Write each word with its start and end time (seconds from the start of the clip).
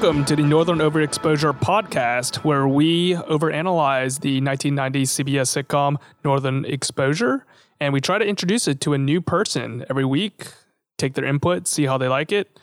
Welcome 0.00 0.24
to 0.26 0.36
the 0.36 0.44
Northern 0.44 0.78
Overexposure 0.78 1.58
podcast, 1.58 2.44
where 2.44 2.68
we 2.68 3.14
overanalyze 3.14 4.20
the 4.20 4.40
1990s 4.40 5.24
CBS 5.24 5.60
sitcom 5.60 5.96
Northern 6.22 6.64
Exposure, 6.64 7.44
and 7.80 7.92
we 7.92 8.00
try 8.00 8.16
to 8.16 8.24
introduce 8.24 8.68
it 8.68 8.80
to 8.82 8.92
a 8.94 8.98
new 8.98 9.20
person 9.20 9.84
every 9.90 10.04
week, 10.04 10.52
take 10.98 11.14
their 11.14 11.24
input, 11.24 11.66
see 11.66 11.86
how 11.86 11.98
they 11.98 12.06
like 12.06 12.30
it, 12.30 12.60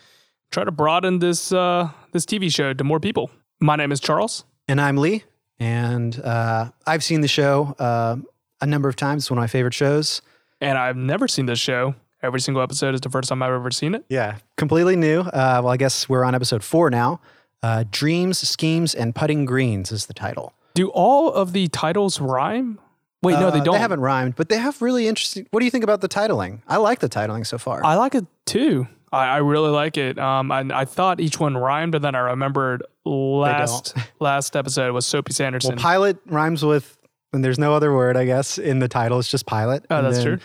try 0.49 0.63
to 0.63 0.71
broaden 0.71 1.19
this 1.19 1.51
uh, 1.51 1.89
this 2.13 2.25
TV 2.25 2.49
show 2.49 2.71
to 2.71 2.83
more 2.85 3.01
people. 3.01 3.29
My 3.59 3.75
name 3.75 3.91
is 3.91 3.99
Charles. 3.99 4.45
And 4.69 4.79
I'm 4.79 4.95
Lee, 4.95 5.25
and 5.59 6.17
uh, 6.21 6.69
I've 6.87 7.03
seen 7.03 7.19
the 7.19 7.27
show 7.27 7.75
uh, 7.79 8.15
a 8.61 8.65
number 8.65 8.87
of 8.87 8.95
times. 8.95 9.23
It's 9.23 9.29
one 9.29 9.39
of 9.39 9.43
my 9.43 9.47
favorite 9.47 9.73
shows. 9.73 10.21
And 10.61 10.77
I've 10.77 10.95
never 10.95 11.27
seen 11.27 11.47
this 11.47 11.59
show. 11.59 11.95
Every 12.23 12.39
single 12.39 12.63
episode 12.63 12.95
is 12.95 13.01
the 13.01 13.09
first 13.09 13.29
time 13.29 13.43
I've 13.43 13.51
ever 13.51 13.69
seen 13.69 13.93
it. 13.93 14.03
Yeah, 14.09 14.37
completely 14.57 14.95
new. 14.95 15.19
Uh, 15.19 15.61
well, 15.63 15.67
I 15.67 15.77
guess 15.77 16.09
we're 16.09 16.23
on 16.23 16.33
episode 16.33 16.63
four 16.63 16.89
now. 16.89 17.21
Uh, 17.65 17.83
Dreams, 17.89 18.47
Schemes, 18.47 18.93
and 18.93 19.15
Putting 19.15 19.45
Greens 19.45 19.91
is 19.91 20.05
the 20.05 20.13
title. 20.13 20.53
Do 20.75 20.89
all 20.89 21.31
of 21.33 21.51
the 21.53 21.67
titles 21.69 22.19
rhyme? 22.21 22.79
Wait, 23.23 23.33
no, 23.39 23.49
they 23.49 23.59
Uh, 23.59 23.63
don't. 23.63 23.73
They 23.75 23.79
haven't 23.79 24.01
rhymed, 24.01 24.35
but 24.35 24.49
they 24.49 24.57
have 24.57 24.81
really 24.83 25.07
interesting. 25.07 25.47
What 25.49 25.61
do 25.61 25.65
you 25.65 25.71
think 25.71 25.83
about 25.83 26.01
the 26.01 26.07
titling? 26.09 26.61
I 26.67 26.77
like 26.77 26.99
the 26.99 27.09
titling 27.09 27.45
so 27.45 27.57
far. 27.57 27.83
I 27.83 27.95
like 27.95 28.13
it 28.13 28.25
too. 28.45 28.87
I, 29.11 29.25
I 29.25 29.37
really 29.37 29.69
like 29.71 29.97
it. 29.97 30.19
Um, 30.19 30.51
and 30.51 30.71
I 30.71 30.85
thought 30.85 31.19
each 31.19 31.39
one 31.39 31.55
rhymed, 31.57 31.93
but 31.93 32.01
then 32.03 32.13
I 32.13 32.19
remembered 32.19 32.83
last 33.05 33.95
last 34.19 34.55
episode 34.55 34.93
was 34.93 35.05
Soapy 35.07 35.33
Sanderson. 35.33 35.75
well, 35.75 35.81
pilot 35.81 36.17
rhymes 36.27 36.63
with, 36.63 36.97
and 37.33 37.43
there's 37.43 37.57
no 37.57 37.73
other 37.73 37.93
word, 37.93 38.15
I 38.17 38.25
guess, 38.25 38.57
in 38.59 38.79
the 38.79 38.87
title. 38.87 39.17
It's 39.19 39.31
just 39.31 39.45
pilot. 39.47 39.85
oh, 39.89 39.97
And 39.97 40.05
that's 40.05 40.17
then, 40.17 40.25
true. 40.25 40.39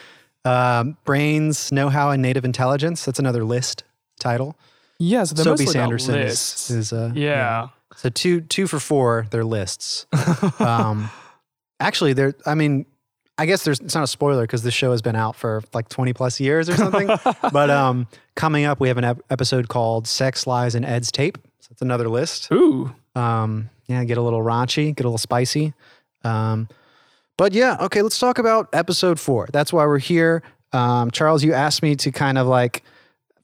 Um, 0.51 0.97
Brains, 1.05 1.71
Know 1.71 1.91
How, 1.91 2.11
and 2.13 2.23
Native 2.23 2.45
Intelligence. 2.47 3.05
That's 3.05 3.19
another 3.19 3.45
list 3.45 3.85
title. 4.19 4.57
Yeah, 5.03 5.25
so 5.25 5.35
they're 5.35 5.45
Soapy 5.45 5.65
mostly 5.65 5.73
Sanderson 5.73 6.15
is, 6.17 6.25
lists. 6.25 6.71
is 6.71 6.93
uh, 6.93 7.11
yeah. 7.15 7.69
So 7.97 8.11
two 8.11 8.43
two 8.43 8.67
for 8.67 8.79
four, 8.79 9.27
they're 9.31 9.45
lists. 9.45 10.07
um, 10.61 11.11
actually, 11.81 12.13
there. 12.13 12.35
I 12.45 12.55
mean, 12.55 12.85
I 13.39 13.47
guess 13.47 13.65
there's 13.65 13.81
it's 13.81 13.95
not 13.95 14.05
a 14.05 14.07
spoiler 14.07 14.43
because 14.43 14.63
this 14.63 14.75
show 14.75 14.91
has 14.91 15.01
been 15.01 15.17
out 15.17 15.37
for 15.37 15.63
like 15.73 15.89
20 15.89 16.13
plus 16.13 16.39
years 16.39 16.69
or 16.69 16.77
something. 16.77 17.09
but 17.53 17.71
um, 17.71 18.07
coming 18.37 18.67
up, 18.67 18.79
we 18.79 18.89
have 18.89 18.99
an 18.99 19.05
ep- 19.05 19.23
episode 19.31 19.69
called 19.69 20.07
"Sex, 20.07 20.47
Lies, 20.47 20.75
and 20.75 20.85
Ed's 20.85 21.11
Tape." 21.11 21.39
So 21.61 21.69
that's 21.71 21.81
another 21.81 22.11
list. 22.11 22.53
Ooh. 22.53 22.95
Um, 23.15 23.71
yeah, 23.87 24.05
get 24.05 24.19
a 24.19 24.23
little 24.23 24.43
raunchy, 24.43 24.95
get 24.95 25.05
a 25.05 25.09
little 25.09 25.17
spicy. 25.17 25.73
Um, 26.25 26.69
but 27.39 27.55
yeah, 27.55 27.79
okay, 27.81 28.03
let's 28.03 28.19
talk 28.19 28.39
about 28.39 28.69
episode 28.75 29.19
four. 29.19 29.49
That's 29.51 29.73
why 29.73 29.87
we're 29.87 29.99
here. 29.99 30.43
Um, 30.75 31.11
Charles, 31.11 31.43
you 31.43 31.55
asked 31.55 31.83
me 31.83 31.97
to 31.97 32.13
kind 32.13 32.37
of 32.37 32.47
like 32.47 32.83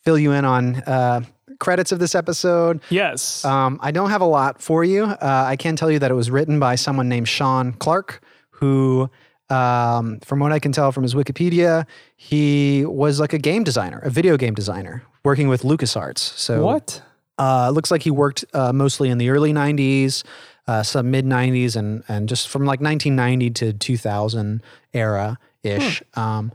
fill 0.04 0.18
you 0.18 0.32
in 0.32 0.44
on 0.44 0.76
uh, 0.76 1.22
credits 1.58 1.92
of 1.92 1.98
this 1.98 2.14
episode. 2.14 2.80
Yes. 2.90 3.44
Um, 3.44 3.78
I 3.82 3.90
don't 3.90 4.10
have 4.10 4.20
a 4.20 4.26
lot 4.26 4.60
for 4.60 4.84
you. 4.84 5.04
Uh, 5.04 5.44
I 5.46 5.56
can 5.56 5.76
tell 5.76 5.90
you 5.90 5.98
that 5.98 6.10
it 6.10 6.14
was 6.14 6.30
written 6.30 6.58
by 6.58 6.74
someone 6.74 7.08
named 7.08 7.28
Sean 7.28 7.72
Clark, 7.72 8.22
who, 8.50 9.10
um, 9.50 10.18
from 10.20 10.40
what 10.40 10.52
I 10.52 10.58
can 10.58 10.72
tell 10.72 10.92
from 10.92 11.02
his 11.02 11.14
Wikipedia, 11.14 11.86
he 12.16 12.84
was 12.84 13.20
like 13.20 13.32
a 13.32 13.38
game 13.38 13.64
designer, 13.64 13.98
a 14.00 14.10
video 14.10 14.36
game 14.36 14.54
designer, 14.54 15.02
working 15.24 15.48
with 15.48 15.62
LucasArts. 15.62 16.18
So 16.18 16.64
what? 16.64 17.02
Uh, 17.38 17.70
looks 17.70 17.90
like 17.90 18.02
he 18.02 18.10
worked 18.10 18.44
uh, 18.54 18.72
mostly 18.72 19.10
in 19.10 19.18
the 19.18 19.28
early 19.28 19.52
'90s, 19.52 20.24
uh, 20.66 20.82
some 20.82 21.10
mid 21.10 21.26
'90s, 21.26 21.76
and 21.76 22.02
and 22.08 22.28
just 22.28 22.48
from 22.48 22.64
like 22.64 22.80
1990 22.80 23.50
to 23.50 23.72
2000 23.74 24.62
era 24.94 25.38
ish, 25.62 26.02
um, 26.14 26.50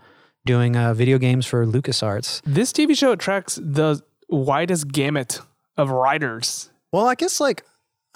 doing 0.45 0.75
uh, 0.75 0.93
video 0.93 1.17
games 1.19 1.45
for 1.45 1.65
LucasArts. 1.65 2.41
This 2.45 2.73
TV 2.73 2.97
show 2.97 3.11
attracts 3.11 3.59
the 3.61 4.01
widest 4.31 4.91
gamut 4.91 5.41
of 5.77 5.91
writers. 5.91 6.69
Well, 6.91 7.07
I 7.07 7.15
guess 7.15 7.39
like 7.39 7.63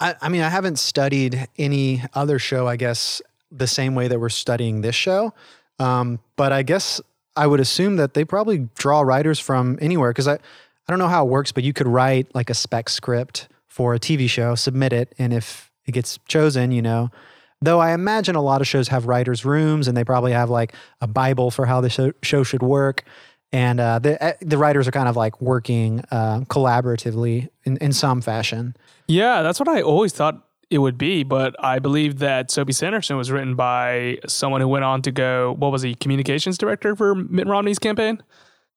I, 0.00 0.14
I 0.20 0.28
mean 0.28 0.42
I 0.42 0.48
haven't 0.48 0.78
studied 0.78 1.46
any 1.58 2.02
other 2.14 2.38
show, 2.38 2.66
I 2.66 2.76
guess, 2.76 3.22
the 3.50 3.66
same 3.66 3.94
way 3.94 4.08
that 4.08 4.18
we're 4.18 4.28
studying 4.28 4.80
this 4.80 4.94
show. 4.94 5.32
Um, 5.78 6.20
but 6.36 6.52
I 6.52 6.62
guess 6.62 7.00
I 7.36 7.46
would 7.46 7.60
assume 7.60 7.96
that 7.96 8.14
they 8.14 8.24
probably 8.24 8.68
draw 8.74 9.02
writers 9.02 9.38
from 9.38 9.78
anywhere 9.80 10.10
because 10.10 10.26
I, 10.26 10.34
I 10.34 10.38
don't 10.88 10.98
know 10.98 11.08
how 11.08 11.26
it 11.26 11.28
works, 11.28 11.52
but 11.52 11.64
you 11.64 11.72
could 11.72 11.86
write 11.86 12.34
like 12.34 12.50
a 12.50 12.54
spec 12.54 12.88
script 12.88 13.48
for 13.68 13.94
a 13.94 13.98
TV 13.98 14.28
show, 14.28 14.54
submit 14.54 14.92
it, 14.92 15.14
and 15.18 15.32
if 15.32 15.70
it 15.86 15.92
gets 15.92 16.18
chosen, 16.26 16.72
you 16.72 16.82
know. 16.82 17.10
Though 17.60 17.80
I 17.80 17.92
imagine 17.92 18.36
a 18.36 18.42
lot 18.42 18.60
of 18.60 18.66
shows 18.66 18.88
have 18.88 19.06
writers' 19.06 19.44
rooms 19.44 19.88
and 19.88 19.96
they 19.96 20.04
probably 20.04 20.32
have 20.32 20.50
like 20.50 20.74
a 21.00 21.06
Bible 21.06 21.50
for 21.50 21.66
how 21.66 21.80
the 21.80 21.90
show, 21.90 22.12
show 22.22 22.42
should 22.42 22.62
work. 22.62 23.04
And 23.56 23.80
uh, 23.80 23.98
the 24.00 24.22
uh, 24.22 24.32
the 24.42 24.58
writers 24.58 24.86
are 24.86 24.90
kind 24.90 25.08
of 25.08 25.16
like 25.16 25.40
working 25.40 26.04
uh, 26.10 26.40
collaboratively 26.40 27.48
in, 27.64 27.78
in 27.78 27.94
some 27.94 28.20
fashion. 28.20 28.76
Yeah, 29.08 29.40
that's 29.40 29.58
what 29.58 29.66
I 29.66 29.80
always 29.80 30.12
thought 30.12 30.46
it 30.68 30.76
would 30.76 30.98
be, 30.98 31.22
but 31.22 31.56
I 31.64 31.78
believe 31.78 32.18
that 32.18 32.50
Soapy 32.50 32.72
Sanderson 32.72 33.16
was 33.16 33.30
written 33.30 33.54
by 33.54 34.18
someone 34.26 34.60
who 34.60 34.68
went 34.68 34.84
on 34.84 35.00
to 35.02 35.10
go, 35.10 35.54
what 35.58 35.72
was 35.72 35.80
he, 35.80 35.94
communications 35.94 36.58
director 36.58 36.94
for 36.94 37.14
Mitt 37.14 37.46
Romney's 37.46 37.78
campaign? 37.78 38.22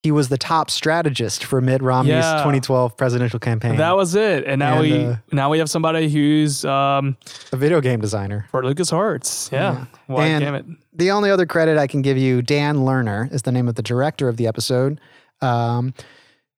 He 0.04 0.12
was 0.12 0.30
the 0.30 0.38
top 0.38 0.70
strategist 0.70 1.44
for 1.44 1.60
Mitt 1.60 1.82
Romney's 1.82 2.14
Yeah. 2.24 2.38
2012 2.38 2.96
presidential 2.96 3.38
campaign. 3.38 3.76
That 3.76 3.98
was 3.98 4.16
it. 4.16 4.46
And 4.46 4.60
now 4.60 4.80
And, 4.80 4.82
we 4.82 5.06
uh, 5.06 5.16
now 5.34 5.50
we 5.50 5.60
have 5.60 5.70
somebody 5.70 6.10
who's 6.10 6.64
um, 6.64 7.18
a 7.52 7.58
video 7.58 7.82
game 7.82 8.00
designer. 8.00 8.46
for 8.50 8.64
LucasArts. 8.64 9.52
Yeah. 9.52 9.86
Wide 10.08 10.26
And- 10.28 10.44
gamut. 10.44 10.66
The 10.94 11.12
only 11.12 11.30
other 11.30 11.46
credit 11.46 11.78
I 11.78 11.88
can 11.88 12.02
give 12.02 12.18
you, 12.18 12.42
Dan 12.42 12.78
Lerner, 12.78 13.32
is 13.34 13.42
the 13.42 13.52
name 13.52 13.68
of 13.68 13.76
the 13.76 13.82
director 13.82 14.28
of 14.30 14.38
the 14.38 14.48
episode. 14.48 15.00
Um, 15.42 15.94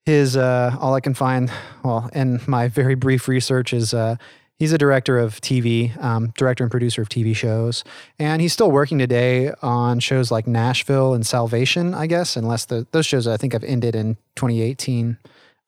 his 0.06 0.35
uh, 0.38 0.75
all 0.79 0.94
I 0.96 1.00
can 1.00 1.13
find, 1.16 1.52
well, 1.84 2.09
in 2.13 2.41
my 2.47 2.68
very 2.68 2.96
brief 2.96 3.28
research 3.28 3.72
is 3.73 3.94
uh, 3.94 4.16
he's 4.61 4.72
a 4.72 4.77
director 4.77 5.17
of 5.17 5.41
TV, 5.41 5.97
um, 6.03 6.31
director 6.38 6.63
and 6.63 6.69
producer 6.69 7.01
of 7.01 7.09
TV 7.09 7.35
shows, 7.35 7.83
and 8.19 8.44
he's 8.44 8.53
still 8.53 8.69
working 8.69 8.99
today 8.99 9.51
on 9.63 9.99
shows 9.99 10.29
like 10.29 10.45
Nashville 10.45 11.16
and 11.16 11.25
Salvation, 11.25 11.95
I 11.95 12.05
guess, 12.05 12.35
unless 12.35 12.66
the, 12.66 12.85
those 12.91 13.07
shows 13.07 13.25
I 13.27 13.38
think 13.38 13.53
have 13.53 13.63
ended 13.63 13.95
in 13.95 14.17
2018. 14.35 15.17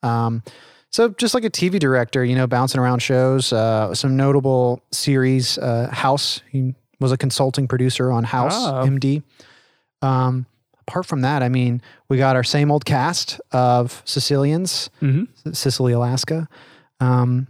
Um, 0.04 0.44
so 0.92 1.09
just 1.09 1.34
like 1.34 1.44
a 1.44 1.50
TV 1.50 1.80
director, 1.80 2.24
you 2.24 2.36
know, 2.36 2.46
bouncing 2.46 2.80
around 2.80 3.00
shows, 3.00 3.52
uh, 3.52 3.96
some 3.96 4.16
notable 4.16 4.84
series, 4.92 5.58
uh, 5.58 5.90
House. 5.92 6.42
He 6.52 6.75
was 7.00 7.12
a 7.12 7.18
consulting 7.18 7.68
producer 7.68 8.12
on 8.12 8.24
House 8.25 8.54
Oh. 8.56 8.86
MD. 8.86 9.24
Um, 10.04 10.46
apart 10.88 11.08
from 11.08 11.22
that, 11.22 11.42
I 11.42 11.50
mean, 11.50 11.81
we 12.10 12.18
got 12.18 12.36
our 12.36 12.44
same 12.44 12.70
old 12.70 12.86
cast 12.86 13.42
of 13.52 14.04
Cicelians, 14.06 14.90
hmm 15.00 15.24
Cicely, 15.52 15.94
Alaska. 15.94 16.48
Um, 17.00 17.48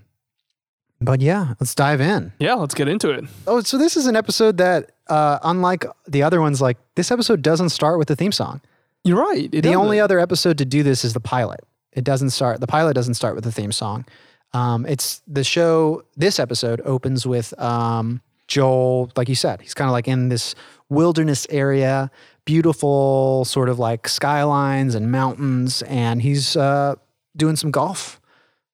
but 1.06 1.22
yeah, 1.22 1.53
let's 1.59 1.75
dive 1.75 2.02
in. 2.02 2.31
Yeah, 2.40 2.56
let's 2.56 2.74
get 2.74 2.88
into 2.88 3.12
it. 3.12 3.25
Oh, 3.47 3.62
so 3.62 3.78
this 3.78 3.97
is 3.97 4.08
an 4.08 4.16
episode 4.16 4.58
that, 4.58 4.91
uh, 5.08 5.40
unlike 5.44 5.86
the 6.08 6.24
other 6.24 6.41
ones, 6.41 6.62
like 6.62 6.78
this 6.96 7.12
episode 7.12 7.41
doesn't 7.41 7.69
start 7.69 7.97
with 8.00 8.08
the 8.08 8.16
theme 8.16 8.31
song. 8.31 8.62
You're 9.03 9.22
right. 9.22 9.52
The 9.52 9.62
doesn't. 9.62 9.78
only 9.78 10.00
other 10.00 10.19
episode 10.19 10.58
to 10.59 10.66
do 10.66 10.81
this 10.84 11.03
is 11.03 11.13
the 11.13 11.19
pilot. 11.19 11.62
It 11.92 12.03
doesn't 12.03 12.31
start. 12.31 12.59
The 12.59 12.68
pilot 12.68 12.94
doesn't 12.94 13.16
start 13.16 13.36
with 13.36 13.44
the 13.44 13.52
theme 13.52 13.72
song. 13.72 14.06
Um, 14.53 14.86
it's 14.86 15.22
the 15.28 15.44
show. 15.44 16.03
This 16.16 16.40
episode 16.40 16.81
opens 16.86 17.25
with 17.25 17.59
um, 17.59 18.22
Joel, 18.47 19.12
like 19.16 19.30
you 19.30 19.36
said, 19.36 19.62
he's 19.62 19.74
kind 19.74 19.90
of 19.90 19.94
like 19.94 20.08
in 20.08 20.30
this 20.30 20.56
wilderness 20.90 21.47
area, 21.50 22.12
beautiful 22.46 23.46
sort 23.46 23.69
of 23.69 23.80
like 23.80 24.08
skylines 24.08 24.95
and 24.95 25.12
mountains, 25.12 25.81
and 25.83 26.22
he's 26.22 26.56
uh, 26.56 26.95
doing 27.36 27.56
some 27.56 27.72
golf, 27.72 28.22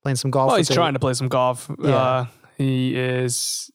playing 0.03 0.15
some 0.15 0.31
golf. 0.31 0.47
Well, 0.49 0.57
he's 0.57 0.69
trying 0.69 0.93
to 0.93 0.99
play 0.99 1.13
some 1.13 1.27
golf. 1.27 1.69
Yeah. 1.81 1.95
Uh, 1.95 2.25
he 2.57 2.95
is 2.95 3.71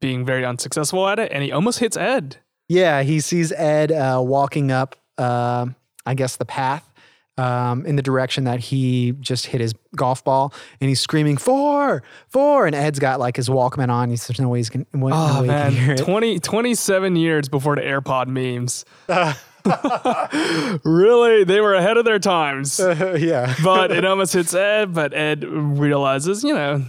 being 0.00 0.24
very 0.24 0.44
unsuccessful 0.44 1.06
at 1.08 1.18
it, 1.18 1.30
and 1.32 1.42
he 1.42 1.52
almost 1.52 1.78
hits 1.78 1.96
Ed. 1.96 2.36
Yeah, 2.68 3.02
he 3.02 3.20
sees 3.20 3.50
Ed 3.52 3.90
uh, 3.92 4.20
walking 4.24 4.70
up, 4.70 4.96
uh, 5.18 5.66
I 6.06 6.14
guess, 6.14 6.36
the 6.36 6.44
path 6.44 6.88
um, 7.36 7.84
in 7.84 7.96
the 7.96 8.02
direction 8.02 8.44
that 8.44 8.60
he 8.60 9.12
just 9.20 9.46
hit 9.46 9.60
his 9.60 9.74
golf 9.96 10.22
ball, 10.22 10.54
and 10.80 10.88
he's 10.88 11.00
screaming 11.00 11.36
four, 11.36 12.02
four, 12.28 12.66
and 12.66 12.76
Ed's 12.76 12.98
got 13.00 13.18
like 13.18 13.36
his 13.36 13.48
Walkman 13.48 13.88
on. 13.90 14.10
He's 14.10 14.26
there's 14.28 14.40
no 14.40 14.48
way 14.48 14.58
he's 14.60 14.70
gonna. 14.70 14.86
No 14.92 15.08
Oh 15.12 15.40
way 15.42 15.48
he 15.48 15.52
can 15.52 15.72
hear 15.72 15.86
man, 15.88 15.98
it. 15.98 16.04
20, 16.04 16.38
27 16.38 17.16
years 17.16 17.48
before 17.48 17.74
the 17.76 17.82
AirPod 17.82 18.28
memes. 18.28 18.84
really, 20.84 21.44
they 21.44 21.60
were 21.60 21.74
ahead 21.74 21.96
of 21.96 22.04
their 22.04 22.18
times. 22.18 22.78
yeah. 23.18 23.54
But 23.64 23.90
it 23.90 24.04
almost 24.04 24.32
hits 24.32 24.54
Ed. 24.54 24.94
But 24.94 25.14
Ed 25.14 25.44
realizes, 25.44 26.42
you 26.44 26.54
know. 26.54 26.84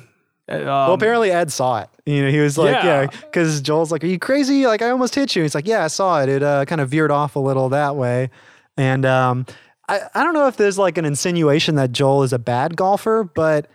Um, 0.50 0.66
well, 0.66 0.94
apparently 0.94 1.32
Ed 1.32 1.52
saw 1.52 1.82
it. 1.82 1.90
You 2.06 2.26
know, 2.26 2.32
he 2.32 2.40
was 2.40 2.58
like, 2.58 2.74
Yeah. 2.74 3.02
yeah, 3.02 3.08
because 3.08 3.62
Joel's 3.62 3.92
like, 3.92 4.04
"Are 4.04 4.08
you 4.08 4.20
crazy? 4.20 4.66
Like, 4.68 4.82
I 4.82 4.90
almost 4.90 5.16
hit 5.16 5.36
you." 5.36 5.44
He's 5.44 5.56
like, 5.56 5.68
"Yeah, 5.68 5.84
I 5.84 5.88
saw 5.88 6.22
it. 6.22 6.30
It 6.30 6.44
uh, 6.44 6.66
kind 6.66 6.82
of 6.82 6.90
veered 6.90 7.12
off 7.12 7.36
a 7.36 7.40
little 7.40 7.70
that 7.70 7.96
way," 7.96 8.30
and 8.76 9.06
um, 9.06 9.46
I 9.88 10.02
I 10.14 10.24
don't 10.24 10.34
know 10.34 10.48
if 10.48 10.58
there's 10.58 10.78
like 10.78 10.98
an 10.98 11.06
insinuation 11.06 11.76
that 11.76 11.92
Joel 11.94 12.24
is 12.24 12.34
a 12.34 12.40
bad 12.40 12.76
golfer, 12.76 13.24
but 13.24 13.68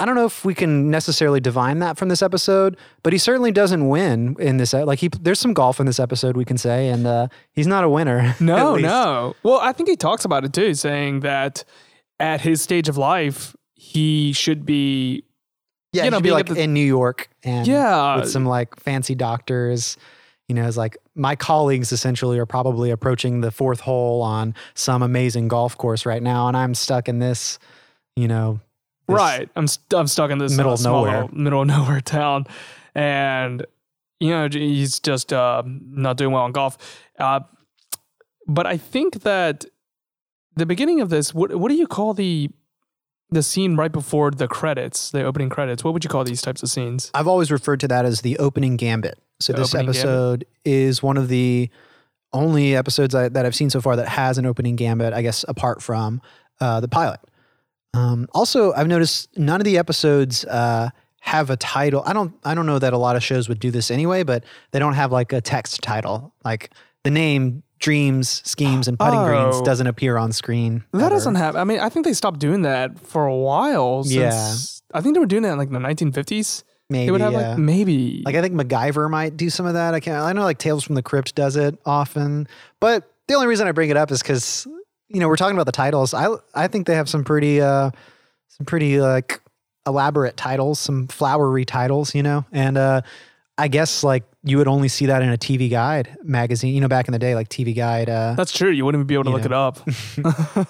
I 0.00 0.04
don't 0.04 0.14
know 0.16 0.24
if 0.26 0.44
we 0.44 0.54
can 0.54 0.90
necessarily 0.90 1.38
divine 1.38 1.78
that 1.78 1.96
from 1.96 2.08
this 2.08 2.22
episode. 2.22 2.76
But 3.04 3.12
he 3.12 3.18
certainly 3.18 3.52
doesn't 3.52 3.88
win 3.88 4.34
in 4.40 4.56
this. 4.56 4.72
Like, 4.72 4.98
he 4.98 5.08
there's 5.08 5.38
some 5.38 5.52
golf 5.54 5.78
in 5.78 5.86
this 5.86 6.00
episode 6.00 6.36
we 6.36 6.44
can 6.44 6.58
say, 6.58 6.88
and 6.88 7.06
uh, 7.06 7.28
he's 7.52 7.66
not 7.68 7.84
a 7.84 7.88
winner. 7.88 8.34
No, 8.40 8.76
no. 8.76 9.36
Well, 9.42 9.60
I 9.60 9.72
think 9.72 9.88
he 9.88 9.96
talks 9.96 10.24
about 10.24 10.44
it 10.44 10.52
too, 10.52 10.74
saying 10.74 11.20
that 11.20 11.64
at 12.18 12.40
his 12.40 12.60
stage 12.62 12.88
of 12.88 12.96
life, 12.96 13.54
he 13.74 14.32
should 14.32 14.64
be 14.66 15.24
Yeah, 15.92 16.04
you 16.04 16.10
know, 16.10 16.20
be 16.20 16.30
like 16.32 16.46
the- 16.46 16.60
in 16.60 16.72
New 16.74 16.84
York 16.86 17.28
and 17.44 17.66
Yeah. 17.66 18.16
with 18.16 18.28
some 18.30 18.44
like 18.46 18.74
fancy 18.80 19.14
doctors. 19.14 19.96
You 20.48 20.56
know, 20.56 20.66
it's 20.66 20.76
like 20.76 20.96
my 21.14 21.36
colleagues 21.36 21.92
essentially 21.92 22.38
are 22.38 22.46
probably 22.46 22.90
approaching 22.90 23.40
the 23.40 23.50
fourth 23.50 23.80
hole 23.80 24.20
on 24.22 24.54
some 24.74 25.02
amazing 25.02 25.48
golf 25.48 25.76
course 25.78 26.04
right 26.04 26.22
now, 26.22 26.48
and 26.48 26.56
I'm 26.56 26.74
stuck 26.74 27.08
in 27.08 27.20
this, 27.20 27.58
you 28.16 28.26
know, 28.28 28.60
this- 29.08 29.16
right. 29.16 29.48
I'm 29.56 29.66
st- 29.66 29.94
I'm 29.94 30.06
stuck 30.06 30.30
in 30.30 30.38
this 30.38 30.56
Middle 30.56 30.72
uh, 30.72 30.74
of 30.74 30.82
nowhere. 30.84 31.28
middle 31.32 31.62
of 31.62 31.66
nowhere 31.68 32.00
town, 32.00 32.46
and 32.94 33.66
you 34.20 34.30
know 34.30 34.48
he's 34.50 35.00
just 35.00 35.32
uh, 35.32 35.62
not 35.66 36.16
doing 36.16 36.32
well 36.32 36.46
in 36.46 36.52
golf. 36.52 36.78
Uh, 37.18 37.40
but 38.46 38.66
I 38.66 38.76
think 38.76 39.22
that 39.22 39.64
the 40.56 40.66
beginning 40.66 41.00
of 41.00 41.08
this, 41.10 41.32
what 41.34 41.54
what 41.56 41.68
do 41.70 41.74
you 41.74 41.86
call 41.86 42.14
the 42.14 42.50
the 43.30 43.42
scene 43.42 43.76
right 43.76 43.90
before 43.92 44.30
the 44.30 44.46
credits, 44.46 45.10
the 45.10 45.24
opening 45.24 45.48
credits? 45.48 45.82
What 45.82 45.94
would 45.94 46.04
you 46.04 46.10
call 46.10 46.22
these 46.24 46.42
types 46.42 46.62
of 46.62 46.68
scenes? 46.68 47.10
I've 47.14 47.26
always 47.28 47.50
referred 47.50 47.80
to 47.80 47.88
that 47.88 48.04
as 48.04 48.20
the 48.20 48.38
opening 48.38 48.76
gambit. 48.76 49.18
So 49.40 49.52
The 49.54 49.60
this 49.60 49.74
opening 49.74 49.86
gambit. 49.92 50.00
episode 50.00 50.44
is 50.66 51.02
one 51.02 51.16
of 51.16 51.28
the 51.28 51.70
only 52.34 52.76
episodes 52.76 53.14
I, 53.14 53.28
that 53.30 53.46
I've 53.46 53.54
seen 53.54 53.70
so 53.70 53.80
far 53.80 53.96
that 53.96 54.08
has 54.08 54.36
an 54.38 54.44
opening 54.46 54.76
gambit. 54.76 55.14
I 55.14 55.22
guess 55.22 55.44
apart 55.48 55.82
from 55.82 56.20
uh, 56.60 56.80
the 56.80 56.88
pilot. 56.88 57.20
Um, 57.94 58.26
also, 58.32 58.72
I've 58.72 58.88
noticed 58.88 59.28
none 59.36 59.60
of 59.60 59.64
the 59.64 59.78
episodes 59.78 60.44
uh, 60.46 60.90
have 61.20 61.50
a 61.50 61.56
title. 61.56 62.02
I 62.06 62.12
don't. 62.12 62.34
I 62.44 62.54
don't 62.54 62.66
know 62.66 62.78
that 62.78 62.92
a 62.92 62.98
lot 62.98 63.16
of 63.16 63.22
shows 63.22 63.48
would 63.48 63.60
do 63.60 63.70
this 63.70 63.90
anyway, 63.90 64.22
but 64.22 64.44
they 64.70 64.78
don't 64.78 64.94
have 64.94 65.12
like 65.12 65.32
a 65.32 65.40
text 65.40 65.82
title. 65.82 66.32
Like 66.44 66.70
the 67.04 67.10
name 67.10 67.62
Dreams, 67.80 68.42
Schemes, 68.48 68.88
and 68.88 68.98
Putting 68.98 69.22
Greens 69.24 69.56
Oh. 69.56 69.64
doesn't 69.64 69.86
appear 69.86 70.16
on 70.16 70.32
screen. 70.32 70.84
That 70.92 71.00
ever. 71.02 71.10
doesn't 71.10 71.34
have. 71.34 71.56
I 71.56 71.64
mean, 71.64 71.80
I 71.80 71.88
think 71.88 72.06
they 72.06 72.12
stopped 72.12 72.38
doing 72.38 72.62
that 72.62 72.98
for 72.98 73.26
a 73.26 73.34
while. 73.36 74.04
Since, 74.04 74.14
Yeah. 74.14 74.98
I 74.98 75.00
think 75.02 75.14
they 75.14 75.20
were 75.20 75.26
doing 75.26 75.42
that 75.42 75.52
in 75.52 75.58
like 75.58 75.70
the 75.70 75.78
1950s. 75.78 76.62
maybe. 76.88 77.06
they 77.06 77.10
would 77.12 77.20
have 77.20 77.32
yeah. 77.32 77.50
like 77.50 77.58
maybe 77.58 78.22
Like 78.24 78.34
I 78.36 78.40
think 78.42 78.54
MacGyver 78.54 79.10
might 79.10 79.36
do 79.36 79.48
some 79.50 79.66
of 79.66 79.74
that. 79.74 79.94
I 79.94 80.00
can't. 80.00 80.16
I 80.22 80.32
know 80.32 80.42
like 80.42 80.58
Tales 80.58 80.84
from 80.84 80.94
the 80.94 81.02
Crypt 81.02 81.34
does 81.34 81.56
it 81.56 81.78
often, 81.86 82.46
but 82.80 83.10
the 83.28 83.34
only 83.34 83.46
reason 83.48 83.66
I 83.66 83.72
bring 83.72 83.90
it 83.90 83.96
up 83.96 84.10
is 84.10 84.22
because 84.22 84.66
you 85.12 85.20
know 85.20 85.28
we're 85.28 85.36
talking 85.36 85.56
about 85.56 85.66
the 85.66 85.72
titles. 85.72 86.14
I 86.14 86.28
I 86.54 86.68
think 86.68 86.86
they 86.86 86.94
have 86.94 87.08
some 87.08 87.24
pretty 87.24 87.60
uh 87.60 87.90
some 88.48 88.66
pretty 88.66 89.00
like 89.00 89.40
elaborate 89.86 90.36
titles, 90.36 90.78
some 90.78 91.08
flowery 91.08 91.64
titles, 91.64 92.14
you 92.14 92.22
know, 92.22 92.44
and 92.52 92.78
uh 92.78 93.02
I 93.58 93.68
guess 93.68 94.02
like 94.02 94.24
you 94.44 94.58
would 94.58 94.68
only 94.68 94.88
see 94.88 95.06
that 95.06 95.22
in 95.22 95.28
a 95.28 95.36
TV 95.36 95.70
Guide 95.70 96.16
magazine, 96.22 96.74
you 96.74 96.80
know, 96.80 96.88
back 96.88 97.06
in 97.06 97.12
the 97.12 97.18
day, 97.18 97.34
like 97.34 97.48
TV 97.48 97.76
Guide. 97.76 98.08
Uh, 98.08 98.34
That's 98.36 98.52
true. 98.52 98.70
You 98.70 98.84
wouldn't 98.84 99.06
be 99.06 99.14
able 99.14 99.24
to 99.24 99.30
look 99.30 99.48
know. 99.48 99.72
it 100.26 100.66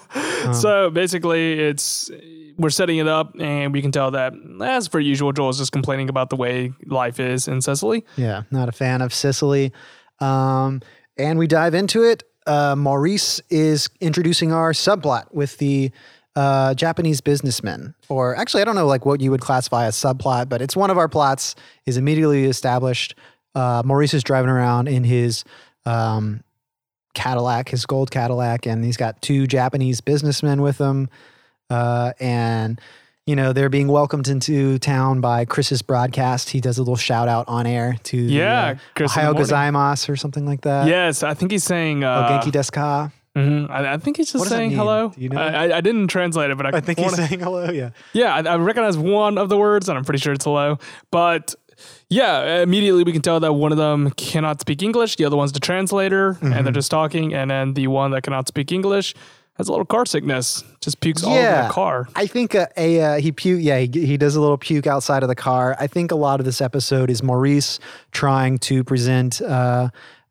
up. 0.47 0.53
so 0.53 0.89
basically, 0.89 1.59
it's 1.59 2.11
we're 2.57 2.69
setting 2.69 2.97
it 2.97 3.07
up, 3.07 3.33
and 3.39 3.73
we 3.73 3.81
can 3.81 3.91
tell 3.91 4.11
that, 4.11 4.33
as 4.61 4.89
per 4.89 4.99
usual, 4.99 5.31
Joel's 5.31 5.57
just 5.57 5.71
complaining 5.71 6.09
about 6.09 6.29
the 6.29 6.35
way 6.35 6.71
life 6.85 7.19
is 7.19 7.47
in 7.47 7.61
Cicely. 7.61 8.05
Yeah, 8.15 8.43
not 8.51 8.69
a 8.69 8.71
fan 8.73 9.01
of 9.01 9.13
Cicely. 9.13 9.71
Um, 10.19 10.81
and 11.17 11.39
we 11.39 11.47
dive 11.47 11.73
into 11.73 12.03
it. 12.03 12.23
Uh, 12.45 12.75
Maurice 12.75 13.41
is 13.49 13.89
introducing 14.01 14.51
our 14.51 14.71
subplot 14.73 15.33
with 15.33 15.57
the 15.57 15.91
uh, 16.35 16.73
Japanese 16.73 17.21
businessman, 17.21 17.93
or 18.09 18.35
actually, 18.35 18.61
I 18.61 18.65
don't 18.65 18.75
know 18.75 18.87
like 18.87 19.05
what 19.05 19.21
you 19.21 19.31
would 19.31 19.41
classify 19.41 19.85
as 19.85 19.95
subplot, 19.95 20.49
but 20.49 20.61
it's 20.61 20.75
one 20.75 20.89
of 20.89 20.97
our 20.97 21.07
plots. 21.07 21.55
Is 21.85 21.97
immediately 21.97 22.45
established. 22.45 23.15
Uh, 23.55 23.83
Maurice 23.85 24.13
is 24.13 24.23
driving 24.23 24.49
around 24.49 24.87
in 24.87 25.03
his 25.03 25.43
um, 25.85 26.43
Cadillac, 27.13 27.69
his 27.69 27.85
gold 27.85 28.09
Cadillac, 28.09 28.65
and 28.65 28.83
he's 28.83 28.97
got 28.97 29.21
two 29.21 29.45
Japanese 29.45 30.01
businessmen 30.01 30.61
with 30.61 30.79
him. 30.79 31.09
Uh, 31.69 32.13
and 32.19 32.81
you 33.25 33.35
know 33.35 33.53
they're 33.53 33.69
being 33.69 33.87
welcomed 33.87 34.27
into 34.27 34.77
town 34.79 35.21
by 35.21 35.45
Chris's 35.45 35.81
broadcast. 35.81 36.49
He 36.49 36.59
does 36.59 36.77
a 36.77 36.81
little 36.81 36.95
shout 36.97 37.27
out 37.27 37.47
on 37.47 37.65
air 37.65 37.95
to 38.03 38.27
the, 38.27 38.33
Yeah, 38.33 38.65
uh, 38.65 38.75
Chris 38.95 39.13
Ohayo 39.13 39.33
gozaimasu 39.33 40.09
or 40.09 40.15
something 40.15 40.45
like 40.45 40.61
that. 40.61 40.87
yes, 40.87 41.23
I 41.23 41.33
think 41.33 41.51
he's 41.51 41.63
saying. 41.63 42.03
Oh, 42.03 42.09
Uh, 42.11 42.41
Genki 42.41 42.51
desu 42.51 42.71
ka? 42.71 43.11
mhm. 43.35 43.69
I, 43.69 43.93
I 43.93 43.97
think 43.97 44.17
he's 44.17 44.31
just 44.31 44.47
saying 44.49 44.71
hello. 44.71 45.11
You 45.17 45.29
know? 45.29 45.39
I, 45.41 45.67
I, 45.69 45.77
I 45.77 45.81
didn't 45.81 46.07
translate 46.07 46.51
it, 46.51 46.57
but 46.57 46.67
I, 46.73 46.77
I 46.77 46.81
think 46.81 46.99
he's 46.99 47.11
wanna- 47.11 47.27
saying 47.27 47.39
hello. 47.39 47.69
Yeah. 47.71 47.89
Yeah, 48.13 48.35
I, 48.35 48.39
I 48.41 48.55
recognize 48.57 48.97
one 48.97 49.37
of 49.37 49.49
the 49.49 49.57
words, 49.57 49.89
and 49.89 49.97
I'm 49.97 50.03
pretty 50.05 50.19
sure 50.19 50.33
it's 50.33 50.45
hello. 50.45 50.77
But 51.09 51.55
yeah, 52.09 52.61
immediately 52.61 53.03
we 53.03 53.11
can 53.11 53.21
tell 53.21 53.39
that 53.39 53.53
one 53.53 53.71
of 53.71 53.77
them 53.77 54.11
cannot 54.11 54.61
speak 54.61 54.83
English, 54.83 55.15
the 55.15 55.25
other 55.25 55.35
one's 55.37 55.51
the 55.53 55.59
translator, 55.59 56.37
and 56.41 56.53
Mm-hmm. 56.53 56.63
they're 56.63 56.73
just 56.73 56.91
talking. 56.91 57.33
And 57.33 57.49
then 57.49 57.73
the 57.73 57.87
one 57.87 58.11
that 58.11 58.21
cannot 58.23 58.47
speak 58.47 58.71
English 58.71 59.15
has 59.55 59.67
a 59.67 59.71
little 59.71 59.85
car 59.85 60.05
sickness, 60.05 60.63
just 60.81 60.99
pukes 60.99 61.23
all 61.23 61.33
over 61.33 61.67
the 61.67 61.73
car. 61.73 62.07
I 62.15 62.25
think 62.25 62.55
a, 62.55 62.67
a 62.75 63.01
uh, 63.01 63.19
he 63.19 63.31
puke. 63.31 63.61
Yeah, 63.61 63.79
he, 63.79 64.05
he 64.05 64.17
does 64.17 64.35
a 64.35 64.41
little 64.41 64.57
puke 64.57 64.87
outside 64.87 65.23
of 65.23 65.29
the 65.29 65.35
car. 65.35 65.75
I 65.79 65.87
think 65.87 66.11
a 66.11 66.15
lot 66.15 66.39
of 66.39 66.45
this 66.45 66.59
episode 66.59 67.09
is 67.09 67.21
Maurice 67.21 67.79
trying 68.11 68.57
to 68.59 68.83
present 68.83 69.41
uh, 69.41 69.89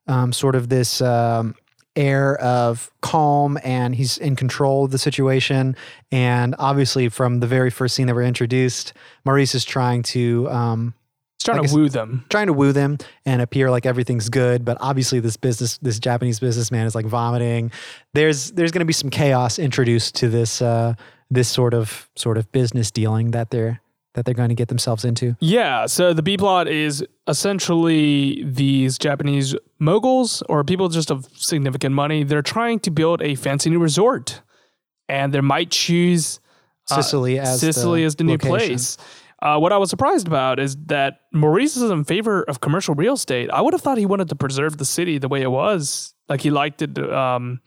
um, 0.09 0.33
sort 0.33 0.57
of 0.57 0.69
this 0.69 1.01
um, 1.01 1.55
air 1.95 2.37
of 2.41 2.91
calm, 3.01 3.59
and 3.63 3.95
he's 3.95 4.19
in 4.19 4.35
control 4.35 4.87
of 4.87 4.91
the 4.91 4.99
situation. 4.99 5.77
And 6.11 6.57
obviously, 6.59 7.09
from 7.09 7.39
the 7.41 7.47
very 7.47 7.71
first 7.71 7.95
scene 7.95 8.09
that 8.09 8.15
we're 8.15 8.23
introduced, 8.23 8.93
Maurice 9.25 9.55
is 9.55 9.65
trying 9.65 10.03
to. 10.05 10.51
Um, 10.51 10.95
He's 11.43 11.55
trying 11.55 11.65
I 11.65 11.67
to 11.67 11.75
woo 11.75 11.89
them. 11.89 12.25
trying 12.31 12.47
to 12.47 12.53
woo 12.53 12.73
them 12.73 12.99
and 13.27 13.43
appear 13.43 13.69
like 13.69 13.85
everything's 13.85 14.29
good 14.29 14.65
but 14.65 14.77
obviously 14.81 15.19
this 15.19 15.37
business 15.37 15.79
this 15.79 15.99
japanese 15.99 16.39
businessman 16.39 16.87
is 16.87 16.95
like 16.95 17.05
vomiting 17.07 17.73
there's 18.15 18.53
there's 18.53 18.71
going 18.71 18.79
to 18.81 18.87
be 18.87 18.93
some 18.93 19.11
chaos 19.11 19.59
introduced 19.59 20.15
to 20.15 20.29
this 20.29 20.63
uh 20.63 20.95
this 21.31 21.49
sort 21.49 21.75
of 21.75 22.09
sort 22.15 22.39
of 22.39 22.51
business 22.53 22.91
dealing 22.93 23.33
that 23.33 23.51
they're 23.51 23.81
that 24.15 24.25
they're 24.25 24.35
going 24.35 24.51
to 24.51 24.55
get 24.55 24.69
themselves 24.69 25.05
into 25.05 25.37
Yeah, 25.41 25.87
so 25.87 26.13
the 26.13 26.23
B 26.23 26.37
plot 26.37 26.69
is 26.69 27.05
essentially 27.27 28.45
these 28.45 28.99
Japanese 28.99 29.57
moguls 29.79 30.43
or 30.49 30.63
people 30.65 30.89
just 30.91 31.11
of 31.11 31.27
significant 31.35 31.95
money. 31.95 32.23
They're 32.23 32.43
trying 32.43 32.81
to 32.81 32.91
build 32.91 33.23
a 33.23 33.35
fancy 33.35 33.71
new 33.71 33.79
resort, 33.79 34.43
and 35.09 35.33
they 35.33 35.41
might 35.41 35.71
choose 35.71 36.41
uh, 36.91 36.97
Cicely 36.97 37.39
as 37.39 37.61
Cicely 37.61 38.01
the 38.03 38.07
is 38.07 38.17
the 38.17 38.25
new 38.25 38.39
place. 38.39 38.99
Uh, 39.43 39.59
what 39.59 39.73
I 39.73 39.77
was 39.79 39.91
surprised 39.91 40.27
about 40.29 40.61
is 40.61 40.77
that 40.87 41.21
Maurice 41.33 41.77
is 41.77 41.91
in 41.91 42.05
favor 42.05 42.45
of 42.45 42.61
commercial 42.61 42.95
real 42.95 43.15
estate. 43.15 43.51
I 43.51 43.61
would 43.61 43.73
have 43.75 43.83
thought 43.83 43.99
he 43.99 44.07
wanted 44.07 44.29
to 44.29 44.37
preserve 44.37 44.79
the 44.79 44.85
city 44.85 45.19
the 45.19 45.29
way 45.29 45.43
it 45.43 45.51
was, 45.51 46.15
like 46.29 46.41
he 46.41 46.51
liked 46.51 46.81
it, 46.81 46.97
um, 47.13 47.61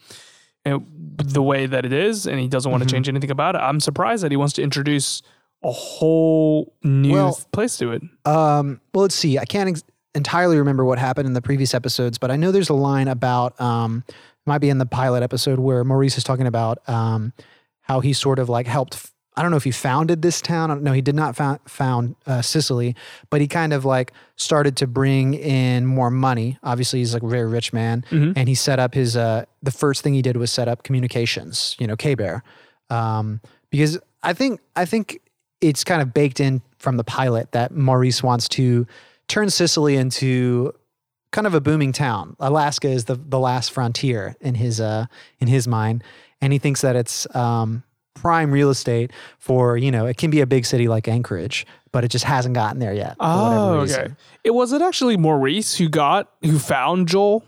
the 0.63 1.41
way 1.43 1.65
that 1.65 1.85
it 1.85 1.91
is, 1.93 2.25
and 2.25 2.39
he 2.39 2.47
doesn't 2.47 2.71
want 2.71 2.81
Mm-hmm. 2.81 2.87
to 2.87 2.93
change 2.93 3.09
anything 3.09 3.29
about 3.31 3.55
it. 3.55 3.59
I'm 3.59 3.79
surprised 3.79 4.23
that 4.23 4.31
he 4.31 4.37
wants 4.37 4.53
to 4.53 4.63
introduce 4.63 5.21
a 5.63 5.71
whole 5.71 6.73
new 6.83 7.11
Well- 7.13 7.39
place 7.51 7.77
to 7.77 7.91
it. 7.91 8.01
Um, 8.25 8.79
well, 8.93 9.01
let's 9.03 9.15
see. 9.15 9.37
I 9.37 9.45
can't 9.45 9.69
ex- 9.69 9.83
entirely 10.13 10.57
remember 10.57 10.85
what 10.85 10.97
happened 10.97 11.27
in 11.27 11.33
the 11.33 11.41
previous 11.41 11.73
episodes, 11.73 12.17
but 12.17 12.31
I 12.31 12.35
know 12.37 12.51
there's 12.51 12.69
a 12.69 12.73
line 12.73 13.07
about 13.09 13.59
um, 13.59 14.03
might 14.45 14.59
be 14.59 14.69
in 14.69 14.77
the 14.77 14.85
pilot 14.85 15.23
episode 15.23 15.59
where 15.59 15.83
Maurice 15.83 16.17
is 16.17 16.23
talking 16.23 16.47
about 16.47 16.87
um, 16.87 17.33
how 17.81 17.99
he 17.99 18.13
sort 18.13 18.39
of 18.39 18.47
like 18.47 18.65
helped. 18.67 19.11
I 19.37 19.41
don't 19.41 19.51
know 19.51 19.57
if 19.57 19.65
he 19.65 19.71
founded 19.71 20.21
this 20.21 20.41
town. 20.41 20.83
Know. 20.83 20.93
He 20.93 21.01
did 21.01 21.15
not 21.15 21.35
found, 21.35 21.59
found 21.65 22.15
uh, 22.25 22.41
Cicely, 22.41 22.95
but 23.29 23.41
he 23.41 23.47
kind 23.47 23.73
of 23.73 23.83
like 23.83 24.13
started 24.37 24.77
to 24.77 24.87
bring 24.87 25.33
in 25.33 25.85
more 25.85 26.09
money. 26.09 26.57
Obviously, 26.63 26.99
he's 26.99 27.13
like 27.13 27.23
a 27.23 27.27
very 27.27 27.47
rich 27.47 27.73
man, 27.73 28.05
and 28.35 28.47
he 28.47 28.55
set 28.55 28.79
up 28.79 28.93
his. 28.93 29.17
Uh, 29.17 29.45
the 29.61 29.71
first 29.71 30.03
thing 30.03 30.13
he 30.13 30.21
did 30.21 30.37
was 30.37 30.51
set 30.51 30.67
up 30.67 30.83
communications. 30.83 31.75
You 31.79 31.87
know, 31.87 31.95
K 31.95 32.15
Bear, 32.15 32.43
um, 32.89 33.41
because 33.69 33.99
I 34.23 34.33
think 34.33 34.61
I 34.75 34.85
think 34.85 35.19
it's 35.59 35.83
kind 35.83 36.01
of 36.01 36.13
baked 36.13 36.39
in 36.39 36.61
from 36.77 36.97
the 36.97 37.03
pilot 37.03 37.51
that 37.51 37.71
Maurice 37.71 38.23
wants 38.23 38.47
to 38.49 38.87
turn 39.27 39.49
Cicely 39.49 39.97
into 39.97 40.73
kind 41.31 41.47
of 41.47 41.53
a 41.53 41.59
booming 41.59 41.91
town. 41.91 42.35
Alaska 42.39 42.87
is 42.87 43.05
the 43.05 43.15
the 43.15 43.39
last 43.39 43.71
frontier 43.71 44.35
in 44.39 44.55
his 44.55 44.79
uh 44.79 45.07
in 45.39 45.47
his 45.47 45.67
mind, 45.67 46.03
and 46.39 46.53
he 46.53 46.59
thinks 46.59 46.81
that 46.81 46.95
it's 46.95 47.27
um, 47.35 47.83
prime 48.15 48.51
real 48.51 48.69
estate 48.69 49.11
for 49.37 49.77
you 49.77 49.91
know 49.91 50.07
it 50.07 50.17
can 50.17 50.31
be 50.31 50.41
a 50.41 50.47
big 50.47 50.65
city 50.65 50.87
like 50.87 51.07
Anchorage, 51.07 51.67
but 51.91 52.03
it 52.03 52.09
just 52.09 52.25
hasn't 52.25 52.55
gotten 52.55 52.79
there 52.79 52.93
yet. 52.93 53.15
Oh, 53.19 53.79
okay. 53.81 54.07
It 54.43 54.51
was 54.51 54.73
it 54.73 54.81
actually 54.81 55.17
Maurice 55.17 55.75
who 55.75 55.87
got 55.87 56.31
who 56.41 56.57
found 56.57 57.07
Joel. 57.07 57.43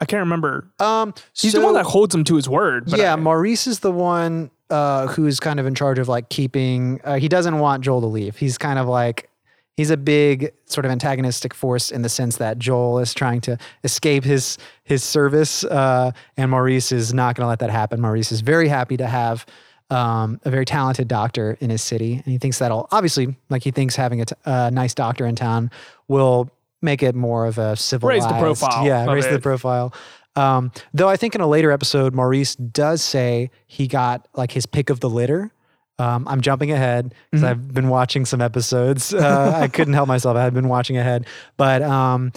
I 0.00 0.04
can't 0.04 0.20
remember. 0.20 0.68
Um, 0.80 1.14
He's 1.32 1.52
so, 1.52 1.60
the 1.60 1.64
one 1.64 1.74
that 1.74 1.84
holds 1.84 2.12
him 2.12 2.24
to 2.24 2.34
his 2.34 2.48
word. 2.48 2.90
But 2.90 2.98
yeah, 2.98 3.12
I- 3.12 3.16
Maurice 3.16 3.66
is 3.68 3.80
the 3.80 3.92
one 3.92 4.50
uh, 4.68 5.06
who 5.08 5.26
is 5.26 5.38
kind 5.38 5.60
of 5.60 5.66
in 5.66 5.74
charge 5.74 5.98
of 5.98 6.08
like 6.08 6.28
keeping. 6.28 7.00
Uh, 7.04 7.18
he 7.18 7.28
doesn't 7.28 7.58
want 7.58 7.84
Joel 7.84 8.00
to 8.00 8.06
leave. 8.08 8.36
He's 8.36 8.58
kind 8.58 8.78
of 8.78 8.88
like 8.88 9.28
he's 9.76 9.90
a 9.90 9.96
big 9.96 10.52
sort 10.66 10.84
of 10.84 10.90
antagonistic 10.90 11.54
force 11.54 11.90
in 11.90 12.02
the 12.02 12.08
sense 12.08 12.38
that 12.38 12.58
Joel 12.58 12.98
is 12.98 13.14
trying 13.14 13.40
to 13.42 13.58
escape 13.84 14.24
his 14.24 14.58
his 14.82 15.04
service, 15.04 15.62
uh, 15.64 16.10
and 16.36 16.50
Maurice 16.50 16.90
is 16.90 17.14
not 17.14 17.36
going 17.36 17.44
to 17.44 17.48
let 17.48 17.60
that 17.60 17.70
happen. 17.70 18.00
Maurice 18.00 18.32
is 18.32 18.40
very 18.40 18.68
happy 18.68 18.96
to 18.96 19.06
have. 19.06 19.46
Um, 19.92 20.40
a 20.44 20.50
very 20.50 20.64
talented 20.64 21.06
doctor 21.06 21.58
in 21.60 21.68
his 21.68 21.82
city, 21.82 22.14
and 22.14 22.24
he 22.24 22.38
thinks 22.38 22.58
that'll 22.60 22.88
obviously, 22.90 23.36
like 23.50 23.62
he 23.62 23.70
thinks 23.70 23.94
having 23.94 24.22
a, 24.22 24.24
t- 24.24 24.34
a 24.46 24.70
nice 24.70 24.94
doctor 24.94 25.26
in 25.26 25.36
town 25.36 25.70
will 26.08 26.50
make 26.80 27.02
it 27.02 27.14
more 27.14 27.46
of 27.46 27.58
a 27.58 27.76
civilized, 27.76 28.26
profile 28.28 28.86
yeah, 28.86 29.04
raise 29.12 29.28
the 29.28 29.38
profile. 29.38 29.92
Um, 30.34 30.72
though 30.94 31.08
I 31.08 31.16
think 31.16 31.34
in 31.34 31.42
a 31.42 31.46
later 31.46 31.70
episode, 31.70 32.14
Maurice 32.14 32.54
does 32.56 33.02
say 33.02 33.50
he 33.66 33.86
got 33.86 34.26
like 34.34 34.50
his 34.50 34.64
pick 34.64 34.88
of 34.88 35.00
the 35.00 35.10
litter. 35.10 35.52
Um, 35.98 36.26
I'm 36.26 36.40
jumping 36.40 36.72
ahead 36.72 37.14
because 37.30 37.44
I've 37.44 37.74
been 37.74 37.88
watching 37.88 38.24
some 38.24 38.40
episodes. 38.40 39.12
Uh, 39.12 39.52
I 39.54 39.68
couldn't 39.68 39.94
help 39.94 40.08
myself. 40.08 40.36
I 40.36 40.42
had 40.42 40.54
been 40.54 40.68
watching 40.68 40.96
ahead, 40.96 41.26
but 41.56 41.82
um, 41.82 42.32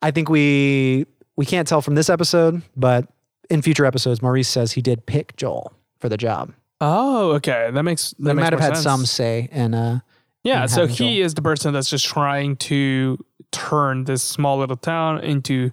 I 0.00 0.12
think 0.12 0.28
we 0.28 1.06
we 1.36 1.44
can't 1.44 1.66
tell 1.66 1.82
from 1.82 1.96
this 1.96 2.08
episode, 2.08 2.62
but 2.76 3.08
in 3.50 3.62
future 3.62 3.84
episodes, 3.84 4.22
Maurice 4.22 4.48
says 4.48 4.72
he 4.72 4.80
did 4.80 5.06
pick 5.06 5.36
Joel 5.36 5.72
for 5.98 6.08
the 6.08 6.16
job. 6.16 6.52
Oh, 6.80 7.32
okay. 7.32 7.70
That 7.72 7.82
makes 7.82 8.10
that 8.10 8.24
They 8.24 8.32
makes 8.34 8.44
might 8.44 8.52
have 8.52 8.60
had 8.60 8.74
sense. 8.76 8.82
some 8.84 9.06
say 9.06 9.48
in 9.52 9.74
uh, 9.74 10.00
Yeah, 10.42 10.66
so 10.66 10.86
he 10.86 11.20
is 11.20 11.34
the 11.34 11.42
person 11.42 11.72
that's 11.74 11.90
just 11.90 12.06
trying 12.06 12.56
to 12.56 13.22
turn 13.52 14.04
this 14.04 14.22
small 14.22 14.58
little 14.58 14.76
town 14.76 15.20
into 15.22 15.70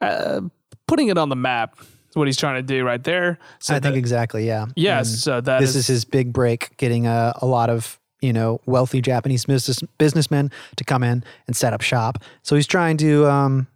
uh, 0.00 0.40
putting 0.86 1.08
it 1.08 1.16
on 1.18 1.28
the 1.28 1.36
map. 1.36 1.78
Is 1.80 2.16
what 2.16 2.28
he's 2.28 2.36
trying 2.36 2.56
to 2.56 2.62
do 2.62 2.84
right 2.84 3.02
there. 3.02 3.38
So 3.58 3.74
I 3.74 3.80
think 3.80 3.96
exactly, 3.96 4.46
yeah. 4.46 4.66
yes, 4.76 5.10
And 5.10 5.18
so 5.18 5.40
that 5.40 5.60
this 5.60 5.74
is 5.74 5.86
his 5.86 6.04
big 6.04 6.32
break, 6.32 6.76
getting 6.76 7.06
a, 7.06 7.32
a 7.40 7.46
lot 7.46 7.70
of 7.70 7.98
you 8.20 8.32
know 8.32 8.60
wealthy 8.66 9.00
Japanese 9.00 9.46
business 9.46 9.80
businessmen 9.98 10.50
to 10.76 10.84
come 10.84 11.02
in 11.02 11.24
and 11.46 11.56
set 11.56 11.72
up 11.72 11.80
shop. 11.80 12.18
So 12.42 12.54
he's 12.54 12.66
trying 12.66 12.98
to 12.98 13.26
um, 13.26 13.66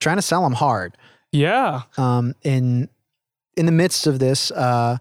trying 0.00 0.16
to 0.16 0.22
sell 0.22 0.42
them 0.44 0.54
hard. 0.54 0.96
yeah. 1.32 1.82
Um, 1.98 2.34
in 2.42 2.88
in 3.56 3.66
the 3.66 3.72
midst 3.72 4.06
of 4.06 4.18
this, 4.18 4.50
uh, 4.52 4.96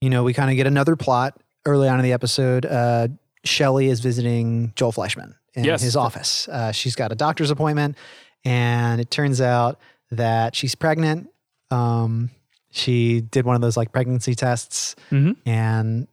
you 0.00 0.10
know, 0.10 0.24
we 0.24 0.32
kind 0.32 0.50
of 0.50 0.56
get 0.56 0.66
another 0.66 0.96
plot 0.96 1.40
early 1.66 1.88
on 1.88 1.98
in 1.98 2.04
the 2.04 2.12
episode. 2.12 2.64
Uh, 2.66 3.08
Shelly 3.44 3.88
is 3.88 4.00
visiting 4.00 4.72
Joel 4.76 4.92
Fleischman 4.92 5.34
in 5.54 5.64
Yes. 5.64 5.82
his 5.82 5.96
office. 5.96 6.48
Uh, 6.48 6.72
she's 6.72 6.94
got 6.94 7.12
a 7.12 7.14
doctor's 7.14 7.50
appointment, 7.50 7.96
and 8.44 9.00
it 9.00 9.10
turns 9.10 9.40
out 9.40 9.78
that 10.10 10.54
she's 10.54 10.74
pregnant. 10.74 11.28
Um, 11.70 12.30
she 12.70 13.20
did 13.20 13.44
one 13.44 13.54
of 13.56 13.62
those 13.62 13.76
like 13.76 13.92
pregnancy 13.92 14.34
tests, 14.34 14.94
Mhm. 15.10 15.36
and 15.46 16.06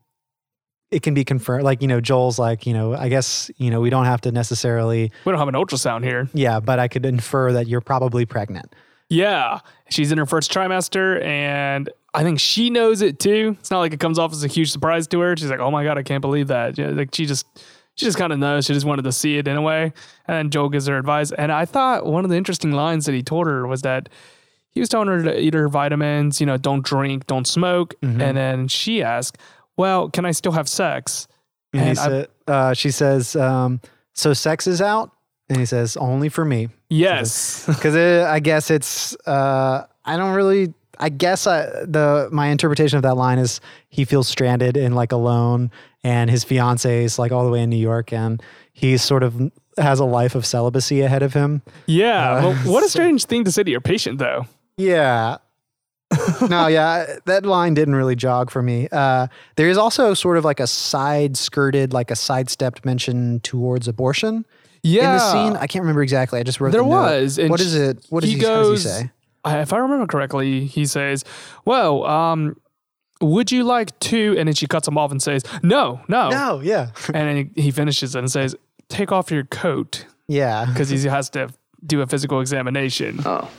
it 0.92 1.02
can 1.04 1.14
be 1.14 1.24
confirmed. 1.26 1.64
Like 1.64 1.82
you 1.82 1.88
know, 1.88 2.00
Joel's 2.02 2.40
like 2.40 2.66
you 2.66 2.74
know, 2.74 2.94
I 2.96 3.10
guess 3.10 3.52
you 3.58 3.70
know, 3.72 3.82
we 3.82 3.90
don't 3.90 4.06
have 4.06 4.22
to 4.22 4.32
necessarily, 4.32 5.12
We 5.26 5.32
don't 5.32 5.40
have 5.40 5.48
an 5.50 5.56
ultrasound 5.56 6.04
here. 6.04 6.30
yeah, 6.34 6.60
but 6.60 6.80
I 6.80 6.88
could 6.88 7.06
infer 7.06 7.52
that 7.54 7.68
you're 7.68 7.82
probably 7.82 8.26
pregnant. 8.26 8.74
Yeah, 9.10 9.60
she's 9.90 10.12
in 10.12 10.18
her 10.18 10.26
first 10.26 10.52
trimester, 10.52 11.24
and 11.24 11.90
I 12.18 12.24
think 12.24 12.40
she 12.40 12.70
knows 12.70 13.02
it 13.02 13.20
too. 13.20 13.56
It's 13.60 13.70
not 13.72 13.80
like 13.80 13.94
it 13.94 14.00
comes 14.00 14.18
off 14.20 14.32
as 14.32 14.44
a 14.44 14.48
huge 14.48 14.72
surprise 14.72 15.08
to 15.10 15.20
her. 15.20 15.38
She's 15.38 15.50
like, 15.52 15.60
"Oh 15.60 15.72
my 15.72 15.84
god, 15.84 15.98
I 15.98 16.04
can't 16.04 16.22
believe 16.22 16.48
that!" 16.48 16.78
Yeah, 16.78 16.88
like 16.90 17.14
she 17.14 17.26
just, 17.26 17.46
she 17.96 18.06
just 18.06 18.18
kind 18.18 18.34
of 18.34 18.40
knows. 18.40 18.66
She 18.66 18.74
just 18.74 18.86
wanted 18.86 19.04
to 19.04 19.12
see 19.12 19.38
it 19.38 19.48
in 19.48 19.56
a 19.56 19.62
way. 19.62 19.84
And 20.28 20.36
then 20.38 20.50
Joel 20.50 20.70
gives 20.70 20.88
her 20.88 20.98
advice, 20.98 21.32
and 21.32 21.52
I 21.52 21.66
thought 21.66 22.06
one 22.06 22.24
of 22.24 22.30
the 22.32 22.38
interesting 22.38 22.72
lines 22.72 23.06
that 23.06 23.14
he 23.14 23.22
told 23.24 23.48
her 23.48 23.68
was 23.68 23.84
that 23.84 24.10
he 24.72 24.80
was 24.80 24.90
telling 24.90 25.08
her 25.08 25.22
to 25.24 25.40
eat 25.40 25.54
her 25.54 25.70
vitamins. 25.70 26.40
You 26.42 26.48
know, 26.48 26.58
don't 26.58 26.84
drink, 26.84 27.28
don't 27.28 27.48
smoke, 27.48 27.94
Mm-hmm. 28.02 28.22
and 28.22 28.36
then 28.38 28.68
she 28.68 29.04
asked, 29.04 29.38
"Well, 29.78 30.10
can 30.10 30.26
I 30.26 30.32
still 30.32 30.54
have 30.54 30.68
sex?" 30.68 31.28
And, 31.74 31.82
he 31.84 31.90
And 31.90 32.00
I- 32.00 32.04
said, 32.08 32.28
uh, 32.48 32.74
she 32.74 32.90
says, 32.92 33.36
um, 33.36 33.80
"So 34.16 34.34
sex 34.34 34.66
is 34.68 34.82
out," 34.82 35.12
and 35.50 35.60
he 35.60 35.66
says, 35.66 35.96
"Only 35.98 36.30
for 36.30 36.44
me." 36.46 36.70
Yes. 36.90 37.66
because 37.68 37.96
I 37.96 38.40
guess 38.40 38.72
it's 38.72 39.16
uh, 39.28 39.86
I 40.06 40.18
don't 40.18 40.34
really 40.34 40.74
I 41.00 41.10
guess 41.10 41.46
I, 41.48 41.64
the 41.86 42.30
my 42.32 42.48
interpretation 42.48 42.98
of 42.98 43.04
that 43.04 43.16
line 43.16 43.40
is 43.40 43.60
he 43.90 44.06
feels 44.06 44.28
stranded 44.28 44.78
and 44.78 44.96
like 44.96 45.12
alone 45.12 45.72
and 46.04 46.30
his 46.30 46.44
fiance 46.44 47.04
is 47.04 47.20
like 47.20 47.32
all 47.32 47.46
the 47.46 47.52
way 47.52 47.62
in 47.62 47.70
New 47.70 47.76
York 47.78 48.12
and 48.14 48.42
he 48.74 48.98
sort 48.98 49.24
of 49.24 49.52
has 49.78 50.00
a 50.00 50.06
life 50.06 50.34
of 50.36 50.46
celibacy 50.46 51.02
ahead 51.02 51.22
of 51.24 51.34
him. 51.34 51.62
yeah. 51.86 52.32
Uh, 52.38 52.42
well, 52.42 52.54
what 52.74 52.84
a 52.84 52.90
strange 52.90 53.26
thing 53.26 53.44
to 53.44 53.52
say 53.52 53.64
to 53.64 53.70
your 53.72 53.82
patient, 53.82 54.18
though. 54.18 54.46
Yeah. 54.78 55.38
no, 56.50 56.68
yeah, 56.68 57.06
that 57.26 57.46
line 57.46 57.74
didn't 57.74 57.96
really 57.96 58.16
jog 58.16 58.50
for 58.50 58.62
me. 58.64 58.88
Uh, 58.92 59.28
there 59.58 59.70
is 59.70 59.78
also 59.78 60.14
sort 60.14 60.38
of 60.38 60.46
like 60.46 60.60
a 60.60 60.66
side 60.68 61.36
skirted, 61.36 61.92
like 61.94 62.10
a 62.12 62.16
sidestepped 62.16 62.86
mention 62.86 63.40
towards 63.42 63.88
abortion 63.90 64.46
Yeah. 64.84 65.12
in 65.12 65.18
the 65.18 65.32
scene. 65.32 65.58
I 65.58 65.68
can't 65.68 65.84
remember 65.84 66.02
exactly. 66.02 66.40
I 66.40 66.44
just 66.44 66.62
wrote 66.62 66.72
There 66.72 66.84
was, 66.84 67.38
What 67.40 67.60
is 67.60 67.76
it? 67.76 68.06
What 68.10 68.24
he 68.24 68.34
he, 68.36 68.40
does 68.40 68.84
he 68.84 68.90
say? 68.90 69.12
I- 69.48 69.62
if 69.62 69.74
I 69.74 69.78
remember 69.78 70.06
correctly, 70.08 70.66
he 70.66 70.86
says, 70.86 71.24
"Well, 71.66 72.06
um, 72.06 72.56
would 73.22 73.52
you 73.52 73.64
like 73.64 73.98
to?" 74.00 74.36
And 74.38 74.48
then 74.48 74.56
she 74.56 74.68
cuts 74.68 74.88
him 74.88 74.98
off 74.98 75.12
and 75.12 75.22
says, 75.22 75.44
"No, 75.64 76.02
no." 76.08 76.30
No, 76.30 76.60
yeah. 76.62 76.90
And 77.14 77.28
then 77.28 77.52
he 77.56 77.62
he 77.64 77.72
finishes 77.72 78.16
it 78.16 78.20
and 78.20 78.32
says, 78.32 78.56
"Take 78.90 79.12
off 79.12 79.32
your 79.32 79.44
coat," 79.46 80.06
Yeah. 80.28 80.66
because 80.66 80.90
he 80.90 81.00
has 81.08 81.30
to 81.32 81.50
do 81.86 82.02
a 82.02 82.08
physical 82.08 82.42
examination. 82.42 83.20
Oh. 83.26 83.50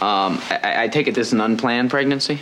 Um, 0.00 0.40
I, 0.50 0.84
I 0.84 0.88
take 0.88 1.06
it 1.06 1.14
this 1.14 1.28
is 1.28 1.32
an 1.32 1.40
unplanned 1.40 1.90
pregnancy? 1.90 2.34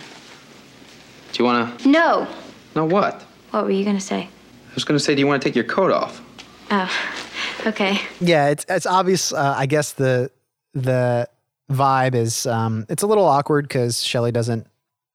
Do 1.32 1.38
you 1.38 1.44
want 1.44 1.78
to. 1.80 1.88
No. 1.88 2.26
No, 2.74 2.84
what? 2.86 3.20
What 3.50 3.64
were 3.64 3.70
you 3.70 3.84
gonna 3.84 4.00
say? 4.00 4.28
I 4.70 4.74
was 4.74 4.84
going 4.84 4.96
to 4.98 5.04
say, 5.04 5.14
do 5.16 5.20
you 5.20 5.26
want 5.26 5.42
to 5.42 5.48
take 5.48 5.56
your 5.56 5.64
coat 5.64 5.90
off? 5.90 6.22
Oh, 6.70 6.88
okay. 7.66 8.00
Yeah, 8.20 8.48
it's 8.50 8.64
it's 8.68 8.86
obvious. 8.86 9.32
Uh, 9.32 9.54
I 9.58 9.66
guess 9.66 9.92
the 9.92 10.30
the 10.74 11.28
vibe 11.70 12.14
is 12.14 12.46
um, 12.46 12.86
it's 12.88 13.02
a 13.02 13.06
little 13.06 13.24
awkward 13.24 13.66
because 13.66 14.02
Shelly 14.02 14.32
doesn't 14.32 14.66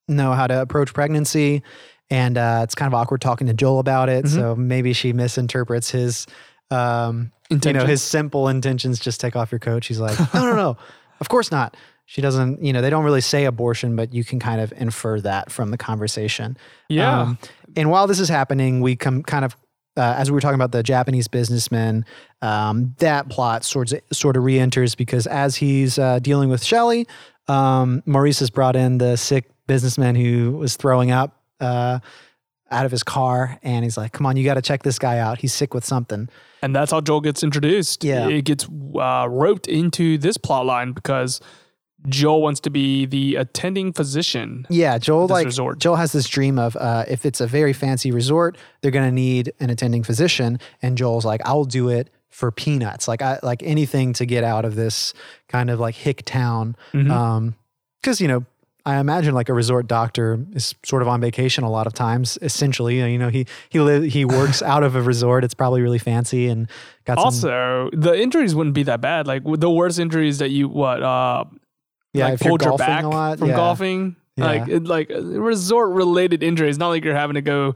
know 0.08 0.34
how 0.34 0.48
to 0.48 0.62
approach 0.62 0.94
pregnancy, 0.94 1.64
and 2.10 2.38
uh, 2.38 2.62
it's 2.64 2.76
kind 2.76 2.88
of 2.88 2.94
awkward 2.94 3.22
talking 3.22 3.48
to 3.48 3.54
Joel 3.54 3.80
about 3.80 4.10
it. 4.10 4.28
So 4.28 4.56
maybe 4.56 4.94
she 4.94 5.14
misinterprets 5.14 5.92
his, 5.92 6.28
um, 6.72 7.32
you 7.50 7.74
know, 7.74 7.86
his 7.86 8.02
simple 8.02 8.48
intentions. 8.48 9.00
Just 9.00 9.20
take 9.20 9.36
off 9.36 9.52
your 9.52 9.60
coat. 9.60 9.84
She's 9.84 10.00
like, 10.00 10.18
no, 10.34 10.46
no, 10.46 10.56
no, 10.56 10.78
of 11.20 11.30
course 11.30 11.52
not. 11.52 11.76
She 12.06 12.22
doesn't. 12.22 12.64
You 12.64 12.74
know, 12.74 12.82
they 12.82 12.90
don't 12.90 13.04
really 13.04 13.22
say 13.22 13.46
abortion, 13.46 13.96
but 13.96 14.14
you 14.14 14.24
can 14.24 14.40
kind 14.40 14.62
of 14.62 14.72
infer 14.78 15.20
that 15.22 15.52
from 15.52 15.72
the 15.72 15.78
conversation. 15.78 16.58
Yeah. 16.88 17.22
Um, 17.22 17.40
and 17.76 17.90
while 17.90 18.08
this 18.08 18.20
is 18.20 18.30
happening, 18.30 18.82
we 18.82 18.96
come 18.96 19.24
kind 19.24 19.44
of 19.44 19.56
uh, 19.98 20.16
as 20.18 20.30
we 20.30 20.36
were 20.36 20.42
talking 20.42 20.56
about 20.56 20.72
the 20.72 20.84
Japanese 20.84 21.28
businessman, 21.28 22.06
um, 22.42 22.96
that 23.00 23.30
plot 23.30 23.64
sort 23.64 23.92
of, 23.92 24.02
sort 24.12 24.38
of 24.38 24.44
re-enters 24.44 24.96
because 24.96 25.28
as 25.28 25.56
he's 25.56 25.98
uh, 25.98 26.20
dealing 26.20 26.50
with 26.50 26.64
Shelley, 26.64 27.08
um, 27.48 28.04
Maurice 28.06 28.40
has 28.40 28.50
brought 28.50 28.76
in 28.76 28.98
the 28.98 29.16
sick 29.16 29.50
businessman 29.68 30.16
who 30.16 30.52
was 30.54 30.76
throwing 30.76 31.12
up 31.12 31.42
uh, 31.60 32.00
out 32.72 32.86
of 32.86 32.92
his 32.92 33.04
car, 33.04 33.60
and 33.64 33.84
he's 33.84 33.98
like, 33.98 34.12
"Come 34.12 34.26
on, 34.26 34.38
you 34.38 34.44
got 34.44 34.56
to 34.56 34.62
check 34.62 34.84
this 34.84 35.00
guy 35.00 35.20
out. 35.20 35.40
He's 35.40 35.54
sick 35.54 35.74
with 35.74 35.86
something." 35.86 36.28
And 36.62 36.76
that's 36.76 36.92
how 36.92 37.00
Joel 37.00 37.22
gets 37.22 37.44
introduced. 37.44 38.04
Yeah. 38.04 38.28
It 38.28 38.44
gets 38.44 38.68
uh, 39.00 39.28
roped 39.30 39.68
into 39.68 40.18
this 40.18 40.38
plot 40.38 40.66
line 40.66 40.94
because 40.94 41.40
Joel 42.08 42.42
wants 42.42 42.60
to 42.62 42.70
be 42.70 43.06
the 43.06 43.36
attending 43.36 43.94
physician. 43.94 44.66
Yeah, 44.70 44.98
Joel 44.98 45.28
like 45.28 45.46
resort. 45.46 45.80
Joel 45.80 45.96
has 45.98 46.12
this 46.12 46.28
dream 46.28 46.58
of 46.60 46.76
uh, 46.76 47.06
if 47.08 47.26
it's 47.26 47.42
a 47.42 47.48
very 47.48 47.74
fancy 47.74 48.12
resort, 48.12 48.58
they're 48.82 48.92
gonna 48.92 49.12
need 49.12 49.54
an 49.60 49.70
attending 49.70 50.04
physician, 50.04 50.60
and 50.82 50.98
Joel's 50.98 51.26
like, 51.26 51.42
I'll 51.46 51.66
do 51.66 51.90
it 51.90 52.10
for 52.30 52.52
peanuts, 52.52 53.08
like 53.08 53.22
I 53.22 53.40
like 53.44 53.64
anything 53.64 54.12
to 54.14 54.26
get 54.26 54.44
out 54.44 54.66
of 54.66 54.76
this 54.76 55.14
kind 55.48 55.70
of 55.70 55.80
like 55.80 55.96
hick 55.96 56.24
town, 56.26 56.76
Mhm. 56.94 57.10
um, 57.12 57.56
because 58.02 58.20
you 58.22 58.28
know. 58.28 58.46
I 58.88 59.00
imagine 59.00 59.34
like 59.34 59.50
a 59.50 59.54
resort 59.56 59.88
doctor 59.88 60.46
is 60.54 60.76
sort 60.86 61.02
of 61.02 61.08
on 61.08 61.20
vacation 61.20 61.64
a 61.64 61.72
lot 61.72 61.88
of 61.88 61.94
times. 61.94 62.38
Essentially, 62.44 63.00
you 63.00 63.18
know, 63.18 63.30
he 63.30 63.48
he 63.72 64.10
he 64.10 64.26
works 64.40 64.62
out 64.62 64.84
of 64.84 64.96
a 64.96 65.02
resort. 65.02 65.44
It's 65.44 65.56
probably 65.56 65.82
really 65.82 65.98
fancy 65.98 66.48
and 66.50 66.70
got 67.04 67.16
some 67.18 67.26
Also, 67.26 67.90
the 67.94 68.14
injuries 68.16 68.54
wouldn't 68.54 68.76
be 68.76 68.84
that 68.84 69.02
bad. 69.02 69.26
Like 69.26 69.42
the 69.44 69.72
worst 69.72 69.98
injuries 69.98 70.38
that 70.38 70.52
you 70.52 70.70
what 70.70 71.02
uh 71.02 71.46
yeah. 72.16 72.30
like 72.30 72.40
pulled 72.40 72.64
your 72.64 72.78
back 72.78 73.04
a 73.04 73.08
lot, 73.08 73.40
from 73.40 73.50
yeah. 73.50 73.56
golfing. 73.56 74.16
Like 74.38 74.68
it, 74.68 74.84
like 74.84 75.10
resort 75.16 75.92
related 75.92 76.44
injuries. 76.44 76.78
Not 76.78 76.90
like 76.90 77.04
you're 77.06 77.16
having 77.16 77.36
to 77.36 77.42
go 77.42 77.76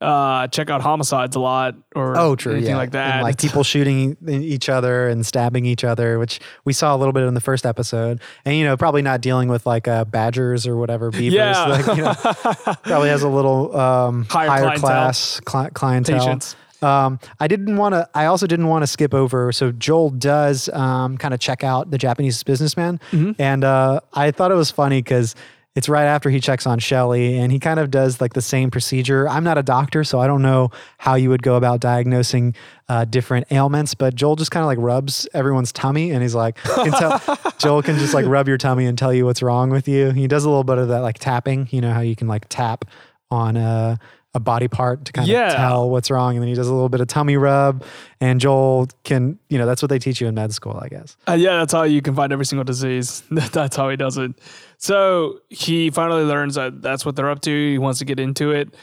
uh 0.00 0.46
check 0.46 0.70
out 0.70 0.80
homicides 0.80 1.34
a 1.34 1.40
lot 1.40 1.74
or 1.94 2.16
Oh, 2.16 2.36
true. 2.36 2.52
anything 2.52 2.70
yeah. 2.70 2.76
like 2.76 2.92
that. 2.92 3.14
And, 3.16 3.22
like 3.24 3.38
people 3.38 3.64
shooting 3.72 4.16
each 4.28 4.68
other 4.68 5.08
and 5.08 5.26
stabbing 5.26 5.66
each 5.66 5.82
other, 5.84 6.18
which 6.20 6.38
we 6.64 6.72
saw 6.72 6.94
a 6.94 6.98
little 6.98 7.12
bit 7.12 7.24
in 7.24 7.34
the 7.34 7.40
first 7.40 7.66
episode. 7.66 8.20
And 8.44 8.56
you 8.56 8.64
know, 8.64 8.76
probably 8.76 9.02
not 9.02 9.20
dealing 9.20 9.48
with 9.48 9.66
like 9.66 9.88
uh, 9.88 10.04
badgers 10.04 10.66
or 10.68 10.76
whatever 10.76 11.10
beavers. 11.10 11.34
Yeah. 11.34 11.64
Like, 11.66 11.96
you 11.96 12.04
know, 12.04 12.14
probably 12.84 13.08
has 13.08 13.22
a 13.24 13.28
little 13.28 13.76
um, 13.76 14.24
Higher 14.30 14.48
higher, 14.48 14.60
clientele. 14.62 14.80
class 14.80 15.40
cli- 15.40 15.70
clientele. 15.74 16.18
Patience. 16.20 16.56
Um, 16.82 17.18
I 17.40 17.48
didn't 17.48 17.76
want 17.76 17.94
to. 17.94 18.08
I 18.14 18.26
also 18.26 18.46
didn't 18.46 18.68
want 18.68 18.82
to 18.82 18.86
skip 18.86 19.12
over. 19.14 19.50
So 19.52 19.72
Joel 19.72 20.10
does 20.10 20.68
um, 20.70 21.18
kind 21.18 21.34
of 21.34 21.40
check 21.40 21.64
out 21.64 21.90
the 21.90 21.98
Japanese 21.98 22.42
businessman, 22.42 23.00
Mm-hmm. 23.10 23.40
and 23.40 23.64
uh, 23.64 24.00
I 24.14 24.30
thought 24.30 24.50
it 24.50 24.56
was 24.56 24.70
funny 24.70 25.00
because 25.02 25.34
it's 25.74 25.88
right 25.88 26.06
after 26.06 26.28
he 26.30 26.40
checks 26.40 26.66
on 26.66 26.78
Shelly, 26.80 27.38
and 27.38 27.52
he 27.52 27.60
kind 27.60 27.78
of 27.78 27.90
does 27.90 28.20
like 28.20 28.32
the 28.34 28.42
same 28.42 28.70
procedure. 28.70 29.28
I'm 29.28 29.44
not 29.44 29.58
a 29.58 29.62
doctor, 29.62 30.02
so 30.02 30.18
I 30.18 30.26
don't 30.26 30.42
know 30.42 30.70
how 30.98 31.14
you 31.14 31.28
would 31.30 31.42
go 31.42 31.54
about 31.56 31.78
diagnosing 31.80 32.54
uh, 32.88 33.04
different 33.04 33.46
ailments. 33.52 33.94
But 33.94 34.14
Joel 34.16 34.34
just 34.36 34.50
kind 34.50 34.62
of 34.62 34.66
like 34.66 34.78
rubs 34.78 35.28
everyone's 35.34 35.70
tummy, 35.72 36.10
and 36.10 36.22
he's 36.22 36.34
like, 36.34 36.56
can 36.56 36.90
tell, 36.92 37.20
Joel 37.58 37.82
can 37.82 37.96
just 37.98 38.12
like 38.14 38.26
rub 38.26 38.48
your 38.48 38.58
tummy 38.58 38.86
and 38.86 38.98
tell 38.98 39.12
you 39.14 39.24
what's 39.24 39.42
wrong 39.42 39.70
with 39.70 39.86
you. 39.86 40.10
He 40.10 40.26
does 40.26 40.44
a 40.44 40.48
little 40.48 40.64
bit 40.64 40.78
of 40.78 40.88
that 40.88 41.00
like 41.00 41.18
tapping. 41.18 41.68
You 41.70 41.80
know 41.80 41.92
how 41.92 42.00
you 42.00 42.16
can 42.16 42.26
like 42.28 42.46
tap 42.48 42.84
on 43.30 43.56
a 43.56 43.98
a 44.38 44.40
body 44.40 44.68
part 44.68 45.04
to 45.04 45.12
kind 45.12 45.28
Yeah. 45.28 45.48
of 45.48 45.54
tell 45.56 45.90
what's 45.90 46.10
wrong. 46.10 46.34
And 46.36 46.42
then 46.42 46.48
he 46.48 46.54
does 46.54 46.68
a 46.68 46.72
little 46.72 46.88
bit 46.88 47.00
of 47.02 47.08
tummy 47.08 47.36
rub. 47.36 47.84
And 48.20 48.40
Joel 48.40 48.88
can, 49.04 49.38
you 49.50 49.58
know, 49.58 49.66
that's 49.66 49.82
what 49.82 49.90
they 49.90 49.98
teach 49.98 50.20
you 50.20 50.26
in 50.28 50.34
med 50.34 50.52
school, 50.54 50.78
I 50.82 50.88
guess. 50.88 51.16
Uh, 51.28 51.32
yeah, 51.32 51.58
that's 51.58 51.72
how 51.72 51.82
you 51.82 52.00
can 52.00 52.14
find 52.14 52.32
every 52.32 52.46
single 52.46 52.64
disease. 52.64 53.22
that's 53.30 53.76
how 53.76 53.88
he 53.90 53.96
does 53.96 54.16
it. 54.16 54.32
So 54.78 55.40
he 55.50 55.90
finally 55.90 56.24
learns 56.24 56.54
that 56.54 56.80
that's 56.82 57.04
what 57.04 57.16
they're 57.16 57.30
up 57.30 57.40
to. 57.42 57.50
He 57.50 57.78
wants 57.78 57.98
to 57.98 58.04
get 58.04 58.18
into 58.18 58.50
it. 58.52 58.74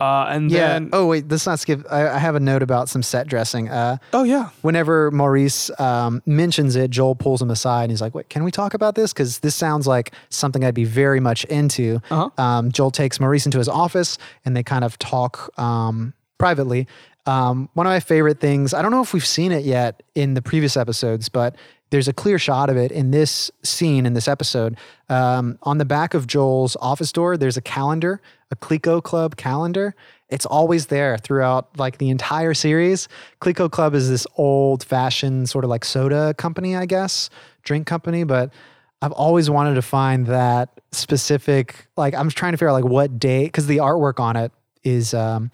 Uh, 0.00 0.26
and 0.28 0.50
Yeah. 0.50 0.66
then 0.74 0.90
oh 0.92 1.06
wait, 1.06 1.28
let's 1.28 1.46
not 1.46 1.60
skip. 1.60 1.84
I, 1.90 2.08
I 2.08 2.18
have 2.18 2.34
a 2.34 2.40
note 2.40 2.62
about 2.62 2.88
some 2.88 3.02
set 3.02 3.28
dressing. 3.28 3.68
Uh, 3.68 3.98
oh 4.12 4.24
yeah, 4.24 4.50
whenever 4.62 5.10
Maurice 5.12 5.70
um, 5.78 6.20
mentions 6.26 6.74
it, 6.74 6.90
Joel 6.90 7.14
pulls 7.14 7.40
him 7.40 7.48
aside 7.50 7.84
and 7.84 7.92
he's 7.92 8.00
like, 8.00 8.14
"Wait, 8.14 8.28
can 8.28 8.42
we 8.42 8.50
talk 8.50 8.74
about 8.74 8.96
this? 8.96 9.12
Because 9.12 9.38
this 9.38 9.54
sounds 9.54 9.86
like 9.86 10.12
something 10.30 10.64
I'd 10.64 10.74
be 10.74 10.84
very 10.84 11.20
much 11.20 11.44
into." 11.44 12.00
Uh-huh. 12.10 12.30
Um, 12.42 12.72
Joel 12.72 12.90
takes 12.90 13.20
Maurice 13.20 13.46
into 13.46 13.58
his 13.58 13.68
office 13.68 14.18
and 14.44 14.56
they 14.56 14.64
kind 14.64 14.82
of 14.84 14.98
talk 14.98 15.50
um, 15.58 16.12
privately. 16.38 16.88
Um, 17.26 17.68
one 17.74 17.86
of 17.86 17.90
my 17.90 18.00
favorite 18.00 18.40
things. 18.40 18.74
I 18.74 18.82
don't 18.82 18.90
know 18.90 19.00
if 19.00 19.14
we've 19.14 19.24
seen 19.24 19.52
it 19.52 19.64
yet 19.64 20.02
in 20.14 20.34
the 20.34 20.42
previous 20.42 20.76
episodes, 20.76 21.28
but 21.28 21.56
there's 21.94 22.08
a 22.08 22.12
clear 22.12 22.40
shot 22.40 22.70
of 22.70 22.76
it 22.76 22.90
in 22.90 23.12
this 23.12 23.52
scene 23.62 24.04
in 24.04 24.14
this 24.14 24.26
episode. 24.26 24.76
Um, 25.08 25.60
on 25.62 25.78
the 25.78 25.84
back 25.84 26.12
of 26.12 26.26
Joel's 26.26 26.76
office 26.80 27.12
door, 27.12 27.36
there's 27.36 27.56
a 27.56 27.60
calendar, 27.60 28.20
a 28.50 28.56
Clicquot 28.56 29.02
Club 29.02 29.36
calendar. 29.36 29.94
It's 30.28 30.44
always 30.44 30.86
there 30.86 31.16
throughout 31.18 31.78
like 31.78 31.98
the 31.98 32.10
entire 32.10 32.52
series. 32.52 33.06
Clicquot 33.38 33.70
Club 33.70 33.94
is 33.94 34.10
this 34.10 34.26
old 34.36 34.82
fashioned 34.82 35.48
sort 35.48 35.62
of 35.62 35.70
like 35.70 35.84
soda 35.84 36.34
company, 36.34 36.74
I 36.74 36.84
guess, 36.84 37.30
drink 37.62 37.86
company, 37.86 38.24
but 38.24 38.52
I've 39.00 39.12
always 39.12 39.48
wanted 39.48 39.76
to 39.76 39.82
find 39.82 40.26
that 40.26 40.80
specific 40.90 41.86
like 41.96 42.12
I'm 42.16 42.28
trying 42.28 42.54
to 42.54 42.56
figure 42.56 42.70
out 42.70 42.72
like 42.72 42.84
what 42.84 43.20
day 43.20 43.44
because 43.44 43.68
the 43.68 43.76
artwork 43.76 44.18
on 44.18 44.34
it 44.34 44.50
is 44.82 45.14
um 45.14 45.52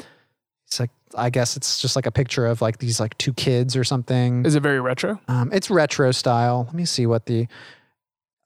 I 1.16 1.30
guess 1.30 1.56
it's 1.56 1.80
just 1.80 1.96
like 1.96 2.06
a 2.06 2.10
picture 2.12 2.46
of 2.46 2.62
like 2.62 2.78
these 2.78 3.00
like 3.00 3.16
two 3.18 3.32
kids 3.32 3.76
or 3.76 3.84
something. 3.84 4.44
is 4.46 4.54
it 4.54 4.62
very 4.62 4.80
retro? 4.80 5.20
Um, 5.28 5.50
it's 5.52 5.70
retro 5.70 6.12
style. 6.12 6.64
Let 6.66 6.74
me 6.74 6.84
see 6.84 7.06
what 7.06 7.26
the. 7.26 7.46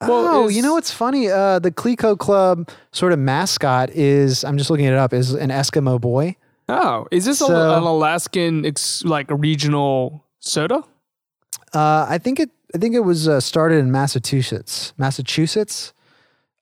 Well, 0.01 0.27
oh, 0.27 0.49
you 0.49 0.61
know 0.61 0.75
what's 0.75 0.91
funny? 0.91 1.29
Uh, 1.31 1.59
the 1.61 1.71
Clicquot 1.71 2.17
Club 2.19 2.69
sort 2.93 3.13
of 3.13 3.19
mascot 3.19 3.91
is. 3.91 4.45
I'm 4.45 4.59
just 4.59 4.69
looking 4.69 4.85
it 4.87 4.95
up. 4.95 5.13
Is 5.15 5.33
an 5.33 5.51
Eskimo 5.51 6.01
boy. 6.01 6.37
Oh, 6.69 7.07
is 7.11 7.25
this 7.25 7.41
a, 7.41 7.47
So- 7.47 7.77
an 7.77 7.83
Alaskan 7.83 8.67
ex, 8.67 9.05
like 9.05 9.31
a 9.31 9.35
regional 9.35 10.25
soda? 10.41 10.83
Uh, 11.73 12.07
I 12.09 12.19
think 12.19 12.39
it. 12.41 12.51
I 12.75 12.79
think 12.79 12.95
it 12.95 13.01
was 13.01 13.29
uh, 13.29 13.41
started 13.41 13.77
in 13.79 13.93
Massachusetts. 13.93 14.93
Massachusetts. 14.99 15.93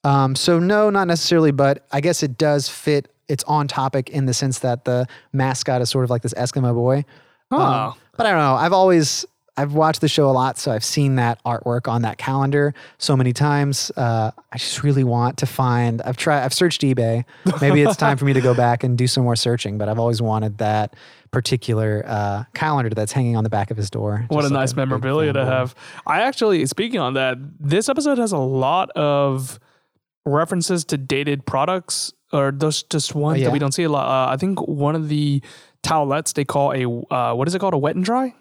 Um, 0.05 0.35
so 0.35 0.59
no, 0.59 0.91
not 0.91 1.07
necessarily, 1.07 1.53
but 1.53 1.87
I 1.91 2.01
guess 2.01 2.23
it 2.23 2.37
does 2.37 2.69
fit. 2.69 3.09
It's 3.33 3.45
on 3.45 3.67
topic 3.67 4.11
in 4.11 4.27
the 4.27 4.35
sense 4.35 4.59
that 4.61 4.85
the 4.85 5.07
mascot 5.33 5.81
is 5.81 5.91
sort 5.91 6.05
of 6.05 6.11
like 6.11 6.23
this 6.23 6.35
Eskimo 6.35 6.75
boy. 6.75 7.05
Oh, 7.51 7.61
Um, 7.61 7.95
but 8.17 8.27
I 8.27 8.31
don't 8.31 8.39
know. 8.41 8.55
I've 8.55 8.73
always 8.73 9.25
I've 9.55 9.75
watched 9.75 10.01
the 10.01 10.09
show 10.09 10.31
a 10.31 10.33
lot, 10.33 10.59
so 10.59 10.73
I've 10.73 10.85
seen 10.85 11.17
that 11.17 11.39
artwork 11.45 11.87
on 11.87 12.03
that 12.03 12.17
calendar 12.17 12.73
so 12.97 13.17
many 13.19 13.35
times. 13.35 13.93
Uh, 13.97 14.31
I 14.51 14.57
just 14.57 14.83
really 14.83 15.05
want 15.05 15.37
to 15.39 15.47
find. 15.47 16.01
I've 16.03 16.17
tried. 16.17 16.43
I've 16.45 16.55
searched 16.55 16.81
eBay. 16.81 17.25
Maybe 17.61 17.83
it's 17.83 17.97
time 17.97 18.17
for 18.17 18.25
me 18.25 18.33
to 18.33 18.41
go 18.41 18.55
back 18.55 18.83
and 18.83 18.97
do 18.97 19.07
some 19.07 19.25
more 19.25 19.37
searching. 19.37 19.77
But 19.77 19.91
I've 19.91 19.99
always 19.99 20.23
wanted 20.23 20.57
that 20.59 20.95
particular 21.31 22.03
uh, 22.07 22.45
calendar 22.55 22.91
that's 22.95 23.13
hanging 23.13 23.37
on 23.37 23.45
the 23.45 23.51
back 23.51 23.71
of 23.71 23.77
his 23.77 23.91
door. 23.91 24.25
what 24.29 24.41
a 24.45 24.49
like 24.49 24.53
nice 24.53 24.73
big 24.73 24.79
memorabilia 24.79 25.33
to 25.35 25.45
have. 25.45 25.75
I 26.07 26.23
actually, 26.23 26.65
speaking 26.67 27.01
on 27.01 27.13
that, 27.15 27.37
this 27.61 27.91
episode 27.91 28.17
has 28.19 28.33
a 28.33 28.39
lot 28.39 28.89
of 28.93 29.59
references 30.25 30.85
to 30.87 30.97
dated 30.97 31.45
products, 31.47 32.13
or 32.33 32.53
those 32.53 32.83
just 32.85 33.15
ones 33.15 33.41
yeah? 33.41 33.47
that 33.47 33.53
we 33.53 33.59
don't 33.59 33.73
see 33.73 33.83
a 33.83 33.89
lot. 33.89 34.07
Uh, 34.09 34.33
I 34.33 34.37
think 34.37 34.61
one 34.67 34.95
of 34.95 35.09
the 35.09 35.43
towelettes 35.83 36.35
they 36.35 36.45
call 36.45 36.73
a 36.73 36.85
uh, 37.15 37.35
what 37.35 37.49
is 37.49 37.55
it 37.55 37.59
called? 37.59 37.75
A 37.75 37.79
wet 37.79 37.97
and 37.97 38.05
dry. 38.05 38.35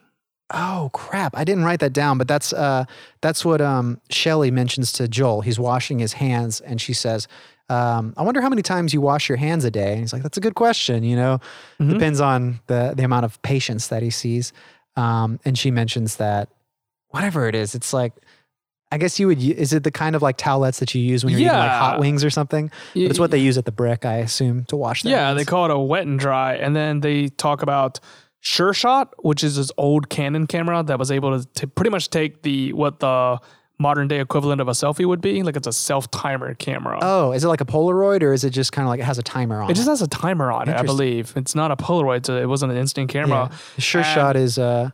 Oh 0.54 0.90
crap! 0.94 1.38
I 1.38 1.44
didn't 1.44 1.64
write 1.64 1.80
that 1.80 1.94
down, 1.94 2.18
but 2.18 2.28
that's 2.28 2.52
uh, 2.54 2.84
that's 3.22 3.46
what 3.46 3.62
um, 3.62 4.02
Shelly 4.10 4.52
mentions 4.52 4.92
to 4.94 5.08
Joel. 5.08 5.42
He's 5.42 5.58
washing 5.60 6.00
his 6.00 6.14
hands, 6.14 6.60
and 6.60 6.82
she 6.82 6.92
says, 6.94 7.28
um, 7.70 8.14
"I 8.18 8.24
wonder 8.24 8.42
how 8.42 8.50
many 8.50 8.62
times 8.62 8.94
you 8.94 9.00
wash 9.00 9.30
your 9.30 9.38
hands 9.38 9.64
a 9.64 9.72
day." 9.72 9.92
And 9.94 10.02
he's 10.02 10.12
like, 10.12 10.24
"That's 10.24 10.38
a 10.38 10.42
good 10.42 10.56
question. 10.56 11.04
You 11.04 11.16
know, 11.16 11.40
Mm-hmm. 11.80 11.94
depends 11.94 12.20
on 12.20 12.60
the 12.68 12.94
the 12.96 13.04
amount 13.04 13.24
of 13.26 13.42
patience 13.44 13.88
that 13.88 14.04
he 14.04 14.10
sees." 14.10 14.52
Um, 14.98 15.40
and 15.46 15.58
she 15.58 15.72
mentions 15.72 16.18
that 16.18 16.50
whatever 17.10 17.48
it 17.48 17.56
is, 17.56 17.74
it's 17.76 17.94
like. 17.94 18.14
I 18.92 18.98
guess 18.98 19.20
you 19.20 19.28
would. 19.28 19.42
Is 19.42 19.72
it 19.74 19.84
the 19.84 19.92
kind 19.92 20.16
of 20.16 20.22
like 20.22 20.38
towelettes 20.38 20.80
that 20.80 20.94
you 20.94 21.02
use 21.02 21.24
when 21.24 21.32
you're 21.32 21.42
eating 21.42 21.54
like 21.54 21.70
hot 21.72 22.00
wings 22.00 22.24
or 22.26 22.30
something? 22.30 22.70
But 22.94 23.02
it's 23.04 23.20
what 23.20 23.32
they 23.32 23.38
use 23.38 23.58
at 23.58 23.66
the 23.66 23.72
brick, 23.72 24.06
I 24.06 24.16
assume, 24.18 24.66
to 24.66 24.76
wash 24.76 25.04
their 25.04 25.14
Yeah, 25.14 25.28
hands. 25.28 25.38
they 25.38 25.46
call 25.46 25.66
it 25.66 25.72
a 25.72 25.80
wet 25.80 26.06
and 26.08 26.20
dry, 26.20 26.56
and 26.56 26.76
then 26.76 27.00
they 27.00 27.30
talk 27.30 27.62
about 27.62 28.00
Sure 28.42 28.74
Shot, 28.74 29.14
which 29.24 29.44
is 29.44 29.56
this 29.56 29.72
old 29.78 30.10
Canon 30.10 30.46
camera 30.48 30.84
that 30.84 31.00
was 31.00 31.12
able 31.12 31.40
to, 31.40 31.48
to 31.54 31.68
pretty 31.68 31.90
much 31.92 32.10
take 32.10 32.42
the 32.42 32.74
what 32.74 33.00
the 33.00 33.40
modern 33.80 34.08
day 34.08 34.20
equivalent 34.20 34.62
of 34.62 34.68
a 34.68 34.72
selfie 34.72 35.06
would 35.06 35.22
be. 35.22 35.42
Like 35.42 35.56
it's 35.56 35.68
a 35.68 35.72
self 35.74 36.12
timer 36.12 36.54
camera. 36.56 37.00
Oh, 37.02 37.32
is 37.32 37.44
it 37.44 37.48
like 37.48 37.62
a 37.62 37.66
Polaroid 37.66 38.22
or 38.24 38.34
is 38.34 38.44
it 38.44 38.50
just 38.52 38.72
kind 38.74 38.86
of 38.86 38.90
like 38.90 39.00
it 39.00 39.04
has 39.04 39.18
a 39.18 39.24
timer 39.24 39.62
on 39.62 39.72
It 39.72 39.76
just 39.76 39.88
has 39.88 40.02
a 40.02 40.08
timer 40.08 40.52
on 40.52 40.68
it, 40.70 40.76
I 40.76 40.82
believe. 40.84 41.34
It's 41.36 41.56
not 41.56 41.72
a 41.72 41.76
Polaroid, 41.76 42.26
so 42.26 42.36
it 42.38 42.46
wasn't 42.48 42.74
an 42.74 42.78
instant 42.78 43.10
camera. 43.10 43.50
Yeah. 43.52 43.58
Sure 43.80 44.02
And- 44.02 44.14
shot 44.14 44.36
is 44.36 44.58
uh 44.60 44.90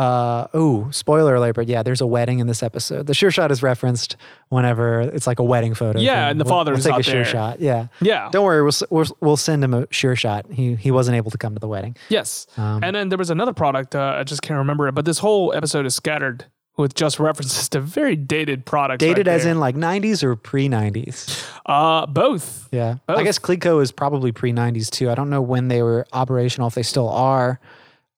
uh 0.00 0.46
oh 0.54 0.88
spoiler 0.90 1.34
alert 1.34 1.54
but 1.56 1.66
yeah 1.68 1.82
there's 1.82 2.00
a 2.00 2.06
wedding 2.06 2.38
in 2.38 2.46
this 2.46 2.62
episode 2.62 3.06
the 3.06 3.12
sure 3.14 3.30
shot 3.30 3.50
is 3.50 3.62
referenced 3.62 4.16
whenever 4.48 5.00
it's 5.00 5.26
like 5.26 5.38
a 5.38 5.44
wedding 5.44 5.74
photo 5.74 5.98
Yeah, 5.98 6.22
thing. 6.24 6.30
and 6.30 6.40
the 6.40 6.44
We'll- 6.44 6.54
father's 6.54 6.84
we'll 6.86 6.94
take 6.94 7.00
a 7.00 7.02
sure 7.02 7.14
there. 7.22 7.24
shot 7.24 7.60
yeah 7.60 7.88
Yeah. 8.00 8.28
don't 8.32 8.44
worry 8.44 8.62
we'll, 8.62 8.72
we'll 8.90 9.06
we'll 9.20 9.36
send 9.36 9.62
him 9.64 9.74
a 9.74 9.86
sure 9.90 10.16
shot 10.16 10.46
he 10.50 10.74
he 10.76 10.90
wasn't 10.90 11.16
able 11.16 11.30
to 11.32 11.38
come 11.38 11.54
to 11.54 11.60
the 11.60 11.68
wedding 11.68 11.96
Yes. 12.08 12.46
Um, 12.56 12.82
and 12.84 12.94
then 12.96 13.08
there 13.10 13.18
was 13.18 13.30
another 13.30 13.52
product, 13.52 13.94
uh, 13.94 14.16
I 14.18 14.24
just 14.24 14.42
can't 14.42 14.58
remember 14.58 14.88
it, 14.88 14.94
but 14.94 15.04
this 15.04 15.18
whole 15.18 15.52
episode 15.54 15.86
is 15.86 15.94
scattered 15.94 16.44
with 16.76 16.94
just 16.94 17.18
references 17.20 17.68
to 17.70 17.80
very 17.80 18.16
dated 18.16 18.64
products. 18.64 19.00
dated 19.00 19.26
right 19.26 19.34
as 19.34 19.44
in 19.44 19.60
like 19.60 19.76
90s 19.76 20.22
or 20.22 20.34
pre-90s 20.36 21.44
uh 21.66 22.06
both. 22.06 22.68
yeah 22.72 22.96
i 23.08 23.22
guess 23.22 23.38
clicquot 23.38 23.80
is 23.80 23.92
probably 23.92 24.32
pre-90s 24.32 24.88
too 24.88 25.10
i 25.10 25.14
don't 25.14 25.28
know 25.28 25.42
when 25.42 25.68
they 25.68 25.82
were 25.82 26.06
operational 26.14 26.68
if 26.68 26.74
they 26.74 26.82
still 26.82 27.08
are 27.10 27.60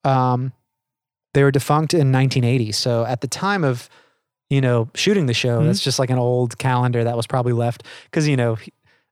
um 0.04 0.52
they 1.34 1.42
were 1.42 1.50
defunct 1.50 1.94
in 1.94 2.12
1980 2.12 2.72
so 2.72 3.04
at 3.04 3.20
the 3.20 3.28
time 3.28 3.64
of 3.64 3.88
you 4.50 4.60
know 4.60 4.88
shooting 4.94 5.26
the 5.26 5.34
show 5.34 5.60
Mhm. 5.60 5.70
it's 5.70 5.80
just 5.80 5.98
like 5.98 6.10
an 6.10 6.18
old 6.18 6.58
calendar 6.58 7.04
that 7.04 7.16
was 7.16 7.26
probably 7.26 7.52
left 7.52 7.84
because 8.04 8.28
you 8.28 8.36
know 8.36 8.56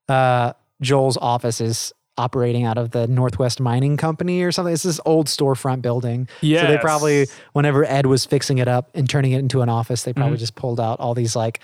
uh 0.08 0.52
joel's 0.82 1.16
office 1.16 1.60
is 1.60 1.92
operating 2.18 2.64
out 2.64 2.76
of 2.76 2.90
the 2.90 3.06
northwest 3.06 3.60
mining 3.60 3.96
company 3.96 4.42
or 4.42 4.52
something 4.52 4.74
it's 4.74 4.82
this 4.82 5.00
old 5.06 5.26
storefront 5.28 5.80
building 5.80 6.28
Yeah. 6.42 6.62
so 6.62 6.66
they 6.68 6.78
probably 6.78 7.26
whenever 7.54 7.84
ed 7.84 8.06
was 8.06 8.26
fixing 8.26 8.58
it 8.58 8.68
up 8.68 8.90
and 8.94 9.08
turning 9.08 9.32
it 9.32 9.38
into 9.38 9.62
an 9.62 9.68
office 9.70 10.02
they 10.02 10.12
probably 10.12 10.36
Mhm. 10.36 10.40
just 10.40 10.54
pulled 10.56 10.80
out 10.80 11.00
all 11.00 11.14
these 11.14 11.34
like 11.36 11.60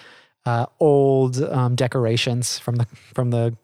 uh, 0.47 0.65
old 0.79 1.43
um, 1.43 1.75
decorations 1.75 2.57
from 2.59 2.77
the 2.77 2.87
from 3.15 3.31
the 3.31 3.57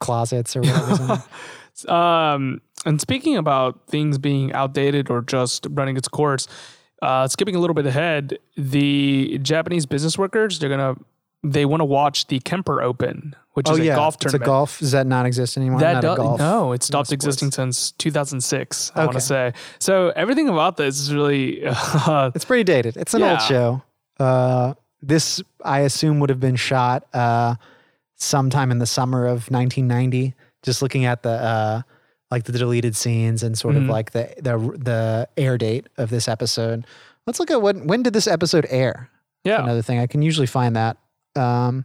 closets 0.00 0.56
or 0.56 0.62
whatever 0.62 1.22
Um, 1.88 2.60
and 2.86 3.00
speaking 3.00 3.36
about 3.36 3.86
things 3.88 4.18
being 4.18 4.52
outdated 4.52 5.10
or 5.10 5.22
just 5.22 5.66
running 5.70 5.96
its 5.96 6.08
course, 6.08 6.46
uh, 7.02 7.26
skipping 7.28 7.56
a 7.56 7.58
little 7.58 7.74
bit 7.74 7.86
ahead, 7.86 8.38
the 8.56 9.38
Japanese 9.42 9.86
business 9.86 10.16
workers 10.18 10.58
they're 10.58 10.68
gonna 10.70 10.94
they 11.46 11.66
want 11.66 11.80
to 11.82 11.84
watch 11.84 12.26
the 12.28 12.40
Kemper 12.40 12.80
Open, 12.80 13.34
which 13.52 13.68
oh 13.68 13.72
is 13.74 13.80
a 13.80 13.84
yeah 13.84 13.94
golf 13.96 14.16
it's 14.22 14.32
a 14.32 14.38
golf 14.38 14.78
does 14.78 14.92
that 14.92 15.06
not 15.06 15.26
exist 15.26 15.56
anymore 15.58 15.80
That 15.80 16.00
does, 16.00 16.16
golf 16.16 16.38
no, 16.38 16.72
it 16.72 16.82
stopped 16.82 17.12
existing 17.12 17.50
since 17.50 17.92
2006. 17.92 18.92
I 18.94 19.04
want 19.04 19.14
to 19.14 19.20
say 19.20 19.52
so. 19.78 20.10
Everything 20.16 20.48
about 20.48 20.76
this 20.78 20.98
is 21.00 21.12
really 21.12 21.64
uh, 21.66 22.30
it's 22.34 22.44
pretty 22.46 22.64
dated 22.64 22.96
it's 22.96 23.12
an 23.14 23.20
Yeah. 23.20 23.32
old 23.32 23.42
show 23.42 23.82
uh, 24.20 24.74
this 25.02 25.42
i 25.64 25.80
assume 25.80 26.20
would 26.20 26.30
have 26.30 26.40
been 26.40 26.56
shot 26.56 27.06
uh, 27.12 27.56
sometime 28.16 28.70
in 28.70 28.78
the 28.78 28.86
summer 28.86 29.24
of 29.26 29.50
1990 29.50 30.34
just 30.64 30.82
looking 30.82 31.04
at 31.04 31.22
the 31.22 31.30
uh, 31.30 31.82
like 32.32 32.44
the 32.44 32.52
deleted 32.52 32.96
scenes 32.96 33.44
and 33.44 33.56
sort 33.56 33.74
Mhm. 33.76 33.84
of 33.84 33.88
like 33.90 34.10
the 34.10 34.34
the 34.40 34.58
the 34.76 35.28
air 35.36 35.56
date 35.56 35.86
of 35.96 36.10
this 36.10 36.26
episode 36.26 36.84
let's 37.26 37.38
look 37.38 37.50
at 37.52 37.62
when 37.62 37.86
when 37.86 38.02
did 38.02 38.12
this 38.12 38.26
episode 38.26 38.66
air 38.68 39.08
yeah. 39.44 39.62
another 39.62 39.82
thing. 39.82 39.98
I 40.00 40.06
can 40.06 40.22
usually 40.22 40.46
find 40.46 40.74
that. 40.74 40.96
Um, 41.36 41.84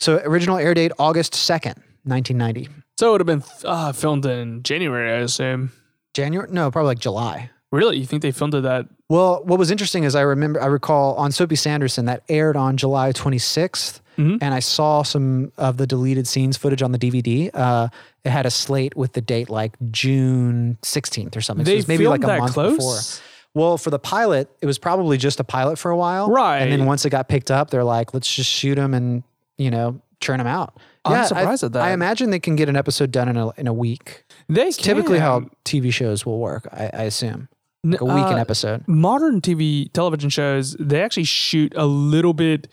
so 0.00 0.20
original 0.24 0.56
air 0.58 0.72
date 0.74 0.92
August 0.98 1.34
second, 1.34 1.82
nineteen 2.04 2.38
ninety. 2.38 2.68
So 2.98 3.08
it 3.08 3.12
would 3.12 3.20
have 3.20 3.26
been 3.26 3.44
uh, 3.64 3.92
filmed 3.92 4.24
in 4.26 4.62
January, 4.62 5.12
I 5.12 5.16
assume. 5.18 5.70
January? 6.14 6.48
No, 6.50 6.70
probably 6.70 6.88
like 6.88 6.98
July. 6.98 7.50
Really, 7.70 7.98
you 7.98 8.06
think 8.06 8.22
they 8.22 8.32
filmed 8.32 8.54
it 8.54 8.62
that? 8.62 8.86
Well, 9.08 9.42
what 9.44 9.58
was 9.58 9.70
interesting 9.70 10.04
is 10.04 10.14
I 10.14 10.20
remember 10.20 10.60
I 10.62 10.66
recall 10.66 11.14
on 11.14 11.32
Soapy 11.32 11.56
Sanderson 11.56 12.04
that 12.06 12.22
aired 12.28 12.56
on 12.56 12.76
July 12.76 13.12
twenty 13.12 13.38
Mhm. 13.38 14.38
and 14.42 14.52
I 14.52 14.58
saw 14.58 15.02
some 15.02 15.52
of 15.56 15.76
the 15.76 15.86
deleted 15.86 16.26
scenes 16.26 16.56
footage 16.56 16.82
on 16.82 16.90
the 16.92 16.98
DVD. 16.98 17.50
Uh, 17.54 17.88
it 18.24 18.30
had 18.30 18.44
a 18.46 18.50
slate 18.50 18.96
with 18.96 19.12
the 19.12 19.20
date 19.20 19.48
like 19.48 19.72
June 19.90 20.76
sixteenth 20.82 21.36
or 21.36 21.40
something. 21.40 21.64
so 21.64 21.70
it 21.70 21.72
They 21.72 21.76
was 21.76 21.88
maybe 21.88 22.06
like 22.08 22.24
a 22.24 22.26
month 22.38 22.52
close. 22.52 22.76
before. 22.76 23.24
Well, 23.54 23.78
for 23.78 23.90
the 23.90 23.98
pilot, 23.98 24.50
it 24.60 24.66
was 24.66 24.78
probably 24.78 25.16
just 25.16 25.40
a 25.40 25.44
pilot 25.44 25.78
for 25.78 25.90
a 25.90 25.96
while, 25.96 26.28
Right. 26.28 26.58
And 26.58 26.70
then 26.70 26.84
once 26.84 27.04
it 27.06 27.10
got 27.10 27.28
picked 27.28 27.50
up, 27.50 27.70
they're 27.70 27.82
like, 27.84 28.12
let's 28.12 28.32
just 28.32 28.50
shoot 28.50 28.74
them 28.74 28.92
and 28.92 29.22
you 29.56 29.70
know 29.70 30.00
churn 30.20 30.38
them 30.38 30.46
out. 30.46 30.76
I'm 31.04 31.12
I- 31.22 31.24
surprised 31.24 31.62
at 31.64 31.72
that. 31.72 31.82
I 31.82 31.92
imagine 31.92 32.30
they 32.30 32.40
can 32.40 32.56
get 32.56 32.68
an 32.68 32.76
episode 32.76 33.10
done 33.10 33.28
in 33.28 33.36
a 33.38 33.50
in 33.56 33.66
a 33.68 33.72
week. 33.72 34.24
They 34.48 34.70
typically 34.72 35.18
how. 35.20 35.48
TV 35.64 35.92
shows 35.92 36.26
will 36.26 36.38
work. 36.40 36.66
I, 36.72 36.90
I 36.92 37.02
assume 37.04 37.48
like 37.84 38.00
a 38.00 38.04
week 38.04 38.26
an 38.26 38.34
uh, 38.34 38.38
episode. 38.38 38.86
modern 38.88 39.40
TV 39.40 39.92
television 39.92 40.30
shows, 40.30 40.76
they 40.80 41.02
actually 41.02 41.24
shoot 41.24 41.72
a 41.76 41.86
little 41.86 42.34
bit 42.34 42.68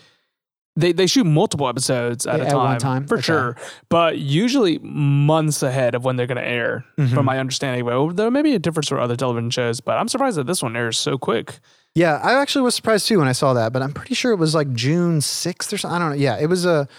they 0.77 0.91
they 0.91 1.07
shoot 1.07 1.23
multiple 1.23 1.69
episodes 1.69 2.27
at 2.27 2.41
a 2.41 2.43
At 2.43 2.49
time, 2.49 2.57
one 2.57 2.79
time? 2.79 3.07
for 3.07 3.15
Okay. 3.15 3.23
sure, 3.23 3.55
but 3.87 4.17
usually 4.17 4.77
months 4.79 5.63
ahead 5.63 5.95
of 5.95 6.03
when 6.03 6.17
they're 6.17 6.27
going 6.27 6.35
to 6.41 6.45
air, 6.45 6.83
Mm-hmm. 6.97 7.13
from 7.13 7.25
my 7.25 7.39
understanding. 7.39 7.85
Well, 7.85 8.09
there 8.09 8.29
may 8.29 8.41
be 8.41 8.55
a 8.55 8.59
difference 8.59 8.89
for 8.89 8.99
other 8.99 9.15
television 9.15 9.49
shows, 9.51 9.79
but 9.79 9.97
I'm 9.97 10.09
surprised 10.09 10.37
that 10.37 10.47
this 10.47 10.61
one 10.61 10.75
airs 10.75 10.97
so 10.97 11.17
quick. 11.17 11.59
Yeah, 11.93 12.19
I 12.21 12.33
actually 12.41 12.63
was 12.63 12.75
surprised 12.75 13.07
too 13.07 13.19
when 13.19 13.27
I 13.29 13.31
saw 13.31 13.53
that, 13.53 13.71
but 13.71 13.81
I'm 13.81 13.93
pretty 13.93 14.15
sure 14.15 14.33
it 14.33 14.37
was 14.37 14.53
like 14.53 14.73
June 14.73 15.19
6th 15.19 15.71
or 15.71 15.77
something. 15.77 15.95
I 15.95 15.99
don't 15.99 16.09
know. 16.09 16.15
Yeah, 16.17 16.37
it 16.37 16.47
was 16.47 16.65
a. 16.65 16.89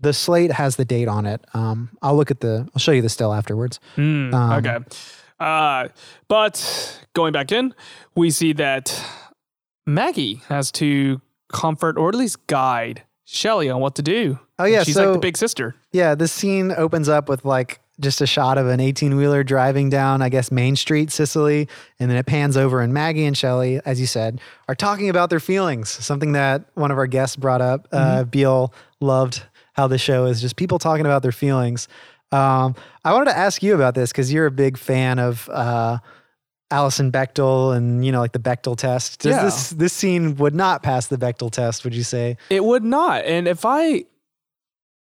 The 0.00 0.14
slate 0.14 0.52
has 0.52 0.76
the 0.76 0.84
date 0.86 1.08
on 1.08 1.26
it. 1.26 1.44
Um, 1.52 1.90
I'll 2.00 2.16
look 2.16 2.30
at 2.30 2.40
the. 2.40 2.66
I'll 2.74 2.78
show 2.80 2.92
you 2.92 3.02
the 3.02 3.10
still 3.10 3.34
afterwards. 3.34 3.80
Hmm, 3.96 4.32
Um, 4.32 4.52
okay, 4.64 4.78
uh, 5.38 5.88
but 6.28 7.06
going 7.14 7.32
back 7.32 7.52
in, 7.52 7.74
we 8.14 8.30
see 8.30 8.52
that 8.54 9.04
Maggie 9.86 10.42
has 10.48 10.70
to 10.72 11.20
comfort 11.52 11.96
or 11.96 12.08
at 12.08 12.14
least 12.14 12.46
guide 12.46 13.02
Shelly 13.24 13.68
on 13.68 13.80
what 13.80 13.96
to 13.96 14.02
do. 14.02 14.38
Oh, 14.58 14.64
yeah, 14.64 14.84
she's 14.84 14.96
like 14.96 15.12
the 15.12 15.18
big 15.18 15.36
sister. 15.36 15.74
Yeah, 15.92 16.14
this 16.14 16.32
scene 16.32 16.72
opens 16.76 17.08
up 17.08 17.28
with 17.28 17.44
like 17.44 17.80
just 17.98 18.20
a 18.20 18.26
shot 18.26 18.58
of 18.58 18.68
an 18.68 18.78
18 18.78 19.16
wheeler 19.16 19.42
driving 19.42 19.90
down, 19.90 20.22
I 20.22 20.28
guess, 20.28 20.52
Main 20.52 20.76
Street, 20.76 21.10
Cicely. 21.10 21.68
And 21.98 22.10
then 22.10 22.16
it 22.18 22.26
pans 22.26 22.56
over, 22.56 22.80
and 22.80 22.92
Maggie 22.92 23.24
and 23.24 23.36
Shelly, 23.36 23.80
as 23.84 24.00
you 24.00 24.06
said, 24.06 24.40
are 24.68 24.74
talking 24.74 25.08
about 25.08 25.30
their 25.30 25.40
feelings. 25.40 25.88
Something 25.88 26.32
that 26.32 26.64
one 26.74 26.90
of 26.90 26.98
our 26.98 27.06
guests 27.06 27.36
brought 27.36 27.60
up. 27.60 27.88
Uh, 27.90 28.24
Beal 28.24 28.72
loved 29.00 29.42
how 29.72 29.86
the 29.86 29.98
show 29.98 30.26
is 30.26 30.40
just 30.40 30.56
people 30.56 30.78
talking 30.78 31.04
about 31.04 31.22
their 31.22 31.32
feelings. 31.32 31.88
Um, 32.32 32.74
I 33.04 33.12
wanted 33.12 33.30
to 33.30 33.38
ask 33.38 33.62
you 33.62 33.74
about 33.74 33.94
this 33.94 34.10
because 34.12 34.32
you're 34.32 34.46
a 34.46 34.50
big 34.50 34.76
fan 34.78 35.18
of. 35.18 35.48
Uh, 35.52 35.98
Alison 36.68 37.12
Bechdel 37.12 37.76
and 37.76 38.04
you 38.04 38.10
know 38.10 38.18
like 38.18 38.32
the 38.32 38.40
Bechdel 38.40 38.76
test. 38.76 39.20
Does 39.20 39.36
Yeah. 39.36 39.44
this 39.44 39.70
this 39.70 39.92
scene 39.92 40.34
would 40.38 40.52
not 40.52 40.82
pass 40.82 41.06
the 41.06 41.16
Bechdel 41.16 41.52
test? 41.52 41.84
Would 41.84 41.94
you 41.94 42.02
say? 42.02 42.38
It 42.50 42.64
would 42.64 42.82
not. 42.82 43.24
And 43.24 43.46
if 43.46 43.64
I 43.64 44.04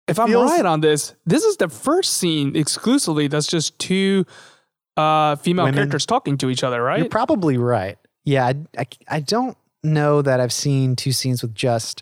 if 0.08 0.18
I'm 0.18 0.30
feels- 0.30 0.50
right 0.50 0.66
on 0.66 0.82
this, 0.82 1.14
this 1.28 1.44
is 1.44 1.58
the 1.58 1.70
first 1.70 2.14
scene 2.18 2.56
exclusively 2.56 3.28
that's 3.28 3.46
just 3.46 3.78
two 3.78 4.26
uh 4.98 5.36
female 5.36 5.66
Women. 5.66 5.76
characters 5.76 6.08
talking 6.08 6.36
to 6.40 6.50
each 6.50 6.64
other, 6.64 6.82
right? 6.82 6.98
You're 6.98 7.10
probably 7.10 7.58
right. 7.60 8.00
Yeah, 8.26 8.48
I, 8.48 8.56
I, 8.80 8.86
I 9.08 9.20
don't 9.20 9.56
know 9.84 10.24
that 10.24 10.40
I've 10.40 10.52
seen 10.54 10.96
two 10.96 11.12
scenes 11.12 11.44
with 11.44 11.54
just 11.54 12.02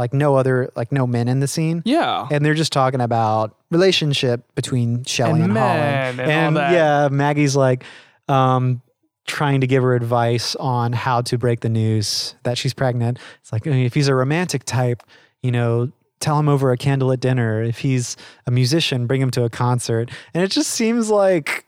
like 0.00 0.12
no 0.12 0.34
other 0.34 0.72
like 0.74 0.90
no 0.90 1.06
men 1.06 1.28
in 1.28 1.38
the 1.38 1.46
scene, 1.46 1.82
yeah. 1.84 2.26
and 2.30 2.44
they're 2.44 2.54
just 2.54 2.72
talking 2.72 3.00
about 3.00 3.54
relationship 3.70 4.42
between 4.56 5.04
Shelley 5.04 5.42
And 5.42 5.50
and, 5.50 5.58
Holland. 5.58 6.20
and 6.20 6.56
that. 6.56 6.72
yeah, 6.72 7.08
Maggie's 7.10 7.54
like 7.54 7.84
um, 8.28 8.82
trying 9.26 9.60
to 9.60 9.66
give 9.66 9.82
her 9.82 9.94
advice 9.94 10.56
on 10.56 10.92
how 10.92 11.20
to 11.22 11.38
break 11.38 11.60
the 11.60 11.68
news 11.68 12.34
that 12.42 12.58
she's 12.58 12.74
pregnant. 12.74 13.18
It's 13.40 13.52
like 13.52 13.66
if 13.66 13.94
he's 13.94 14.08
a 14.08 14.14
romantic 14.14 14.64
type, 14.64 15.02
you 15.42 15.52
know. 15.52 15.92
Tell 16.20 16.38
him 16.38 16.50
over 16.50 16.70
a 16.70 16.76
candle 16.76 17.12
at 17.12 17.20
dinner. 17.20 17.62
If 17.62 17.78
he's 17.78 18.14
a 18.46 18.50
musician, 18.50 19.06
bring 19.06 19.22
him 19.22 19.30
to 19.30 19.44
a 19.44 19.48
concert. 19.48 20.10
And 20.34 20.44
it 20.44 20.50
just 20.50 20.68
seems 20.70 21.08
like 21.08 21.64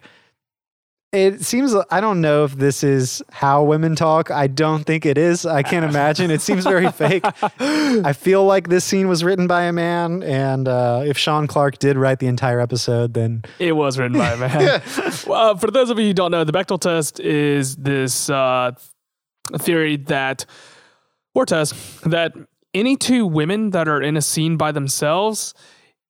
it 1.12 1.44
seems 1.44 1.74
I 1.90 2.00
don't 2.00 2.22
know 2.22 2.44
if 2.44 2.56
this 2.56 2.82
is 2.82 3.22
how 3.30 3.62
women 3.64 3.94
talk. 3.94 4.30
I 4.30 4.46
don't 4.46 4.84
think 4.84 5.04
it 5.04 5.18
is. 5.18 5.44
I 5.44 5.62
can't 5.62 5.84
imagine. 5.84 6.30
It 6.30 6.40
seems 6.40 6.64
very 6.64 6.90
fake. 6.92 7.22
I 7.60 8.14
feel 8.14 8.46
like 8.46 8.68
this 8.68 8.84
scene 8.84 9.08
was 9.08 9.22
written 9.22 9.46
by 9.46 9.64
a 9.64 9.72
man, 9.72 10.22
and 10.22 10.66
uh, 10.66 11.02
if 11.04 11.18
Sean 11.18 11.46
Clark 11.46 11.78
did 11.78 11.98
write 11.98 12.18
the 12.18 12.28
entire 12.28 12.60
episode, 12.60 13.12
then 13.12 13.42
It 13.58 13.72
was 13.72 13.98
written 13.98 14.16
by 14.16 14.32
a 14.32 14.36
man. 14.38 14.52
uh, 15.28 15.54
for 15.56 15.70
those 15.70 15.90
of 15.90 15.98
you 15.98 16.06
who 16.06 16.14
don't 16.14 16.30
know, 16.30 16.44
the 16.44 16.52
Bechdel 16.52 16.80
test 16.80 17.20
is 17.20 17.76
this 17.76 18.30
uh, 18.30 18.72
theory 19.58 19.98
that, 19.98 20.46
or 21.34 21.44
test, 21.44 21.74
that 22.04 22.32
any 22.72 22.96
two 22.96 23.26
women 23.26 23.70
that 23.70 23.86
are 23.86 24.00
in 24.00 24.16
a 24.16 24.22
scene 24.22 24.56
by 24.56 24.72
themselves, 24.72 25.52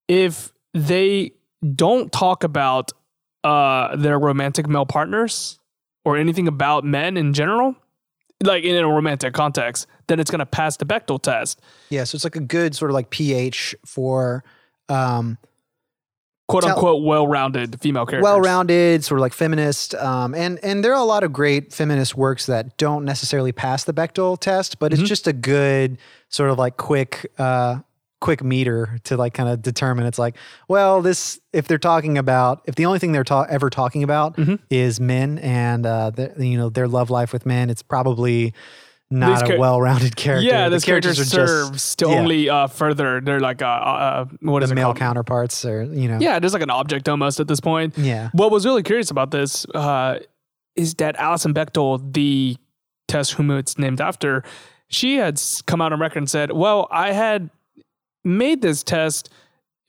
if 0.07 0.53
they 0.75 1.33
don't 1.75 2.13
talk 2.13 2.45
about 2.45 2.93
uh, 3.45 3.97
their 3.97 4.19
romantic 4.19 4.67
male 4.69 4.87
partners 4.87 5.59
or 6.05 6.17
anything 6.17 6.49
about 6.49 6.85
men 6.85 7.17
in 7.17 7.33
general, 7.33 7.77
like 8.43 8.65
in 8.65 8.77
a 8.77 8.89
romantic 8.89 9.35
context, 9.35 9.87
then 10.09 10.19
it's 10.21 10.31
going 10.31 10.41
to 10.41 10.47
pass 10.47 10.77
the 10.77 10.85
Bechdel 10.85 11.21
test. 11.23 11.61
yeah, 11.91 12.05
so 12.05 12.17
it's 12.17 12.25
like 12.25 12.37
a 12.37 12.41
good 12.41 12.75
sort 12.75 12.91
of 12.91 12.95
like 12.95 13.11
pH 13.11 13.75
for 13.87 14.43
um, 14.89 15.39
Quote 16.49 16.65
Tell- 16.65 16.75
unquote, 16.75 17.05
well 17.05 17.27
rounded 17.27 17.81
female 17.81 18.05
characters. 18.05 18.25
well-rounded, 18.25 19.05
sort 19.05 19.19
of 19.19 19.23
like 19.23 19.33
feminist, 19.33 19.95
um, 19.95 20.35
and 20.35 20.59
and 20.63 20.85
there 20.85 20.93
are 20.93 21.01
a 21.01 21.05
lot 21.05 21.23
of 21.23 21.33
great 21.33 21.73
feminist 21.73 22.15
works 22.17 22.45
that 22.47 22.77
don't 22.77 23.05
necessarily 23.07 23.53
pass 23.53 23.85
the 23.85 23.95
Bechdel 23.95 24.39
test, 24.39 24.79
but 24.79 24.93
it's 24.93 25.01
just 25.03 25.27
a 25.29 25.33
good 25.33 25.97
sort 26.29 26.51
of 26.51 26.59
like 26.59 26.77
quick, 26.77 27.31
uh, 27.39 27.79
quick 28.23 28.43
meter 28.43 28.99
to 29.05 29.17
like 29.19 29.35
kind 29.35 29.51
of 29.51 29.61
determine. 29.61 30.07
It's 30.07 30.19
like, 30.19 30.37
well, 30.69 31.03
this 31.03 31.39
if 31.53 31.69
they're 31.69 31.77
talking 31.77 32.17
about 32.17 32.63
if 32.65 32.77
the 32.77 32.87
only 32.87 32.99
thing 32.99 33.13
they're 33.13 33.25
ta- 33.25 33.47
ever 33.51 33.69
talking 33.69 34.03
about 34.03 34.39
is 34.71 34.99
men 34.99 35.39
and 35.41 35.85
uh, 35.85 36.11
the, 36.11 36.33
you 36.39 36.57
know 36.57 36.71
their 36.71 36.89
love 36.89 37.11
life 37.11 37.33
with 37.35 37.45
men, 37.45 37.69
it's 37.69 37.83
probably 37.83 38.55
not 39.11 39.51
a 39.51 39.59
well-rounded 39.59 40.17
character. 40.17 40.47
Yeah, 40.49 40.71
the 40.71 40.77
this 40.77 40.85
character 40.85 41.13
serves 41.15 41.97
to 41.97 42.09
yeah, 42.09 42.19
only 42.19 42.49
uh, 42.49 42.67
further. 42.67 43.21
They're 43.21 43.41
like 43.41 43.61
uh, 43.61 43.67
uh, 43.67 44.25
what 44.41 44.63
is 44.63 44.71
the 44.71 44.73
it 44.73 44.77
male 44.77 44.87
called? 44.87 44.97
counterparts, 44.99 45.65
or 45.67 45.83
you 45.83 46.09
know, 46.09 46.19
Yeah, 46.19 46.39
there's 46.39 46.55
like 46.55 46.63
an 46.63 46.71
object 46.71 47.09
almost 47.09 47.39
at 47.39 47.47
this 47.49 47.61
point. 47.61 47.99
Yeah. 47.99 48.31
What 48.33 48.51
was 48.51 48.65
really 48.65 48.83
curious 48.83 49.11
about 49.11 49.31
this 49.31 49.67
uh, 49.75 50.21
is 50.77 50.95
that 50.95 51.17
Alison 51.17 51.53
Bechdel, 51.53 52.13
the 52.15 52.57
test 53.09 53.35
whom 53.35 53.51
it's 53.51 53.77
named 53.79 54.01
after, 54.01 54.43
she 54.89 55.17
had 55.17 55.39
come 55.67 55.83
out 55.83 55.93
on 55.93 56.01
record 56.01 56.19
and 56.19 56.31
said, 56.31 56.53
"Well, 56.53 56.89
I 56.91 57.13
had 57.13 57.51
made 58.25 58.63
this 58.63 58.83
test." 58.83 59.31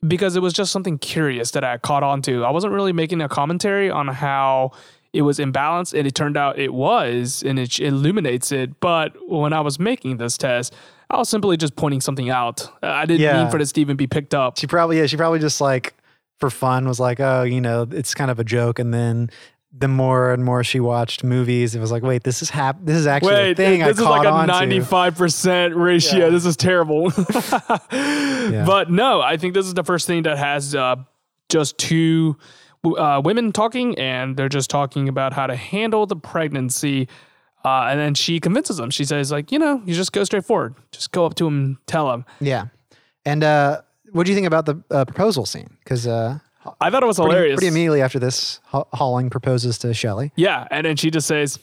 Because 0.06 0.36
it 0.36 0.42
was 0.42 0.52
just 0.52 0.70
something 0.70 0.98
curious 0.98 1.52
that 1.52 1.64
I 1.64 1.78
caught 1.78 2.02
on 2.02 2.20
to. 2.22 2.44
I 2.44 2.50
wasn't 2.50 2.74
really 2.74 2.92
making 2.92 3.22
a 3.22 3.28
commentary 3.28 3.90
on 3.90 4.06
how 4.08 4.72
it 5.14 5.22
was 5.22 5.38
imbalanced, 5.38 5.96
and 5.98 6.06
it 6.06 6.14
turned 6.14 6.36
out 6.36 6.58
it 6.58 6.74
was, 6.74 7.42
and 7.42 7.58
it 7.58 7.80
illuminates 7.80 8.52
it. 8.52 8.78
But 8.80 9.14
when 9.30 9.54
I 9.54 9.62
was 9.62 9.78
making 9.78 10.18
this 10.18 10.36
test, 10.36 10.74
I 11.08 11.16
was 11.16 11.30
simply 11.30 11.56
just 11.56 11.76
pointing 11.76 12.02
something 12.02 12.28
out. 12.28 12.68
I 12.82 13.06
didn't 13.06 13.22
Yeah. 13.22 13.42
mean 13.44 13.50
for 13.50 13.56
this 13.58 13.72
to 13.72 13.80
even 13.80 13.96
be 13.96 14.06
picked 14.06 14.34
up. 14.34 14.58
She 14.58 14.66
probably 14.66 14.98
yeah, 14.98 15.06
she 15.06 15.16
probably 15.16 15.38
just 15.38 15.62
like 15.62 15.94
for 16.38 16.50
fun 16.50 16.86
was 16.86 17.00
like, 17.00 17.18
oh, 17.20 17.42
you 17.44 17.62
know, 17.62 17.86
it's 17.90 18.12
kind 18.12 18.30
of 18.30 18.38
a 18.38 18.44
joke. 18.44 18.78
And 18.78 18.92
then 18.92 19.30
the 19.76 19.88
more 19.88 20.32
and 20.32 20.44
more 20.44 20.62
she 20.62 20.78
watched 20.78 21.24
movies, 21.24 21.74
it 21.74 21.80
was 21.80 21.90
like, 21.90 22.02
wait, 22.02 22.22
this 22.22 22.42
is 22.42 22.50
hap- 22.50 22.78
this 22.84 22.96
is 22.96 23.06
actually 23.06 23.34
a 23.34 23.36
Wait, 23.36 23.56
thing 23.56 23.80
this 23.80 23.98
I 23.98 24.02
is 24.02 24.08
like 24.08 24.26
a 24.26 24.46
ninety-five 24.46 25.16
percent 25.16 25.74
ratio. 25.74 26.26
Yeah. 26.26 26.30
This 26.30 26.46
is 26.46 26.56
terrible. 26.56 27.10
But 27.90 28.90
no, 28.90 29.20
I 29.20 29.36
think 29.36 29.54
this 29.54 29.66
is 29.66 29.74
the 29.74 29.84
first 29.84 30.06
thing 30.06 30.24
that 30.24 30.36
has 30.38 30.74
uh, 30.74 30.96
just 31.48 31.78
two 31.78 32.36
uh, 32.84 33.22
women 33.24 33.52
talking, 33.52 33.98
and 33.98 34.36
they're 34.36 34.48
just 34.50 34.68
talking 34.70 35.08
about 35.08 35.32
how 35.32 35.46
to 35.46 35.56
handle 35.56 36.06
the 36.06 36.16
pregnancy. 36.16 37.08
Uh, 37.64 37.86
and 37.88 37.98
then 37.98 38.14
she 38.14 38.40
convinces 38.40 38.76
them. 38.76 38.90
She 38.90 39.06
says, 39.06 39.32
like, 39.32 39.50
you 39.50 39.58
know, 39.58 39.80
you 39.86 39.94
just 39.94 40.12
go 40.12 40.22
straight 40.24 40.44
forward. 40.44 40.74
Just 40.92 41.12
go 41.12 41.24
up 41.24 41.34
to 41.36 41.46
him, 41.46 41.78
tell 41.86 42.12
him. 42.12 42.26
Yeah. 42.38 42.66
And 43.24 43.42
uh, 43.42 43.80
what 44.12 44.26
do 44.26 44.32
you 44.32 44.36
think 44.36 44.46
about 44.46 44.66
the 44.66 44.82
uh, 44.90 45.06
proposal 45.06 45.46
scene? 45.46 45.78
Because 45.78 46.06
uh, 46.06 46.40
I 46.80 46.90
thought 46.90 47.02
it 47.02 47.06
was 47.06 47.16
pretty, 47.16 47.30
hilarious. 47.32 47.56
pretty 47.56 47.68
immediately 47.68 48.02
after 48.02 48.18
this, 48.18 48.60
Ho- 48.66 48.86
Holling 48.92 49.30
proposes 49.30 49.78
to 49.78 49.92
Shelley. 49.94 50.32
yeah, 50.36 50.66
and 50.70 50.84
then 50.86 50.96
she 50.96 51.10
just 51.10 51.26
says, 51.26 51.58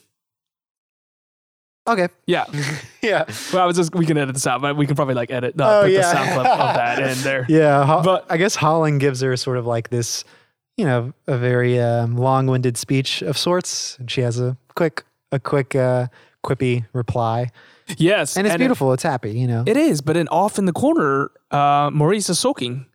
Okay. 1.88 2.08
yeah. 2.28 2.46
Yeah. 3.02 3.26
well, 3.52 3.64
I 3.64 3.66
was 3.66 3.76
just 3.76 3.96
we 3.96 4.06
can 4.06 4.16
edit 4.18 4.36
this 4.36 4.46
out, 4.46 4.62
but 4.62 4.78
we 4.78 4.86
can 4.86 4.96
probably 4.96 5.16
like 5.16 5.32
edit 5.32 5.60
uh, 5.60 5.80
Oh, 5.80 5.82
put 5.84 5.92
yeah. 5.92 6.02
the 6.02 6.12
sound 6.12 6.30
clip 6.30 6.46
of 6.48 6.76
that 6.76 7.00
in 7.00 7.18
there. 7.24 7.46
Yeah. 7.50 7.84
Ho- 7.84 8.04
But- 8.04 8.28
I 8.30 8.38
guess 8.38 8.56
Holling 8.56 9.00
gives 9.00 9.22
her 9.22 9.36
sort 9.36 9.58
of 9.58 9.66
like 9.66 9.90
this, 9.90 10.24
you 10.78 10.86
know, 10.86 11.14
a 11.26 11.38
very 11.38 11.80
um, 11.80 12.16
long-winded 12.16 12.78
speech 12.78 13.24
of 13.24 13.38
sorts, 13.40 13.98
and 13.98 14.10
she 14.12 14.22
has 14.22 14.40
a 14.40 14.56
quick, 14.76 15.04
a 15.32 15.40
quick, 15.40 15.76
uh, 15.76 16.08
quippy 16.46 16.86
reply, 16.94 17.50
Yes, 17.98 18.38
and 18.38 18.46
it's 18.46 18.56
it- 18.56 18.60
beautiful. 18.60 18.94
it's 18.94 19.04
happy, 19.04 19.32
you 19.32 19.48
know. 19.48 19.64
It 19.66 19.78
is, 19.78 20.02
but 20.02 20.14
then 20.14 20.28
off 20.28 20.60
in 20.60 20.66
the 20.66 20.74
corner, 20.74 21.32
uh, 21.50 21.90
Maurice 21.92 22.30
is 22.30 22.38
soaking. 22.38 22.86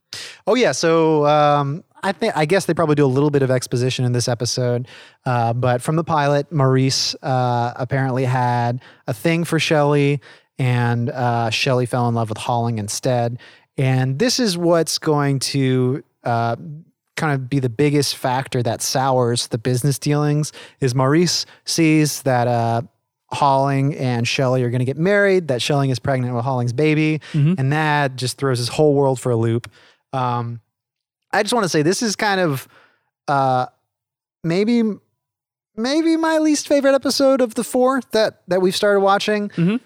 Oh 0.46 0.54
yeah, 0.54 0.70
so 0.72 1.26
um, 1.26 1.82
I 2.06 2.12
think 2.12 2.36
I 2.36 2.44
guess 2.44 2.66
they 2.66 2.74
probably 2.74 2.94
do 2.94 3.04
a 3.04 3.08
little 3.08 3.30
bit 3.30 3.42
of 3.42 3.50
exposition 3.50 4.04
in 4.04 4.12
this 4.12 4.28
episode, 4.28 4.86
uh, 5.24 5.52
but 5.52 5.82
from 5.82 5.96
the 5.96 6.04
pilot, 6.04 6.52
Maurice 6.52 7.16
uh, 7.20 7.72
apparently 7.74 8.24
had 8.24 8.80
a 9.08 9.12
thing 9.12 9.42
for 9.42 9.58
Shelley, 9.58 10.20
and 10.56 11.10
uh, 11.10 11.50
Shelley 11.50 11.84
fell 11.84 12.08
in 12.08 12.14
love 12.14 12.28
with 12.28 12.38
Holling 12.38 12.78
instead. 12.78 13.40
And 13.76 14.20
this 14.20 14.38
is 14.38 14.56
what's 14.56 14.98
going 14.98 15.40
to 15.40 16.04
uh, 16.22 16.54
kind 17.16 17.34
of 17.34 17.50
be 17.50 17.58
the 17.58 17.68
biggest 17.68 18.16
factor 18.16 18.62
that 18.62 18.82
sours 18.82 19.48
the 19.48 19.58
business 19.58 19.98
dealings. 19.98 20.52
Is 20.80 20.94
Maurice 20.94 21.44
sees 21.64 22.22
that. 22.22 22.46
Uh, 22.46 22.82
Holling 23.32 23.96
and 23.96 24.26
Shelley 24.26 24.62
are 24.62 24.70
going 24.70 24.78
to 24.78 24.84
get 24.84 24.96
married, 24.96 25.48
that 25.48 25.60
Shelling 25.60 25.90
is 25.90 25.98
pregnant 25.98 26.32
with 26.36 26.44
Holling's 26.44 26.72
baby, 26.72 27.20
and 27.58 27.72
that 27.72 28.14
just 28.14 28.38
throws 28.38 28.58
his 28.58 28.68
whole 28.68 28.94
world 28.94 29.18
for 29.18 29.30
a 29.32 29.36
loop. 29.36 29.68
Um, 30.12 30.60
I 31.32 31.42
just 31.42 31.52
want 31.52 31.64
to 31.64 31.68
say 31.68 31.82
this 31.82 32.02
is 32.02 32.16
kind 32.16 32.40
of 32.40 32.68
uh, 33.28 33.66
maybe 34.44 34.82
maybe 35.76 36.16
my 36.16 36.38
least 36.38 36.68
favorite 36.68 36.94
episode 36.94 37.40
of 37.40 37.54
the 37.54 37.64
four 37.64 38.00
that 38.12 38.42
that 38.48 38.60
we've 38.62 38.76
started 38.76 39.00
watching. 39.00 39.48
Mhm. 39.50 39.80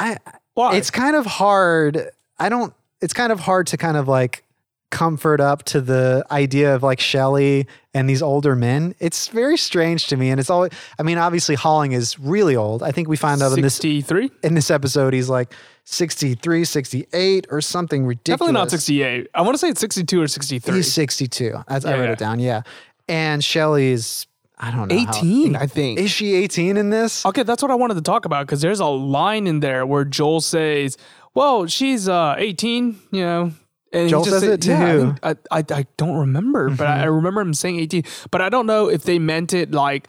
I 0.00 0.16
Why? 0.54 0.76
it's 0.76 0.90
kind 0.90 1.16
of 1.16 1.26
hard. 1.26 2.10
I 2.38 2.48
don't 2.48 2.72
it's 3.00 3.12
kind 3.12 3.32
of 3.32 3.40
hard 3.40 3.66
to 3.68 3.76
kind 3.76 3.96
of 3.96 4.08
like 4.08 4.42
comfort 4.90 5.40
up 5.40 5.64
to 5.64 5.80
the 5.80 6.24
idea 6.30 6.74
of 6.74 6.82
like 6.82 7.00
Shelley 7.00 7.66
and 7.92 8.08
these 8.08 8.22
older 8.22 8.54
men. 8.54 8.94
It's 9.00 9.28
very 9.28 9.56
strange 9.56 10.06
to 10.08 10.16
me. 10.16 10.30
And 10.30 10.38
it's 10.38 10.48
always, 10.50 10.70
I 10.98 11.02
mean, 11.02 11.18
obviously 11.18 11.54
Holling 11.56 11.92
is 11.92 12.18
really 12.18 12.54
old. 12.56 12.82
I 12.82 12.92
think 12.92 13.08
we 13.08 13.16
find 13.16 13.42
out 13.42 13.52
in 13.56 13.62
this, 13.62 13.74
63? 13.74 14.30
in 14.44 14.54
this 14.54 14.70
episode, 14.70 15.12
he's 15.12 15.28
like 15.28 15.52
63, 15.84 16.64
68 16.64 17.46
or 17.50 17.60
something 17.60 18.06
ridiculous. 18.06 18.38
Definitely 18.38 18.52
not 18.60 18.70
68. 18.70 19.28
I 19.34 19.42
want 19.42 19.54
to 19.54 19.58
say 19.58 19.68
it's 19.68 19.80
62 19.80 20.20
or 20.22 20.28
63. 20.28 20.74
He's 20.76 20.92
62. 20.92 21.54
As 21.68 21.84
I 21.84 21.90
Yeah, 21.90 21.96
wrote 21.96 22.04
yeah. 22.04 22.12
it 22.12 22.18
down. 22.18 22.38
Yeah. 22.40 22.62
And 23.08 23.42
Shelley 23.42 23.88
is, 23.92 24.26
I 24.58 24.70
don't 24.70 24.88
know. 24.88 24.98
how- 24.98 25.10
18, 25.18 25.56
I 25.56 25.66
think. 25.66 25.98
Is 25.98 26.10
she 26.10 26.34
18 26.34 26.76
in 26.76 26.90
this? 26.90 27.26
Okay, 27.26 27.42
that's 27.42 27.62
what 27.62 27.70
I 27.70 27.74
wanted 27.74 27.94
to 27.94 28.02
talk 28.02 28.24
about 28.24 28.46
because 28.46 28.60
there's 28.60 28.80
a 28.80 28.86
line 28.86 29.46
in 29.46 29.60
there 29.60 29.84
where 29.84 30.04
Joel 30.04 30.40
says, 30.40 30.96
"Well, 31.34 31.66
she's 31.66 32.08
uh 32.08 32.34
18," 32.38 32.98
you 33.10 33.20
know. 33.22 33.52
And 33.96 34.10
Joel 34.10 34.24
just 34.24 34.40
says 34.40 34.42
said- 34.42 34.52
it 34.52 34.62
too. 34.62 34.70
yeah, 34.70 35.08
I 35.22 35.34
think- 35.34 35.46
I, 35.50 35.58
I 35.58 35.78
I 35.80 35.86
don't 35.96 36.16
remember, 36.16 36.70
but 36.70 36.86
I, 36.86 37.02
I 37.02 37.04
remember 37.04 37.40
him 37.40 37.54
saying 37.54 37.78
18. 37.80 38.02
But 38.30 38.42
I 38.42 38.48
don't 38.48 38.66
know 38.66 38.88
if 38.88 39.02
they 39.04 39.18
meant 39.18 39.52
it 39.52 39.72
like 39.72 40.08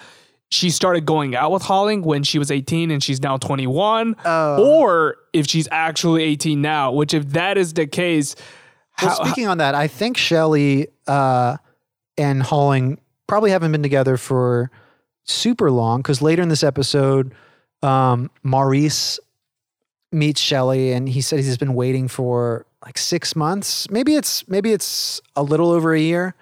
she 0.50 0.70
started 0.70 1.06
going 1.06 1.36
out 1.36 1.52
with 1.52 1.62
Holling 1.64 2.04
when 2.04 2.24
she 2.24 2.40
was 2.40 2.52
18 2.52 2.90
and 2.92 3.04
she's 3.04 3.22
now 3.22 3.36
21, 3.38 4.16
or 4.26 5.18
if 5.34 5.48
she's 5.48 5.68
actually 5.72 6.24
18 6.24 6.62
now. 6.62 6.92
Which, 6.92 7.14
if 7.14 7.30
that 7.30 7.58
is 7.58 7.74
the 7.74 7.86
case, 7.86 8.36
Well, 9.02 9.10
how, 9.10 9.26
speaking 9.26 9.48
on 9.48 9.58
that, 9.58 9.76
I 9.76 9.88
think 9.88 10.16
Shelley 10.16 10.88
uh, 11.06 11.58
and 12.18 12.42
Holling 12.42 13.00
probably 13.28 13.52
haven't 13.52 13.74
been 13.74 13.84
together 13.84 14.16
for 14.16 14.72
super 15.26 15.70
long 15.70 16.00
because 16.02 16.22
later 16.22 16.42
in 16.42 16.48
this 16.48 16.64
episode, 16.64 17.34
um, 17.84 18.32
Maurice 18.44 19.20
meets 20.14 20.40
Shelley 20.40 20.94
and 20.94 21.10
he 21.10 21.20
said 21.20 21.40
he's 21.40 21.58
been 21.58 21.74
waiting 21.74 22.08
for 22.08 22.66
like 22.88 22.98
six 22.98 23.36
months. 23.36 23.90
Maybe 23.92 24.16
it's 24.16 24.48
maybe 24.48 24.72
it's 24.72 25.22
a 25.36 25.44
little 25.44 25.70
over 25.72 25.94
a 25.94 26.00
year, 26.00 26.34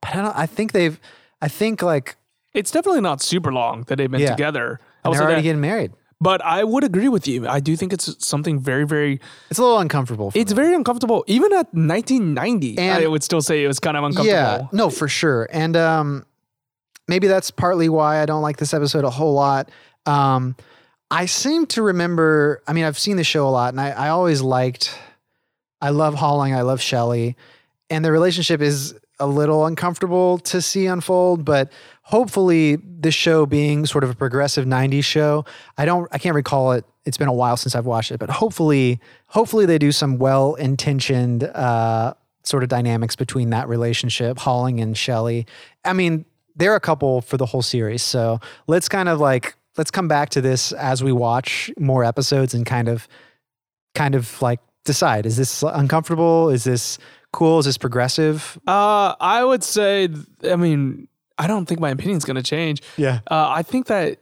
but 0.00 0.10
I 0.14 0.22
don't. 0.22 0.36
I 0.36 0.46
think 0.46 0.72
they've. 0.72 0.98
I 1.40 1.48
think 1.48 1.80
like 1.82 2.16
it's 2.54 2.70
definitely 2.70 3.00
not 3.00 3.22
super 3.22 3.52
long 3.52 3.84
that 3.86 3.96
they've 3.96 4.10
been 4.10 4.20
Yeah. 4.20 4.30
together. 4.36 4.80
I 5.04 5.08
and 5.08 5.14
they're 5.14 5.22
already 5.22 5.40
that. 5.42 5.42
getting 5.48 5.60
married. 5.60 5.92
But 6.20 6.40
I 6.44 6.62
would 6.62 6.84
agree 6.84 7.08
with 7.08 7.26
you. 7.26 7.48
I 7.48 7.58
do 7.58 7.74
think 7.76 7.92
it's 7.92 8.24
something 8.24 8.60
very, 8.60 8.84
very 8.86 9.18
It's 9.50 9.58
a 9.58 9.62
little 9.62 9.78
uncomfortable. 9.80 10.30
For 10.30 10.38
It's 10.38 10.52
me. 10.52 10.56
very 10.62 10.74
uncomfortable. 10.74 11.24
Even 11.26 11.52
at 11.52 11.66
1990, 11.74 12.78
And- 12.78 13.02
I 13.04 13.08
would 13.08 13.24
still 13.24 13.42
say 13.42 13.64
it 13.64 13.66
was 13.66 13.80
kind 13.80 13.96
of 13.96 14.04
uncomfortable. 14.04 14.38
Yeah, 14.38 14.66
no, 14.72 14.88
for 14.90 15.08
sure. 15.08 15.48
And 15.50 15.76
um, 15.76 16.24
maybe 17.08 17.26
that's 17.26 17.50
partly 17.50 17.88
why 17.88 18.22
I 18.22 18.26
don't 18.26 18.42
like 18.42 18.58
this 18.58 18.72
episode 18.72 19.02
a 19.04 19.10
whole 19.10 19.34
lot. 19.34 19.68
Um, 20.06 20.54
I 21.10 21.26
seem 21.26 21.66
to 21.74 21.82
remember. 21.82 22.62
I 22.68 22.72
mean, 22.72 22.84
I've 22.84 22.98
seen 22.98 23.16
the 23.16 23.24
show 23.24 23.46
a 23.48 23.50
lot, 23.50 23.72
and 23.74 23.80
I, 23.80 23.90
I 23.90 24.08
always 24.10 24.40
liked. 24.42 24.96
I 25.82 25.90
love 25.90 26.14
Holling. 26.14 26.54
I 26.54 26.62
love 26.62 26.80
Shelley, 26.80 27.36
and 27.90 28.04
the 28.04 28.12
relationship 28.12 28.62
is 28.62 28.94
a 29.18 29.26
little 29.26 29.66
uncomfortable 29.66 30.38
to 30.38 30.62
see 30.62 30.86
unfold. 30.86 31.44
But 31.44 31.72
hopefully, 32.02 32.76
this 32.76 33.14
show 33.14 33.46
being 33.46 33.84
sort 33.84 34.04
of 34.04 34.10
a 34.10 34.14
progressive 34.14 34.64
'90s 34.64 35.04
show, 35.04 35.44
I 35.76 35.84
don't. 35.84 36.08
I 36.12 36.18
can't 36.18 36.36
recall 36.36 36.72
it. 36.72 36.84
It's 37.04 37.16
been 37.16 37.28
a 37.28 37.32
while 37.32 37.56
since 37.56 37.74
I've 37.74 37.84
watched 37.84 38.12
it, 38.12 38.20
but 38.20 38.30
hopefully, 38.30 39.00
hopefully 39.26 39.66
they 39.66 39.76
do 39.76 39.90
some 39.90 40.18
well-intentioned 40.18 41.42
uh, 41.42 42.14
sort 42.44 42.62
of 42.62 42.68
dynamics 42.68 43.16
between 43.16 43.50
that 43.50 43.68
relationship, 43.68 44.38
Holling 44.38 44.80
and 44.80 44.96
Shelley. 44.96 45.46
I 45.84 45.94
mean, 45.94 46.24
they're 46.54 46.76
a 46.76 46.80
couple 46.80 47.20
for 47.20 47.36
the 47.36 47.46
whole 47.46 47.62
series, 47.62 48.04
so 48.04 48.38
let's 48.68 48.88
kind 48.88 49.08
of 49.08 49.18
like 49.18 49.56
let's 49.76 49.90
come 49.90 50.06
back 50.06 50.28
to 50.28 50.40
this 50.40 50.70
as 50.72 51.02
we 51.02 51.10
watch 51.10 51.72
more 51.76 52.04
episodes 52.04 52.54
and 52.54 52.64
kind 52.64 52.88
of, 52.88 53.08
kind 53.96 54.14
of 54.14 54.40
like 54.40 54.60
decide: 54.84 55.26
is 55.26 55.36
this 55.36 55.62
uncomfortable? 55.62 56.48
Is 56.50 56.64
this 56.64 56.98
cool? 57.32 57.58
Is 57.60 57.64
this 57.66 57.78
progressive? 57.78 58.58
Uh, 58.66 59.14
I 59.20 59.44
would 59.44 59.62
say, 59.64 60.08
I 60.48 60.56
mean, 60.56 61.08
I 61.38 61.46
don't 61.46 61.66
think 61.66 61.80
my 61.80 61.90
opinion's 61.90 62.24
going 62.24 62.36
to 62.36 62.42
change. 62.42 62.82
Yeah. 62.96 63.20
Uh, 63.30 63.48
I 63.50 63.62
think 63.62 63.86
that 63.86 64.18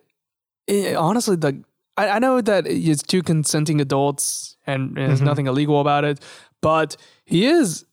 eh, 0.69 0.95
honestly, 0.95 1.37
the 1.37 1.63
I, 1.97 2.09
I 2.09 2.19
know 2.19 2.41
that 2.41 2.67
it's 2.67 3.03
two 3.03 3.23
consenting 3.23 3.81
adults 3.81 4.57
and, 4.67 4.97
and 4.97 5.09
there's 5.11 5.21
Mhm. 5.21 5.25
nothing 5.25 5.47
illegal 5.47 5.81
about 5.81 6.05
it, 6.05 6.21
but 6.63 6.97
he 7.25 7.47
is 7.47 7.85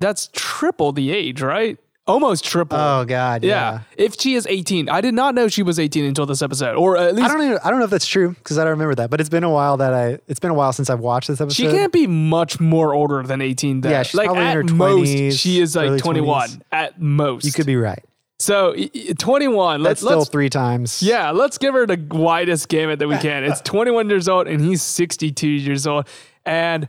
that's 0.00 0.28
triple 0.32 0.92
the 0.92 1.12
age, 1.12 1.42
right? 1.42 1.78
Almost 2.10 2.44
triple. 2.44 2.76
Oh 2.78 3.04
God, 3.04 3.44
yeah. 3.44 3.50
yeah. 3.72 3.80
If 4.04 4.20
she 4.20 4.34
is 4.34 4.46
18, 4.46 4.88
I 4.88 5.00
did 5.00 5.14
not 5.14 5.34
know 5.34 5.48
she 5.48 5.62
was 5.62 5.78
18 5.78 6.04
until 6.04 6.26
this 6.26 6.42
episode, 6.42 6.76
or 6.76 6.96
at 6.96 7.08
I 7.08 7.10
least 7.12 7.28
don't 7.28 7.42
even, 7.42 7.58
I 7.64 7.70
don't 7.70 7.78
know 7.78 7.84
if 7.84 7.90
that's 7.90 8.06
true 8.06 8.30
because 8.30 8.58
I 8.58 8.64
don't 8.64 8.72
remember 8.72 8.94
that, 8.96 9.10
but 9.10 9.20
it's 9.20 9.28
been 9.30 9.44
a 9.44 9.50
while 9.50 9.76
that 9.78 9.94
I 9.94 10.18
it's 10.28 10.40
been 10.40 10.50
a 10.50 10.54
while 10.54 10.72
since 10.72 10.90
I've 10.90 11.00
watched 11.00 11.28
this 11.28 11.40
episode. 11.40 11.56
She 11.56 11.70
can't 11.70 11.92
be 11.92 12.06
much 12.06 12.60
more 12.60 12.94
older 12.94 13.22
than 13.22 13.40
18. 13.40 13.80
Then. 13.82 13.92
Yeah, 13.92 14.02
she's 14.02 14.14
like 14.14 14.26
probably 14.26 14.42
in 14.42 14.48
at 14.48 14.54
her 14.56 14.64
most, 14.64 15.08
20s, 15.10 15.38
she 15.40 15.60
is 15.60 15.76
like 15.76 15.98
21 16.02 16.48
20s. 16.48 16.60
at 16.72 17.00
most. 17.00 17.44
You 17.46 17.52
could 17.52 17.66
be 17.66 17.76
right. 17.76 18.04
so 18.38 18.74
i- 18.76 18.90
i- 18.94 19.12
21. 19.18 19.82
That's 19.82 19.88
Let's 19.88 20.00
still 20.00 20.18
let's 20.18 20.30
three 20.30 20.50
times. 20.50 21.02
yeah, 21.02 21.30
let's 21.30 21.58
give 21.58 21.74
her 21.74 21.86
the 21.86 21.96
widest 22.10 22.68
gamut 22.68 22.98
that 22.98 23.08
we 23.08 23.18
can. 23.18 23.44
It's 23.44 23.60
21 23.64 24.08
years 24.10 24.28
old 24.28 24.46
and 24.48 24.60
he's 24.60 24.82
62 24.82 25.46
years 25.46 25.86
old, 25.86 26.08
and 26.44 26.88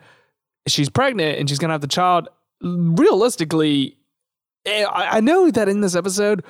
she's 0.67 0.89
pregnant 0.89 1.37
and 1.39 1.49
she's 1.49 1.59
gonna 1.59 1.73
have 1.73 1.81
the 1.81 1.87
child. 1.87 2.27
Realistically, 2.63 3.97
I 4.65 5.17
I 5.17 5.19
know 5.21 5.49
that 5.51 5.67
in 5.69 5.81
this 5.81 5.95
episode, 5.95 6.43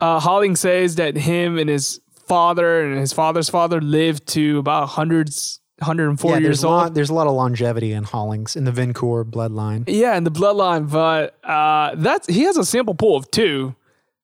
uh, 0.00 0.20
Holling 0.20 0.56
says 0.56 0.96
that 0.96 1.16
him 1.16 1.58
and 1.58 1.68
his 1.70 2.00
father 2.26 2.82
and 2.84 2.98
his 2.98 3.12
father's 3.12 3.48
father 3.48 3.80
lived 3.80 4.26
to 4.28 4.58
about 4.58 4.88
hundreds, 4.90 5.60
104 5.78 6.30
Yeah, 6.32 6.38
years 6.38 6.64
old. 6.64 6.72
lot, 6.74 6.94
there's 6.94 7.10
a 7.10 7.14
lot 7.14 7.26
of 7.26 7.34
longevity 7.34 7.92
in 7.92 8.04
Hollings 8.04 8.56
in 8.56 8.64
the 8.64 8.72
Vincoeur 8.72 9.24
bloodline. 9.24 9.84
Yeah, 9.86 10.16
in 10.16 10.24
the 10.24 10.30
bloodline, 10.30 10.90
but 10.90 11.36
uh, 11.44 11.94
that's 11.96 12.26
he 12.28 12.42
has 12.42 12.56
a 12.56 12.64
sample 12.64 12.94
pool 12.94 13.16
of 13.16 13.30
two. 13.30 13.74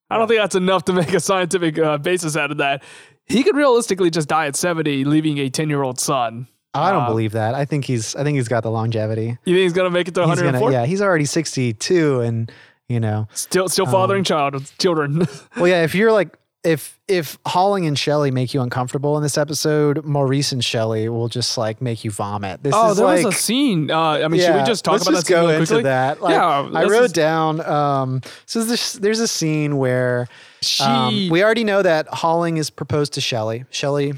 I 0.09 0.17
don't 0.17 0.27
think 0.27 0.39
that's 0.39 0.55
enough 0.55 0.85
to 0.85 0.93
make 1.01 1.13
a 1.13 1.19
scientific 1.19 1.77
uh, 1.77 1.97
basis 1.97 2.35
out 2.35 2.51
of 2.51 2.57
that. 2.57 2.83
He 3.25 3.43
could 3.43 3.55
realistically 3.55 4.09
just 4.09 4.27
die 4.27 4.47
at 4.47 4.55
seventy, 4.55 5.03
leaving 5.05 5.37
a 5.37 5.49
ten-year-old 5.49 5.99
son. 5.99 6.47
I 6.73 6.91
don't 6.91 7.03
Uh, 7.03 7.07
believe 7.09 7.31
that. 7.33 7.53
I 7.55 7.65
think 7.65 7.85
he's 7.85 8.15
I 8.15 8.23
think 8.23 8.35
he's 8.37 8.47
got 8.47 8.63
the 8.63 8.71
longevity. 8.71 9.37
You 9.45 9.55
think 9.55 9.57
he's 9.63 9.73
gonna 9.73 9.89
make 9.91 10.07
it 10.07 10.13
to 10.15 10.21
one 10.21 10.29
He's 10.29 10.37
hundred 10.39 10.49
and 10.49 10.55
gonna, 10.55 10.63
four? 10.65 10.71
yeah, 10.71 10.85
he's 10.85 11.01
already 11.01 11.25
62 11.25 12.21
and 12.21 12.51
you 12.89 12.99
know. 12.99 13.27
Still, 13.33 13.69
still 13.69 13.85
Um, 13.85 13.91
fathering 13.91 14.23
child 14.23 14.69
children. 14.77 15.25
Well, 15.55 15.67
yeah, 15.67 15.83
if 15.83 15.95
you're 15.95 16.11
like 16.11 16.37
if 16.63 16.99
if 17.07 17.39
Holling 17.45 17.85
and 17.85 17.97
Shelley 17.97 18.31
make 18.31 18.53
you 18.53 18.61
uncomfortable 18.61 19.15
in 19.15 19.23
this 19.23 19.37
episode, 19.37 20.03
Maurice 20.03 20.51
and 20.51 20.63
Shelley 20.63 21.07
will 21.07 21.29
just 21.29 21.57
like 21.57 21.81
make 21.81 22.03
you 22.03 22.11
vomit. 22.11 22.63
This 22.63 22.73
oh, 22.75 22.91
is 22.91 22.97
there 22.97 23.05
like 23.05 23.25
was 23.25 23.33
a 23.33 23.37
scene. 23.37 23.89
Uh, 23.89 23.97
I 23.99 24.27
mean, 24.27 24.41
should 24.41 24.55
we 24.55 24.63
just 24.63 24.83
talk 24.83 25.01
about 25.01 25.11
just 25.11 25.27
that 25.27 25.33
go 25.33 25.49
into 25.49 25.81
that. 25.83 26.21
Like, 26.21 26.33
yeah, 26.33 26.69
I 26.73 26.83
wrote 26.85 27.13
down. 27.13 27.61
Um, 27.61 28.21
so 28.45 28.63
there's 28.63 28.93
there's 28.93 29.19
a 29.19 29.27
scene 29.27 29.77
where 29.77 30.27
She, 30.61 30.83
um, 30.83 31.29
we 31.29 31.43
already 31.43 31.63
know 31.63 31.81
that 31.81 32.07
Holling 32.09 32.57
is 32.57 32.69
proposed 32.69 33.13
to 33.13 33.21
Shelley. 33.21 33.65
Shelley 33.69 34.13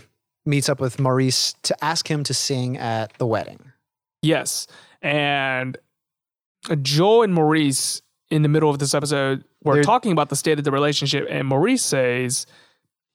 meets 0.45 0.67
up 0.67 0.79
with 0.79 0.99
Maurice 0.99 1.53
to 1.63 1.83
ask 1.83 2.09
him 2.09 2.23
to 2.23 2.33
sing 2.33 2.77
at 2.77 3.13
the 3.19 3.27
wedding. 3.27 3.71
Yes. 4.23 4.65
And 5.01 5.77
Joe 6.81 7.21
and 7.21 7.33
Maurice 7.33 8.01
in 8.31 8.41
the 8.41 8.49
middle 8.49 8.69
of 8.69 8.79
this 8.79 8.95
episode 8.95 9.43
were 9.63 9.83
talking 9.83 10.11
about 10.11 10.29
the 10.29 10.35
state 10.35 10.57
of 10.57 10.63
the 10.63 10.71
relationship. 10.71 11.27
And 11.29 11.47
Maurice 11.47 11.83
says, 11.83 12.47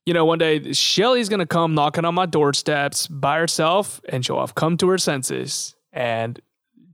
you 0.04 0.14
know, 0.14 0.24
one 0.24 0.38
day 0.38 0.72
Shelly's 0.72 1.28
going 1.28 1.40
to 1.40 1.46
come 1.46 1.74
knocking 1.74 2.04
on 2.04 2.14
my 2.14 2.26
doorsteps 2.26 3.08
by 3.08 3.38
herself 3.38 4.00
and 4.08 4.24
she'll 4.24 4.38
have 4.38 4.54
come 4.54 4.76
to 4.76 4.88
her 4.88 4.98
senses. 4.98 5.74
And 5.92 6.40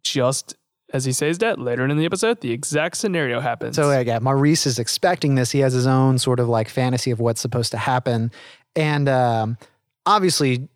just 0.02 0.56
as 0.92 1.04
he 1.04 1.12
says 1.12 1.38
that 1.38 1.58
later 1.58 1.84
in 1.84 1.96
the 1.96 2.04
episode, 2.04 2.40
the 2.40 2.52
exact 2.52 2.96
scenario 2.96 3.40
happens. 3.40 3.76
So 3.76 3.98
yeah, 4.00 4.18
Maurice 4.20 4.66
is 4.66 4.78
expecting 4.78 5.34
this. 5.34 5.50
He 5.50 5.58
has 5.60 5.72
his 5.72 5.86
own 5.86 6.18
sort 6.18 6.38
of 6.38 6.48
like 6.48 6.68
fantasy 6.68 7.10
of 7.10 7.18
what's 7.18 7.40
supposed 7.40 7.72
to 7.72 7.78
happen, 7.78 8.30
and 8.76 9.08
um, 9.08 9.56
obviously, 10.04 10.68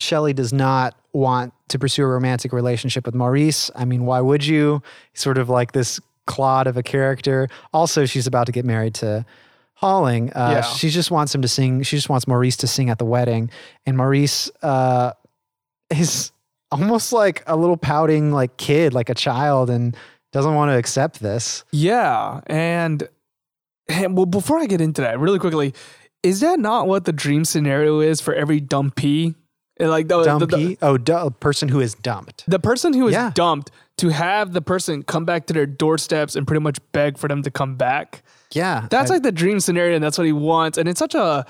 Shelley 0.00 0.32
does 0.32 0.52
not 0.52 0.94
want 1.12 1.52
to 1.68 1.78
pursue 1.78 2.04
a 2.04 2.06
romantic 2.06 2.52
relationship 2.52 3.04
with 3.04 3.14
Maurice. 3.14 3.70
I 3.76 3.84
mean, 3.84 4.06
why 4.06 4.20
would 4.20 4.46
you? 4.46 4.82
He's 5.12 5.20
sort 5.20 5.38
of 5.38 5.48
like 5.48 5.72
this 5.72 6.00
clod 6.28 6.66
of 6.68 6.76
a 6.76 6.82
character. 6.84 7.48
Also, 7.72 8.06
she's 8.06 8.26
about 8.28 8.46
to 8.46 8.52
get 8.52 8.64
married 8.64 8.94
to 9.02 9.26
Holling. 9.74 10.30
Uh, 10.32 10.50
Yeah. 10.52 10.60
She 10.62 10.90
just 10.90 11.10
wants 11.10 11.34
him 11.34 11.42
to 11.42 11.48
sing. 11.48 11.82
She 11.82 11.96
just 11.96 12.08
wants 12.08 12.26
Maurice 12.28 12.56
to 12.58 12.66
sing 12.68 12.90
at 12.90 12.98
the 12.98 13.04
wedding, 13.04 13.50
and 13.86 13.96
Maurice 13.96 14.50
uh, 14.62 15.12
is 15.90 16.32
almost 16.70 17.12
like 17.12 17.42
a 17.46 17.56
little 17.56 17.76
pouting 17.76 18.30
like 18.32 18.56
kid, 18.56 18.92
like 18.92 19.08
a 19.08 19.14
child, 19.14 19.70
and 19.70 19.96
doesn't 20.32 20.54
want 20.54 20.70
to 20.70 20.76
accept 20.76 21.20
this. 21.20 21.64
Yeah, 21.70 22.40
and, 22.46 23.08
and 23.88 24.16
well, 24.16 24.26
before 24.26 24.58
I 24.58 24.66
get 24.66 24.80
into 24.80 25.00
that, 25.02 25.18
really 25.18 25.38
quickly, 25.38 25.74
is 26.22 26.40
that 26.40 26.58
not 26.60 26.86
what 26.88 27.04
the 27.04 27.12
dream 27.12 27.44
scenario 27.44 28.00
is 28.00 28.20
for 28.20 28.34
every 28.34 28.60
dumpy? 28.60 29.34
Like 29.80 30.08
the, 30.08 30.24
the, 30.38 30.46
the, 30.46 30.78
oh, 30.82 30.98
du- 30.98 31.26
a 31.26 31.30
person 31.30 31.68
who 31.68 31.78
is 31.78 31.94
dumped. 31.94 32.42
the 32.48 32.58
person 32.58 32.92
who 32.92 33.06
is 33.06 33.12
Yeah. 33.12 33.30
dumped 33.32 33.70
to 33.98 34.08
have 34.08 34.52
the 34.52 34.62
person 34.62 35.02
come 35.02 35.24
back 35.24 35.46
to 35.46 35.52
their 35.52 35.66
doorsteps 35.66 36.34
and 36.36 36.46
pretty 36.46 36.60
much 36.62 36.78
beg 36.92 37.18
for 37.18 37.28
them 37.28 37.42
to 37.42 37.50
come 37.50 37.76
back. 37.76 38.22
Yeah, 38.52 38.86
That's 38.90 39.10
I- 39.10 39.14
like 39.14 39.22
the 39.22 39.32
dream 39.32 39.60
scenario, 39.60 39.94
and 39.94 40.02
that's 40.02 40.16
what 40.18 40.26
he 40.26 40.32
wants. 40.32 40.78
And 40.78 40.88
it's 40.88 40.98
such 40.98 41.14
a 41.14 41.44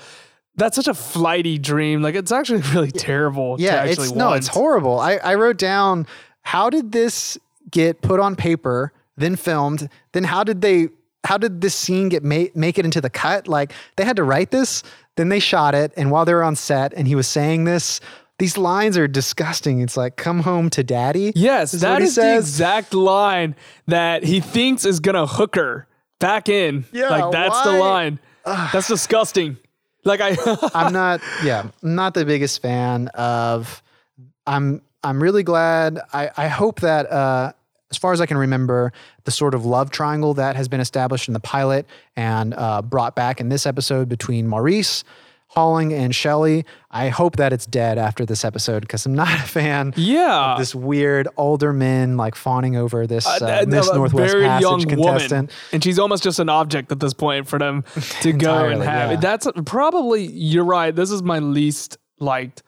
that's 0.55 0.75
such 0.75 0.87
a 0.89 0.93
flighty 0.93 1.57
dream. 1.57 2.01
Like 2.01 2.15
it's 2.15 2.31
actually 2.31 2.61
really 2.73 2.91
terrible. 2.91 3.55
yeah. 3.59 3.71
to 3.83 3.89
actually 3.89 4.07
It's 4.09 4.15
no, 4.15 4.33
it's 4.33 4.47
horrible. 4.47 4.99
I 4.99 5.15
I 5.17 5.35
wrote 5.35 5.57
down 5.57 6.05
how 6.41 6.69
did 6.69 6.91
this 6.91 7.37
get 7.71 8.01
put 8.01 8.19
on 8.19 8.35
paper, 8.35 8.91
then 9.15 9.35
filmed? 9.35 9.87
Then 10.11 10.23
how 10.25 10.43
did 10.43 10.61
they? 10.61 10.89
How 11.25 11.37
did 11.37 11.61
this 11.61 11.75
scene 11.75 12.09
get 12.09 12.23
made 12.23 12.55
make 12.55 12.77
it 12.79 12.85
into 12.85 12.99
the 13.01 13.09
cut? 13.09 13.47
Like 13.47 13.73
they 13.95 14.03
had 14.05 14.15
to 14.17 14.23
write 14.23 14.51
this, 14.51 14.83
then 15.15 15.29
they 15.29 15.39
shot 15.39 15.75
it, 15.75 15.93
and 15.95 16.11
while 16.11 16.25
they 16.25 16.33
were 16.33 16.43
on 16.43 16.55
set, 16.55 16.93
and 16.93 17.07
he 17.07 17.15
was 17.15 17.27
saying 17.27 17.63
this. 17.65 17.99
These 18.39 18.57
lines 18.57 18.97
are 18.97 19.07
disgusting. 19.07 19.81
It's 19.81 19.97
like 19.97 20.15
"Come 20.15 20.39
home 20.39 20.69
to 20.71 20.83
daddy." 20.83 21.33
Yes, 21.35 21.73
is 21.73 21.81
that 21.81 22.01
is 22.01 22.15
the 22.15 22.37
exact 22.37 22.93
line 22.93 23.55
that 23.87 24.23
he 24.23 24.39
thinks 24.39 24.85
is 24.85 24.99
gonna 24.99 25.27
hook 25.27 25.55
her 25.55 25.87
back 26.19 26.49
in. 26.49 26.85
Yeah, 26.91 27.09
like 27.09 27.31
that's 27.31 27.61
the 27.63 27.73
why? 27.73 27.79
line. 27.79 28.19
That's 28.45 28.87
disgusting. 28.87 29.57
Like 30.05 30.21
I, 30.21 30.37
I'm 30.73 30.93
not. 30.93 31.21
Yeah, 31.43 31.69
I'm 31.83 31.95
not 31.95 32.13
the 32.13 32.25
biggest 32.25 32.61
fan 32.61 33.09
of. 33.09 33.83
I'm. 34.47 34.81
I'm 35.03 35.21
really 35.21 35.43
glad. 35.43 35.99
I. 36.13 36.29
I 36.35 36.47
hope 36.47 36.79
that. 36.81 37.11
Uh, 37.11 37.53
as 37.91 37.97
far 37.97 38.13
as 38.13 38.21
I 38.21 38.27
can 38.27 38.37
remember, 38.37 38.93
the 39.23 39.31
sort 39.31 39.55
of 39.55 39.65
love 39.65 39.89
triangle 39.89 40.35
that 40.35 40.55
has 40.55 40.67
been 40.67 40.79
established 40.79 41.27
in 41.27 41.33
the 41.33 41.39
pilot 41.39 41.87
and 42.15 42.53
uh, 42.53 42.83
brought 42.83 43.15
back 43.15 43.41
in 43.41 43.49
this 43.49 43.65
episode 43.65 44.07
between 44.07 44.47
Maurice, 44.47 45.03
Holling, 45.53 45.91
and 45.93 46.13
Shelley. 46.13 46.63
I 46.91 47.09
hope 47.09 47.37
that 47.37 47.51
it's 47.51 47.65
dead 47.65 47.97
after 47.97 48.23
this 48.25 48.45
episode 48.45 48.81
because 48.81 49.05
I'm 49.07 49.15
not 49.15 49.33
a 49.33 49.41
fan. 49.41 49.93
yeah, 49.97 50.53
of 50.53 50.59
This 50.59 50.75
weird 50.75 51.27
older 51.37 51.73
men 51.73 52.17
like 52.17 52.35
fawning 52.35 52.75
over 52.75 53.07
this 53.07 53.25
uh, 53.25 53.65
Miss 53.67 53.89
a 53.89 53.95
Northwest 53.95 54.31
very 54.31 54.45
Passage 54.45 54.61
young 54.61 54.81
contestant. 54.81 55.31
woman, 55.31 55.49
and 55.71 55.83
she's 55.83 55.97
almost 55.97 56.21
just 56.23 56.37
an 56.39 56.49
object 56.49 56.91
at 56.91 56.99
this 56.99 57.13
point 57.15 57.47
for 57.47 57.57
them 57.57 57.83
to 58.21 58.31
go 58.31 58.65
and 58.65 58.83
have. 58.83 59.11
yeah. 59.11 59.17
That's 59.19 59.47
probably 59.65 60.27
you're 60.27 60.63
right. 60.63 60.95
This 60.95 61.09
is 61.09 61.23
my 61.23 61.39
least 61.39 61.97
liked 62.19 62.61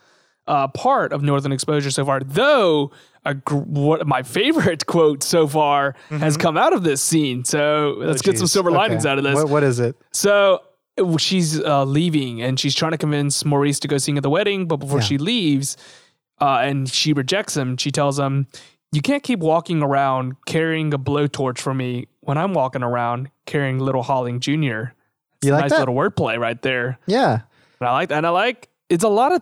uh, 0.47 0.67
part 0.69 1.13
of 1.13 1.21
Northern 1.21 1.51
Exposure 1.51 1.91
so 1.91 2.03
far, 2.03 2.19
though. 2.21 2.91
A 3.23 3.35
gr- 3.35 3.57
what 3.57 4.07
my 4.07 4.23
favorite 4.23 4.85
quote 4.87 5.21
so 5.21 5.47
far 5.47 5.93
has 6.09 6.37
come 6.37 6.57
out 6.57 6.73
of 6.73 6.81
this 6.83 7.03
scene. 7.03 7.45
So 7.45 7.93
let's 7.99 8.23
get 8.23 8.39
some 8.39 8.41
Mm-hmm. 8.41 8.43
Oh, 8.43 8.47
silver 8.47 8.71
linings 8.71 9.05
Okay. 9.05 9.11
out 9.11 9.19
of 9.19 9.23
this. 9.23 9.35
What, 9.35 9.49
what 9.49 9.63
is 9.63 9.79
it? 9.79 9.95
So 10.11 10.55
uh, 10.55 10.57
she's 11.17 11.59
uh, 11.59 11.83
leaving 11.85 12.41
and 12.41 12.59
she's 12.59 12.75
trying 12.75 12.91
to 12.91 12.97
convince 12.97 13.43
Maurice 13.45 13.79
to 13.81 13.87
go 13.87 13.97
sing 13.97 14.17
at 14.17 14.23
the 14.23 14.29
wedding. 14.29 14.67
But 14.67 14.77
before 14.77 14.99
Yeah. 14.99 15.05
she 15.05 15.17
leaves, 15.17 15.77
uh, 16.39 16.59
and 16.63 16.89
she 16.89 17.13
rejects 17.13 17.55
him, 17.55 17.77
she 17.77 17.91
tells 17.91 18.17
him, 18.19 18.47
You 18.93 19.01
can't 19.01 19.23
keep 19.23 19.39
walking 19.39 19.81
around 19.81 20.35
carrying 20.45 20.93
a 20.93 20.99
blowtorch 20.99 21.59
for 21.59 21.73
me 21.73 22.07
when 22.21 22.37
I'm 22.37 22.53
walking 22.53 22.83
around 22.83 23.29
carrying 23.45 23.79
little 23.79 24.03
Holling 24.03 24.39
Jr. 24.41 24.51
It's 24.53 24.91
You 25.43 25.51
like 25.53 25.61
nice 25.61 25.69
that? 25.71 25.79
little 25.79 25.95
wordplay 25.95 26.37
right 26.39 26.61
there. 26.61 26.99
Yeah. 27.07 27.41
And 27.79 27.89
I 27.89 27.93
like 27.93 28.09
that. 28.09 28.17
And 28.17 28.27
I 28.27 28.31
like 28.31 28.67
it's 28.89 29.03
a 29.05 29.09
lot 29.09 29.31
of 29.31 29.41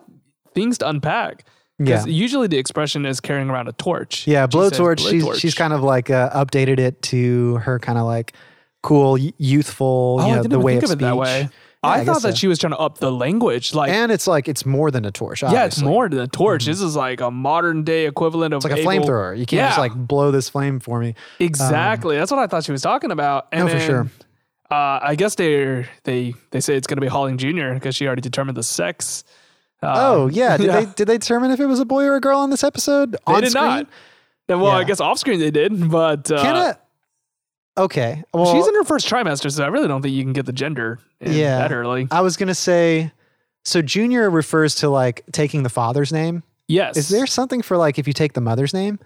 things 0.54 0.78
to 0.80 0.88
unpack. 0.90 1.46
Because 1.80 2.06
Yeah. 2.06 2.12
usually 2.14 2.48
the 2.48 2.58
expression 2.58 3.06
is 3.06 3.20
carrying 3.22 3.50
around 3.50 3.70
a 3.70 3.72
torch. 3.74 4.28
Yeah, 4.28 4.46
She 4.52 4.60
says 4.60 4.72
blowtorch. 4.74 5.00
She's 5.00 5.24
blowtorch. 5.24 5.40
she's 5.40 5.56
kind 5.56 5.74
of 5.74 5.82
like 5.82 6.10
uh, 6.10 6.30
updated 6.32 6.78
it 6.78 7.02
to 7.04 7.56
her 7.58 7.80
kind 7.80 7.98
of 7.98 8.06
like 8.06 8.34
cool, 8.82 9.18
youthful. 9.18 10.18
Oh, 10.20 10.28
you 10.28 10.34
I 10.34 10.36
know, 10.38 10.44
the 10.44 10.60
way 10.60 10.78
of 10.78 10.84
it 10.84 10.88
that 10.88 10.98
speech. 10.98 11.14
way. 11.14 11.42
Yeah, 11.42 11.48
I, 11.82 12.00
I 12.00 12.06
thought 12.06 12.22
that 12.24 12.34
so. 12.34 12.36
she 12.36 12.48
was 12.48 12.60
trying 12.60 12.74
to 12.74 12.78
up 12.78 12.98
the 12.98 13.12
language. 13.12 13.74
Like 13.74 13.92
and 13.92 14.12
it's 14.12 14.28
like 14.28 14.50
it's 14.50 14.66
more 14.66 14.92
than 14.92 15.06
a 15.06 15.12
torch. 15.12 15.42
Yeah, 15.42 15.66
it's. 15.66 15.78
Mm-hmm. 15.78 15.88
more 15.88 16.10
than 16.10 16.20
a 16.20 16.28
torch. 16.28 16.66
This 16.66 16.82
is 16.82 16.96
like 16.96 17.22
a 17.22 17.32
modern 17.32 17.84
day 17.84 18.06
equivalent 18.06 18.54
of 18.54 18.66
It's 18.66 18.72
like 18.72 18.82
a 18.82 18.84
flamethrower. 18.84 19.38
You 19.38 19.46
can't 19.46 19.70
just 19.70 19.80
like 19.80 19.96
blow 19.96 20.32
this 20.32 20.50
flame 20.50 20.80
for 20.80 21.00
me. 21.00 21.16
Exactly. 21.40 22.18
That's 22.18 22.32
what 22.32 22.40
I 22.40 22.48
thought 22.48 22.66
she 22.66 22.74
was 22.74 22.82
talking 22.82 23.12
about. 23.12 23.48
And 23.52 23.68
No, 23.68 23.74
for 23.74 23.80
sure. 23.80 24.10
Uh, 24.70 25.00
I 25.02 25.16
guess 25.16 25.36
they 25.36 25.88
they 26.04 26.34
they 26.52 26.60
say 26.60 26.76
it's 26.76 26.86
going 26.86 26.98
to 26.98 27.02
be 27.02 27.08
Holling 27.08 27.38
Jr. 27.38 27.74
because 27.74 27.96
she 27.96 28.06
already 28.06 28.22
determined 28.22 28.56
the 28.58 28.64
sex. 28.64 29.24
Uh, 29.82 29.94
oh 29.96 30.28
yeah, 30.28 30.58
did 30.58 30.66
yeah. 30.68 30.82
they 30.82 30.86
did 30.94 31.08
they 31.08 31.18
determine 31.18 31.52
if 31.52 31.60
it 31.60 31.66
was 31.66 31.80
a 31.80 31.86
boy 31.86 32.04
or 32.04 32.16
a 32.16 32.22
girl 32.22 32.40
on 32.40 32.50
this 32.50 32.64
episode? 32.64 33.14
They 33.14 33.18
on 33.26 33.42
did 33.42 33.52
screen? 33.52 33.66
not. 33.66 33.88
Well, 34.50 34.68
I 34.68 34.84
guess 34.84 35.00
off 35.00 35.18
screen 35.20 35.40
they 35.40 35.52
did, 35.52 35.90
but 35.90 36.30
uh? 36.30 36.74
Okay. 37.80 38.24
Well, 38.34 38.54
she's 38.54 38.68
in 38.68 38.76
her 38.76 38.84
first 38.84 39.08
trimester, 39.10 39.52
so 39.52 39.64
I 39.64 39.68
really 39.68 39.88
don't 39.88 40.02
think 40.02 40.14
you 40.14 40.24
can 40.24 40.34
get 40.34 40.46
the 40.46 40.52
gender 40.54 41.00
in 41.22 41.34
Yeah. 41.34 41.60
that 41.60 41.72
early. 41.72 42.08
I 42.12 42.22
was 42.22 42.38
gonna 42.38 42.54
say. 42.56 43.12
So 43.66 43.82
junior 43.82 44.30
refers 44.30 44.76
to 44.76 44.90
like 44.90 45.24
taking 45.32 45.64
the 45.64 45.70
father's 45.70 46.12
name. 46.14 46.44
Yes. 46.68 46.98
Is 46.98 47.10
there 47.10 47.26
something 47.28 47.62
for 47.62 47.78
like 47.78 47.98
if 48.00 48.08
you 48.08 48.14
take 48.14 48.34
the 48.34 48.42
mother's 48.42 48.74
name? 48.74 49.00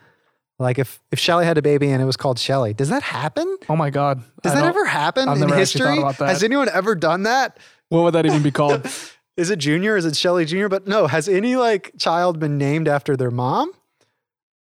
Like 0.60 0.78
if 0.80 1.00
if 1.12 1.20
Shelly 1.20 1.46
had 1.46 1.58
a 1.58 1.62
baby 1.62 1.90
and 1.90 2.02
it 2.02 2.06
was 2.06 2.18
called 2.18 2.38
Shelly, 2.40 2.74
does 2.74 2.90
that 2.90 3.02
happen? 3.04 3.58
Oh 3.70 3.76
my 3.76 3.90
God. 3.90 4.22
Does 4.44 4.54
I 4.54 4.62
that 4.62 4.66
ever 4.66 4.86
happen 4.86 5.28
I've 5.30 5.42
in 5.42 5.50
history? 5.50 5.98
about 5.98 6.18
that. 6.20 6.30
Has 6.30 6.44
anyone 6.44 6.70
ever 6.70 6.94
done 6.96 7.24
that? 7.24 7.58
What 7.90 8.04
would 8.04 8.14
that 8.14 8.26
even 8.26 8.44
be 8.44 8.52
called? 8.52 8.86
Is 9.38 9.50
it 9.50 9.58
Junior? 9.58 9.98
Is 9.98 10.06
it 10.06 10.16
Shelly 10.16 10.46
Junior? 10.46 10.70
But 10.70 10.88
no, 10.88 11.08
has 11.08 11.28
any 11.28 11.56
like 11.56 11.92
child 11.98 12.40
been 12.40 12.58
named 12.60 12.88
after 12.88 13.18
their 13.18 13.32
mom? 13.32 13.72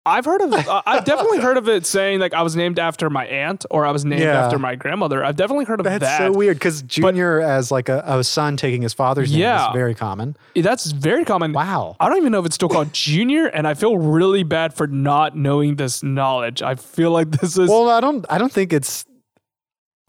I've 0.09 0.25
heard 0.25 0.41
of. 0.41 0.53
Uh, 0.53 0.81
I've 0.85 1.05
definitely 1.05 1.39
heard 1.39 1.57
of 1.57 1.69
it 1.69 1.85
saying 1.85 2.19
like 2.19 2.33
I 2.33 2.41
was 2.41 2.55
named 2.55 2.79
after 2.79 3.09
my 3.09 3.25
aunt 3.27 3.65
or 3.71 3.85
I 3.85 3.91
was 3.91 4.03
named 4.05 4.21
Yeah. 4.21 4.43
after 4.45 4.59
my 4.59 4.75
grandmother. 4.75 5.23
I've 5.23 5.35
definitely 5.35 5.65
heard 5.65 5.79
of 5.79 5.85
that. 5.85 5.99
That's 6.01 6.17
that. 6.19 6.31
so 6.31 6.37
weird 6.37 6.57
because 6.57 6.81
Junior 6.81 7.39
as 7.41 7.71
like 7.71 7.87
a, 7.89 8.03
a 8.05 8.23
son 8.23 8.57
taking 8.57 8.81
his 8.81 8.93
father's 8.93 9.31
name 9.31 9.41
Yeah. 9.41 9.69
is 9.69 9.73
very 9.73 9.95
common. 9.95 10.35
That's 10.55 10.91
very 10.91 11.23
common. 11.25 11.53
Wow. 11.53 11.95
I 11.99 12.09
don't 12.09 12.17
even 12.17 12.31
know 12.31 12.39
if 12.39 12.45
it's 12.45 12.55
still 12.55 12.69
called 12.69 12.91
junior, 12.93 13.45
and 13.47 13.67
I 13.67 13.73
feel 13.73 13.97
really 13.97 14.43
bad 14.43 14.73
for 14.73 14.87
not 14.87 15.35
knowing 15.37 15.75
this 15.75 16.03
knowledge. 16.03 16.61
I 16.61 16.75
feel 16.75 17.11
like 17.11 17.31
this 17.31 17.57
is. 17.57 17.69
Well, 17.69 17.89
I 17.89 18.01
don't. 18.01 18.25
I 18.29 18.37
don't 18.37 18.51
think 18.51 18.73
it's. 18.73 19.05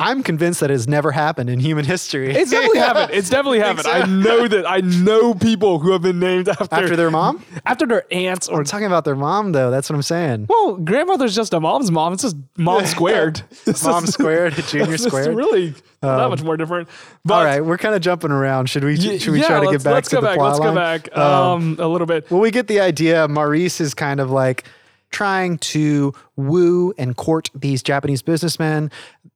I'm 0.00 0.22
convinced 0.22 0.60
that 0.60 0.70
it 0.70 0.74
has 0.74 0.88
never 0.88 1.12
happened 1.12 1.50
in 1.50 1.60
human 1.60 1.84
history. 1.84 2.34
it's 2.34 2.50
definitely 2.50 2.78
happened. 2.88 3.10
It's 3.12 3.28
definitely 3.30 3.60
happened. 3.60 3.84
so? 3.84 3.90
I 3.92 4.06
know 4.06 4.48
that. 4.48 4.68
I 4.68 4.80
know 4.80 5.34
people 5.34 5.78
who 5.78 5.92
have 5.92 6.02
been 6.02 6.18
named 6.18 6.48
after 6.48 6.64
after 6.72 6.96
their 6.96 7.10
mom. 7.10 7.44
after 7.66 7.86
their 7.86 8.04
aunts 8.12 8.48
or. 8.48 8.58
I'm 8.58 8.64
talking 8.64 8.86
about 8.86 9.04
their 9.04 9.14
mom 9.16 9.52
though. 9.52 9.70
That's 9.70 9.88
what 9.90 9.96
I'm 9.96 10.02
saying. 10.02 10.46
Well, 10.48 10.76
grandmother's 10.76 11.34
just 11.36 11.52
a 11.54 11.60
mom's 11.60 11.90
mom. 11.90 12.14
It's 12.14 12.22
just 12.22 12.36
mom 12.56 12.84
squared. 12.86 13.42
Mom 13.84 14.06
squared, 14.06 14.54
junior 14.54 14.96
squared. 14.96 15.36
really 15.36 15.74
not 16.02 16.16
that 16.18 16.28
much 16.30 16.42
more 16.42 16.56
different. 16.56 16.88
But 17.24 17.34
All 17.34 17.44
right, 17.44 17.64
we're 17.64 17.76
kind 17.78 17.94
of 17.94 18.00
jumping 18.00 18.30
around. 18.30 18.70
Should 18.70 18.84
we? 18.84 18.96
should 18.96 19.32
we 19.32 19.40
yeah, 19.40 19.46
try 19.48 19.60
to 19.64 19.70
get 19.70 19.84
back 19.84 19.92
let's 19.94 20.08
to 20.08 20.16
go 20.16 20.20
the 20.22 20.26
back. 20.28 20.36
plot 20.38 20.52
Let's 20.52 20.60
go 20.64 20.74
back 20.74 21.16
Um, 21.16 21.22
um, 21.24 21.76
a 21.78 21.86
little 21.86 22.06
bit. 22.06 22.30
Well, 22.30 22.40
we 22.40 22.50
get 22.50 22.66
the 22.68 22.80
idea. 22.80 23.28
Maurice 23.28 23.80
is 23.82 23.92
kind 23.92 24.18
of 24.18 24.30
like 24.30 24.64
trying 25.10 25.58
to 25.58 26.14
woo 26.36 26.94
and 26.96 27.16
court 27.16 27.50
these 27.54 27.82
Japanese 27.82 28.22
businessmen. 28.22 28.90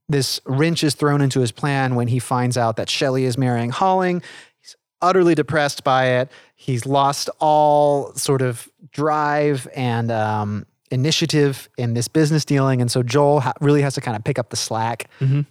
This 0.08 0.40
wrench 0.44 0.84
is 0.84 0.94
thrown 0.94 1.20
into 1.20 1.40
his 1.40 1.52
plan 1.52 1.94
when 1.94 2.08
he 2.08 2.18
finds 2.18 2.58
out 2.58 2.76
that 2.76 2.90
Shelley 2.90 3.24
is 3.24 3.38
marrying 3.38 3.70
Holling. 3.70 4.22
He's 4.60 4.76
utterly 5.00 5.34
depressed 5.34 5.82
by 5.84 6.06
it. 6.06 6.30
He's 6.54 6.84
lost 6.86 7.30
all 7.40 8.12
sort 8.14 8.42
of 8.42 8.68
drive 8.92 9.66
and 9.74 10.10
um, 10.12 10.66
initiative 10.90 11.68
in 11.78 11.94
this 11.94 12.06
business 12.06 12.44
dealing. 12.44 12.80
And 12.80 12.90
so 12.90 13.02
Joel 13.02 13.40
ha- 13.40 13.54
really 13.60 13.82
has 13.82 13.94
to 13.94 14.00
kind 14.00 14.16
of 14.16 14.22
pick 14.24 14.38
up 14.38 14.50
the 14.50 14.56
slack. 14.56 15.08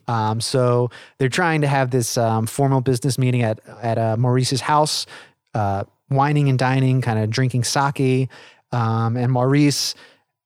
Um, 0.08 0.40
so 0.40 0.90
they're 1.18 1.30
trying 1.30 1.62
to 1.62 1.68
have 1.68 1.92
this 1.92 2.18
um, 2.18 2.46
formal 2.46 2.82
business 2.82 3.18
meeting 3.18 3.42
at, 3.42 3.60
at 3.82 3.98
uh, 3.98 4.18
Maurice's 4.18 4.62
house, 4.62 5.06
uh, 5.56 5.84
whining 6.10 6.48
and 6.48 6.60
dining, 6.60 7.02
kind 7.02 7.20
of 7.20 7.30
drinking 7.30 7.64
sake. 7.64 8.30
Um, 8.72 9.18
and 9.18 9.32
Maurice 9.32 9.96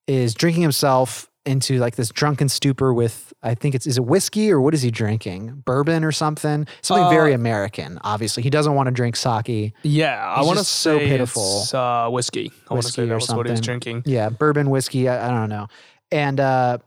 is 0.07 0.33
drinking 0.33 0.63
himself 0.63 1.29
into 1.47 1.79
like 1.79 1.95
this 1.95 2.09
drunken 2.09 2.49
stupor 2.49 2.93
with 2.93 3.33
I 3.41 3.55
think 3.55 3.73
it's 3.73 3.87
is 3.87 3.97
it 3.97 4.05
whiskey 4.05 4.51
or 4.51 4.59
what 4.59 4.73
is 4.73 4.81
he 4.81 4.91
drinking? 4.91 5.63
Bourbon 5.65 6.03
or 6.03 6.11
something? 6.11 6.67
Something 6.81 7.09
very 7.09 7.31
Uh, 7.31 7.35
American. 7.35 7.99
Obviously, 8.03 8.43
he 8.43 8.49
doesn't 8.49 8.75
want 8.75 8.87
to 8.87 8.91
drink 8.91 9.15
sake. 9.15 9.73
Yeah, 9.83 10.23
I 10.23 10.43
want 10.43 10.59
to 10.59 10.65
so 10.65 10.97
say 10.97 11.07
pitiful. 11.07 11.61
It's, 11.61 11.73
uh, 11.73 12.09
whiskey. 12.09 12.51
I 12.69 12.73
want 12.73 12.85
to 12.85 12.91
say 12.91 13.05
that 13.05 13.15
was 13.15 13.29
what 13.29 13.45
he 13.45 13.51
was 13.51 13.59
something. 13.59 13.79
drinking. 13.79 14.03
Yeah, 14.05 14.29
bourbon, 14.29 14.69
whiskey. 14.69 15.07
I, 15.07 15.27
I 15.27 15.31
don't 15.31 15.49
know. 15.49 15.67
And 16.11 16.39
uh, 16.39 16.77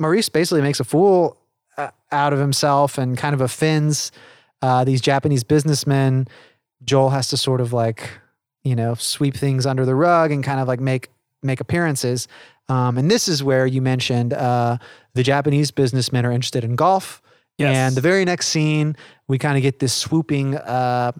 Maurice 0.00 0.28
basically 0.28 0.62
makes 0.62 0.80
a 0.80 0.84
fool 0.84 1.38
uh, 1.76 1.90
out 2.10 2.32
of 2.32 2.38
himself 2.38 2.98
and 2.98 3.16
kind 3.16 3.34
of 3.34 3.40
offends 3.40 4.12
uh, 4.62 4.84
these 4.84 5.00
Japanese 5.00 5.44
businessmen. 5.44 6.26
Joel 6.84 7.10
has 7.10 7.28
to 7.28 7.36
sort 7.36 7.60
of 7.60 7.72
like, 7.72 8.10
you 8.62 8.74
know, 8.76 8.94
sweep 8.94 9.36
things 9.36 9.66
under 9.66 9.84
the 9.84 9.94
rug 9.94 10.30
and 10.30 10.42
kind 10.42 10.60
of 10.60 10.68
like 10.68 10.80
make 10.80 11.08
make 11.42 11.60
appearances. 11.60 12.26
Um, 12.68 12.96
and 12.98 13.10
this 13.10 13.28
is 13.28 13.42
where 13.42 13.66
you 13.66 13.82
mentioned 13.82 14.32
uh, 14.32 14.78
the 15.14 15.22
Japanese 15.22 15.70
businessmen 15.70 16.24
are 16.24 16.32
interested 16.32 16.64
in 16.64 16.76
golf. 16.76 17.20
Yes. 17.58 17.76
And 17.76 17.94
the 17.94 18.00
very 18.00 18.24
next 18.24 18.48
scene, 18.48 18.96
we 19.28 19.38
kind 19.38 19.56
of 19.56 19.62
get 19.62 19.78
this 19.78 19.92
swooping 19.92 20.56
uh, 20.56 21.12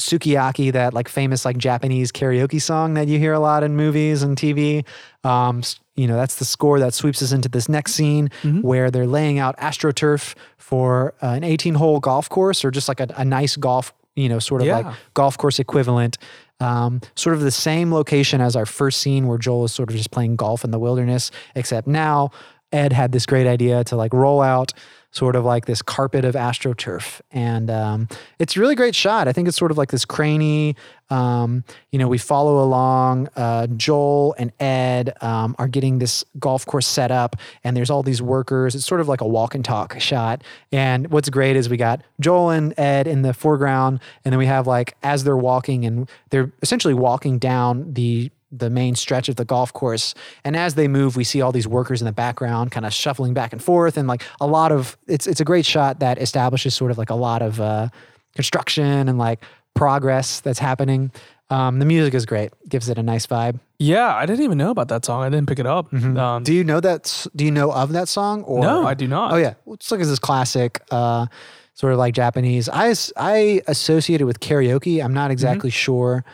sukiyaki, 0.00 0.72
that 0.72 0.94
like 0.94 1.08
famous 1.08 1.44
like 1.44 1.58
Japanese 1.58 2.12
karaoke 2.12 2.62
song 2.62 2.94
that 2.94 3.08
you 3.08 3.18
hear 3.18 3.32
a 3.32 3.40
lot 3.40 3.62
in 3.64 3.74
movies 3.76 4.22
and 4.22 4.36
TV. 4.36 4.84
Um, 5.24 5.62
you 5.96 6.06
know, 6.06 6.14
that's 6.16 6.36
the 6.36 6.44
score 6.44 6.78
that 6.78 6.94
sweeps 6.94 7.20
us 7.22 7.32
into 7.32 7.48
this 7.48 7.68
next 7.68 7.94
scene 7.94 8.30
Mhm. 8.42 8.62
where 8.62 8.90
they're 8.90 9.06
laying 9.08 9.40
out 9.40 9.56
astroturf 9.58 10.34
for 10.56 11.14
uh, 11.20 11.26
an 11.28 11.42
18 11.42 11.74
hole 11.74 11.98
golf 11.98 12.28
course 12.28 12.64
or 12.64 12.70
just 12.70 12.88
like 12.88 13.00
a, 13.00 13.08
a 13.16 13.24
nice 13.24 13.56
golf, 13.56 13.92
you 14.14 14.28
know, 14.28 14.38
sort 14.38 14.60
of 14.60 14.68
like 14.68 14.86
golf 15.14 15.36
course 15.36 15.58
equivalent. 15.58 16.16
Um, 16.60 17.00
sort 17.14 17.36
of 17.36 17.42
the 17.42 17.50
same 17.50 17.92
location 17.92 18.40
as 18.40 18.56
our 18.56 18.66
first 18.66 19.00
scene 19.00 19.26
where 19.28 19.38
Joel 19.38 19.66
is 19.66 19.72
sort 19.72 19.90
of 19.90 19.96
just 19.96 20.10
playing 20.10 20.36
golf 20.36 20.64
in 20.64 20.70
the 20.70 20.78
wilderness, 20.78 21.30
except 21.54 21.86
now 21.86 22.30
Ed 22.72 22.92
had 22.92 23.12
this 23.12 23.26
great 23.26 23.46
idea 23.46 23.84
to 23.84 23.96
like 23.96 24.12
roll 24.12 24.40
out 24.42 24.72
sort 25.10 25.36
of 25.36 25.44
like 25.44 25.66
this 25.66 25.82
carpet 25.82 26.24
of 26.24 26.34
astroturf. 26.34 27.20
And 27.30 27.70
um, 27.70 28.08
it's 28.38 28.56
a 28.56 28.60
really 28.60 28.74
great 28.74 28.94
shot. 28.94 29.26
I 29.26 29.32
think 29.32 29.48
it's 29.48 29.56
sort 29.56 29.70
of 29.70 29.78
like 29.78 29.90
this 29.90 30.04
cranny. 30.04 30.76
Um, 31.10 31.64
you 31.90 31.98
know, 31.98 32.08
we 32.08 32.18
follow 32.18 32.62
along. 32.62 33.28
Uh, 33.34 33.66
Joel 33.68 34.34
and 34.38 34.52
Ed 34.60 35.16
um, 35.22 35.56
are 35.58 35.68
getting 35.68 35.98
this 35.98 36.24
golf 36.38 36.66
course 36.66 36.86
set 36.86 37.10
up, 37.10 37.36
and 37.64 37.76
there's 37.76 37.90
all 37.90 38.02
these 38.02 38.20
workers. 38.20 38.74
It's 38.74 38.86
sort 38.86 39.00
of 39.00 39.08
like 39.08 39.22
a 39.22 39.26
walk 39.26 39.54
and 39.54 39.64
talk 39.64 39.98
shot. 40.00 40.42
And 40.70 41.10
what's 41.10 41.30
great 41.30 41.56
is 41.56 41.68
we 41.68 41.78
got 41.78 42.02
Joel 42.20 42.50
and 42.50 42.78
Ed 42.78 43.06
in 43.06 43.22
the 43.22 43.32
foreground, 43.32 44.00
and 44.24 44.32
then 44.32 44.38
we 44.38 44.46
have 44.46 44.66
like 44.66 44.96
as 45.02 45.24
they're 45.24 45.36
walking, 45.36 45.86
and 45.86 46.08
they're 46.30 46.52
essentially 46.60 46.94
walking 46.94 47.38
down 47.38 47.94
the 47.94 48.30
the 48.50 48.70
main 48.70 48.94
stretch 48.94 49.28
of 49.28 49.36
the 49.36 49.44
golf 49.44 49.72
course. 49.72 50.14
And 50.44 50.56
as 50.56 50.74
they 50.74 50.88
move, 50.88 51.16
we 51.16 51.24
see 51.24 51.42
all 51.42 51.52
these 51.52 51.68
workers 51.68 52.00
in 52.00 52.06
the 52.06 52.12
background 52.12 52.70
kind 52.72 52.86
of 52.86 52.92
shuffling 52.94 53.34
back 53.34 53.52
and 53.52 53.62
forth. 53.62 53.96
And 53.98 54.08
like 54.08 54.22
a 54.40 54.46
lot 54.46 54.72
of 54.72 54.96
it's 55.06 55.26
it's 55.26 55.40
a 55.40 55.44
great 55.44 55.66
shot 55.66 56.00
that 56.00 56.18
establishes 56.18 56.74
sort 56.74 56.90
of 56.90 56.96
like 56.98 57.10
a 57.10 57.14
lot 57.14 57.42
of 57.42 57.60
uh, 57.60 57.88
construction 58.34 59.08
and 59.08 59.18
like 59.18 59.44
progress 59.74 60.40
that's 60.40 60.58
happening. 60.58 61.10
Um, 61.50 61.78
the 61.78 61.86
music 61.86 62.12
is 62.14 62.26
great, 62.26 62.52
gives 62.68 62.88
it 62.90 62.98
a 62.98 63.02
nice 63.02 63.26
vibe. 63.26 63.58
Yeah, 63.78 64.14
I 64.14 64.26
didn't 64.26 64.44
even 64.44 64.58
know 64.58 64.70
about 64.70 64.88
that 64.88 65.04
song. 65.06 65.22
I 65.22 65.30
didn't 65.30 65.48
pick 65.48 65.58
it 65.58 65.66
up. 65.66 65.92
Um, 65.94 66.42
Do 66.42 66.52
you 66.52 66.62
know 66.64 66.78
that? 66.80 67.26
Do 67.34 67.44
you 67.44 67.50
know 67.50 67.72
of 67.72 67.92
that 67.92 68.08
song? 68.08 68.42
Or 68.42 68.60
No, 68.60 68.86
I 68.86 68.94
do 68.94 69.08
not. 69.08 69.32
Oh 69.32 69.36
yeah, 69.36 69.54
it's 69.68 69.90
like 69.90 70.00
this 70.00 70.18
classic, 70.18 70.82
uh, 70.90 71.26
sort 71.74 71.92
of 71.94 71.98
like 71.98 72.12
Japanese. 72.14 72.68
I 72.68 72.94
I 73.16 73.62
associate 73.66 74.20
it 74.20 74.24
with 74.24 74.40
karaoke. 74.40 75.00
I'm 75.00 75.06
Mm-hmm. 75.08 75.14
not 75.14 75.30
exactly 75.30 75.70
sure 75.70 76.24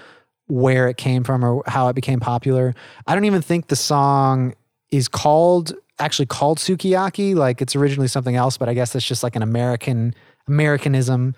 where 0.47 0.89
it 0.89 0.97
came 0.97 1.25
from 1.25 1.45
or 1.45 1.63
how 1.67 1.89
it 1.89 1.95
became 1.95 2.21
popular. 2.21 2.75
I 3.07 3.15
don't 3.15 3.25
even 3.25 3.43
think 3.43 3.69
the 3.69 3.77
song 3.77 4.55
is 4.91 5.09
called 5.09 5.73
actually 5.99 6.27
called 6.27 6.59
sukiyaki. 6.59 7.35
Like 7.35 7.63
it's 7.63 7.77
originally 7.77 8.09
something 8.09 8.35
else, 8.37 8.57
but 8.59 8.69
I 8.69 8.75
guess 8.75 8.95
it's 8.95 9.07
just 9.07 9.23
like 9.23 9.37
an 9.37 9.43
American 9.43 10.15
Americanism 10.49 11.35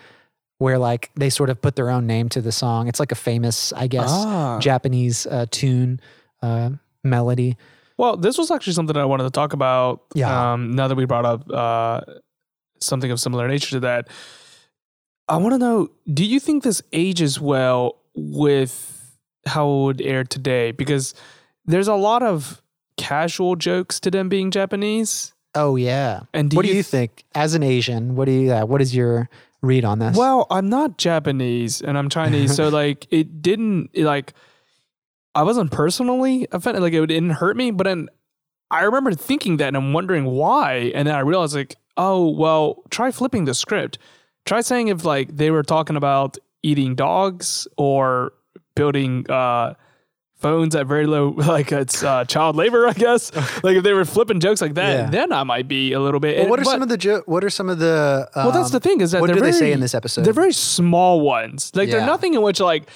where 0.59 0.79
like 0.79 1.11
they 1.15 1.31
sort 1.31 1.51
of 1.51 1.61
put 1.61 1.77
their 1.77 1.91
own 1.91 2.07
name 2.07 2.29
to 2.31 2.41
the 2.41 2.53
song. 2.53 2.89
It's 2.89 2.99
like 2.99 3.13
a 3.13 3.17
famous, 3.17 3.73
I 3.75 3.87
guess, 3.87 4.11
Ah. 4.11 4.59
Japanese 4.59 5.27
uh, 5.27 5.47
tune 5.51 6.01
uh, 6.43 6.71
melody. 7.05 7.57
Well, 7.99 8.17
this 8.17 8.37
was 8.39 8.51
actually 8.51 8.73
something 8.75 8.97
I 8.97 9.05
wanted 9.05 9.25
to 9.25 9.31
talk 9.31 9.53
about. 9.53 10.03
Yeah. 10.15 10.53
Um, 10.53 10.73
now 10.75 10.89
that 10.89 10.95
we 10.97 11.05
brought 11.07 11.25
up 11.27 11.51
uh, 11.51 12.01
something 12.81 13.11
of 13.11 13.21
similar 13.21 13.49
nature 13.49 13.71
to 13.71 13.81
that, 13.81 14.09
I 15.29 15.37
want 15.39 15.53
to 15.55 15.59
know: 15.59 15.91
Do 16.13 16.25
you 16.25 16.41
think 16.41 16.63
this 16.63 16.83
ages 16.93 17.41
well 17.41 17.97
with 18.15 18.95
how 19.47 19.68
it 19.70 19.84
would 19.84 20.01
air 20.03 20.24
today? 20.24 20.72
Because 20.72 21.14
there's 21.64 21.88
a 21.88 21.94
lot 21.94 22.22
of 22.22 22.62
casual 22.97 23.57
jokes 23.57 24.01
to 24.01 24.11
them 24.11 24.28
being 24.28 24.51
Japanese. 24.51 25.32
Oh 25.55 25.76
yeah. 25.76 26.20
And 26.34 26.51
do 26.51 26.57
what 26.57 26.62
do 26.62 26.68
you 26.68 26.76
you 26.76 26.82
th- 26.82 26.90
think 26.90 27.24
as 27.34 27.55
an 27.55 27.62
Asian? 27.62 28.14
What 28.14 28.26
do 28.26 28.32
you? 28.32 28.53
Uh, 28.53 28.66
what 28.66 28.82
is 28.82 28.94
your 28.94 29.28
read 29.62 29.84
on 29.84 29.99
this? 29.99 30.16
Well, 30.16 30.47
I'm 30.51 30.68
not 30.68 30.99
Japanese 30.99 31.80
and 31.80 31.97
I'm 31.97 32.09
Chinese, 32.09 32.55
so 32.55 32.68
like 32.82 33.07
it 33.11 33.40
didn't 33.42 33.90
it, 33.92 34.05
like 34.05 34.34
I 35.34 35.42
wasn't 35.42 35.70
personally 35.70 36.47
offended, 36.53 36.82
like 36.82 36.92
it 36.92 37.07
didn't 37.07 37.30
hurt 37.30 37.57
me, 37.57 37.70
but 37.70 37.84
then 37.84 38.09
I 38.70 38.82
remember 38.82 39.12
thinking 39.12 39.59
that 39.59 39.68
and 39.68 39.76
I'm 39.76 39.92
wondering 39.92 40.24
why, 40.24 40.92
and 40.94 41.09
then 41.09 41.14
I 41.14 41.20
realized 41.20 41.55
like, 41.55 41.76
oh 41.97 42.28
well, 42.30 42.82
try 42.90 43.11
flipping 43.11 43.44
the 43.44 43.55
script. 43.55 43.99
Try 44.44 44.61
saying 44.61 44.88
if 44.88 45.05
like 45.05 45.36
they 45.36 45.51
were 45.51 45.62
talking 45.62 45.97
about 45.97 46.36
eating 46.62 46.94
dogs 46.94 47.66
or 47.76 48.32
building 48.77 49.29
uh 49.29 49.74
phones 50.39 50.77
at 50.77 50.87
very 50.87 51.07
low 51.07 51.29
like 51.37 51.72
it's 51.72 52.03
uh, 52.05 52.22
child 52.27 52.57
labor, 52.57 52.87
I 52.87 52.93
guess. 52.93 53.35
like 53.64 53.77
if 53.79 53.83
they 53.83 53.95
were 53.95 54.05
flipping 54.05 54.39
jokes 54.39 54.61
like 54.61 54.74
that, 54.74 54.93
Yeah. 55.05 55.11
then 55.11 55.33
I 55.33 55.43
might 55.45 55.66
be 55.66 55.95
a 55.95 55.99
little 56.01 56.20
bit. 56.20 56.39
Well, 56.39 56.51
what 56.51 56.61
are 56.61 56.64
but- 56.64 56.70
some 56.72 56.83
of 56.83 56.89
the 56.91 56.99
jo- 56.99 57.22
what 57.27 57.43
are 57.43 57.49
some 57.51 57.70
of 57.70 57.79
the? 57.79 58.29
Um, 58.35 58.45
well, 58.45 58.53
that's 58.53 58.70
the 58.70 58.79
thing 58.79 59.01
is 59.01 59.12
that 59.12 59.20
what 59.22 59.29
they're 59.29 59.35
do 59.37 59.41
very, 59.41 59.53
they 59.53 59.59
say 59.59 59.72
in 59.72 59.81
this 59.81 59.95
episode? 59.95 60.24
They're 60.27 60.35
very 60.35 60.53
small 60.53 61.22
ones. 61.22 61.72
Like 61.74 61.89
Yeah. 61.89 61.97
they're 61.97 62.07
nothing 62.07 62.35
in 62.35 62.43
which 62.43 62.61
like 62.61 62.89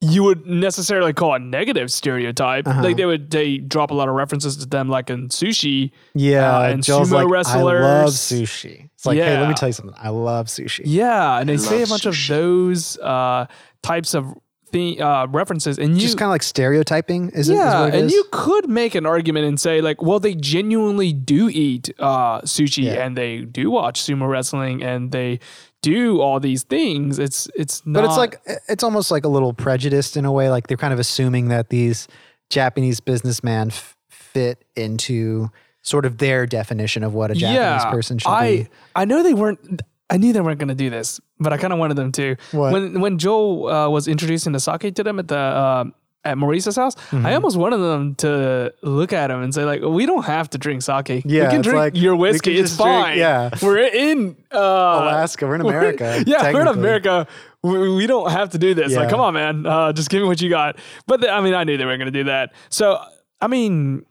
you 0.00 0.22
would 0.22 0.46
necessarily 0.46 1.12
call 1.14 1.34
a 1.34 1.38
negative 1.40 1.90
stereotype. 1.90 2.68
Uh-huh. 2.68 2.82
Like 2.82 2.96
they 2.96 3.06
would 3.06 3.28
they 3.30 3.58
drop 3.58 3.90
a 3.90 3.94
lot 3.94 4.08
of 4.08 4.14
references 4.14 4.56
to 4.58 4.66
them, 4.66 4.88
like 4.88 5.10
in 5.10 5.28
sushi. 5.30 5.90
yeah, 6.14 6.58
uh, 6.58 6.62
and 6.68 6.82
Joel's 6.84 7.10
sumo 7.10 7.24
like, 7.24 7.28
wrestlers. 7.28 7.84
I 7.84 7.88
love 8.02 8.10
sushi. 8.10 8.90
It's 8.94 9.04
like, 9.04 9.16
hey, 9.18 9.32
let 9.32 9.40
Yeah. 9.40 9.48
me 9.48 9.54
tell 9.54 9.68
you 9.68 9.72
something. 9.72 9.96
I 9.98 10.10
love 10.10 10.46
sushi. 10.46 10.82
Yeah, 10.84 11.38
and 11.40 11.48
they 11.48 11.56
say 11.56 11.78
a 11.78 11.80
love 11.80 11.88
bunch 11.88 12.02
sushi. 12.04 12.30
of 12.30 12.36
those 12.36 12.98
uh, 12.98 13.46
types 13.82 14.14
of 14.14 14.26
thing 14.74 15.00
uh, 15.00 15.26
references, 15.30 15.78
and 15.78 15.94
you 15.94 16.00
Just 16.02 16.18
kind 16.18 16.28
of 16.28 16.34
like 16.36 16.42
stereotyping, 16.42 17.30
is 17.30 17.48
it? 17.48 17.52
is 17.54 17.58
yeah, 17.58 17.86
it 17.86 17.94
and 17.94 18.06
is? 18.06 18.12
you 18.12 18.24
could 18.32 18.68
make 18.68 18.94
an 18.94 19.06
argument 19.06 19.46
and 19.46 19.58
say 19.60 19.80
like, 19.80 20.02
well, 20.02 20.18
they 20.20 20.34
genuinely 20.34 21.12
do 21.12 21.48
eat 21.48 21.90
uh, 21.98 22.40
sushi 22.42 22.84
Yeah. 22.84 23.04
and 23.06 23.16
they 23.16 23.32
do 23.42 23.70
watch 23.70 24.02
sumo 24.02 24.28
wrestling 24.28 24.82
and 24.82 25.12
they 25.12 25.38
do 25.82 26.20
all 26.20 26.40
these 26.40 26.62
things. 26.64 27.18
It's 27.18 27.48
it's 27.54 27.84
not. 27.86 28.00
but 28.00 28.04
it's 28.08 28.16
like 28.16 28.40
it's 28.68 28.82
almost 28.82 29.10
like 29.10 29.24
a 29.24 29.28
little 29.28 29.52
prejudiced 29.52 30.16
in 30.16 30.24
a 30.24 30.32
way. 30.32 30.50
Like 30.50 30.66
they're 30.66 30.76
kind 30.86 30.92
of 30.92 30.98
assuming 30.98 31.48
that 31.48 31.68
these 31.68 32.08
Japanese 32.50 33.00
businessmen 33.00 33.68
f- 33.68 33.96
fit 34.10 34.64
into 34.76 35.50
sort 35.82 36.06
of 36.06 36.16
their 36.18 36.46
definition 36.46 37.04
of 37.04 37.12
what 37.14 37.30
a 37.30 37.34
Japanese 37.34 37.84
person 37.92 38.16
should 38.18 38.28
I, 38.30 38.56
be. 38.64 38.68
I 38.96 39.04
know 39.04 39.22
they 39.22 39.34
weren't. 39.34 39.82
I 40.10 40.16
knew 40.18 40.32
they 40.32 40.40
weren't 40.40 40.58
going 40.58 40.68
to 40.68 40.74
do 40.74 40.90
this, 40.90 41.20
but 41.40 41.52
I 41.52 41.56
kind 41.56 41.72
of 41.72 41.78
wanted 41.78 41.96
them 41.96 42.12
to. 42.12 42.36
What? 42.52 42.72
When 42.72 43.00
when 43.00 43.18
Joel 43.18 43.68
uh, 43.68 43.88
was 43.88 44.06
introducing 44.06 44.52
the 44.52 44.60
sake 44.60 44.94
to 44.94 45.02
them 45.02 45.18
at 45.18 45.28
the 45.28 45.36
uh, 45.38 45.84
at 46.26 46.38
Maurice's 46.38 46.76
house, 46.76 46.94
Mm-hmm. 46.94 47.26
I 47.26 47.34
almost 47.34 47.56
wanted 47.56 47.78
them 47.78 48.14
to 48.16 48.72
look 48.82 49.12
at 49.12 49.30
him 49.30 49.42
and 49.42 49.54
say 49.54 49.64
like, 49.64 49.80
"We 49.82 50.04
don't 50.06 50.24
have 50.24 50.50
to 50.50 50.58
drink 50.58 50.82
sake. 50.82 51.22
Yeah, 51.24 51.44
we 51.44 51.50
can 51.50 51.62
drink 51.62 51.76
like, 51.76 51.96
your 51.96 52.16
whiskey. 52.16 52.52
It's 52.58 52.70
just 52.70 52.80
drink- 52.80 53.04
fine. 53.04 53.18
yeah. 53.18 53.50
we're 53.62 53.78
in 53.78 54.36
uh, 54.52 54.58
Alaska, 54.58 55.46
we're 55.46 55.54
in 55.56 55.60
America. 55.62 56.22
yeah, 56.26 56.52
we're 56.52 56.60
in. 56.62 56.68
America. 56.68 57.26
We, 57.62 57.94
we 57.94 58.06
don't 58.06 58.30
have 58.30 58.50
to 58.50 58.58
do 58.58 58.74
this. 58.74 58.94
Like, 58.94 59.08
come 59.08 59.20
on, 59.20 59.32
man. 59.32 59.64
Uh, 59.64 59.92
just 59.94 60.10
give 60.10 60.20
me 60.20 60.28
what 60.28 60.40
you 60.42 60.50
got. 60.50 60.76
But 61.06 61.22
the, 61.22 61.30
I 61.30 61.40
mean, 61.40 61.54
I 61.54 61.64
knew 61.64 61.78
they 61.78 61.86
weren't 61.86 61.98
going 61.98 62.12
to 62.12 62.18
do 62.18 62.24
that. 62.24 62.52
So, 62.68 63.02
I 63.40 63.46
mean, 63.46 64.04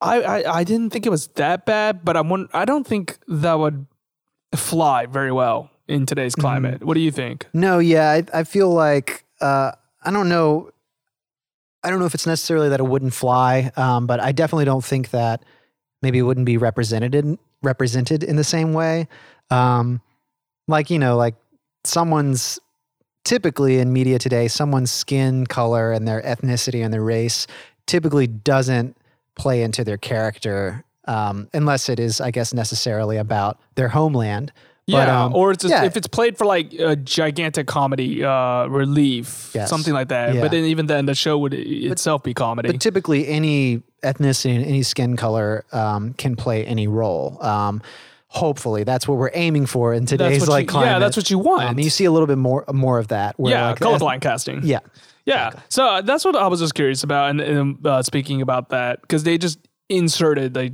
I, 0.00 0.22
I 0.22 0.58
I 0.60 0.64
didn't 0.64 0.90
think 0.90 1.04
it 1.04 1.10
was 1.10 1.26
that 1.34 1.66
bad, 1.66 2.04
but 2.04 2.16
I'm. 2.16 2.48
I 2.52 2.64
don't 2.64 2.86
think 2.86 3.18
that 3.26 3.58
would 3.58 3.86
fly 4.54 5.06
very 5.06 5.32
well 5.32 5.70
in 5.88 6.06
today's 6.06 6.34
Mm-hmm. 6.34 6.40
climate. 6.40 6.84
What 6.84 6.94
do 6.94 7.00
you 7.00 7.10
think? 7.10 7.46
No, 7.52 7.78
yeah, 7.78 8.10
I, 8.10 8.40
I 8.40 8.44
feel 8.44 8.70
like 8.70 9.24
uh, 9.40 9.72
I 10.04 10.10
don't 10.10 10.28
know. 10.28 10.70
I 11.84 11.90
don't 11.90 11.98
know 11.98 12.06
if 12.06 12.14
it's 12.14 12.26
necessarily 12.26 12.68
that 12.68 12.78
it 12.80 12.86
wouldn't 12.86 13.12
fly, 13.12 13.72
um, 13.76 14.06
but 14.06 14.20
I 14.20 14.30
definitely 14.32 14.66
don't 14.66 14.84
think 14.84 15.10
that 15.10 15.44
maybe 16.00 16.18
it 16.18 16.22
wouldn't 16.22 16.46
be 16.46 16.56
represented 16.56 17.38
represented 17.62 18.22
in 18.22 18.36
the 18.36 18.44
same 18.44 18.72
way. 18.72 19.08
Um, 19.50 20.00
like 20.68 20.90
you 20.90 20.98
know, 20.98 21.16
like 21.16 21.34
someone's 21.84 22.60
typically 23.24 23.78
in 23.78 23.92
media 23.92 24.18
today, 24.18 24.48
someone's 24.48 24.90
skin 24.92 25.46
color 25.46 25.92
and 25.92 26.06
their 26.06 26.22
ethnicity 26.22 26.84
and 26.84 26.92
their 26.92 27.02
race 27.02 27.46
typically 27.86 28.26
doesn't 28.28 28.96
play 29.34 29.62
into 29.62 29.82
their 29.84 29.96
character 29.98 30.84
um, 31.06 31.48
unless 31.52 31.88
it 31.88 31.98
is, 32.00 32.20
I 32.20 32.30
guess, 32.30 32.52
necessarily 32.54 33.16
about 33.16 33.58
their 33.74 33.88
homeland. 33.88 34.52
But, 34.88 35.06
yeah, 35.06 35.24
um, 35.24 35.34
or 35.34 35.52
it's 35.52 35.62
just, 35.62 35.72
yeah. 35.72 35.84
if 35.84 35.96
it's 35.96 36.08
played 36.08 36.36
for 36.36 36.44
like 36.44 36.72
a 36.74 36.96
gigantic 36.96 37.68
comedy 37.68 38.24
uh, 38.24 38.66
relief, 38.66 39.52
Yes. 39.54 39.70
something 39.70 39.92
like 39.94 40.08
that. 40.08 40.34
Yeah. 40.34 40.40
But 40.40 40.50
then 40.50 40.64
even 40.64 40.86
then, 40.86 41.06
the 41.06 41.14
show 41.14 41.38
would 41.38 41.54
itself 41.54 42.24
be 42.24 42.34
comedy. 42.34 42.68
But 42.70 42.80
typically, 42.80 43.28
any 43.28 43.82
ethnicity 44.02 44.56
and 44.56 44.64
any 44.64 44.82
skin 44.82 45.16
color 45.16 45.64
um, 45.72 46.14
can 46.14 46.34
play 46.34 46.64
any 46.66 46.88
role. 46.88 47.38
Um, 47.40 47.80
hopefully, 48.26 48.82
that's 48.82 49.06
what 49.06 49.18
we're 49.18 49.30
aiming 49.34 49.66
for 49.66 49.94
in 49.94 50.04
today's 50.04 50.48
like 50.48 50.64
you- 50.64 50.68
climate. 50.68 50.90
yeah, 50.90 50.98
that's 50.98 51.16
what 51.16 51.30
you 51.30 51.38
want. 51.38 51.62
Um, 51.62 51.78
you 51.78 51.88
see 51.90 52.04
a 52.04 52.10
little 52.10 52.26
bit 52.26 52.38
more 52.38 52.64
more 52.72 52.98
of 52.98 53.08
that. 53.08 53.38
Where 53.38 53.52
yeah, 53.52 53.68
like, 53.68 53.78
colorblind 53.78 54.20
casting. 54.20 54.62
Yeah, 54.64 54.80
Yeah. 55.26 55.52
So 55.68 55.86
uh, 55.86 56.00
that's 56.00 56.24
what 56.24 56.34
I 56.34 56.48
was 56.48 56.58
just 56.58 56.74
curious 56.74 57.04
about. 57.04 57.30
And, 57.30 57.40
and 57.40 57.86
uh, 57.86 58.02
speaking 58.02 58.42
about 58.42 58.70
that, 58.70 59.00
because 59.02 59.22
they 59.22 59.38
just 59.38 59.60
inserted 59.88 60.56
like 60.56 60.72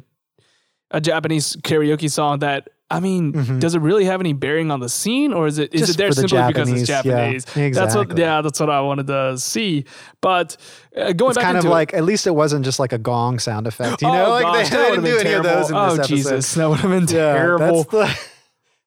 a 0.90 1.00
Japanese 1.00 1.56
karaoke 1.56 2.10
song 2.10 2.38
that, 2.40 2.68
I 2.90 3.00
mean, 3.00 3.58
does 3.58 3.74
it 3.74 3.80
really 3.80 4.06
have 4.06 4.20
any 4.20 4.32
bearing 4.32 4.70
on 4.70 4.80
the 4.80 4.88
scene 4.88 5.34
or 5.34 5.46
is 5.46 5.58
it 5.58 5.74
is 5.74 5.82
Mm-hmm. 5.82 5.86
Just 5.86 5.90
it 5.90 5.96
there 5.98 6.08
for 6.08 6.22
the 6.22 6.28
simply 6.28 6.48
because 6.48 6.72
it's 6.72 6.88
Japanese, 6.88 7.44
yeah, 7.54 7.68
That's 7.70 7.94
what, 7.94 8.16
yeah, 8.16 8.40
that's 8.40 8.58
what 8.58 8.70
I 8.70 8.80
wanted 8.80 9.08
to 9.08 9.36
see. 9.36 9.84
But 10.22 10.56
uh, 10.96 11.12
going 11.12 11.32
it's 11.32 11.36
back 11.38 11.44
kind 11.44 11.58
of 11.58 11.64
like 11.64 11.92
at 11.92 12.04
least 12.04 12.26
it 12.26 12.34
wasn't 12.34 12.64
just 12.64 12.78
like 12.78 12.94
a 12.94 12.98
gong 12.98 13.40
sound 13.40 13.66
effect. 13.66 14.00
You 14.00 14.08
oh, 14.08 14.12
know, 14.12 14.30
like 14.30 14.42
gosh, 14.44 14.70
they, 14.70 14.76
they 14.76 14.90
didn't 14.90 15.04
do 15.04 15.18
any 15.18 15.32
of 15.32 15.42
those 15.42 15.68
in 15.68 15.76
oh, 15.76 15.90
this 15.90 15.98
episode. 15.98 16.14
Jesus. 16.16 16.54
That 16.54 16.68
would 16.70 16.80
have 16.80 16.90
been 16.90 17.02
Yeah, 17.02 17.34
terrible. 17.34 17.82
That's, 17.84 17.90
the, 17.90 18.20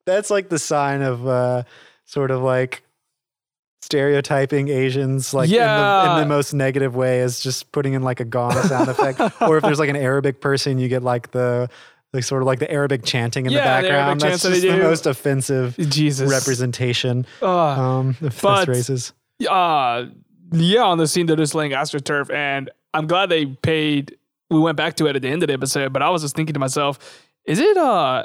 that's 0.08 0.30
like 0.32 0.50
the 0.50 0.58
sign 0.58 1.04
of 1.04 1.28
uh, 1.28 1.64
sort 2.06 2.32
of 2.32 2.42
like 2.42 2.82
stereotyping 3.84 4.70
Asians 4.70 5.34
like 5.34 5.50
in, 5.50 5.54
the, 5.54 5.58
Yeah. 5.58 6.14
in 6.16 6.22
the 6.22 6.26
most 6.28 6.54
negative 6.54 6.96
way 6.96 7.20
is 7.20 7.40
just 7.42 7.72
putting 7.72 7.94
in 7.94 8.02
like 8.02 8.20
a 8.20 8.26
gong 8.26 8.54
sound 8.64 8.90
effect. 8.90 9.20
Or 9.42 9.58
if 9.58 9.64
there's 9.64 9.80
like 9.80 9.90
an 9.90 9.96
Arabic 9.96 10.40
person, 10.42 10.80
you 10.80 10.88
get 10.88 11.04
like 11.04 11.32
the 11.32 11.70
like 12.14 12.24
sort 12.24 12.42
of 12.42 12.46
like 12.46 12.60
the 12.60 12.70
Arabic 12.72 13.04
chanting 13.06 13.46
in 13.46 13.52
Yeah, 13.52 13.82
the 13.82 13.88
the 13.88 13.90
background. 13.94 14.22
chants 14.22 14.44
That's 14.44 14.56
just 14.62 14.68
the 14.68 14.78
most 14.84 15.06
offensive 15.06 15.76
Jesus. 15.78 16.30
representation 16.30 17.26
Uh, 17.42 17.48
um, 17.60 18.18
of 18.22 18.40
but- 18.42 18.68
races. 18.68 19.14
uh 19.50 20.06
yeah 20.54 20.82
on 20.84 20.98
the 20.98 21.08
scene 21.08 21.26
they're 21.26 21.36
just 21.38 21.56
laying 21.56 21.72
astroturf 21.72 22.30
and 22.32 22.70
i'm 22.94 23.08
glad 23.08 23.30
they 23.30 23.46
paid 23.46 24.18
we 24.50 24.60
went 24.60 24.76
back 24.76 24.96
to 24.96 25.08
it 25.08 25.16
at 25.16 25.22
the 25.22 25.28
end 25.30 25.42
of 25.42 25.48
the 25.48 25.54
episode 25.54 25.92
but 25.94 26.02
i 26.04 26.10
was 26.10 26.22
just 26.22 26.36
thinking 26.36 26.54
to 26.54 26.60
myself 26.60 27.00
is 27.46 27.58
it 27.58 27.78
uh 27.78 28.24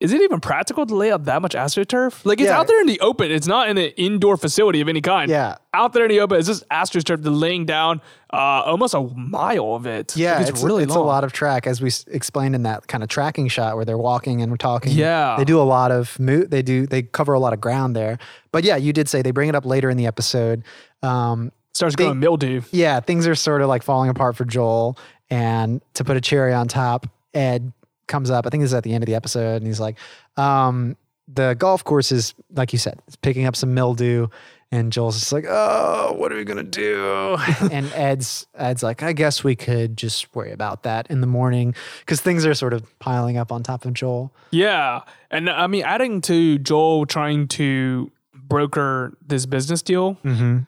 is 0.00 0.12
it 0.12 0.20
even 0.22 0.38
practical 0.38 0.86
to 0.86 0.94
lay 0.94 1.10
out 1.10 1.24
that 1.24 1.42
much 1.42 1.54
astroturf? 1.54 2.24
Like 2.24 2.40
it's 2.40 2.48
Yeah. 2.48 2.58
out 2.60 2.68
there 2.68 2.80
in 2.80 2.86
the 2.86 3.00
open. 3.00 3.32
It's 3.32 3.48
not 3.48 3.68
in 3.68 3.76
an 3.78 3.90
indoor 3.96 4.36
facility 4.36 4.80
of 4.80 4.88
any 4.88 5.00
kind. 5.00 5.28
Yeah. 5.30 5.56
Out 5.74 5.92
there 5.92 6.04
in 6.04 6.08
the 6.10 6.20
open, 6.20 6.38
it's 6.38 6.46
just 6.46 6.68
astroturf. 6.68 7.20
They're 7.22 7.32
laying 7.32 7.66
down 7.66 8.00
uh, 8.32 8.36
almost 8.36 8.94
a 8.94 9.00
mile 9.00 9.74
of 9.74 9.86
it. 9.86 10.14
Yeah, 10.16 10.38
Like, 10.38 10.48
it's, 10.50 10.62
really 10.62 10.82
it's 10.84 10.94
long. 10.94 11.02
a 11.02 11.06
lot 11.06 11.24
of 11.24 11.32
track, 11.32 11.66
as 11.66 11.80
we 11.80 11.88
s- 11.88 12.04
explained 12.08 12.54
in 12.54 12.62
that 12.64 12.86
kind 12.86 13.02
of 13.02 13.08
tracking 13.08 13.48
shot 13.48 13.74
where 13.74 13.84
they're 13.84 13.96
walking 13.98 14.40
and 14.42 14.52
we're 14.52 14.56
talking. 14.58 14.92
Yeah. 14.92 15.34
they 15.38 15.44
do 15.44 15.58
a 15.60 15.64
lot 15.64 15.90
of 15.90 16.18
mo- 16.20 16.44
They 16.44 16.62
do 16.62 16.86
they 16.86 17.02
cover 17.02 17.32
a 17.32 17.40
lot 17.40 17.52
of 17.52 17.60
ground 17.60 17.96
there. 17.96 18.18
But 18.52 18.64
yeah, 18.64 18.76
you 18.76 18.92
did 18.92 19.08
say 19.08 19.22
they 19.22 19.30
bring 19.32 19.48
it 19.48 19.54
up 19.54 19.64
later 19.66 19.88
in 19.90 19.96
the 19.96 20.06
episode. 20.06 20.62
Um, 21.02 21.50
Starts 21.74 21.96
they- 21.96 22.04
growing 22.04 22.20
mildew. 22.20 22.60
yeah, 22.70 23.00
things 23.00 23.26
are 23.26 23.34
sort 23.34 23.62
of 23.62 23.68
like 23.68 23.82
falling 23.82 24.10
apart 24.10 24.36
for 24.36 24.44
Joel. 24.44 24.96
And 25.30 25.80
to 25.94 26.04
put 26.04 26.16
a 26.16 26.20
cherry 26.20 26.52
on 26.54 26.68
top, 26.68 27.06
Ed 27.34 27.72
comes 28.08 28.30
up. 28.30 28.46
I 28.46 28.50
think 28.50 28.62
this 28.62 28.70
is 28.70 28.74
at 28.74 28.82
the 28.82 28.92
end 28.94 29.04
of 29.04 29.06
the 29.06 29.14
episode, 29.14 29.56
and 29.56 29.66
he's 29.66 29.80
like, 29.80 29.96
um, 30.36 30.96
"The 31.32 31.54
golf 31.58 31.84
course 31.84 32.10
is 32.10 32.34
like 32.54 32.72
you 32.72 32.78
said, 32.78 33.00
it's 33.06 33.16
picking 33.16 33.46
up 33.46 33.54
some 33.54 33.74
mildew." 33.74 34.28
And 34.70 34.92
Joel's 34.92 35.18
just 35.18 35.32
like, 35.32 35.46
"Oh, 35.48 36.14
what 36.18 36.30
are 36.30 36.36
we 36.36 36.44
gonna 36.44 36.62
do?" 36.62 37.36
and 37.72 37.90
Ed's 37.94 38.46
Ed's 38.54 38.82
like, 38.82 39.02
"I 39.02 39.12
guess 39.14 39.42
we 39.42 39.56
could 39.56 39.96
just 39.96 40.34
worry 40.34 40.52
about 40.52 40.82
that 40.82 41.10
in 41.10 41.22
the 41.22 41.26
morning 41.26 41.74
because 42.00 42.20
things 42.20 42.44
are 42.44 42.52
sort 42.54 42.74
of 42.74 42.98
piling 42.98 43.38
up 43.38 43.50
on 43.50 43.62
top 43.62 43.86
of 43.86 43.94
Joel." 43.94 44.30
Yeah. 44.50 45.02
And 45.30 45.48
I 45.48 45.68
mean, 45.68 45.84
adding 45.84 46.20
to 46.22 46.58
Joel 46.58 47.06
trying 47.06 47.48
to 47.48 48.10
broker 48.34 49.16
this 49.26 49.46
business 49.46 49.80
deal, 49.82 50.18
um, 50.24 50.66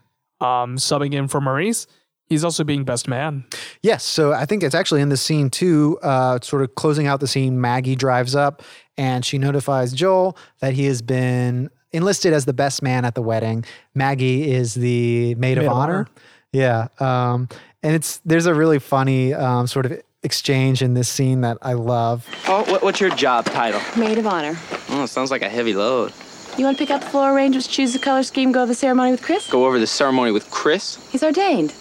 subbing 0.77 1.13
in 1.13 1.29
for 1.29 1.41
Maurice, 1.41 1.87
he's 2.31 2.45
also 2.45 2.65
being 2.65 2.85
best 2.85 3.07
man. 3.09 3.45
Yes. 3.83 4.05
So 4.05 4.33
I 4.33 4.47
think 4.47 4.63
it's 4.63 4.75
actually 4.75 5.03
in 5.03 5.11
the 5.11 5.17
scene 5.19 5.51
too, 5.51 5.99
uh, 6.03 6.39
sort 6.41 6.63
of 6.63 6.75
closing 6.77 7.07
out 7.07 7.21
the 7.21 7.27
scene. 7.27 7.61
Maggie 7.61 7.97
drives 7.97 8.35
up 8.35 8.63
and 8.97 9.25
she 9.25 9.37
notifies 9.37 9.93
Joel 9.93 10.39
that 10.61 10.73
he 10.73 10.87
has 10.87 11.03
been 11.03 11.69
enlisted 11.93 12.33
as 12.33 12.47
the 12.47 12.53
best 12.55 12.83
man 12.83 13.05
at 13.05 13.15
the 13.15 13.23
wedding. 13.23 13.65
Maggie 13.95 14.51
is 14.51 14.75
the 14.75 15.35
maid, 15.35 15.59
of, 15.59 15.65
of 15.65 15.73
honor. 15.73 15.93
honor. 15.93 16.09
Yeah. 16.53 16.89
Um, 17.01 17.49
and 17.83 17.95
it's 17.95 18.19
there's 18.25 18.47
a 18.47 18.55
really 18.55 18.79
funny 18.79 19.35
um, 19.35 19.67
sort 19.67 19.87
of 19.87 20.01
exchange 20.23 20.83
in 20.83 20.95
this 20.95 21.09
scene 21.09 21.41
that 21.41 21.59
I 21.63 21.73
love. 21.73 22.27
Oh, 22.47 22.63
what, 22.71 22.83
what's 22.83 23.01
your 23.01 23.11
job 23.11 23.47
title? 23.47 23.81
Maid 23.97 24.19
of 24.19 24.27
honor. 24.27 24.57
Oh, 24.91 25.07
sounds 25.07 25.31
like 25.31 25.43
a 25.43 25.49
heavy 25.49 25.75
load. 25.75 26.13
You 26.59 26.65
want 26.65 26.77
to 26.77 26.83
pick 26.85 26.91
out 26.91 27.01
the 27.01 27.07
floral 27.07 27.35
arrangements, 27.35 27.69
choose 27.69 27.93
the 27.93 27.99
color 27.99 28.23
scheme, 28.23 28.53
go 28.53 28.63
to 28.63 28.67
the 28.67 28.75
ceremony 28.75 29.13
with 29.13 29.23
Chris? 29.23 29.49
Go 29.51 29.67
over 29.67 29.79
the 29.79 29.87
ceremony 29.87 30.31
with 30.31 30.51
Chris. 30.51 30.99
He's 31.11 31.23
ordained. 31.23 31.73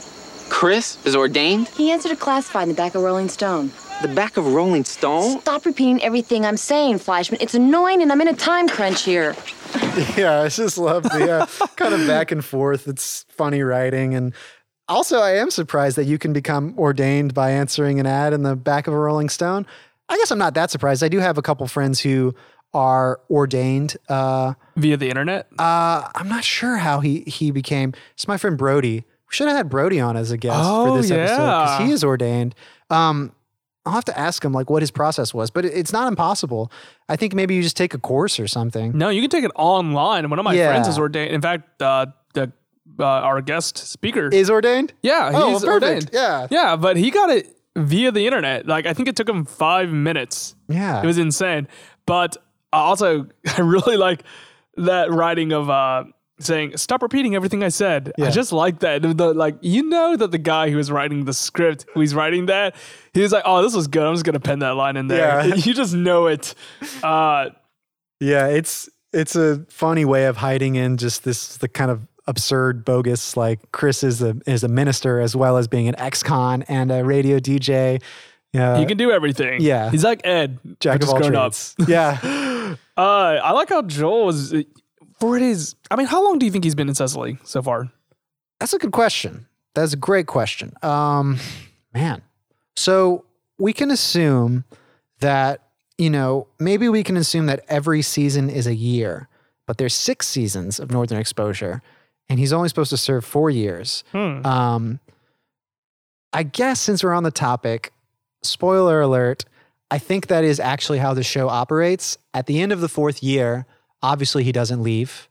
Chris 0.50 0.97
is 1.06 1.16
ordained. 1.16 1.68
He 1.70 1.91
answered 1.91 2.12
a 2.12 2.16
classified 2.16 2.64
in 2.64 2.70
the 2.70 2.76
back 2.76 2.95
of 2.95 3.02
Rolling 3.04 3.30
Stone. 3.30 3.72
The 4.02 4.08
back 4.08 4.38
of 4.38 4.47
Rolling 4.54 4.84
Stone. 4.86 5.41
Stop 5.41 5.66
repeating 5.66 6.02
everything 6.02 6.45
I'm 6.45 6.58
saying, 6.58 7.00
Fleischman. 7.00 7.38
It's 7.41 7.54
annoying 7.54 8.02
and 8.02 8.12
I'm 8.12 8.22
in 8.22 8.28
a 8.28 8.34
time 8.34 8.68
crunch 8.68 9.04
here. 9.04 9.36
Yeah, 10.18 10.41
I 10.41 10.47
just 10.50 10.78
love 10.78 11.04
the 11.04 11.32
uh, 11.32 11.45
kind 11.76 11.93
of 11.93 12.08
back 12.08 12.32
and 12.32 12.43
forth. 12.43 12.88
It's 12.88 13.26
funny 13.30 13.62
writing. 13.62 14.16
And 14.16 14.34
also, 14.88 15.20
I 15.20 15.32
am 15.38 15.52
surprised 15.52 15.97
that 15.97 16.06
you 16.06 16.18
can 16.18 16.32
become 16.34 16.74
ordained 16.78 17.34
by 17.34 17.52
answering 17.52 18.00
an 18.00 18.06
ad 18.08 18.34
in 18.34 18.43
the 18.43 18.56
back 18.56 18.88
of 18.88 18.93
a 18.93 18.97
Rolling 18.97 19.30
Stone. 19.30 19.68
I 20.08 20.16
guess 20.18 20.32
I'm 20.32 20.39
not 20.39 20.54
that 20.56 20.72
surprised. 20.72 21.04
I 21.04 21.08
do 21.10 21.20
have 21.20 21.38
a 21.38 21.41
couple 21.41 21.68
friends 21.68 22.00
who 22.00 22.34
are 22.74 23.20
ordained. 23.30 23.97
Uh, 24.08 24.54
Via 24.78 24.95
the 24.97 25.10
internet? 25.10 25.47
uh, 25.60 26.08
I'm 26.16 26.30
not 26.30 26.43
sure 26.43 26.78
how 26.78 27.02
he 27.02 27.22
he 27.22 27.52
became. 27.52 27.93
It's 28.14 28.28
my 28.28 28.38
friend 28.38 28.58
Brody. 28.58 29.04
We 29.30 29.36
should 29.36 29.47
have 29.47 29.57
had 29.57 29.69
Brody 29.69 29.99
on 29.99 30.17
as 30.17 30.32
a 30.32 30.38
guest 30.38 30.57
Oh, 30.59 30.88
for 30.95 31.01
this 31.01 31.11
episode 31.11 31.36
because 31.36 31.80
he 31.86 31.91
is 31.91 32.03
ordained. 32.03 32.55
Um, 32.89 33.34
I'll 33.86 33.93
have 33.93 34.05
to 34.05 34.17
ask 34.19 34.43
him 34.43 34.51
like 34.53 34.69
what 34.69 34.82
his 34.82 34.91
process 34.91 35.34
was, 35.34 35.49
but 35.51 35.65
it's 35.65 35.93
not 35.93 36.07
impossible. 36.07 36.71
I 37.07 37.15
think 37.15 37.34
maybe 37.34 37.55
you 37.55 37.61
just 37.61 37.77
take 37.77 37.93
a 37.93 37.97
course 37.99 38.39
or 38.39 38.47
something. 38.47 38.97
no, 38.97 39.09
you 39.09 39.21
can 39.21 39.30
take 39.30 39.43
it 39.43 39.51
online. 39.55 40.30
One 40.30 40.38
of 40.39 40.45
my 40.45 40.55
friends 40.55 40.88
is 40.88 40.97
ordained. 40.99 41.32
In 41.34 41.41
fact, 41.41 41.82
uh, 41.82 42.07
the 42.34 42.51
uh, 42.99 43.03
our 43.05 43.41
guest 43.41 43.77
speaker. 43.77 44.30
Is 44.34 44.49
ordained? 44.49 44.93
yeah, 45.03 45.32
Oh, 45.34 45.53
he's 45.53 45.63
well, 45.63 45.73
ordained. 45.73 46.09
Yeah. 46.11 46.47
Yeah, 46.49 46.75
but 46.75 46.97
he 46.97 47.11
got 47.11 47.30
it 47.30 47.55
via 47.77 48.11
the 48.11 48.25
internet. 48.25 48.65
Like, 48.67 48.86
I 48.88 48.93
think 48.93 49.07
it 49.07 49.15
took 49.15 49.30
him 49.30 49.45
five 49.45 49.91
minutes. 49.91 50.55
Yeah. 50.67 51.01
It 51.01 51.05
was 51.05 51.17
insane. 51.19 51.67
But 52.07 52.36
uh, 52.73 52.77
also, 52.77 53.27
I 53.57 53.61
really 53.61 53.95
like 53.95 54.23
that 54.77 55.11
writing 55.11 55.51
of 55.53 55.69
uh, 55.69 56.05
saying, 56.39 56.77
"Stop 56.77 57.01
repeating 57.01 57.35
everything 57.35 57.63
I 57.63 57.69
said." 57.69 58.11
I 58.19 58.23
Yeah. 58.23 58.29
just 58.29 58.51
like 58.51 58.79
that. 58.79 59.01
The, 59.01 59.33
like 59.33 59.57
you 59.61 59.83
know 59.83 60.15
that 60.15 60.31
the 60.31 60.37
guy 60.37 60.69
who 60.69 60.77
was 60.77 60.91
writing 60.91 61.25
the 61.25 61.33
script, 61.33 61.85
who 61.93 61.99
was 61.99 62.13
writing 62.15 62.45
that, 62.47 62.75
he 63.13 63.21
was 63.21 63.31
like, 63.31 63.43
"Oh, 63.45 63.61
this 63.61 63.75
was 63.75 63.87
good. 63.87 64.03
I'm 64.05 64.13
just 64.13 64.25
gonna 64.25 64.39
pen 64.39 64.59
that 64.59 64.75
line 64.75 64.97
in 64.97 65.07
there." 65.07 65.45
Yeah. 65.47 65.55
you 65.65 65.73
just 65.73 65.93
know 65.93 66.27
it. 66.27 66.53
Uh, 67.03 67.49
Yeah, 68.19 68.47
it's 68.47 68.89
it's 69.13 69.35
a 69.35 69.65
funny 69.69 70.05
way 70.05 70.25
of 70.25 70.37
hiding 70.37 70.75
in 70.75 70.97
just 70.97 71.23
this 71.23 71.57
the 71.57 71.67
kind 71.67 71.89
of 71.91 72.05
absurd 72.27 72.85
bogus 72.85 73.35
like 73.35 73.59
Chris 73.71 74.03
is 74.03 74.21
a 74.21 74.35
is 74.45 74.63
a 74.63 74.67
minister 74.67 75.19
as 75.19 75.35
well 75.35 75.57
as 75.57 75.67
being 75.67 75.87
an 75.87 75.95
ex-con 75.97 76.61
and 76.67 76.91
a 76.91 77.03
radio 77.03 77.39
DJ. 77.39 78.01
Yeah, 78.53 78.77
he 78.77 78.85
can 78.85 78.97
do 78.97 79.11
everything. 79.11 79.61
yeah. 79.61 79.89
he's 79.91 80.03
like 80.03 80.21
Ed, 80.25 80.59
jack 80.79 81.01
of 81.03 81.09
all 81.09 81.17
grown 81.19 81.35
up. 81.35 81.53
trades. 81.53 81.75
Yeah. 81.87 82.17
Uh, 82.97 83.39
I 83.41 83.51
like 83.53 83.69
how 83.69 83.81
Joel 83.81 84.29
is 84.29 84.53
for 85.20 85.36
it 85.38 85.43
is. 85.43 85.76
I 85.91 85.95
mean, 85.95 86.07
how 86.07 86.24
long 86.24 86.39
do 86.39 86.45
you 86.45 86.51
think 86.51 86.63
he's 86.63 86.76
been 86.76 86.89
in 86.89 86.95
Cicely 86.95 87.38
so 87.43 87.61
far? 87.61 87.91
That's 88.59 88.74
a 88.74 88.78
good 88.78 88.91
question. 88.91 89.47
That's 89.76 89.93
a 89.93 89.97
great 89.97 90.28
question. 90.28 90.74
Um, 90.82 91.38
man. 91.93 92.22
So 92.76 93.26
we 93.57 93.74
can 93.74 93.91
assume 93.91 94.65
that, 95.20 95.61
you 95.97 96.09
know, 96.09 96.47
maybe 96.59 96.89
we 96.89 97.03
can 97.03 97.17
assume 97.17 97.45
that 97.47 97.63
every 97.67 98.01
season 98.01 98.49
is 98.49 98.67
a 98.67 98.76
year, 98.76 99.28
but 99.65 99.78
there's 99.78 99.93
six 99.93 100.28
seasons 100.28 100.80
of 100.80 100.91
Northern 100.91 101.20
Exposure, 101.20 101.82
and 102.30 102.39
he's 102.39 102.53
only 102.53 102.70
supposed 102.70 102.89
to 102.91 102.97
serve 102.97 103.26
four 103.26 103.49
years. 103.49 104.03
Hmm. 104.11 104.45
Um, 104.45 104.99
I 106.32 106.43
guess 106.43 106.80
since 106.80 107.03
we're 107.03 107.13
on 107.13 107.24
the 107.24 107.32
topic, 107.32 107.91
spoiler 108.43 109.01
alert, 109.01 109.45
I 109.91 109.97
think 109.97 110.28
that 110.28 110.43
is 110.43 110.59
actually 110.59 110.99
how 110.99 111.13
the 111.13 111.24
show 111.24 111.49
operates. 111.49 112.17
At 112.34 112.45
the 112.45 112.61
end 112.61 112.72
of 112.72 112.82
the 112.82 112.89
fourth 112.89 113.24
year, 113.24 113.65
obviously 114.02 114.43
he 114.43 114.52
doesn't 114.52 114.82
leave. 114.84 115.28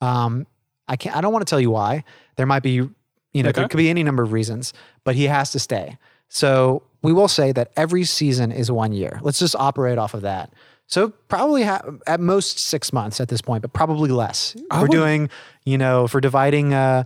Um, 0.00 0.46
I 0.88 0.96
can't. 0.96 1.16
I 1.16 1.20
don't 1.20 1.32
want 1.32 1.46
to 1.46 1.50
tell 1.50 1.60
you 1.60 1.70
why. 1.70 2.04
There 2.36 2.46
might 2.46 2.62
be, 2.62 2.72
you 2.72 3.42
know, 3.42 3.52
there 3.52 3.68
could 3.68 3.76
be 3.78 3.88
any 3.90 4.02
number 4.02 4.22
of 4.22 4.32
reasons, 4.32 4.72
but 5.04 5.14
he 5.14 5.24
has 5.24 5.50
to 5.52 5.58
stay. 5.58 5.98
So 6.28 6.82
we 7.02 7.12
will 7.12 7.28
say 7.28 7.52
that 7.52 7.70
every 7.76 8.04
season 8.04 8.50
is 8.52 8.70
one 8.70 8.92
year. 8.92 9.18
Let's 9.22 9.38
just 9.38 9.54
operate 9.56 9.98
off 9.98 10.14
of 10.14 10.22
that. 10.22 10.52
So 10.86 11.10
probably 11.28 11.62
ha- 11.62 11.82
at 12.06 12.20
most 12.20 12.58
six 12.58 12.92
months 12.92 13.20
at 13.20 13.28
this 13.28 13.40
point, 13.40 13.62
but 13.62 13.72
probably 13.72 14.10
less. 14.10 14.54
I 14.70 14.76
We're 14.82 14.88
would- 14.88 14.90
doing, 14.90 15.30
you 15.64 15.78
know, 15.78 16.04
if 16.04 16.12
we're 16.12 16.20
dividing 16.20 16.74
uh, 16.74 17.04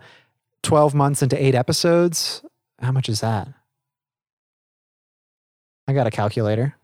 twelve 0.63 0.95
months 0.95 1.23
into 1.23 1.41
eight 1.41 1.55
episodes, 1.55 2.43
how 2.81 2.91
much 2.91 3.09
is 3.09 3.21
that? 3.21 3.49
I 5.87 5.93
got 5.93 6.07
a 6.07 6.11
calculator. 6.11 6.75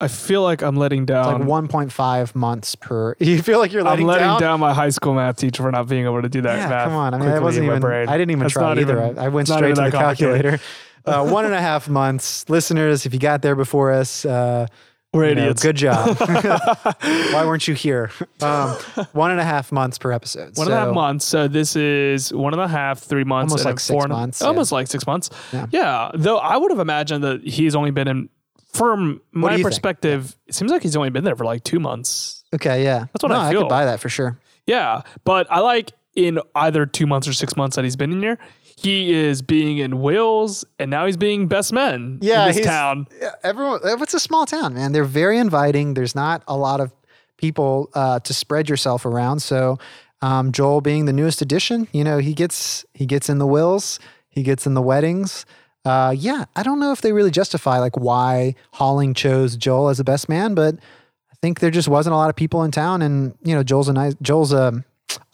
I 0.00 0.08
feel 0.08 0.42
like 0.42 0.62
I'm 0.62 0.76
letting 0.76 1.02
It's 1.02 1.08
down. 1.08 1.40
like 1.40 1.48
one 1.48 1.68
point 1.68 1.92
five 1.92 2.34
months 2.34 2.74
per. 2.74 3.14
You 3.20 3.40
feel 3.42 3.58
like 3.58 3.72
you're 3.72 3.82
Um, 3.82 3.86
I'm 3.86 3.92
letting, 3.92 4.06
letting 4.06 4.26
down. 4.26 4.40
down? 4.40 4.60
my 4.60 4.74
high 4.74 4.90
school 4.90 5.14
math 5.14 5.36
teacher 5.36 5.62
for 5.62 5.70
not 5.70 5.88
being 5.88 6.04
able 6.04 6.20
to 6.20 6.28
do 6.28 6.42
that 6.42 6.56
Yeah, 6.58 6.68
math. 6.68 6.84
come 6.84 6.94
on. 6.94 7.14
I 7.14 7.18
mean, 7.18 7.28
I 7.30 7.38
wasn't 7.38 7.66
even. 7.66 7.80
brain. 7.80 8.08
I 8.08 8.18
didn't 8.18 8.32
even 8.32 8.40
That's 8.42 8.52
try 8.54 8.72
either. 8.72 8.82
even- 9.06 9.18
I, 9.18 9.26
I 9.26 9.28
went 9.28 9.48
straight 9.48 9.74
to 9.76 9.80
the 9.82 9.90
calculator. 9.90 10.58
uh, 11.06 11.26
one 11.26 11.44
and 11.44 11.54
a 11.54 11.60
half 11.60 11.88
months, 11.88 12.44
listeners. 12.48 13.06
If 13.06 13.14
you 13.14 13.20
got 13.20 13.40
there 13.42 13.54
before 13.54 13.92
us, 13.92 14.24
uh, 14.26 14.66
We're 15.12 15.28
you 15.28 15.34
know, 15.36 15.42
idiots. 15.42 15.62
good 15.62 15.76
job. 15.76 16.18
Why 16.18 17.44
weren't 17.46 17.68
you 17.68 17.74
here? 17.74 18.10
Um, 18.42 18.70
one 19.12 19.30
and 19.30 19.38
a 19.40 19.44
half 19.44 19.70
months 19.70 19.96
per 19.98 20.10
episode. 20.12 20.56
One 20.56 20.66
and 20.66 20.74
a 20.74 20.78
half 20.78 20.88
So- 20.88 20.94
months. 20.94 21.24
So 21.24 21.46
this 21.48 21.76
is 21.76 22.32
one 22.32 22.52
and 22.52 22.60
a 22.60 22.68
half, 22.68 22.98
three 22.98 23.24
months, 23.24 23.52
Almost 23.52 23.64
like 23.64 23.78
six 23.80 23.88
four 23.90 24.02
and 24.02 24.12
a- 24.12 24.16
months, 24.16 24.40
yeah. 24.40 24.48
Almost 24.48 24.72
like 24.72 24.86
six 24.88 25.06
months. 25.06 25.30
Yeah. 25.52 25.66
Yeah. 25.70 26.10
Though 26.14 26.38
I 26.38 26.56
would 26.56 26.72
have 26.72 26.80
imagined 26.80 27.22
that 27.24 27.42
he's 27.44 27.74
only 27.76 27.92
been 27.92 28.08
in. 28.08 28.28
From 28.74 29.20
my 29.32 29.52
you 29.52 29.56
think? 29.58 29.66
perspective, 29.68 30.36
it 30.46 30.54
seems 30.54 30.70
like 30.70 30.82
he's 30.82 30.96
only 30.96 31.10
been 31.10 31.24
there 31.24 31.36
for 31.36 31.44
like 31.44 31.64
two 31.64 31.80
months. 31.80 32.44
Okay, 32.54 32.84
yeah, 32.84 33.06
That's 33.12 33.22
what 33.22 33.30
no, 33.30 33.36
I 33.36 33.48
I 33.48 33.50
feel. 33.52 33.62
could 33.62 33.68
buy 33.68 33.84
that 33.86 34.00
for 34.00 34.08
sure. 34.08 34.38
Yeah, 34.66 35.02
but 35.24 35.46
I 35.50 35.60
like 35.60 35.92
in 36.14 36.38
either 36.54 36.86
two 36.86 37.06
months 37.06 37.26
or 37.28 37.32
six 37.32 37.56
months 37.56 37.76
that 37.76 37.84
he's 37.84 37.96
been 37.96 38.12
in 38.12 38.20
here. 38.22 38.38
He 38.76 39.12
is 39.12 39.40
being 39.42 39.78
in 39.78 40.00
Wales, 40.00 40.64
and 40.78 40.90
now 40.90 41.06
he's 41.06 41.16
being 41.16 41.46
best 41.48 41.72
man 41.72 42.18
Yeah, 42.20 42.42
in 42.42 42.48
this 42.48 42.56
he's- 42.56 42.66
town. 42.66 43.06
Yeah, 43.20 43.30
everyone. 43.42 43.80
It's 43.84 44.14
a 44.14 44.20
small 44.20 44.46
town, 44.46 44.74
man. 44.74 44.92
They're 44.92 45.04
very 45.04 45.38
inviting. 45.38 45.94
There's 45.94 46.14
not 46.14 46.42
a 46.48 46.56
lot 46.56 46.80
of 46.80 46.92
people 47.36 47.88
uh, 47.94 48.18
to 48.20 48.34
spread 48.34 48.68
yourself 48.68 49.06
around. 49.06 49.40
So, 49.40 49.78
um, 50.22 50.52
Joel 50.52 50.80
being 50.80 51.04
the 51.04 51.12
newest 51.12 51.40
addition, 51.42 51.86
you 51.92 52.02
know, 52.04 52.18
he 52.18 52.34
gets 52.34 52.84
he 52.94 53.06
gets 53.06 53.28
in 53.28 53.38
the 53.38 53.46
wills, 53.46 53.98
he 54.28 54.42
gets 54.42 54.66
in 54.66 54.74
the 54.74 54.82
weddings. 54.82 55.44
Uh, 55.84 56.14
yeah, 56.16 56.44
I 56.56 56.62
don't 56.62 56.80
know 56.80 56.92
if 56.92 57.00
they 57.02 57.12
really 57.12 57.30
justify 57.30 57.78
like 57.78 57.96
why 57.96 58.54
Holling 58.72 59.12
chose 59.14 59.56
Joel 59.56 59.88
as 59.90 59.98
the 59.98 60.04
best 60.04 60.28
man, 60.28 60.54
but 60.54 60.76
I 60.76 61.34
think 61.42 61.60
there 61.60 61.70
just 61.70 61.88
wasn't 61.88 62.14
a 62.14 62.16
lot 62.16 62.30
of 62.30 62.36
people 62.36 62.62
in 62.62 62.70
town, 62.70 63.02
and 63.02 63.36
you 63.44 63.54
know, 63.54 63.62
Joel's 63.62 63.88
a 63.88 63.92
nice 63.92 64.14
Joel's 64.22 64.52
a 64.52 64.82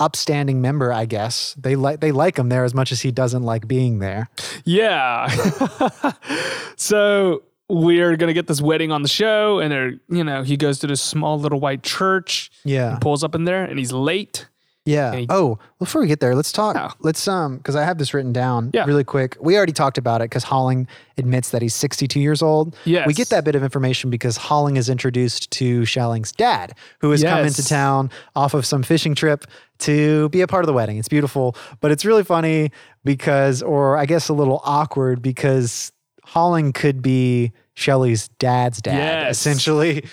upstanding 0.01 0.61
member, 0.61 0.93
I 0.93 1.05
guess. 1.07 1.55
They 1.59 1.77
like 1.77 2.01
they 2.01 2.11
like 2.13 2.37
him 2.39 2.49
there 2.49 2.65
as 2.65 2.75
much 2.75 2.91
as 2.91 3.01
he 3.01 3.13
doesn't 3.13 3.45
like 3.45 3.69
being 3.69 4.01
there. 4.01 4.29
Yeah. 4.65 5.29
so 6.77 7.43
we're 7.69 8.17
gonna 8.17 8.33
get 8.33 8.47
this 8.47 8.61
wedding 8.61 8.91
on 8.91 9.03
the 9.03 9.09
show, 9.09 9.61
and 9.61 9.71
they're 9.73 9.93
you 10.09 10.25
know 10.25 10.43
he 10.43 10.57
goes 10.57 10.79
to 10.81 10.87
this 10.87 11.01
small 11.01 11.39
little 11.39 11.61
white 11.61 11.83
church, 11.83 12.51
Yeah. 12.65 12.99
pulls 13.01 13.23
up 13.23 13.35
in 13.35 13.45
there, 13.45 13.65
and 13.65 13.79
he's 13.79 13.93
late. 13.93 14.47
Yeah. 14.91 15.15
He- 15.15 15.27
oh, 15.31 15.59
before 15.79 16.01
we 16.01 16.07
get 16.09 16.21
there, 16.21 16.35
let's 16.35 16.53
talk. 16.53 16.75
Yeah. 16.77 16.91
Let's 17.01 17.27
um, 17.29 17.57
because 17.59 17.77
I 17.77 17.85
have 17.85 17.99
this 17.99 18.13
written 18.13 18.33
down 18.33 18.71
Yeah. 18.75 18.85
really 18.85 19.05
quick. 19.05 19.37
We 19.41 19.57
already 19.57 19.73
talked 19.73 19.99
about 19.99 20.21
it 20.21 20.25
because 20.25 20.45
Holling 20.45 20.87
admits 21.19 21.51
that 21.51 21.63
he's 21.63 21.75
62 21.75 22.19
years 22.21 22.43
old. 22.43 22.77
Yes. 22.85 23.07
We 23.07 23.15
get 23.15 23.29
that 23.29 23.45
bit 23.45 23.55
of 23.55 23.63
information 23.63 24.11
because 24.11 24.37
Holling 24.37 24.77
is 24.77 24.89
introduced 24.89 25.51
to 25.53 25.85
Shelling's 25.85 26.33
dad, 26.33 26.75
who 27.01 27.11
has 27.11 27.23
come 27.23 27.45
into 27.47 27.65
town 27.65 28.11
off 28.35 28.55
of 28.55 28.65
some 28.67 28.83
fishing 28.83 29.15
trip 29.15 29.47
to 29.81 30.29
be 30.31 30.41
a 30.43 30.47
part 30.47 30.63
of 30.65 30.67
the 30.67 30.73
wedding. 30.75 30.99
It's 30.99 31.09
beautiful, 31.09 31.57
but 31.81 31.91
it's 31.91 32.05
really 32.05 32.25
funny 32.25 32.71
because, 33.05 33.63
or 33.63 33.97
I 33.97 34.07
guess 34.07 34.29
a 34.29 34.35
little 34.35 34.61
awkward 34.65 35.23
because 35.23 35.93
Holling 36.25 36.73
could 36.73 37.01
be 37.03 37.53
Shelley's 37.75 38.29
dad's 38.39 38.81
dad, 38.83 38.97
Yes. 38.97 39.39
essentially. 39.39 40.05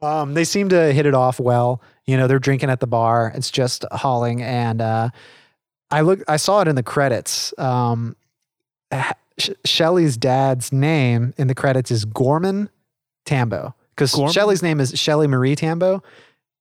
Um, 0.00 0.34
they 0.34 0.44
seem 0.44 0.68
to 0.70 0.92
hit 0.92 1.06
it 1.06 1.14
off 1.14 1.38
well. 1.38 1.80
You 2.06 2.16
know, 2.16 2.26
they're 2.26 2.38
drinking 2.38 2.70
at 2.70 2.80
the 2.80 2.86
bar. 2.86 3.32
It's 3.34 3.50
just 3.50 3.84
Holling 3.92 4.42
and 4.42 4.80
uh, 4.80 5.10
I 5.90 6.00
look. 6.00 6.20
I 6.26 6.36
saw 6.36 6.60
it 6.62 6.68
in 6.68 6.74
the 6.74 6.82
credits. 6.82 7.56
Um, 7.58 8.16
Sh- 9.38 9.50
Shelley's 9.64 10.16
dad's 10.16 10.72
name 10.72 11.32
in 11.36 11.46
the 11.46 11.54
credits 11.54 11.90
is 11.90 12.04
Gorman 12.04 12.70
Tambo 13.24 13.74
because? 13.94 14.12
Shelley's 14.32 14.62
name 14.62 14.80
is 14.80 14.98
Shelley 14.98 15.26
Marie 15.26 15.54
Tambo, 15.54 16.02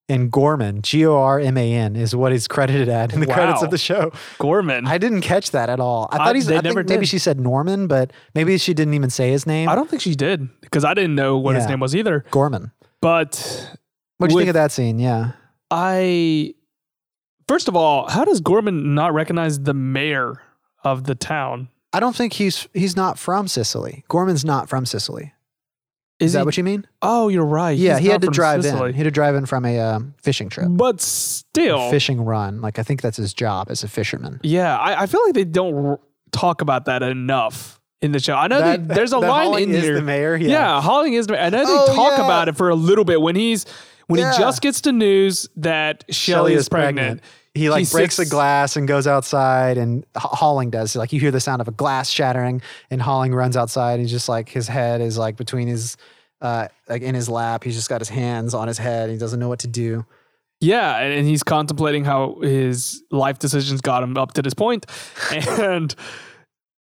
and 0.08 0.32
Gorman 0.32 0.82
G 0.82 1.06
O 1.06 1.16
R 1.16 1.40
M 1.40 1.58
A 1.58 1.74
N 1.74 1.96
is 1.96 2.16
what 2.16 2.32
he's 2.32 2.48
credited 2.48 2.90
at 2.90 3.14
in 3.14 3.20
the 3.20 3.26
credits 3.26 3.62
of 3.62 3.72
the 3.72 3.78
show. 3.78 4.12
Gorman. 4.38 4.86
I 4.86 4.98
didn't 4.98 5.22
catch 5.22 5.52
that 5.52 5.70
at 5.70 5.80
all. 5.80 6.10
I 6.12 6.18
thought 6.18 6.36
he's. 6.36 6.48
they 6.48 6.58
I 6.58 6.62
think 6.62 6.76
never 6.76 6.88
maybe 6.88 7.06
she 7.06 7.18
said 7.18 7.40
Norman, 7.40 7.88
but 7.88 8.12
maybe 8.36 8.58
she 8.58 8.74
didn't 8.74 8.94
even 8.94 9.10
say 9.10 9.32
his 9.32 9.48
name. 9.48 9.70
I 9.70 9.76
don't 9.76 9.90
think 9.90 10.02
she 10.02 10.16
did 10.16 10.50
because 10.62 10.84
I 10.84 10.94
didn't 10.94 11.16
know 11.16 11.38
what 11.38 11.56
his 11.56 11.68
name 11.68 11.80
was 11.80 11.96
either. 11.96 12.26
Gorman. 12.32 12.72
But 13.02 13.76
What 14.22 14.30
do 14.30 14.36
you 14.36 14.40
think 14.40 14.50
of 14.50 14.54
that 14.56 14.72
scene? 14.72 15.00
Yeah. 15.00 15.32
I, 15.70 16.54
first 17.48 17.68
of 17.68 17.76
all, 17.76 18.10
how 18.10 18.26
does 18.26 18.42
Gorman 18.42 18.94
not 18.94 19.14
recognize 19.14 19.60
the 19.60 19.74
mayor 19.74 20.42
of 20.84 21.06
the 21.06 21.16
town? 21.16 21.70
I 21.94 22.00
don't 22.00 22.16
think 22.16 22.34
he's 22.34 22.68
he's 22.74 22.96
not 22.96 23.20
from 23.20 23.48
Cicely. 23.48 24.04
Gorman's 24.08 24.46
not 24.46 24.70
from 24.70 24.86
Cicely. 24.86 25.34
Is, 26.20 26.34
that 26.34 26.40
he- 26.40 26.46
what 26.46 26.56
you 26.58 26.64
mean? 26.64 26.86
Oh, 27.02 27.30
you're 27.30 27.46
right. 27.46 27.76
Yeah, 27.78 27.96
He's 27.98 28.06
he 28.06 28.12
had 28.12 28.22
to 28.22 28.28
drive 28.28 28.64
Cicely. 28.64 28.90
in. 28.90 28.94
He 28.94 29.00
had 29.00 29.06
to 29.06 29.12
drive 29.12 29.34
in 29.36 29.46
from 29.48 29.66
a 29.66 29.80
um, 29.80 30.14
fishing 30.22 30.50
trip, 30.50 30.68
But 30.70 31.02
still, 31.02 31.90
fishing 31.90 32.22
run. 32.24 32.62
Like 32.62 32.78
I 32.80 32.84
think 32.84 33.02
that's 33.02 33.18
his 33.18 33.34
job 33.34 33.68
as 33.72 33.84
a 33.84 33.88
fisherman. 33.88 34.40
yeah, 34.44 34.78
I, 34.78 35.02
I 35.04 35.06
feel 35.08 35.22
like 35.26 35.34
they 35.34 35.44
don't 35.46 35.86
r- 35.86 36.00
talk 36.32 36.62
about 36.62 36.86
that 36.86 37.02
enough 37.02 37.82
in 38.04 38.12
the 38.12 38.20
show. 38.20 38.36
I 38.36 38.48
know 38.48 38.60
That- 38.60 38.88
they, 38.88 38.94
there's 38.96 39.14
a 39.14 39.18
line 39.20 39.46
Holling 39.48 39.70
in 39.70 39.76
is 39.76 39.84
here. 39.84 39.96
the 39.96 40.02
mayor? 40.04 40.36
Yeah. 40.36 40.50
Yeah, 40.50 40.82
Holling 40.82 41.14
is. 41.14 41.26
the- 41.28 41.34
mayor. 41.34 41.42
I 41.42 41.50
know 41.50 41.66
they 41.66 41.92
Oh, 41.92 41.96
talk 41.96 42.18
yeah. 42.20 42.24
about 42.26 42.48
it 42.50 42.56
for 42.56 42.70
a 42.70 42.76
little 42.76 43.04
bit 43.04 43.20
when 43.20 43.36
he's 43.36 43.66
when 44.12 44.20
Yeah. 44.20 44.32
he 44.34 44.38
just 44.40 44.62
gets 44.62 44.82
the 44.82 44.92
news 44.92 45.50
that 45.58 46.04
Shelly 46.10 46.54
is 46.54 46.70
pregnant. 46.70 47.22
He 47.54 47.70
like 47.70 47.86
He 47.88 47.92
breaks 47.92 48.16
sits- 48.16 48.30
a 48.30 48.32
glass 48.32 48.78
and 48.78 48.88
goes 48.88 49.08
outside, 49.08 49.78
and 49.78 50.06
Holling 50.16 50.70
does. 50.70 50.96
Like 50.96 51.12
you 51.12 51.20
hear 51.20 51.32
the 51.32 51.40
sound 51.42 51.62
of 51.62 51.68
a 51.68 51.72
glass 51.72 52.10
shattering, 52.10 52.62
and 52.90 53.02
Holling 53.02 53.34
runs 53.34 53.58
outside. 53.58 53.94
And 53.94 54.02
he's 54.04 54.12
just 54.12 54.30
like 54.30 54.48
his 54.48 54.68
head 54.70 55.02
is 55.02 55.18
like 55.18 55.36
between 55.36 55.68
his, 55.68 55.98
uh, 56.42 56.68
like 56.88 57.02
in 57.02 57.14
his 57.14 57.28
lap. 57.28 57.64
He's 57.66 57.76
just 57.76 57.90
got 57.90 58.00
his 58.00 58.08
hands 58.10 58.54
on 58.54 58.68
his 58.70 58.78
head. 58.78 59.10
He 59.10 59.18
doesn't 59.18 59.40
know 59.40 59.50
what 59.50 59.60
to 59.60 59.68
do. 59.68 60.06
Yeah, 60.62 60.98
and 61.00 61.28
he's 61.28 61.42
contemplating 61.44 62.06
how 62.06 62.38
his 62.42 63.02
life 63.12 63.40
decisions 63.40 63.82
got 63.82 64.04
him 64.04 64.16
up 64.16 64.34
to 64.36 64.42
this 64.44 64.54
point, 64.54 64.86
and 65.32 65.94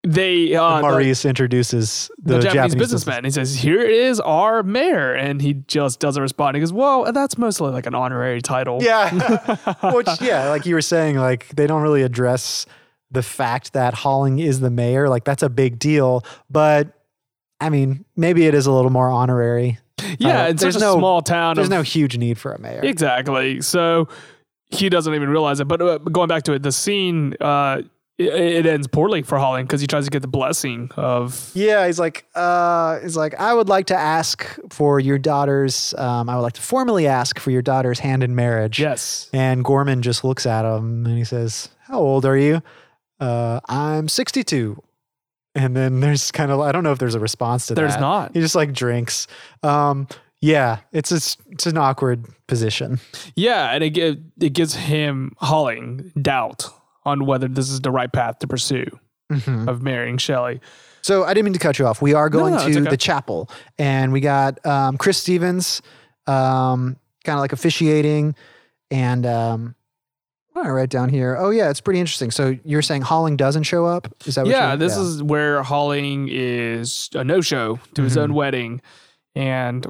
they 0.05 0.53
uh, 0.55 0.75
the- 0.77 0.81
Maurice 0.81 1.25
introduces 1.25 2.11
the, 2.17 2.33
the, 2.35 2.39
Japanese, 2.41 2.53
Japanese, 2.53 2.75
businessman. 2.75 3.23
He 3.23 3.31
says, 3.31 3.55
"Here 3.55 3.81
is 3.81 4.19
our 4.19 4.61
mayor," 4.63 5.13
and 5.13 5.41
he 5.41 5.53
just 5.67 5.99
doesn't 5.99 6.21
respond. 6.21 6.55
He 6.55 6.59
goes, 6.61 6.73
"Well, 6.73 7.11
that's 7.13 7.37
mostly 7.37 7.71
like 7.71 7.85
an 7.85 7.95
honorary 7.95 8.41
title." 8.41 8.79
Yeah. 8.81 9.09
Which, 9.93 10.07
yeah, 10.21 10.49
like 10.49 10.65
you 10.65 10.75
were 10.75 10.81
saying, 10.81 11.15
like 11.17 11.47
they 11.55 11.67
don't 11.67 11.81
really 11.81 12.01
address 12.03 12.65
the 13.11 13.23
fact 13.23 13.73
that 13.73 13.93
Holling 13.93 14.39
is 14.39 14.59
the 14.59 14.69
mayor. 14.71 15.07
Like 15.07 15.23
that's 15.23 15.43
a 15.43 15.49
big 15.49 15.79
deal. 15.79 16.25
But 16.49 16.89
I 17.61 17.69
mean, 17.69 18.03
maybe 18.17 18.45
it 18.45 18.53
is 18.55 18.65
a 18.65 18.71
little 18.73 18.91
more 18.91 19.09
honorary. 19.09 19.79
yeah. 20.19 20.43
Uh, 20.43 20.47
it's 20.49 20.61
such 20.61 20.73
there's 20.73 20.75
a 20.75 20.79
no- 20.79 20.97
small 20.97 21.21
town. 21.21 21.55
There's 21.55 21.67
of- 21.67 21.71
no 21.71 21.81
huge 21.81 22.17
need 22.17 22.37
for 22.37 22.51
a 22.51 22.59
mayor. 22.59 22.81
exactly. 22.83 23.61
So 23.61 24.09
he 24.65 24.89
doesn't 24.89 25.13
even 25.13 25.29
realize 25.29 25.59
it. 25.61 25.67
But 25.69 25.81
uh, 25.81 25.97
going 25.99 26.27
back 26.27 26.43
to 26.43 26.53
it, 26.53 26.63
the 26.63 26.71
scene 26.73 27.35
uh, 27.39 27.83
it, 28.17 28.65
ends 28.65 28.87
poorly 28.87 29.23
for 29.23 29.37
Holling 29.39 29.65
because 29.65 29.81
he 29.81 29.87
tries 29.87 30.05
to 30.05 30.11
get 30.11 30.21
the 30.21 30.27
blessing 30.27 30.89
of 30.95 31.51
Yeah, 31.53 31.85
he's 31.85 31.99
like, 31.99 32.25
uh, 32.35 32.99
he's 32.99 33.17
like, 33.17 33.33
I 33.39 33.53
would 33.53 33.69
like 33.69 33.87
to 33.87 33.95
ask 33.95 34.59
for 34.69 34.99
your 34.99 35.17
daughter's, 35.17 35.93
um, 35.97 36.29
I 36.29 36.35
would 36.35 36.41
like 36.41 36.53
to 36.53 36.61
formally 36.61 37.07
ask 37.07 37.39
for 37.39 37.51
your 37.51 37.61
daughter's 37.61 37.99
hand 37.99 38.23
in 38.23 38.35
marriage. 38.35 38.79
yes. 38.79 39.29
And 39.33 39.63
Gorman 39.63 40.01
just 40.01 40.23
looks 40.23 40.45
at 40.45 40.63
him 40.65 41.05
and 41.05 41.17
he 41.17 41.23
says, 41.23 41.69
How 41.81 41.99
old 41.99 42.25
are 42.25 42.37
you? 42.37 42.61
Uh, 43.19 43.59
I'm 43.67 44.07
62. 44.07 44.81
And 45.55 45.75
then 45.75 45.99
there's 45.99 46.31
kind 46.31 46.51
of, 46.51 46.59
I 46.59 46.71
don't 46.71 46.83
know 46.83 46.91
if 46.91 46.99
there's 46.99 47.15
a 47.15 47.19
response 47.19 47.67
to 47.67 47.75
There's 47.75 47.93
that. 47.93 47.99
There's 47.99 48.01
not. 48.01 48.33
He 48.33 48.41
just 48.41 48.55
like 48.55 48.73
drinks. 48.73 49.27
Um, 49.61 50.07
yeah, 50.41 50.79
it's 50.91 51.11
a, 51.11 51.37
it's 51.51 51.65
an 51.67 51.77
awkward 51.77 52.25
position. 52.47 52.99
Yeah, 53.35 53.69
and 53.71 53.81
it 53.83 54.19
it 54.41 54.51
gives 54.51 54.75
him 54.75 55.31
Holling 55.37 56.11
doubt 56.21 56.67
on 57.05 57.25
whether 57.25 57.47
this 57.47 57.69
is 57.69 57.81
the 57.81 57.91
right 57.91 58.11
path 58.11 58.39
to 58.39 58.47
pursue 58.47 58.85
Mm-hmm. 59.31 59.67
of 59.69 59.81
marrying 59.81 60.17
Shelley. 60.17 60.59
So 61.01 61.23
I 61.23 61.33
didn't 61.33 61.45
mean 61.45 61.53
to 61.53 61.59
cut 61.59 61.79
you 61.79 61.87
off. 61.87 62.01
We 62.01 62.13
are 62.13 62.29
going 62.29 62.53
no, 62.53 62.57
it's 62.65 62.75
to 62.75 62.81
okay. 62.81 62.89
the 62.89 62.97
chapel, 62.97 63.49
and 63.79 64.11
we 64.11 64.19
got 64.19 64.63
um, 64.65 64.97
Chris 64.97 65.17
Stevens, 65.17 65.81
um, 66.27 66.97
kind 67.23 67.37
of 67.37 67.41
like 67.41 67.51
officiating, 67.53 68.35
and 68.91 69.25
um, 69.25 69.75
what 70.51 70.65
I 70.67 70.69
write 70.69 70.89
down 70.89 71.09
here? 71.09 71.35
Oh 71.39 71.49
yeah, 71.49 71.69
it's 71.71 71.81
pretty 71.81 71.99
interesting. 71.99 72.29
So 72.31 72.55
you're 72.63 72.83
saying 72.83 73.01
Holling 73.03 73.35
doesn't 73.37 73.63
show 73.63 73.85
up? 73.85 74.07
Is 74.25 74.35
that 74.35 74.45
what 74.45 74.51
Yeah, 74.51 74.75
this 74.75 74.95
is 74.97 75.23
where 75.23 75.63
Holling 75.63 76.27
is 76.29 77.09
a 77.13 77.23
no 77.23 77.41
show 77.41 77.79
to 77.95 78.03
his 78.03 78.13
Mm-hmm. 78.13 78.21
own 78.21 78.33
wedding. 78.35 78.81
And 79.35 79.87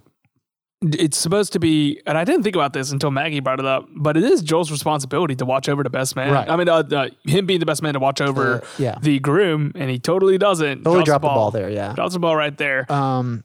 it's 0.83 1.17
supposed 1.17 1.53
to 1.53 1.59
be, 1.59 2.01
and 2.05 2.17
I 2.17 2.23
didn't 2.23 2.43
think 2.43 2.55
about 2.55 2.73
this 2.73 2.91
until 2.91 3.11
Maggie 3.11 3.39
brought 3.39 3.59
it 3.59 3.65
up, 3.65 3.87
but 3.95 4.17
it 4.17 4.23
is 4.23 4.41
Joel's 4.41 4.71
responsibility 4.71 5.35
to 5.35 5.45
watch 5.45 5.69
over 5.69 5.83
the 5.83 5.89
best 5.89 6.15
man. 6.15 6.31
Right. 6.31 6.49
I 6.49 6.55
mean, 6.55 6.69
uh, 6.69 6.83
uh, 6.91 7.09
him 7.25 7.45
being 7.45 7.59
the 7.59 7.65
best 7.65 7.81
man 7.81 7.93
to 7.93 7.99
watch 7.99 8.21
over 8.21 8.63
yeah. 8.77 8.97
the 9.01 9.19
groom, 9.19 9.71
and 9.75 9.89
he 9.89 9.99
totally 9.99 10.37
doesn't. 10.37 10.83
totally 10.83 11.03
Drops 11.03 11.05
dropped 11.05 11.21
the 11.23 11.27
ball 11.27 11.51
there. 11.51 11.69
Yeah. 11.69 11.93
Drops 11.93 12.13
the 12.13 12.19
ball 12.19 12.35
right 12.35 12.57
there. 12.57 12.91
Um, 12.91 13.43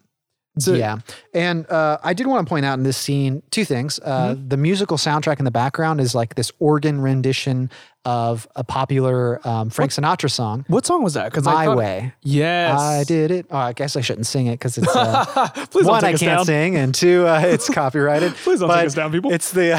So- 0.59 0.74
yeah, 0.74 0.98
and 1.34 1.68
uh, 1.70 1.98
I 2.02 2.12
did 2.14 2.26
want 2.26 2.46
to 2.46 2.48
point 2.48 2.64
out 2.66 2.78
in 2.78 2.84
this 2.84 2.96
scene 2.96 3.42
two 3.50 3.64
things. 3.64 3.98
Uh, 4.00 4.34
Mm-hmm. 4.34 4.48
The 4.48 4.56
musical 4.56 4.96
soundtrack 4.96 5.38
in 5.38 5.44
the 5.44 5.50
background 5.50 6.00
is 6.00 6.14
like 6.14 6.34
this 6.34 6.50
organ 6.59 7.00
rendition 7.00 7.70
of 8.04 8.48
a 8.56 8.64
popular 8.64 9.46
um, 9.46 9.68
Frank 9.70 9.90
Sinatra 9.92 10.30
song, 10.30 10.64
what 10.68 10.86
song 10.86 11.02
was 11.02 11.14
that? 11.14 11.26
Because 11.30 11.44
"My 11.44 11.74
Way." 11.74 12.12
Yes. 12.22 12.80
I 12.80 13.04
did 13.04 13.30
it. 13.30 13.46
Oh, 13.50 13.56
I 13.59 13.72
guess 13.74 13.96
I 13.96 14.00
shouldn't 14.00 14.26
sing 14.26 14.46
it 14.46 14.52
because 14.52 14.78
it's 14.78 14.94
uh, 14.96 15.24
Please 15.70 15.84
don't 15.84 15.92
one 15.92 16.00
take 16.00 16.11
I 16.11 16.14
us 16.14 16.20
can't 16.20 16.38
down. 16.38 16.44
sing, 16.46 16.76
and 16.76 16.94
two 16.94 17.26
uh, 17.26 17.40
it's 17.44 17.68
copyrighted. 17.72 18.34
Please 18.34 18.61
don't 18.61 18.68
take 18.70 18.86
us 18.86 18.94
down, 18.94 19.12
people. 19.12 19.32
It's 19.32 19.52
the. 19.52 19.78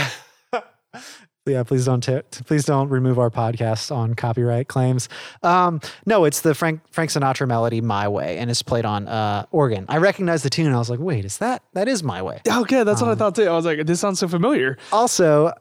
Yeah, 1.50 1.64
please 1.64 1.86
don't 1.86 2.02
t- 2.02 2.22
please 2.45 2.66
don't 2.66 2.89
remove 2.89 3.20
our 3.20 3.30
podcast 3.30 3.93
on 3.95 4.14
copyright 4.14 4.68
claims. 4.68 5.10
Um, 5.43 5.82
no, 6.06 6.26
it's 6.26 6.41
the 6.41 6.54
Frank 6.56 6.82
Frank 6.91 7.10
Sinatra 7.12 7.47
melody 7.47 7.82
"My 7.82 8.08
Way" 8.08 8.38
and 8.38 8.50
it's 8.50 8.62
played 8.62 8.86
on 8.86 9.08
uh, 9.08 9.45
organ. 9.52 9.86
I 9.89 9.97
recognized 9.97 10.45
the 10.45 10.50
tune. 10.50 10.74
I 10.74 10.78
was 10.78 10.89
like, 10.89 11.00
wait, 11.00 11.26
is 11.26 11.38
that 11.39 11.64
that 11.74 11.88
is 11.88 12.04
"My 12.04 12.22
Way"? 12.22 12.41
Okay, 12.47 12.84
that's 12.84 13.02
Um, 13.02 13.08
what 13.10 13.16
I 13.16 13.18
thought 13.18 13.36
too. 13.36 13.47
I 13.47 13.54
was 13.54 13.66
like, 13.66 13.86
this 13.86 14.00
sounds 14.00 14.20
so 14.20 14.28
familiar. 14.28 14.78
Also, 14.91 15.52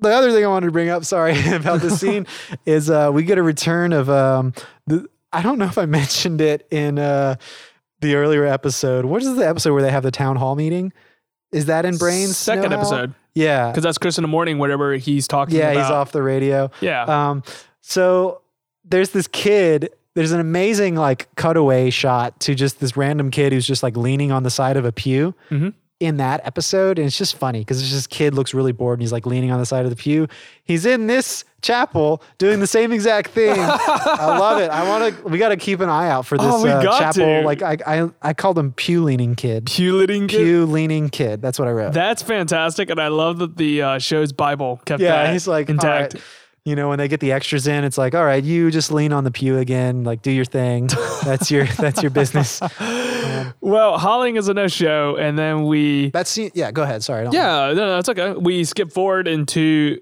the 0.00 0.10
other 0.10 0.30
thing 0.32 0.44
I 0.44 0.48
wanted 0.48 0.66
to 0.66 0.72
bring 0.72 0.88
up, 0.88 1.04
sorry 1.04 1.34
about 1.52 1.80
this 1.80 2.00
scene, 2.00 2.26
is 2.66 2.90
uh, 2.90 3.10
we 3.12 3.22
get 3.24 3.38
a 3.38 3.42
return 3.42 3.92
of 3.92 4.08
um, 4.10 4.52
the. 4.86 5.06
I 5.32 5.42
don't 5.42 5.58
know 5.58 5.66
if 5.66 5.78
I 5.78 5.86
mentioned 6.00 6.40
it 6.40 6.66
in 6.70 6.98
uh, 6.98 7.36
the 8.00 8.14
earlier 8.14 8.44
episode. 8.46 9.04
What 9.04 9.22
is 9.22 9.34
the 9.36 9.46
episode 9.48 9.72
where 9.74 9.82
they 9.82 9.90
have 9.90 10.02
the 10.04 10.10
town 10.12 10.36
hall 10.36 10.54
meeting? 10.54 10.92
Is 11.52 11.66
that 11.66 11.84
in 11.84 11.96
Brains? 11.96 12.36
Second 12.36 12.70
Know 12.70 12.76
How? 12.76 12.76
episode. 12.82 13.14
Yeah, 13.34 13.70
Because 13.70 13.82
that's 13.82 13.98
Chris 13.98 14.16
in 14.18 14.22
the 14.22 14.28
morning, 14.28 14.58
whatever 14.58 14.94
he's 14.94 15.26
talking 15.26 15.56
yeah, 15.56 15.70
about. 15.72 15.82
he's 15.82 15.90
off 15.90 16.12
the 16.12 16.22
radio. 16.22 16.70
Yeah. 16.80 17.02
Um, 17.30 17.42
so 17.80 18.42
there's 18.84 19.10
this 19.10 19.26
kid. 19.26 19.90
There's 20.14 20.30
an 20.32 20.38
amazing 20.40 20.94
like 20.94 21.28
cutaway 21.34 21.90
shot 21.90 22.38
to 22.40 22.54
just 22.54 22.78
this 22.80 22.96
random 22.96 23.30
kid 23.32 23.52
who's 23.52 23.66
just 23.66 23.82
like 23.82 23.96
leaning 23.96 24.30
on 24.30 24.44
the 24.44 24.50
side 24.50 24.76
of 24.76 24.84
a 24.84 24.92
pew 24.92 25.34
Mhm. 25.50 25.74
In 26.00 26.16
that 26.18 26.40
episode, 26.44 26.98
and 26.98 27.06
it's 27.06 27.16
just 27.16 27.36
funny 27.36 27.60
because 27.60 27.80
this 27.80 27.88
just 27.90 28.10
kid 28.10 28.34
looks 28.34 28.52
really 28.52 28.72
bored 28.72 28.98
and 28.98 29.02
he's 29.02 29.12
like 29.12 29.26
leaning 29.26 29.50
on 29.52 29.58
the 29.60 29.64
side 29.66 29.84
of 29.84 29.90
the 29.90 29.96
pew. 29.96 30.26
He's 30.64 30.84
in 30.84 31.06
this 31.06 31.44
chapel 31.62 32.20
doing 32.38 32.60
the 32.60 32.66
same 32.66 32.92
exact 32.92 33.30
thing. 33.30 33.56
I 33.58 34.36
love 34.38 34.60
it. 34.60 34.70
I 34.70 34.86
want 34.88 35.16
to. 35.16 35.22
We 35.28 35.38
got 35.38 35.50
to 35.50 35.56
keep 35.56 35.80
an 35.80 35.88
eye 35.88 36.08
out 36.10 36.26
for 36.26 36.36
this 36.36 36.46
Oh, 36.50 36.66
uh, 36.66 36.82
chapel. 36.98 37.12
to. 37.24 37.42
Like 37.42 37.62
I, 37.62 37.78
I, 37.86 38.10
I 38.22 38.34
called 38.34 38.58
him 38.58 38.72
pew 38.72 39.02
leaning 39.04 39.34
kid. 39.34 39.66
Pewliting 39.66 40.28
kid. 40.28 40.38
Pew 40.38 40.66
leaning 40.66 41.08
kid. 41.10 41.40
That's 41.40 41.58
what 41.58 41.68
I 41.68 41.72
wrote. 41.72 41.92
That's 41.94 42.22
fantastic, 42.22 42.90
and 42.90 43.00
I 43.00 43.08
love 43.08 43.38
that 43.38 43.56
the 43.56 43.82
uh, 43.82 43.98
show's 43.98 44.32
Bible 44.32 44.80
kept 44.84 45.00
Yeah, 45.00 45.24
that 45.24 45.32
he's 45.32 45.46
like, 45.48 45.70
intact. 45.70 46.16
You 46.64 46.74
know, 46.76 46.88
when 46.88 46.96
they 46.98 47.08
get 47.08 47.20
the 47.20 47.32
extras 47.32 47.66
in, 47.66 47.84
it's 47.84 47.98
like, 47.98 48.14
all 48.14 48.24
right, 48.24 48.42
you 48.42 48.70
just 48.70 48.90
lean 48.90 49.12
on 49.12 49.24
the 49.24 49.30
pew 49.30 49.58
again, 49.58 50.02
like 50.02 50.22
do 50.22 50.30
your 50.30 50.46
thing. 50.46 50.88
That's 51.22 51.50
your 51.50 51.66
that's 51.78 52.00
your 52.02 52.10
business. 52.10 52.60
man. 52.80 53.52
Well, 53.60 53.98
Holling 53.98 54.36
is 54.36 54.48
a 54.48 54.54
no 54.54 54.66
show, 54.68 55.16
and 55.16 55.38
then 55.38 55.66
we 55.66 56.08
That 56.10 56.26
scene. 56.26 56.50
Yeah, 56.54 56.72
go 56.72 56.82
ahead. 56.82 57.02
Sorry. 57.04 57.24
Yeah, 57.30 57.72
no, 57.74 57.74
no, 57.74 57.98
it's 57.98 58.08
okay. 58.08 58.32
We 58.32 58.64
skip 58.64 58.90
forward 58.92 59.28
into 59.28 60.00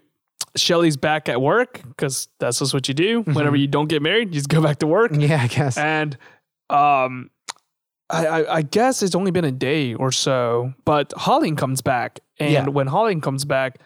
Shelly's 0.55 0.97
back 0.97 1.29
at 1.29 1.41
work 1.41 1.81
because 1.83 2.29
that's 2.39 2.61
just 2.61 2.73
what 2.73 2.87
you 2.87 2.95
do. 2.95 3.23
Whenever 3.23 3.57
you 3.57 3.67
don't 3.67 3.89
get 3.89 4.01
married, 4.01 4.29
you 4.29 4.35
just 4.35 4.49
go 4.49 4.63
back 4.63 4.79
to 4.79 4.87
work. 4.87 5.11
Yeah, 5.15 5.43
I 5.43 5.49
guess. 5.49 5.77
And 5.77 6.17
um, 6.71 7.31
I, 8.09 8.27
I, 8.27 8.55
I 8.59 8.63
guess 8.63 9.03
it's 9.03 9.17
only 9.17 9.33
been 9.33 9.45
a 9.45 9.51
day 9.53 9.95
or 9.95 10.13
so, 10.13 10.75
but 10.85 11.13
Holling 11.17 11.57
comes 11.57 11.81
back, 11.83 12.21
and 12.39 12.53
Yeah. 12.53 12.67
when 12.69 12.87
Holling 12.87 13.21
comes 13.21 13.45
back, 13.45 13.81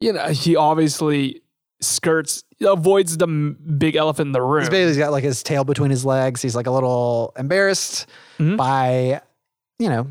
you 0.00 0.12
know 0.12 0.28
he 0.28 0.54
obviously 0.54 1.40
skirts 1.80 2.42
avoids 2.62 3.16
the 3.18 3.26
big 3.26 3.96
elephant 3.96 4.28
in 4.28 4.32
the 4.32 4.42
room. 4.42 4.62
He's 4.62 4.70
basically 4.70 4.98
got 5.00 5.12
like 5.12 5.24
his 5.24 5.42
tail 5.42 5.64
between 5.64 5.90
his 5.90 6.04
legs. 6.04 6.40
He's 6.42 6.56
like 6.56 6.66
a 6.66 6.70
little 6.70 7.32
embarrassed 7.38 8.06
Mhm. 8.38 8.56
by, 8.56 9.20
you 9.78 9.88
know, 9.88 10.06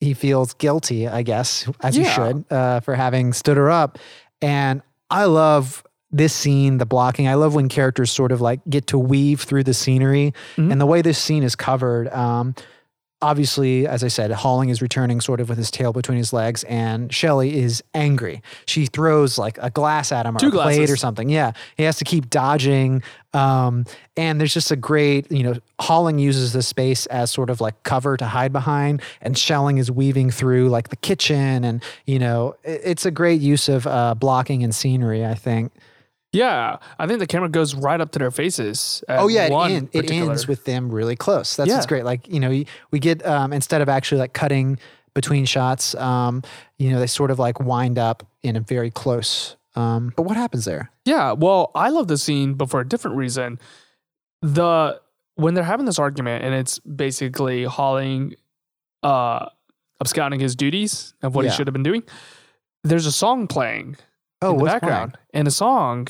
he 0.00 0.14
feels 0.14 0.54
guilty, 0.54 1.06
I 1.06 1.22
guess, 1.22 1.68
as 1.82 1.94
he 1.94 2.04
should, 2.04 2.44
uh, 2.50 2.80
for 2.80 2.94
having 2.94 3.32
stood 3.32 3.56
her 3.56 3.70
up. 3.70 3.98
And 4.42 4.82
I 5.10 5.26
love 5.26 5.84
this 6.10 6.32
scene, 6.34 6.78
the 6.78 6.86
blocking. 6.86 7.28
I 7.28 7.34
love 7.34 7.54
when 7.54 7.68
characters 7.68 8.10
sort 8.10 8.32
of 8.32 8.40
like 8.40 8.60
get 8.68 8.88
to 8.88 8.98
weave 8.98 9.42
through 9.42 9.62
the 9.64 9.74
scenery 9.74 10.34
Mhm. 10.56 10.72
and 10.72 10.80
the 10.80 10.86
way 10.86 11.02
this 11.02 11.18
scene 11.18 11.44
is 11.44 11.54
covered. 11.54 12.08
Um, 12.12 12.54
obviously, 13.22 13.86
as 13.86 14.02
I 14.02 14.08
said, 14.08 14.30
Holling 14.30 14.68
is 14.70 14.80
returning 14.80 15.20
sort 15.20 15.40
of 15.40 15.48
with 15.48 15.58
his 15.58 15.70
tail 15.70 15.92
between 15.92 16.18
his 16.18 16.32
legs, 16.32 16.64
and 16.64 17.12
Shelley 17.12 17.58
is 17.60 17.82
angry. 17.94 18.42
She 18.66 18.86
throws 18.86 19.38
like 19.38 19.58
a 19.60 19.70
glass 19.70 20.10
at 20.12 20.26
him 20.26 20.36
or 20.36 20.40
Two 20.40 20.48
a 20.48 20.50
plate 20.52 20.90
or 20.90 20.96
something. 20.96 21.28
Yeah, 21.28 21.52
he 21.76 21.82
has 21.84 21.96
to 21.98 22.04
keep 22.04 22.30
dodging. 22.30 23.02
Um, 23.32 23.84
and 24.16 24.40
there's 24.40 24.52
just 24.54 24.70
a 24.72 24.76
great, 24.76 25.30
you 25.30 25.42
know, 25.44 25.54
Holling 25.78 26.18
uses 26.18 26.52
the 26.52 26.62
space 26.62 27.06
as 27.06 27.30
sort 27.30 27.48
of 27.50 27.60
like 27.60 27.80
cover 27.84 28.16
to 28.16 28.26
hide 28.26 28.52
behind, 28.52 29.02
and 29.20 29.36
Shelling 29.38 29.78
is 29.78 29.90
weaving 29.90 30.30
through 30.30 30.68
like 30.68 30.88
the 30.88 30.96
kitchen, 30.96 31.64
and 31.64 31.82
you 32.06 32.18
know, 32.18 32.56
it- 32.64 32.80
it's 32.84 33.06
a 33.06 33.10
great 33.10 33.40
use 33.40 33.68
of 33.68 33.86
uh, 33.86 34.14
blocking 34.14 34.62
and 34.64 34.74
scenery. 34.74 35.24
I 35.24 35.34
think. 35.34 35.72
Yeah, 36.32 36.76
I 36.98 37.06
think 37.08 37.18
the 37.18 37.26
camera 37.26 37.48
goes 37.48 37.74
right 37.74 38.00
up 38.00 38.12
to 38.12 38.18
their 38.20 38.30
faces. 38.30 39.02
Oh 39.08 39.26
yeah, 39.28 39.46
it, 39.46 39.52
end, 39.70 39.88
it 39.92 40.10
ends 40.10 40.46
with 40.46 40.64
them 40.64 40.90
really 40.90 41.16
close. 41.16 41.56
That's 41.56 41.70
what's 41.70 41.86
great. 41.86 42.04
Like 42.04 42.28
you 42.28 42.38
know, 42.38 42.62
we 42.92 42.98
get 43.00 43.26
um, 43.26 43.52
instead 43.52 43.80
of 43.80 43.88
actually 43.88 44.18
like 44.20 44.32
cutting 44.32 44.78
between 45.12 45.44
shots, 45.44 45.94
um, 45.96 46.42
you 46.78 46.90
know, 46.90 47.00
they 47.00 47.08
sort 47.08 47.32
of 47.32 47.40
like 47.40 47.58
wind 47.58 47.98
up 47.98 48.24
in 48.44 48.54
a 48.54 48.60
very 48.60 48.90
close. 48.92 49.56
Um, 49.74 50.12
but 50.16 50.22
what 50.22 50.36
happens 50.36 50.64
there? 50.64 50.90
Yeah, 51.04 51.32
well, 51.32 51.72
I 51.74 51.88
love 51.90 52.06
the 52.06 52.18
scene, 52.18 52.54
but 52.54 52.70
for 52.70 52.80
a 52.80 52.88
different 52.88 53.16
reason. 53.16 53.58
The 54.42 55.00
when 55.34 55.54
they're 55.54 55.64
having 55.64 55.86
this 55.86 55.98
argument, 55.98 56.44
and 56.44 56.54
it's 56.54 56.78
basically 56.80 57.64
Holling, 57.64 58.34
uh 59.02 59.46
absconding 60.00 60.40
his 60.40 60.54
duties 60.56 61.12
of 61.22 61.34
what 61.34 61.44
Yeah. 61.44 61.50
he 61.50 61.56
should 61.56 61.66
have 61.66 61.74
been 61.74 61.82
doing. 61.82 62.02
There's 62.84 63.04
a 63.06 63.12
song 63.12 63.46
playing 63.48 63.96
Oh, 64.42 64.52
in 64.52 64.58
the 64.58 64.64
background, 64.64 65.18
and 65.34 65.46
the 65.46 65.50
song 65.50 66.08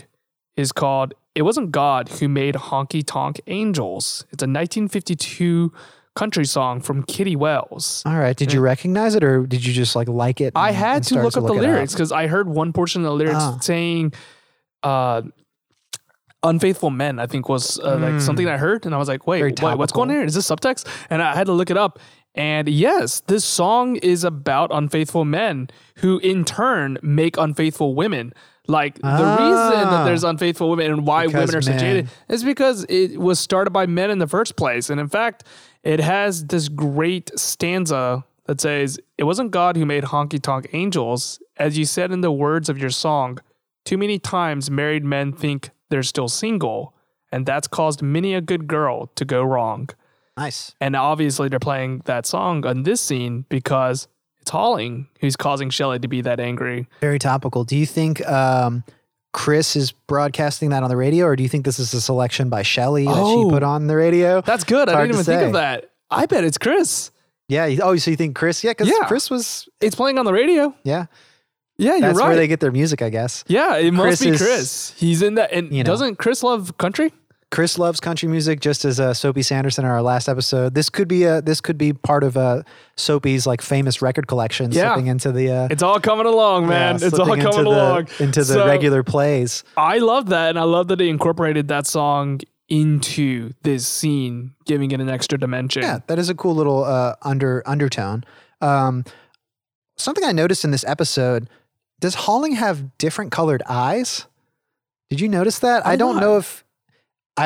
is 0.57 0.72
called 0.72 1.14
"It 1.34 1.42
Wasn't 1.42 1.70
God 1.72 2.09
Who 2.09 2.28
Made 2.28 2.55
Honky 2.55 3.03
Tonk 3.05 3.40
Angels." 3.46 4.24
It's 4.30 4.42
a 4.42 4.46
1952 4.46 5.72
country 6.16 6.44
song 6.44 6.80
from 6.80 7.03
Kitty 7.05 7.36
Wells. 7.36 8.03
All 8.05 8.18
right. 8.18 8.36
Did 8.36 8.53
you 8.53 8.61
recognize 8.61 9.14
it, 9.14 9.22
or 9.24 9.46
did 9.46 9.64
you 9.64 9.72
just 9.72 9.94
like 9.96 10.09
like 10.09 10.40
it? 10.40 10.53
I 10.57 10.68
and- 10.68 10.76
had 10.76 10.96
and 10.96 11.05
to 11.07 11.14
look 11.22 11.36
up 11.36 11.46
the 11.46 11.53
lyrics 11.55 11.92
because 11.92 12.12
I 12.12 12.26
heard 12.26 12.48
one 12.48 12.72
portion 12.72 13.03
of 13.03 13.07
the 13.07 13.14
lyrics 13.14 13.36
Ah. 13.40 13.59
saying 13.61 14.12
uh, 14.82 15.22
"unfaithful 16.42 16.90
men." 16.90 17.18
I 17.18 17.26
think 17.26 17.48
was 17.48 17.78
uh, 17.80 17.96
like 17.98 18.20
something 18.20 18.48
I 18.48 18.57
heard, 18.57 18.86
and 18.86 18.94
I 18.94 18.98
was 18.98 19.09
like, 19.09 19.22
Hmm. 19.24 19.30
"Wait, 19.30 19.61
wait 19.62 19.78
what's 19.78 19.92
going 19.92 20.11
on 20.11 20.16
here? 20.16 20.24
Is 20.24 20.34
this 20.34 20.48
subtext?" 20.48 20.86
And 21.11 21.22
I 21.22 21.34
had 21.34 21.46
to 21.46 21.53
look 21.53 21.70
it 21.70 21.76
up. 21.76 21.98
And 22.34 22.68
yes, 22.68 23.20
this 23.26 23.44
song 23.44 23.96
is 23.96 24.22
about 24.22 24.70
unfaithful 24.72 25.24
men 25.24 25.68
who, 25.96 26.18
in 26.18 26.44
turn, 26.44 26.96
make 27.03 27.36
unfaithful 27.36 27.94
women. 27.94 28.32
Like 28.66 28.94
the 28.96 29.08
reason 29.08 29.14
Ah. 29.14 29.88
that 29.90 30.04
there's 30.04 30.22
unfaithful 30.24 30.70
women 30.70 30.90
and 30.92 31.06
why 31.06 31.26
women 31.26 31.54
are 31.56 31.62
so 31.62 31.72
jaded 31.76 32.08
is 32.28 32.44
because 32.44 32.84
it 32.88 33.18
was 33.18 33.40
started 33.40 33.70
by 33.72 33.86
men 33.86 34.11
in 34.11 34.18
the 34.18 34.26
first 34.28 34.56
place. 34.56 34.90
And 34.90 35.00
in 35.00 35.08
fact, 35.08 35.44
it 35.82 35.98
has 36.00 36.46
this 36.46 36.68
great 36.68 37.30
stanza 37.38 38.24
that 38.46 38.61
says, 38.61 38.98
It 39.18 39.24
wasn't 39.24 39.50
God 39.50 39.76
who 39.76 39.84
made 39.86 40.04
honky 40.04 40.40
tonk 40.40 40.68
angels. 40.72 41.40
As 41.56 41.76
you 41.78 41.84
said 41.84 42.12
in 42.12 42.20
the 42.20 42.30
words 42.32 42.68
of 42.68 42.78
your 42.78 42.90
song, 42.90 43.38
too 43.84 43.98
many 43.98 44.18
times 44.18 44.70
married 44.70 45.04
men 45.04 45.32
think 45.32 45.70
they're 45.88 46.02
still 46.02 46.28
single, 46.28 46.94
and 47.32 47.46
that's 47.46 47.66
caused 47.66 48.02
many 48.02 48.34
a 48.34 48.40
good 48.40 48.66
girl 48.68 49.06
to 49.16 49.24
go 49.24 49.42
wrong. 49.42 49.88
Nice. 50.36 50.74
And 50.80 50.94
obviously, 50.96 51.48
they're 51.48 51.58
playing 51.58 52.02
that 52.04 52.24
song 52.26 52.64
on 52.64 52.84
this 52.84 53.00
scene 53.00 53.44
because 53.48 54.06
it's 54.43 54.51
Holling 54.51 55.09
who's 55.20 55.36
causing 55.36 55.70
Shelley 55.70 55.99
to 55.99 56.09
be 56.09 56.20
that 56.22 56.41
angry. 56.41 56.88
Very 57.01 57.18
topical. 57.18 57.64
Do 57.64 57.76
you 57.76 57.86
think 57.86 58.26
um, 58.26 58.84
Chris 59.32 59.76
is 59.76 59.93
broadcasting 59.93 60.70
that 60.70 60.82
on 60.82 60.88
the 60.91 60.97
radio, 60.97 61.26
or 61.26 61.36
do 61.36 61.43
you 61.43 61.49
think 61.49 61.64
this 61.64 61.78
is 61.78 61.93
a 61.95 62.01
selection 62.01 62.49
by 62.49 62.62
Shelley 62.62 63.05
that 63.05 63.14
Oh. 63.16 63.45
she 63.45 63.51
put 63.51 63.62
on 63.62 63.86
the 63.86 63.97
radio? 63.97 64.41
That's 64.41 64.64
good. 64.64 64.88
I 64.88 65.03
didn't 65.03 65.11
even 65.14 65.24
think 65.24 65.43
of 65.43 65.53
that. 65.55 65.91
I 66.11 66.26
bet 66.26 66.45
it's 66.45 66.59
Chris. 66.59 67.11
Yeah. 67.49 67.68
Oh, 67.82 67.97
so 67.97 68.11
you 68.11 68.16
think 68.16 68.34
Chris? 68.36 68.62
Yeah, 68.64 68.70
because 68.72 68.88
Yeah. 68.88 69.07
Chris 69.07 69.30
was. 69.30 69.68
It's 69.80 69.95
playing 69.95 70.18
on 70.18 70.24
the 70.24 70.32
radio. 70.32 70.74
Yeah, 70.84 71.07
Yeah, 71.78 71.93
you're 71.93 72.01
that's 72.01 72.18
right. 72.18 72.28
where 72.28 72.36
they 72.36 72.47
get 72.49 72.61
their 72.61 72.72
music, 72.72 73.03
I 73.03 73.11
guess. 73.11 73.45
yeah, 73.49 73.76
it 73.76 73.93
must 73.93 74.05
Chris 74.07 74.20
be 74.22 74.28
is- 74.30 74.41
Chris. 74.43 74.95
He's 74.97 75.22
in 75.22 75.34
that. 75.36 75.53
And 75.53 75.70
you 75.72 75.82
know. 75.84 75.91
doesn't 75.91 76.16
Chris 76.16 76.43
love 76.43 76.76
country? 76.78 77.12
Chris 77.51 77.78
loves 77.78 77.98
country 77.98 78.28
music, 78.28 78.61
just 78.61 78.84
as 78.84 79.01
uh, 79.01 79.12
Soapy 79.12 79.42
Sanderson 79.42 79.84
in 79.84 79.90
our 79.90 80.03
last 80.03 80.28
episode. 80.28 80.72
This 80.74 80.88
could 80.88 81.09
be 81.09 81.24
a 81.24 81.42
this 81.42 81.61
could 81.61 81.76
be 81.76 81.92
part 81.92 82.22
of 82.22 82.36
uh, 82.36 82.62
Soapy's 82.96 83.44
like 83.44 83.61
famous 83.61 84.01
record 84.01 84.28
collection, 84.28 84.70
Yeah. 84.70 84.92
slipping 84.94 85.09
into 85.09 85.32
the. 85.32 85.51
Uh, 85.51 85.68
It's 85.70 85.82
all 85.82 85.98
coming 85.98 86.26
along, 86.26 86.68
man. 86.68 86.98
yeah, 87.01 87.07
it's 87.09 87.18
all 87.18 87.26
coming 87.26 87.44
into 87.44 87.62
the, 87.62 87.68
along 87.68 88.09
into 88.20 88.40
the 88.40 88.44
So, 88.55 88.66
regular 88.66 89.03
plays. 89.03 89.64
I 89.76 89.98
love 89.98 90.28
that, 90.28 90.51
and 90.51 90.59
I 90.61 90.62
love 90.62 90.86
that 90.88 90.96
they 90.96 91.09
incorporated 91.09 91.66
that 91.68 91.88
song 91.88 92.40
into 92.68 93.53
this 93.64 93.84
scene, 93.84 94.55
giving 94.64 94.92
it 94.92 95.01
an 95.01 95.09
extra 95.11 95.36
dimension. 95.36 95.82
Yeah, 95.82 95.98
that 96.07 96.20
is 96.20 96.28
a 96.28 96.36
cool 96.36 96.55
little 96.55 96.84
uh, 96.84 97.16
under 97.22 97.64
undertone. 97.66 98.22
Um, 98.61 99.05
something 99.96 100.22
I 100.24 100.30
noticed 100.30 100.64
in 100.64 100.70
this 100.70 100.84
episode: 100.84 101.51
Does 101.98 102.14
Holling 102.14 102.53
have 102.53 102.96
different 102.96 103.32
colored 103.32 103.64
eyes? 103.68 104.26
Did 105.09 105.20
you 105.20 105.28
notice 105.28 105.59
that? 105.59 105.84
I, 105.84 105.94
I 105.94 105.96
don't 105.96 106.14
not. 106.14 106.20
know 106.20 106.36
if 106.36 106.62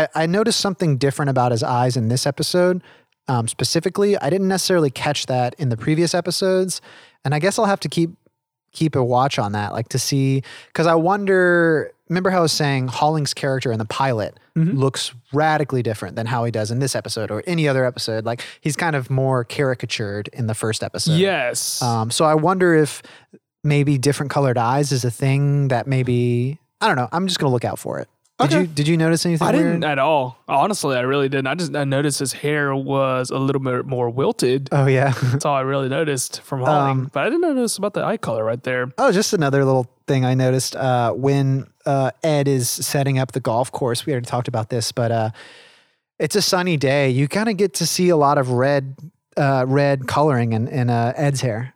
I, 0.03 0.09
I 0.23 0.27
noticed 0.27 0.61
something 0.61 0.97
different 0.99 1.31
about 1.31 1.53
his 1.53 1.63
eyes 1.63 1.97
in 1.97 2.09
this 2.09 2.27
episode. 2.27 2.83
Um, 3.29 3.49
specifically, 3.49 4.17
I 4.19 4.29
didn't 4.31 4.49
necessarily 4.49 4.91
catch 4.91 5.27
that 5.27 5.55
in 5.59 5.69
the 5.71 5.77
previous 5.77 6.15
episodes, 6.15 6.81
and 7.25 7.35
I 7.35 7.39
guess 7.39 7.59
I'll 7.59 7.65
have 7.67 7.81
to 7.81 7.89
keep 7.89 8.11
keep 8.73 8.97
a 8.97 9.05
watch 9.05 9.39
on 9.39 9.53
that, 9.53 9.73
like 9.73 9.89
to 9.91 9.99
see 9.99 10.43
because 10.69 10.87
I 10.87 10.95
wonder. 10.95 11.91
Remember 12.11 12.29
how 12.29 12.41
I 12.41 12.43
was 12.43 12.53
saying 12.53 12.89
Holling's 12.89 13.33
character 13.33 13.73
in 13.73 13.79
the 13.79 13.87
pilot 13.87 14.39
Mhm. 14.59 14.77
looks 14.77 15.15
radically 15.33 15.83
different 15.83 16.17
than 16.17 16.27
how 16.27 16.45
he 16.45 16.51
does 16.51 16.71
in 16.71 16.79
this 16.79 16.95
episode 16.95 17.31
or 17.31 17.43
any 17.47 17.67
other 17.67 17.87
episode. 17.87 18.27
Like 18.27 18.43
he's 18.61 18.77
kind 18.77 18.95
of 18.95 19.09
more 19.09 19.43
caricatured 19.43 20.29
in 20.35 20.47
the 20.47 20.55
first 20.55 20.83
episode. 20.85 21.15
Yes. 21.15 21.81
Um, 21.81 22.11
so 22.11 22.27
I 22.27 22.35
wonder 22.35 22.75
if 22.75 23.01
maybe 23.65 23.97
different 23.97 24.31
colored 24.31 24.59
eyes 24.59 24.93
is 24.93 25.03
a 25.07 25.11
thing 25.11 25.69
that 25.69 25.87
maybe 25.87 26.61
I 26.83 26.89
don't 26.89 26.97
know. 26.97 27.09
I'm 27.11 27.27
just 27.27 27.39
gonna 27.41 27.53
look 27.53 27.65
out 27.65 27.79
for 27.79 27.99
it. 28.01 28.09
Did 28.41 28.47
Okay. 28.47 28.61
you 28.63 28.67
did 28.67 28.89
you 28.89 28.97
notice 28.97 29.25
anything 29.25 29.47
I 29.47 29.53
weird? 29.53 29.65
didn't 29.65 29.85
at 29.85 30.01
all. 30.01 30.39
Honestly, 30.49 30.97
I 30.97 31.03
really 31.03 31.29
didn't. 31.29 31.47
I 31.47 31.55
just 31.55 31.75
I 31.77 31.85
noticed 31.85 32.19
his 32.19 32.33
hair 32.33 32.75
was 32.75 33.31
a 33.31 33.39
little 33.39 33.61
bit 33.63 33.87
more 33.87 34.11
wilted. 34.11 34.69
Oh 34.73 34.87
yeah. 34.87 35.13
That's 35.23 35.45
all 35.45 35.55
I 35.55 35.61
really 35.61 35.89
noticed 35.89 36.41
from 36.41 36.61
Holling. 36.61 36.91
Um, 36.91 37.11
but 37.13 37.21
I 37.21 37.27
didn't 37.27 37.43
notice 37.43 37.79
about 37.79 37.95
the 37.95 38.03
eye 38.05 38.17
color 38.17 38.43
right 38.45 38.61
there. 38.63 38.91
Oh, 38.99 39.13
just 39.13 39.35
another 39.35 39.65
little 39.65 39.89
thing 40.09 40.25
I 40.25 40.35
noticed 40.35 40.75
uh, 40.75 41.13
when 41.13 41.69
uh, 41.87 42.11
Ed 42.25 42.49
is 42.49 42.69
setting 42.69 43.21
up 43.21 43.31
the 43.33 43.41
golf 43.41 43.71
course. 43.71 44.05
We 44.05 44.13
already 44.13 44.27
talked 44.27 44.49
about 44.49 44.69
this, 44.69 44.91
but 44.91 45.13
uh, 45.13 45.31
it's 46.19 46.35
a 46.35 46.43
sunny 46.43 46.77
day. 46.77 47.11
You 47.11 47.29
kind 47.29 47.49
of 47.49 47.57
get 47.57 47.75
to 47.75 47.87
see 47.87 48.09
a 48.09 48.17
lot 48.17 48.37
of 48.39 48.51
red, 48.51 48.97
uh, 49.37 49.65
red 49.69 50.09
coloring 50.09 50.55
in, 50.55 50.67
in 50.67 50.91
uh, 50.91 51.13
Ed's 51.17 51.41
hair. 51.41 51.74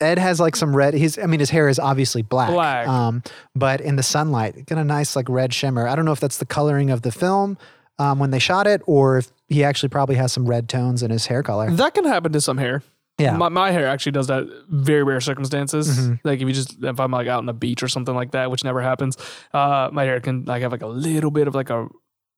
Ed 0.00 0.18
has 0.18 0.38
like 0.40 0.56
some 0.56 0.76
red. 0.76 0.94
He's, 0.94 1.18
I 1.18 1.26
mean, 1.26 1.40
his 1.40 1.50
hair 1.50 1.68
is 1.68 1.78
obviously 1.78 2.22
black. 2.22 2.50
Black. 2.50 2.86
Um, 2.86 3.22
but 3.54 3.80
in 3.80 3.96
the 3.96 4.02
sunlight, 4.02 4.66
got 4.66 4.78
a 4.78 4.84
nice 4.84 5.16
like 5.16 5.28
red 5.28 5.54
shimmer. 5.54 5.88
I 5.88 5.96
don't 5.96 6.04
know 6.04 6.12
if 6.12 6.20
that's 6.20 6.38
the 6.38 6.46
coloring 6.46 6.90
of 6.90 7.02
the 7.02 7.10
film 7.12 7.56
um, 7.98 8.18
when 8.18 8.30
they 8.30 8.38
shot 8.38 8.66
it, 8.66 8.82
or 8.86 9.18
if 9.18 9.32
he 9.48 9.64
actually 9.64 9.88
probably 9.88 10.16
has 10.16 10.32
some 10.32 10.46
red 10.46 10.68
tones 10.68 11.02
in 11.02 11.10
his 11.10 11.26
hair 11.26 11.42
color. 11.42 11.70
That 11.70 11.94
can 11.94 12.04
happen 12.04 12.32
to 12.32 12.40
some 12.40 12.58
hair. 12.58 12.82
Yeah. 13.18 13.34
My, 13.38 13.48
my 13.48 13.70
hair 13.70 13.86
actually 13.86 14.12
does 14.12 14.26
that 14.26 14.44
very 14.68 15.02
rare 15.02 15.22
circumstances. 15.22 15.88
Mhm. 15.98 16.20
Like 16.22 16.40
if 16.42 16.46
you 16.48 16.52
just 16.52 16.76
if 16.84 17.00
I'm 17.00 17.10
like 17.10 17.26
out 17.28 17.38
on 17.38 17.46
the 17.46 17.54
beach 17.54 17.82
or 17.82 17.88
something 17.88 18.14
like 18.14 18.32
that, 18.32 18.50
which 18.50 18.62
never 18.64 18.82
happens, 18.82 19.16
uh, 19.54 19.88
my 19.90 20.04
hair 20.04 20.20
can 20.20 20.44
like 20.44 20.60
have 20.60 20.72
like 20.72 20.82
a 20.82 20.86
little 20.86 21.30
bit 21.30 21.48
of 21.48 21.54
like 21.54 21.70
a 21.70 21.88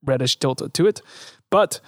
reddish 0.05 0.39
tilt 0.39 0.63
to 0.73 0.87
it. 0.87 1.03
But 1.51 1.81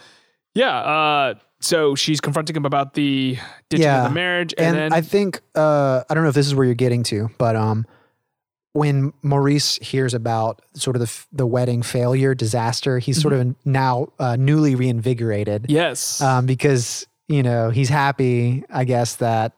yeah, 0.55 0.77
uh, 0.77 1.35
so 1.61 1.95
she's 1.95 2.21
confronting 2.21 2.57
him 2.57 2.65
about 2.65 2.95
the 2.95 3.39
ditching 3.69 3.85
Yeah. 3.85 4.05
of 4.05 4.11
the 4.11 4.15
marriage, 4.15 4.55
and, 4.59 4.69
and 4.69 4.77
then 4.77 4.93
I 4.93 5.01
think 5.03 5.41
uh, 5.55 6.03
I 6.09 6.15
don't 6.15 6.23
know 6.25 6.29
if 6.31 6.35
this 6.35 6.47
is 6.47 6.55
where 6.55 6.65
you're 6.65 6.75
getting 6.75 7.03
to, 7.05 7.29
but 7.39 7.55
um, 7.57 7.87
when 8.73 9.13
Maurice 9.23 9.77
hears 9.77 10.15
about 10.15 10.63
sort 10.75 10.97
of 10.97 11.01
the 11.03 11.25
the 11.33 11.47
wedding 11.47 11.83
failure 11.83 12.35
disaster, 12.35 12.99
he's 12.99 13.21
sort 13.21 13.35
of 13.35 13.55
now 13.65 14.09
uh, 14.19 14.37
newly 14.37 14.75
reinvigorated 14.75 15.67
yes, 15.69 16.21
um, 16.21 16.47
because 16.47 17.07
you 17.29 17.43
know, 17.45 17.71
he's 17.71 17.89
happy, 17.89 18.65
I 18.71 18.85
guess, 18.85 19.17
that 19.17 19.53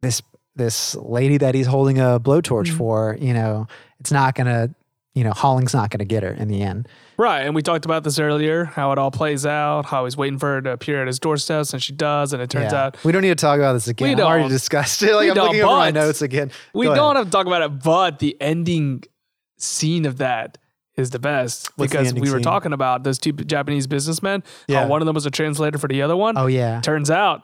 this 0.00 0.22
this 0.56 0.94
lady 0.96 1.36
that 1.38 1.54
he's 1.54 1.66
holding 1.66 1.98
a 1.98 2.18
blowtorch 2.20 2.68
Mm-hmm. 2.68 2.76
for, 2.76 3.16
you 3.20 3.32
know, 3.34 3.66
it's 4.00 4.10
not 4.12 4.34
gonna, 4.34 4.74
you 5.14 5.24
know, 5.24 5.32
Holling's 5.32 5.74
not 5.74 5.90
gonna 5.90 6.04
get 6.04 6.22
her 6.22 6.30
in 6.30 6.48
the 6.48 6.62
end. 6.62 6.88
Right, 7.20 7.42
and 7.44 7.54
we 7.54 7.60
talked 7.60 7.84
about 7.84 8.02
this 8.02 8.18
earlier, 8.18 8.64
how 8.64 8.92
it 8.92 8.98
all 8.98 9.10
plays 9.10 9.44
out, 9.44 9.84
how 9.84 10.06
he's 10.06 10.16
waiting 10.16 10.38
for 10.38 10.54
her 10.54 10.62
to 10.62 10.70
appear 10.70 11.02
at 11.02 11.06
his 11.06 11.18
doorstep, 11.18 11.66
and 11.74 11.82
she 11.82 11.92
does, 11.92 12.32
and 12.32 12.40
it 12.42 12.48
turns 12.48 12.72
Yeah. 12.72 12.84
out 12.84 13.04
we 13.04 13.12
don't 13.12 13.20
need 13.20 13.28
to 13.28 13.34
talk 13.34 13.58
about 13.58 13.74
this 13.74 13.88
again. 13.88 14.16
We 14.16 14.22
I 14.22 14.26
already 14.26 14.44
don't. 14.44 14.50
discussed 14.50 15.02
it. 15.02 15.12
Like 15.14 15.24
We 15.24 15.28
I'm 15.30 15.34
don't, 15.34 15.46
looking 15.48 15.62
over 15.62 15.76
my 15.76 15.90
notes 15.90 16.22
again. 16.22 16.50
we 16.72 16.86
Go 16.86 16.94
don't 16.94 17.04
ahead. 17.16 17.16
have 17.16 17.26
to 17.26 17.30
talk 17.30 17.46
about 17.46 17.60
it, 17.60 17.82
but 17.84 18.20
the 18.20 18.36
ending 18.40 19.04
scene 19.58 20.06
of 20.06 20.16
that 20.16 20.56
is 20.96 21.10
the 21.10 21.18
best 21.18 21.70
What's 21.76 21.92
because 21.92 22.08
ending 22.08 22.22
we 22.24 22.30
were 22.30 22.38
scene? 22.38 22.42
talking 22.44 22.72
about 22.72 23.04
those 23.04 23.18
two 23.18 23.32
Japanese 23.32 23.86
businessmen. 23.86 24.42
Yeah. 24.66 24.80
How 24.84 24.86
one 24.88 25.02
of 25.02 25.06
them 25.06 25.14
was 25.14 25.26
a 25.26 25.30
translator 25.30 25.76
for 25.76 25.88
the 25.88 26.00
other 26.00 26.16
one. 26.16 26.38
Oh 26.38 26.46
yeah. 26.46 26.80
Turns 26.80 27.10
out 27.10 27.42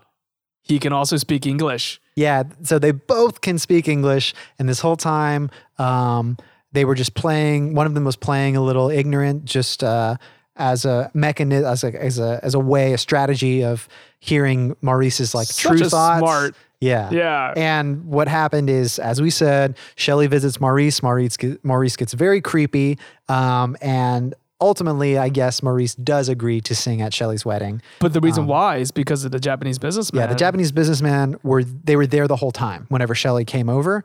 he 0.62 0.78
can 0.78 0.94
also 0.94 1.18
speak 1.18 1.44
English. 1.46 2.00
Yeah, 2.16 2.44
so 2.62 2.78
they 2.78 2.92
both 2.92 3.42
can 3.42 3.58
speak 3.58 3.88
English, 3.88 4.32
and 4.58 4.68
this 4.70 4.80
whole 4.80 4.96
time, 4.96 5.50
um, 5.78 6.38
they 6.76 6.84
were 6.84 6.94
just 6.94 7.14
playing. 7.14 7.74
One 7.74 7.86
of 7.86 7.94
them 7.94 8.04
was 8.04 8.16
playing 8.16 8.56
a 8.56 8.60
little 8.60 8.90
ignorant, 8.90 9.44
just 9.44 9.82
uh, 9.82 10.16
as 10.56 10.84
a 10.84 11.10
mechanism, 11.14 11.66
as 11.70 11.82
a 11.84 12.02
as 12.02 12.18
a 12.18 12.40
as 12.42 12.54
a 12.54 12.60
way, 12.60 12.92
a 12.92 12.98
strategy 12.98 13.64
of 13.64 13.88
hearing 14.20 14.76
Maurice's 14.82 15.34
like 15.34 15.46
Such 15.48 15.78
true 15.78 15.88
thoughts. 15.88 16.20
smart- 16.20 16.54
yeah, 16.78 17.08
Yeah. 17.10 17.54
And 17.56 18.04
what 18.04 18.28
happened 18.28 18.68
is, 18.68 18.98
as 18.98 19.22
we 19.22 19.30
said, 19.30 19.78
Shelley 19.94 20.26
visits 20.26 20.60
Maurice. 20.60 21.02
Maurice 21.02 21.38
Maurice 21.62 21.96
gets 21.96 22.12
very 22.12 22.42
creepy, 22.42 22.98
um, 23.30 23.76
and 23.80 24.34
ultimately, 24.60 25.18
I 25.18 25.28
guess 25.28 25.62
Maurice 25.62 25.94
does 25.94 26.28
agree 26.28 26.60
to 26.62 26.74
sing 26.74 27.02
at 27.02 27.12
Shelley's 27.12 27.44
wedding. 27.44 27.82
But 28.00 28.12
the 28.12 28.20
reason 28.20 28.46
why 28.46 28.76
is 28.76 28.90
because 28.90 29.24
of 29.24 29.32
the 29.32 29.38
Japanese 29.40 29.78
businessman. 29.78 30.22
Um, 30.22 30.28
Yeah, 30.28 30.32
the 30.32 30.38
Japanese 30.38 30.72
businessmen 30.72 31.36
were 31.42 31.62
they 31.64 31.96
were 31.96 32.06
there 32.06 32.26
the 32.26 32.36
whole 32.36 32.52
time. 32.52 32.86
Whenever 32.88 33.14
Shelley 33.14 33.44
came 33.44 33.68
over, 33.68 34.04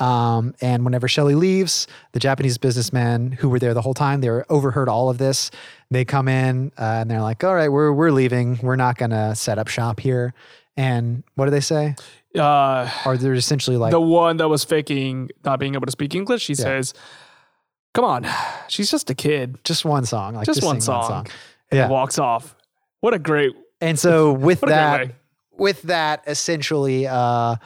um, 0.00 0.54
and 0.60 0.84
whenever 0.84 1.08
Shelley 1.08 1.34
leaves, 1.34 1.86
the 2.12 2.20
Japanese 2.20 2.58
businessmen 2.58 3.32
who 3.32 3.48
were 3.48 3.58
there 3.58 3.74
the 3.74 3.82
whole 3.82 3.94
time, 3.94 4.20
they 4.20 4.30
were 4.30 4.44
overheard 4.48 4.88
all 4.88 5.08
of 5.10 5.18
this. 5.18 5.50
They 5.90 6.04
come 6.04 6.28
in 6.28 6.72
uh, 6.78 6.82
and 7.00 7.10
they're 7.10 7.20
like, 7.22 7.44
"All 7.44 7.54
right, 7.54 7.70
we're 7.70 7.92
we're 7.92 8.10
leaving. 8.12 8.58
We're 8.62 8.76
not 8.76 8.96
gonna 8.98 9.34
set 9.34 9.58
up 9.58 9.68
shop 9.68 10.00
here." 10.00 10.34
And 10.76 11.22
what 11.34 11.44
do 11.44 11.50
they 11.50 11.60
say? 11.60 11.94
Uh, 12.34 12.88
Or 13.04 13.18
they're 13.18 13.34
essentially 13.34 13.76
like, 13.76 13.90
the 13.90 14.00
one 14.00 14.38
that 14.38 14.48
was 14.48 14.64
faking 14.64 15.28
not 15.44 15.60
being 15.60 15.74
able 15.74 15.84
to 15.84 15.92
speak 15.92 16.14
English, 16.14 16.46
he 16.46 16.54
says, 16.54 16.94
Come 17.94 18.04
on, 18.04 18.26
she's 18.68 18.90
just 18.90 19.10
a 19.10 19.14
kid. 19.14 19.58
just 19.64 19.84
one 19.84 20.04
song, 20.06 20.34
like 20.34 20.46
Just 20.46 20.62
one 20.62 20.80
sing 20.80 20.86
song. 20.94 21.26
And 21.70 21.78
Yeah. 21.78 21.88
walks 21.88 22.18
off. 22.18 22.54
What 23.00 23.12
a 23.14 23.18
great 23.18 23.52
And 23.80 23.98
so 23.98 24.32
with 24.48 24.62
What 24.62 24.70
a 24.70 24.74
great 24.96 25.08
that, 25.08 25.14
with 25.58 25.82
that, 25.82 26.22
essentially, 26.26 27.06
uh, 27.06 27.56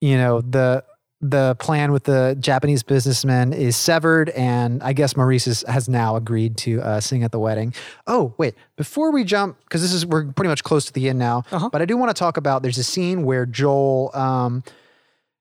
you 0.00 0.16
know, 0.16 0.40
the 0.40 0.84
the 1.20 1.56
plan 1.58 1.90
with 1.92 2.04
the 2.04 2.36
Japanese 2.38 2.82
businessman 2.82 3.54
is 3.54 3.76
severed, 3.76 4.28
and 4.30 4.82
I 4.82 4.92
guess 4.92 5.16
Maurice 5.16 5.46
is, 5.46 5.64
has 5.66 5.88
now 5.88 6.16
agreed 6.16 6.58
to 6.58 6.82
uh, 6.82 7.00
sing 7.00 7.22
at 7.22 7.32
the 7.32 7.38
wedding. 7.38 7.72
Oh, 8.06 8.34
wait! 8.36 8.54
Before 8.76 9.10
we 9.10 9.24
jump, 9.24 9.56
because 9.60 9.80
this 9.80 9.94
is 9.94 10.04
we're 10.04 10.26
pretty 10.32 10.48
much 10.50 10.62
close 10.64 10.84
to 10.84 10.92
the 10.92 11.08
end 11.08 11.18
now, 11.18 11.44
Uh-huh. 11.50 11.70
but 11.72 11.80
I 11.80 11.86
do 11.86 11.96
want 11.96 12.10
to 12.14 12.18
talk 12.18 12.36
about. 12.36 12.62
There's 12.62 12.76
a 12.78 12.84
scene 12.84 13.22
where 13.24 13.46
Joel. 13.46 14.10
Um, 14.12 14.64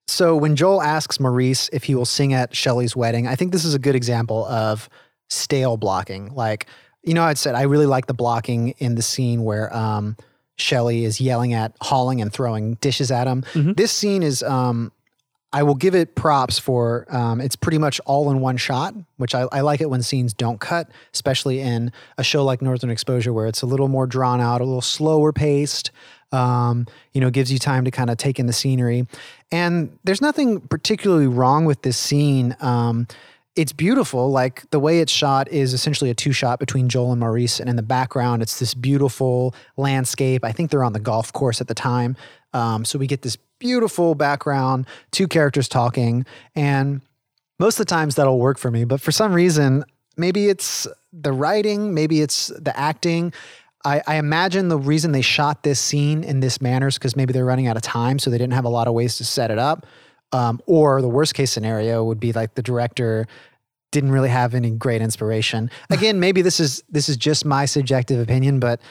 so 0.08 0.36
when 0.36 0.56
Joel 0.56 0.82
asks 0.82 1.20
Maurice 1.20 1.70
if 1.74 1.84
he 1.84 1.96
will 1.96 2.06
sing 2.06 2.34
at 2.34 2.56
Shelley's 2.56 2.96
wedding, 2.96 3.28
I 3.28 3.36
think 3.36 3.52
this 3.52 3.66
is 3.66 3.74
a 3.74 3.80
good 3.80 3.96
example 3.96 4.46
of 4.46 4.90
stale 5.30 5.76
blocking. 5.78 6.34
Like, 6.34 6.68
you 7.04 7.14
know, 7.14 7.24
I'd 7.24 7.38
said 7.38 7.56
I 7.56 7.64
really 7.64 7.86
like 7.86 8.06
the 8.06 8.14
blocking 8.14 8.70
in 8.78 8.96
the 8.96 9.02
scene 9.02 9.44
where 9.44 9.76
um, 9.76 10.16
Shelley 10.56 11.04
is 11.04 11.20
yelling 11.20 11.54
at 11.54 11.76
Holling, 11.82 12.22
and 12.22 12.32
throwing 12.32 12.76
dishes 12.76 13.12
at 13.12 13.28
him. 13.28 13.44
This 13.74 13.92
scene 13.92 14.24
is, 14.24 14.44
um, 14.44 14.93
I 15.54 15.62
will 15.62 15.76
give 15.76 15.94
it 15.94 16.16
props 16.16 16.58
for. 16.58 17.06
Um, 17.10 17.40
it's 17.40 17.56
pretty 17.56 17.78
much 17.78 18.02
all 18.06 18.32
in 18.32 18.42
one 18.42 18.58
shot, 18.58 18.96
which 19.18 19.36
I, 19.36 19.48
I 19.52 19.62
like 19.62 19.82
it 19.82 19.90
when 19.90 20.02
scenes 20.02 20.34
don't 20.34 20.60
cut, 20.60 20.90
especially 21.14 21.60
in 21.60 21.92
a 22.18 22.24
show 22.24 22.44
like 22.44 22.62
Northern 22.62 22.90
Exposure 22.90 23.32
where 23.32 23.46
it's 23.46 23.62
a 23.62 23.68
little 23.68 23.88
more 23.88 24.08
drawn 24.08 24.42
out, 24.42 24.62
a 24.62 24.66
little 24.66 24.82
slower 24.82 25.32
paced. 25.32 25.92
Um, 26.32 26.88
you 27.14 27.22
know, 27.22 27.30
gives 27.30 27.52
you 27.52 27.60
time 27.60 27.86
to 27.86 27.92
kind 27.92 28.10
of 28.10 28.18
take 28.18 28.40
in 28.40 28.48
the 28.48 28.54
scenery. 28.54 29.06
And 29.52 30.00
there's 30.04 30.20
nothing 30.20 30.62
particularly 30.62 31.28
wrong 31.28 31.66
with 31.66 31.84
this 31.84 31.96
scene. 31.96 32.56
Um, 32.60 33.08
it's 33.56 33.72
beautiful. 33.72 34.32
Like 34.32 34.68
the 34.72 34.80
way 34.80 35.00
it's 35.00 35.12
shot 35.12 35.48
is 35.50 35.74
essentially 35.74 36.10
a 36.10 36.16
two 36.16 36.32
shot 36.32 36.60
between 36.60 36.90
Joel 36.90 37.12
and 37.12 37.20
Maurice, 37.20 37.60
and 37.60 37.70
in 37.70 37.76
the 37.76 37.84
background, 37.84 38.42
it's 38.42 38.58
this 38.58 38.74
beautiful 38.74 39.54
landscape. 39.78 40.44
I 40.44 40.52
think 40.52 40.72
they're 40.72 40.84
on 40.84 40.94
the 40.94 41.00
golf 41.00 41.32
course 41.32 41.62
at 41.62 41.68
the 41.68 41.76
time. 41.76 42.16
Um, 42.54 42.84
so 42.84 42.98
we 42.98 43.06
get 43.06 43.22
this 43.22 43.38
beautiful 43.64 44.14
background, 44.14 44.86
two 45.12 45.26
characters 45.26 45.70
talking, 45.70 46.26
and 46.54 47.00
most 47.60 47.80
of 47.80 47.86
the 47.86 47.90
times 47.90 48.16
that'll 48.16 48.38
work 48.38 48.58
for 48.58 48.70
me. 48.70 48.84
But 48.84 49.00
for 49.00 49.14
some 49.14 49.32
reason, 49.32 49.86
maybe 50.18 50.50
it's 50.50 50.86
the 51.14 51.32
writing, 51.32 51.94
maybe 51.94 52.22
it's 52.22 52.48
the 52.48 52.78
acting. 52.78 53.32
I, 53.86 54.02
I 54.06 54.16
imagine 54.16 54.68
the 54.68 54.78
reason 54.78 55.14
they 55.14 55.22
shot 55.22 55.64
this 55.64 55.80
scene 55.80 56.26
in 56.26 56.42
this 56.42 56.62
manner 56.62 56.88
is 56.88 56.96
because 56.96 57.16
maybe 57.16 57.32
they're 57.32 57.46
running 57.46 57.68
out 57.68 57.78
of 57.78 57.84
time, 57.84 58.20
so 58.20 58.30
they 58.30 58.38
didn't 58.38 58.54
have 58.54 58.66
a 58.66 58.70
lot 58.70 58.90
of 58.90 58.94
ways 58.94 59.18
to 59.18 59.24
set 59.24 59.50
it 59.50 59.58
up. 59.58 59.86
Um, 60.34 60.62
or 60.66 61.02
the 61.02 61.08
worst 61.08 61.34
case 61.34 61.52
scenario 61.52 62.04
would 62.04 62.20
be 62.20 62.34
like 62.34 62.56
the 62.56 62.64
director 62.64 63.28
didn't 63.94 64.12
really 64.12 64.30
have 64.30 64.56
any 64.56 64.72
great 64.72 65.02
inspiration. 65.02 65.72
Again, 65.90 66.20
maybe 66.20 66.42
this 66.42 66.60
is 66.60 66.84
this 66.90 67.08
is 67.08 67.16
just 67.16 67.46
my 67.46 67.64
subjective 67.64 68.20
opinion, 68.20 68.60
but 68.60 68.82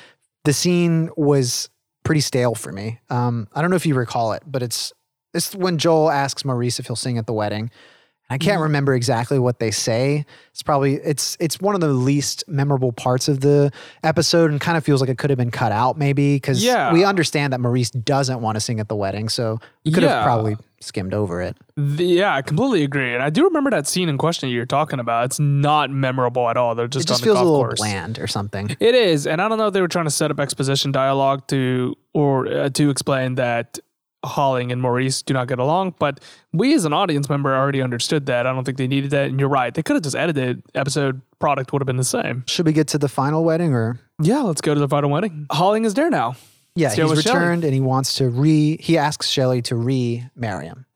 the 0.44 0.54
scene 0.54 1.10
was 1.14 1.68
pretty 2.04 2.20
stale 2.20 2.54
for 2.54 2.72
me. 2.72 3.00
Um, 3.10 3.48
I 3.54 3.60
don't 3.60 3.70
know 3.70 3.76
if 3.76 3.86
you 3.86 3.94
recall 3.94 4.32
it, 4.32 4.42
but 4.46 4.62
it's 4.62 4.92
it's 5.34 5.54
when 5.54 5.78
Joel 5.78 6.10
asks 6.10 6.44
Maurice 6.44 6.78
if 6.78 6.86
he'll 6.86 6.96
sing 6.96 7.18
at 7.18 7.26
the 7.26 7.32
wedding. 7.32 7.70
I 8.32 8.38
can't 8.38 8.54
Mm-hmm. 8.54 8.62
remember 8.64 8.94
exactly 8.94 9.38
what 9.38 9.58
they 9.58 9.70
say. 9.70 10.24
It's 10.50 10.62
probably 10.62 10.94
it's 10.96 11.36
it's 11.40 11.60
one 11.60 11.74
of 11.74 11.80
the 11.80 11.88
least 11.88 12.44
memorable 12.48 12.92
parts 12.92 13.28
of 13.28 13.40
the 13.40 13.70
episode, 14.02 14.50
and 14.50 14.60
kind 14.60 14.76
of 14.76 14.84
feels 14.84 15.00
like 15.00 15.10
it 15.10 15.18
could 15.18 15.30
have 15.30 15.36
been 15.38 15.50
cut 15.50 15.72
out, 15.72 15.96
maybe 15.98 16.36
because 16.36 16.62
Yeah. 16.64 16.92
we 16.92 17.04
understand 17.04 17.52
that 17.52 17.60
Maurice 17.60 17.90
doesn't 17.90 18.40
want 18.40 18.56
to 18.56 18.60
sing 18.60 18.80
at 18.80 18.88
the 18.88 18.96
wedding, 18.96 19.28
so 19.28 19.58
we 19.84 19.92
could 19.92 20.02
have 20.02 20.24
probably 20.24 20.56
skimmed 20.80 21.14
over 21.14 21.40
it. 21.40 21.56
The- 21.76 22.04
yeah, 22.04 22.34
I 22.34 22.42
completely 22.42 22.82
agree. 22.82 23.14
And 23.14 23.22
I 23.22 23.30
do 23.30 23.44
remember 23.44 23.70
that 23.70 23.86
scene 23.86 24.08
in 24.08 24.18
question 24.18 24.48
you're 24.48 24.66
talking 24.66 24.98
about. 24.98 25.26
It's 25.26 25.38
not 25.38 25.90
memorable 25.90 26.48
at 26.48 26.56
all. 26.56 26.74
They're 26.74 26.88
just, 26.88 27.06
It 27.06 27.08
just 27.08 27.22
on 27.22 27.28
the 27.28 27.34
feels 27.34 27.40
a 27.40 27.44
little 27.44 27.58
course. 27.60 27.78
bland 27.80 28.18
or 28.18 28.26
something. 28.26 28.76
It 28.80 28.94
is, 28.94 29.26
and 29.26 29.40
I 29.40 29.48
don't 29.48 29.58
know 29.58 29.68
if 29.68 29.72
they 29.74 29.80
were 29.80 29.88
trying 29.88 30.06
to 30.06 30.10
set 30.10 30.30
up 30.30 30.40
exposition 30.40 30.90
dialogue 30.92 31.46
to 31.48 31.94
or 32.14 32.46
uh, 32.48 32.68
to 32.70 32.90
explain 32.90 33.36
that 33.36 33.78
Holling 34.24 34.70
and 34.72 34.80
Maurice 34.80 35.22
do 35.22 35.34
not 35.34 35.48
get 35.48 35.58
along. 35.58 35.94
But 35.98 36.20
we, 36.52 36.74
as 36.74 36.84
an 36.84 36.92
audience 36.92 37.28
member, 37.28 37.54
already 37.54 37.82
understood 37.82 38.26
that. 38.26 38.46
I 38.46 38.52
don't 38.52 38.64
think 38.64 38.78
they 38.78 38.86
needed 38.86 39.10
that. 39.10 39.26
And 39.28 39.40
you're 39.40 39.48
right; 39.48 39.74
they 39.74 39.82
could 39.82 39.94
have 39.94 40.02
just 40.02 40.16
edited. 40.16 40.62
Episode 40.74 41.20
product 41.40 41.72
would 41.72 41.82
have 41.82 41.86
been 41.86 41.96
the 41.96 42.04
same. 42.04 42.44
Should 42.46 42.66
we 42.66 42.72
get 42.72 42.88
to 42.88 42.98
the 42.98 43.08
final 43.08 43.44
wedding 43.44 43.74
or? 43.74 43.98
Yeah, 44.20 44.40
let's 44.42 44.60
go 44.60 44.74
to 44.74 44.80
the 44.80 44.88
final 44.88 45.10
wedding. 45.10 45.46
Holling 45.50 45.84
is 45.84 45.94
there 45.94 46.10
now. 46.10 46.36
Yeah, 46.74 46.88
he's 46.94 46.98
with 47.10 47.22
Shelley. 47.22 47.38
returned 47.38 47.64
and 47.64 47.74
he 47.74 47.80
wants 47.80 48.14
to 48.16 48.28
re. 48.30 48.76
He 48.80 48.96
asks 48.96 49.28
Shelley 49.28 49.60
to 49.62 49.76
re-marry 49.76 50.66
him. 50.66 50.86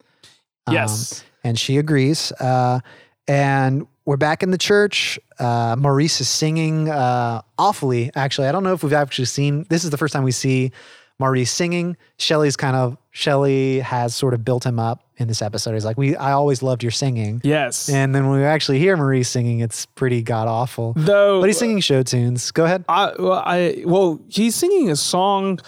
Um, 0.66 0.74
Yes. 0.74 1.22
and 1.44 1.58
she 1.58 1.76
agrees. 1.78 2.32
Uh, 2.32 2.80
and 3.28 3.86
we're 4.04 4.16
back 4.16 4.42
in 4.42 4.52
the 4.52 4.58
church. 4.58 5.18
Uh, 5.38 5.74
Maurice 5.78 6.20
is 6.20 6.28
singing 6.28 6.88
uh, 6.88 7.42
awfully. 7.58 8.10
Actually, 8.14 8.46
I 8.48 8.52
don't 8.52 8.62
know 8.64 8.72
if 8.72 8.82
we've 8.84 8.92
actually 8.92 9.24
seen. 9.26 9.66
This 9.68 9.84
is 9.84 9.90
the 9.90 9.96
first 9.98 10.14
time 10.14 10.22
we 10.24 10.30
see 10.32 10.70
Maurice 11.18 11.50
singing. 11.50 11.96
Shelley's 12.18 12.56
kind 12.56 12.76
of 12.76 12.96
Shelley 13.10 13.80
has 13.80 14.14
sort 14.14 14.34
of 14.34 14.44
built 14.44 14.64
him 14.66 14.78
up 14.78 15.02
in 15.16 15.28
this 15.28 15.40
episode. 15.40 15.72
He's 15.74 15.84
like, 15.84 15.96
"We, 15.96 16.14
I 16.16 16.32
always 16.32 16.62
loved 16.62 16.82
your 16.82 16.92
singing." 16.92 17.40
Yes. 17.42 17.88
And 17.88 18.14
then 18.14 18.28
when 18.28 18.38
we 18.38 18.44
actually 18.44 18.78
hear 18.78 18.96
Marie 18.96 19.22
singing, 19.22 19.60
it's 19.60 19.86
pretty 19.86 20.22
god 20.22 20.48
awful. 20.48 20.92
Though, 20.94 21.40
But 21.40 21.46
he's 21.46 21.58
singing 21.58 21.80
show 21.80 22.02
tunes. 22.02 22.50
Go 22.50 22.64
ahead. 22.64 22.84
I, 22.88 23.12
well, 23.18 23.42
I, 23.44 23.82
well, 23.86 24.20
he's 24.28 24.54
singing 24.54 24.90
a 24.90 24.96
song. 24.96 25.58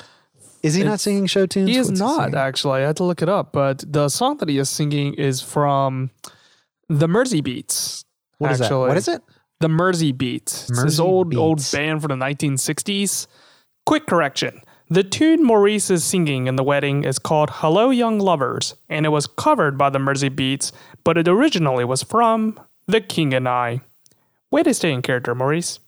Is 0.63 0.75
he 0.75 0.83
not 0.85 1.01
singing 1.01 1.27
show 1.27 1.47
tunes? 1.47 1.71
He 1.71 1.77
is 1.77 1.89
What's 1.89 2.01
not 2.01 2.25
singing? 2.25 2.35
actually. 2.35 2.83
I 2.83 2.87
had 2.87 2.97
to 2.97 3.05
look 3.05 3.23
it 3.23 3.29
up, 3.29 3.53
but 3.53 3.85
the 3.91 4.09
song 4.09 4.37
that 4.39 4.49
he 4.49 4.59
is 4.59 4.69
singing 4.69 5.15
is 5.15 5.41
from 5.41 6.11
the 6.89 7.07
Merseybeats. 7.07 8.05
What 8.39 8.53
is 8.53 8.59
that? 8.59 8.71
What 8.71 8.97
is 8.97 9.09
it? 9.09 9.23
The 9.61 9.69
Merseybeats. 9.69 10.43
It's 10.43 10.69
this 10.69 10.85
Mersey 10.85 11.03
old 11.03 11.35
old 11.35 11.67
band 11.73 12.03
from 12.03 12.19
the 12.19 12.25
1960s. 12.25 13.27
Quick 13.87 14.07
correction. 14.07 14.61
The 14.91 15.03
tune 15.05 15.45
Maurice 15.45 15.91
is 15.91 16.03
singing 16.03 16.47
in 16.47 16.57
the 16.57 16.63
wedding 16.65 17.05
is 17.05 17.19
called 17.19 17.51
Hello 17.53 17.91
Young 17.91 18.19
Lovers, 18.19 18.75
and 18.89 19.05
it 19.05 19.11
was 19.11 19.27
covered 19.27 19.77
by 19.77 19.91
the 19.91 19.99
Merseybeats, 19.99 20.73
but 21.05 21.19
it 21.19 21.29
originally 21.29 21.85
was 21.85 22.03
from 22.03 22.59
The 22.87 23.01
King 23.03 23.35
and 23.35 23.47
I. 23.47 23.83
Way 24.51 24.63
to 24.63 24.73
stay 24.73 24.91
in 24.93 25.03
character, 25.03 25.35
Maurice. 25.35 25.79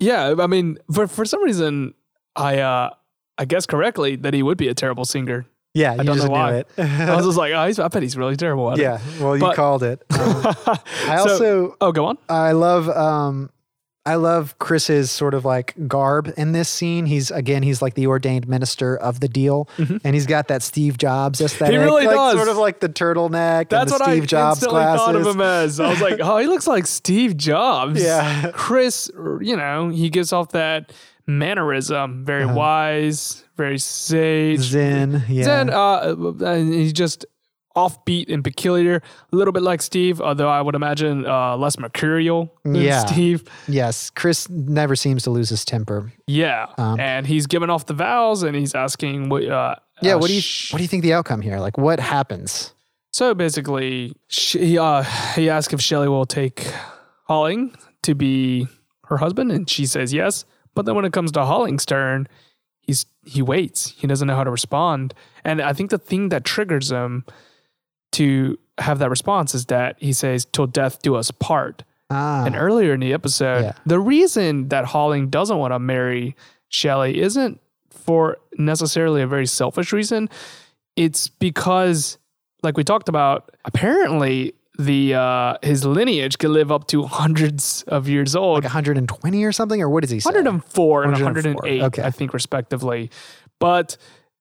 Yeah, 0.00 0.34
I 0.40 0.46
mean, 0.48 0.78
for 0.92 1.06
for 1.06 1.24
some 1.24 1.42
reason, 1.44 1.94
I 2.34 2.58
uh 2.58 2.90
I 3.36 3.44
guess 3.44 3.64
correctly 3.66 4.16
that 4.16 4.34
he 4.34 4.42
would 4.42 4.58
be 4.58 4.66
a 4.68 4.74
terrible 4.74 5.04
singer. 5.04 5.46
Yeah, 5.74 5.94
you 5.94 6.00
I 6.00 6.02
don't 6.04 6.16
just 6.16 6.26
know 6.26 6.32
why. 6.32 6.54
it. 6.56 6.68
I 6.78 7.14
was 7.14 7.26
just 7.26 7.38
like, 7.38 7.52
oh, 7.52 7.66
he's, 7.66 7.78
I 7.78 7.86
bet 7.86 8.02
he's 8.02 8.16
really 8.16 8.34
terrible 8.36 8.72
at 8.72 8.78
yeah, 8.78 8.98
it. 8.98 9.20
well, 9.20 9.36
you 9.36 9.40
But- 9.40 9.54
called 9.54 9.82
it. 9.84 10.02
Um, 10.10 10.42
I 11.06 11.16
So- 11.22 11.30
also 11.30 11.76
oh, 11.80 11.92
go 11.92 12.06
on. 12.06 12.18
I 12.28 12.52
love 12.52 12.88
um 12.88 13.50
I 14.08 14.14
love 14.14 14.58
Chris's 14.58 15.10
sort 15.10 15.34
of 15.34 15.44
like 15.44 15.74
garb 15.86 16.32
in 16.38 16.52
this 16.52 16.70
scene. 16.70 17.04
He's 17.04 17.30
again, 17.30 17.62
he's 17.62 17.82
like 17.82 17.92
the 17.92 18.06
ordained 18.06 18.48
minister 18.48 18.96
of 18.96 19.20
the 19.20 19.28
deal, 19.28 19.68
and 19.76 20.14
he's 20.14 20.24
got 20.24 20.48
that 20.48 20.62
Steve 20.62 20.96
Jobs 20.96 21.42
aesthetic. 21.42 21.74
Mm-hmm. 21.74 21.84
really 21.84 22.06
like, 22.06 22.16
does. 22.16 22.36
Sort 22.36 22.48
of 22.48 22.56
like 22.56 22.80
the 22.80 22.88
turtleneck 22.88 23.68
That's 23.68 23.92
and 23.92 24.00
the 24.00 24.04
what 24.04 24.10
Steve 24.10 24.22
I 24.22 24.26
Jobs 24.26 24.56
instantly 24.62 24.80
glasses. 24.80 25.04
thought 25.04 25.16
of 25.16 25.26
him 25.26 25.40
as. 25.42 25.78
I 25.78 25.90
was 25.90 26.00
like, 26.00 26.20
oh, 26.22 26.38
he 26.38 26.46
looks 26.46 26.66
like 26.66 26.86
Steve 26.86 27.36
Jobs. 27.36 28.02
Yeah. 28.02 28.50
Chris, 28.54 29.10
you 29.14 29.56
know, 29.56 29.90
he 29.90 30.08
gives 30.08 30.32
off 30.32 30.52
that 30.52 30.90
mannerism, 31.26 32.24
very 32.24 32.46
wise, 32.46 33.44
very 33.58 33.78
sage. 33.78 34.60
Uh-huh. 34.60 34.68
Zen, 34.68 35.24
yeah. 35.28 35.44
Zen, 35.44 35.68
uh, 35.68 36.14
and 36.46 36.72
he's 36.72 36.94
just 36.94 37.26
offbeat 37.82 38.26
and 38.32 38.42
peculiar, 38.42 38.96
a 39.32 39.36
little 39.36 39.52
bit 39.52 39.62
like 39.62 39.80
Steve, 39.82 40.20
although 40.20 40.48
I 40.48 40.60
would 40.60 40.74
imagine 40.74 41.24
uh, 41.26 41.56
less 41.56 41.78
mercurial 41.78 42.40
than 42.64 42.74
Yeah. 42.76 43.04
Steve. 43.06 43.38
Yes, 43.68 44.10
Chris 44.10 44.48
never 44.50 44.96
seems 44.96 45.22
to 45.24 45.30
lose 45.30 45.48
his 45.50 45.64
temper. 45.64 46.12
Yeah, 46.26 46.66
Um, 46.76 46.98
and 47.00 47.26
he's 47.26 47.46
giving 47.46 47.70
off 47.70 47.86
the 47.86 47.94
vows, 47.94 48.42
and 48.42 48.54
he's 48.56 48.74
asking 48.74 49.28
what. 49.30 49.42
Uh, 49.48 49.76
Yeah, 50.02 50.14
uh, 50.14 50.18
what 50.20 50.28
do 50.28 50.34
you 50.34 50.40
sh- 50.40 50.72
what 50.72 50.78
do 50.78 50.82
you 50.84 50.88
think 50.88 51.02
the 51.02 51.14
outcome 51.14 51.40
here? 51.42 51.58
Like, 51.66 51.76
what 51.78 51.98
happens? 52.00 52.72
So 53.12 53.34
basically, 53.34 54.14
she, 54.28 54.78
uh, 54.78 55.02
he 55.34 55.48
asks 55.50 55.72
if 55.74 55.80
Shelly 55.80 56.08
will 56.08 56.26
take 56.26 56.66
Holling 57.26 57.74
to 58.02 58.14
be 58.14 58.68
her 59.06 59.16
husband, 59.18 59.50
and 59.52 59.68
she 59.68 59.86
says 59.86 60.12
yes. 60.12 60.44
But 60.74 60.86
then 60.86 60.94
when 60.94 61.04
it 61.04 61.12
comes 61.12 61.32
to 61.32 61.44
Holling's 61.44 61.84
turn, 61.86 62.28
he's 62.80 63.06
he 63.24 63.42
waits. 63.42 63.92
He 63.98 64.06
doesn't 64.06 64.26
know 64.28 64.36
how 64.36 64.44
to 64.44 64.50
respond, 64.50 65.14
and 65.44 65.60
I 65.60 65.72
think 65.72 65.90
the 65.90 65.98
thing 65.98 66.28
that 66.30 66.44
triggers 66.44 66.90
him 66.92 67.24
to 68.12 68.58
have 68.78 68.98
that 69.00 69.10
response 69.10 69.54
is 69.54 69.66
that 69.66 69.96
he 69.98 70.12
says, 70.12 70.44
"Till 70.44 70.66
death 70.66 71.02
do 71.02 71.14
us 71.16 71.30
part." 71.30 71.82
Ah, 72.10 72.44
And 72.46 72.56
earlier 72.56 72.94
in 72.94 73.00
the 73.00 73.12
episode, 73.12 73.62
Yeah. 73.64 73.72
the 73.84 73.98
reason 74.00 74.68
that 74.68 74.86
Holling 74.86 75.28
doesn't 75.28 75.58
want 75.58 75.74
to 75.74 75.78
marry 75.78 76.34
Shelly 76.68 77.20
isn't 77.20 77.60
for 77.90 78.38
necessarily 78.56 79.20
a 79.20 79.26
very 79.26 79.46
selfish 79.46 79.92
reason. 79.92 80.30
It's 80.96 81.28
because, 81.28 82.16
like 82.62 82.76
we 82.78 82.84
talked 82.84 83.08
about, 83.10 83.50
apparently 83.66 84.54
the 84.78 85.14
uh, 85.14 85.56
his 85.62 85.84
lineage 85.84 86.38
can 86.38 86.52
live 86.52 86.70
up 86.72 86.86
to 86.88 87.02
hundreds 87.02 87.82
of 87.88 88.08
years 88.08 88.34
old. 88.36 88.58
like 88.58 88.64
120 88.64 89.44
or 89.44 89.52
something, 89.52 89.82
or 89.82 89.88
what 89.90 90.02
is 90.04 90.10
he 90.10 90.20
say? 90.20 90.28
104 90.28 91.02
and 91.02 91.12
104, 91.12 91.52
108, 91.62 91.82
okay. 91.88 92.02
I 92.02 92.10
think, 92.10 92.32
respectively. 92.32 93.10
But 93.58 93.96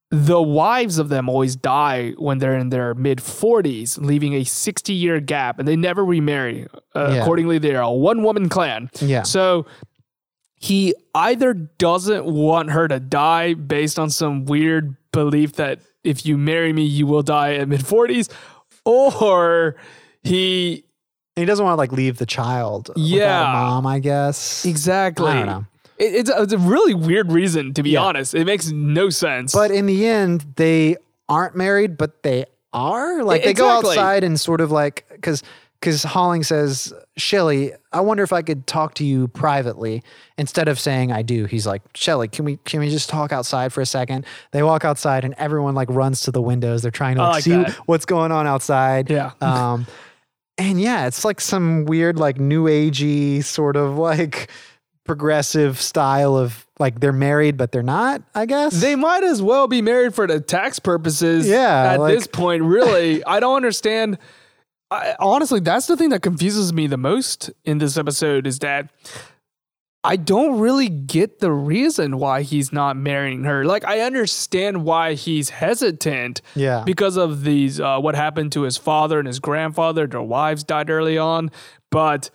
the 0.10 0.42
wives 0.42 1.00
of 1.00 1.10
them 1.10 1.28
always 1.28 1.56
die 1.56 2.12
when 2.18 2.38
they're 2.38 2.58
in 2.58 2.70
their 2.70 2.94
mid 2.94 3.18
40s, 3.20 3.98
leaving 4.00 4.34
a 4.36 4.44
60 4.46 4.94
year 4.94 5.20
gap, 5.20 5.60
and 5.60 5.68
they 5.68 5.76
never 5.76 6.06
remarry. 6.06 6.66
Uh, 6.96 7.10
Yeah. 7.12 7.22
Accordingly, 7.22 7.58
they 7.58 7.76
are 7.76 7.82
a 7.84 7.92
one 7.92 8.24
woman 8.24 8.48
clan. 8.50 8.90
Yeah. 9.02 9.24
So 9.24 9.66
he 10.56 10.96
either 11.14 11.54
doesn't 11.54 12.26
want 12.26 12.72
her 12.72 12.88
to 12.88 13.00
die 13.00 13.54
based 13.54 14.00
on 14.00 14.10
some 14.10 14.46
weird 14.46 14.96
belief 15.12 15.54
that 15.54 15.80
if 16.04 16.26
you 16.26 16.38
marry 16.38 16.72
me, 16.74 16.84
you 16.84 17.06
will 17.06 17.22
die 17.24 17.56
at 17.56 17.68
mid 17.68 17.82
40s, 17.82 18.30
or 18.86 19.76
he 20.24 20.84
And 21.36 21.42
he 21.44 21.46
doesn't 21.46 21.64
want 21.64 21.74
to 21.76 21.78
like 21.78 21.92
leave 21.92 22.18
the 22.18 22.26
child. 22.26 22.88
without 22.90 22.98
a 22.98 23.02
Yeah. 23.08 23.44
mom. 23.54 23.86
I 23.86 24.00
guess. 24.00 24.66
Exactly. 24.66 25.28
I 25.30 25.34
don't 25.36 25.46
know. 25.46 25.66
It, 25.98 26.16
it's, 26.16 26.30
a, 26.30 26.42
it's 26.44 26.54
a 26.54 26.58
really 26.58 26.94
weird 26.94 27.32
reason, 27.32 27.74
to 27.76 27.84
be 27.84 27.92
Yeah. 27.92 28.02
honest. 28.04 28.34
It 28.36 28.46
makes 28.46 28.70
no 28.70 29.10
sense. 29.10 29.54
But 29.54 29.72
in 29.72 29.86
the 29.86 30.08
end, 30.08 30.46
they 30.56 30.98
aren't 31.30 31.56
married, 31.56 31.98
but 31.98 32.24
they 32.24 32.46
are. 32.74 33.24
Like 33.24 33.44
they 33.44 33.54
go 33.54 33.68
Exactly. 33.70 33.90
outside 33.98 34.24
and 34.24 34.40
sort 34.40 34.62
of 34.62 34.72
like 34.72 35.06
because 35.12 35.44
because 35.80 36.02
Holling 36.04 36.42
says, 36.44 36.92
Shelly, 37.18 37.72
I 37.94 38.02
wonder 38.02 38.24
if 38.24 38.34
I 38.34 38.42
could 38.42 38.66
talk 38.66 38.96
to 38.96 39.06
you 39.06 39.28
privately 39.28 40.02
instead 40.36 40.68
of 40.68 40.80
saying 40.80 41.12
I 41.12 41.22
do. 41.22 41.46
He's 41.46 41.68
like, 41.68 41.84
Shelly, 41.94 42.28
can 42.28 42.46
we 42.46 42.58
can 42.66 42.80
we 42.80 42.90
just 42.90 43.10
talk 43.10 43.32
outside 43.32 43.72
for 43.72 43.82
a 43.82 43.86
second? 43.86 44.26
They 44.52 44.64
walk 44.64 44.84
outside 44.86 45.24
and 45.24 45.36
everyone 45.38 45.76
like 45.76 45.88
runs 45.92 46.22
to 46.22 46.32
the 46.32 46.42
windows. 46.42 46.82
They're 46.82 46.90
trying 46.92 47.18
to 47.18 47.22
I 47.22 47.26
like, 47.26 47.34
like 47.36 47.44
see 47.44 47.52
that. 47.52 47.72
what's 47.88 48.06
going 48.06 48.32
on 48.32 48.48
outside. 48.48 49.10
Yeah. 49.12 49.32
Um, 49.40 49.86
and 50.58 50.82
yeah, 50.82 51.06
it's 51.06 51.24
like 51.24 51.40
some 51.40 51.86
weird 51.86 52.18
like 52.18 52.40
new 52.40 52.66
agey 52.66 53.44
sort 53.44 53.76
of 53.76 53.98
like 54.00 54.50
progressive 55.08 55.80
style 55.82 56.36
of 56.38 56.66
like 56.80 57.00
they're 57.00 57.12
married 57.14 57.58
but 57.58 57.72
they're 57.72 57.82
not. 57.84 58.22
I 58.36 58.46
guess 58.46 58.80
they 58.80 58.96
might 58.96 59.24
as 59.24 59.42
well 59.42 59.68
be 59.68 59.82
married 59.82 60.14
for 60.14 60.28
the 60.28 60.40
tax 60.40 60.78
purposes. 60.80 61.48
Yeah, 61.48 61.94
At 61.94 62.00
like- 62.00 62.14
this 62.16 62.28
point, 62.28 62.64
really, 62.64 63.24
I 63.26 63.40
don't 63.40 63.56
understand. 63.56 64.18
I, 64.92 65.16
honestly, 65.20 65.60
that's 65.60 65.88
the 65.88 65.98
thing 65.98 66.10
that 66.10 66.22
confuses 66.22 66.72
me 66.72 66.88
the 66.88 66.98
most 66.98 67.50
in 67.66 67.78
this 67.80 67.98
episode 67.98 68.48
is 68.48 68.60
that 68.60 68.90
I 70.04 70.16
don't 70.16 70.60
really 70.62 70.88
get 70.88 71.40
the 71.40 71.52
reason 71.52 72.18
why 72.20 72.44
he's 72.44 72.72
not 72.72 72.96
marrying 72.96 73.44
her. 73.44 73.66
Like, 73.66 73.84
I 73.84 74.00
understand 74.02 74.86
why 74.86 75.16
he's 75.16 75.50
hesitant. 75.50 76.42
Yeah. 76.56 76.84
Because 76.86 77.18
of 77.18 77.44
these, 77.44 77.82
uh, 77.82 78.00
what 78.00 78.16
happened 78.16 78.54
to 78.54 78.62
his 78.62 78.78
father 78.78 79.20
and 79.20 79.28
his 79.28 79.40
grandfather. 79.40 80.08
Their 80.08 80.22
wives 80.22 80.64
died 80.64 80.90
early 80.90 81.18
on. 81.18 81.52
But 81.92 82.30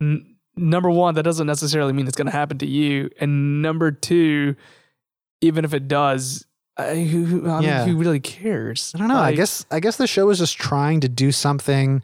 n- 0.00 0.36
number 0.58 0.90
one, 0.90 1.14
that 1.14 1.22
doesn't 1.22 1.46
necessarily 1.46 1.92
mean 1.92 2.06
it's 2.06 2.16
going 2.16 2.26
to 2.26 2.32
happen 2.32 2.58
to 2.58 2.66
you. 2.66 3.10
And 3.20 3.62
number 3.62 3.90
two, 3.90 4.56
even 5.40 5.64
if 5.64 5.72
it 5.74 5.88
does, 5.88 6.44
I, 6.76 6.96
who, 7.02 7.48
I 7.50 7.60
mean, 7.60 7.88
who 7.88 7.96
really 7.96 8.20
cares? 8.20 8.92
I 8.94 8.98
don't 8.98 9.08
know. 9.08 9.16
I 9.16 9.34
guess 9.34 9.66
I 9.70 9.80
guess 9.80 9.96
the 9.96 10.06
show 10.06 10.28
is 10.30 10.38
just 10.38 10.58
trying 10.58 11.00
to 11.00 11.08
do 11.08 11.32
something 11.32 12.02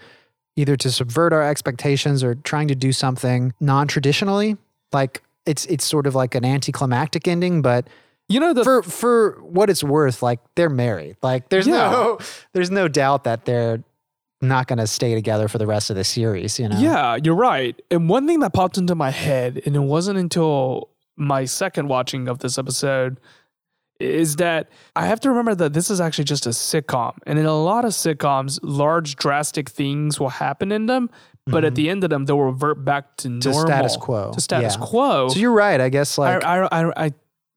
either 0.56 0.76
to 0.76 0.90
subvert 0.90 1.32
our 1.32 1.42
expectations 1.42 2.22
or 2.24 2.34
trying 2.36 2.68
to 2.68 2.74
do 2.74 2.92
something 2.92 3.52
non-traditionally. 3.60 4.56
Like 4.92 5.22
it's 5.46 5.66
it's 5.66 5.84
sort 5.84 6.06
of 6.06 6.14
like 6.14 6.34
an 6.34 6.44
anticlimactic 6.44 7.28
ending, 7.28 7.62
but 7.62 7.86
you 8.28 8.40
know, 8.40 8.52
the 8.54 8.64
for 8.64 8.82
for 8.82 9.38
what 9.42 9.68
it's 9.70 9.84
worth, 9.84 10.22
like 10.22 10.40
they're 10.56 10.70
married. 10.70 11.16
Like 11.22 11.50
there's 11.50 11.66
Yeah. 11.66 11.90
no 11.90 12.18
there's 12.52 12.70
no 12.70 12.88
doubt 12.88 13.24
that 13.24 13.44
they're 13.44 13.82
not 14.48 14.66
going 14.68 14.78
to 14.78 14.86
stay 14.86 15.14
together 15.14 15.48
for 15.48 15.58
the 15.58 15.66
rest 15.66 15.90
of 15.90 15.96
the 15.96 16.04
series, 16.04 16.58
you 16.58 16.68
know. 16.68 16.78
Yeah, 16.78 17.16
you're 17.22 17.34
right. 17.34 17.80
And 17.90 18.08
one 18.08 18.26
thing 18.26 18.40
that 18.40 18.52
popped 18.52 18.78
into 18.78 18.94
my 18.94 19.10
head, 19.10 19.60
and 19.66 19.74
it 19.74 19.80
wasn't 19.80 20.18
until 20.18 20.88
my 21.16 21.44
second 21.44 21.88
watching 21.88 22.28
of 22.28 22.38
this 22.40 22.58
episode, 22.58 23.18
is 24.00 24.36
that 24.36 24.68
I 24.96 25.06
have 25.06 25.20
to 25.20 25.28
remember 25.30 25.54
that 25.54 25.72
this 25.72 25.88
is 25.90 26.00
actually 26.00 26.24
just 26.24 26.46
a 26.46 26.50
sitcom. 26.50 27.16
And 27.26 27.38
in 27.38 27.46
a 27.46 27.56
lot 27.56 27.84
of 27.84 27.92
sitcoms, 27.92 28.58
large, 28.62 29.16
drastic 29.16 29.68
things 29.68 30.18
will 30.18 30.30
happen 30.30 30.72
in 30.72 30.86
them. 30.86 31.10
But 31.46 31.64
at 31.64 31.74
the 31.74 31.90
end 31.90 32.02
of 32.04 32.10
them, 32.10 32.24
they'll 32.24 32.40
revert 32.40 32.84
back 32.86 33.18
to, 33.18 33.28
Mm-hmm. 33.28 33.40
To 33.40 33.50
normal, 33.50 33.66
status 33.68 33.96
quo. 33.98 34.32
To 34.32 34.40
status 34.40 34.76
Yeah. 34.80 34.86
quo. 34.86 35.28
So 35.28 35.38
you're 35.38 35.52
right, 35.52 35.78
I 35.80 35.90
guess 35.90 36.18
I, 36.18 36.34
like 36.36 36.44
I, 36.44 36.68
I, 36.72 37.04
I, 37.06 37.12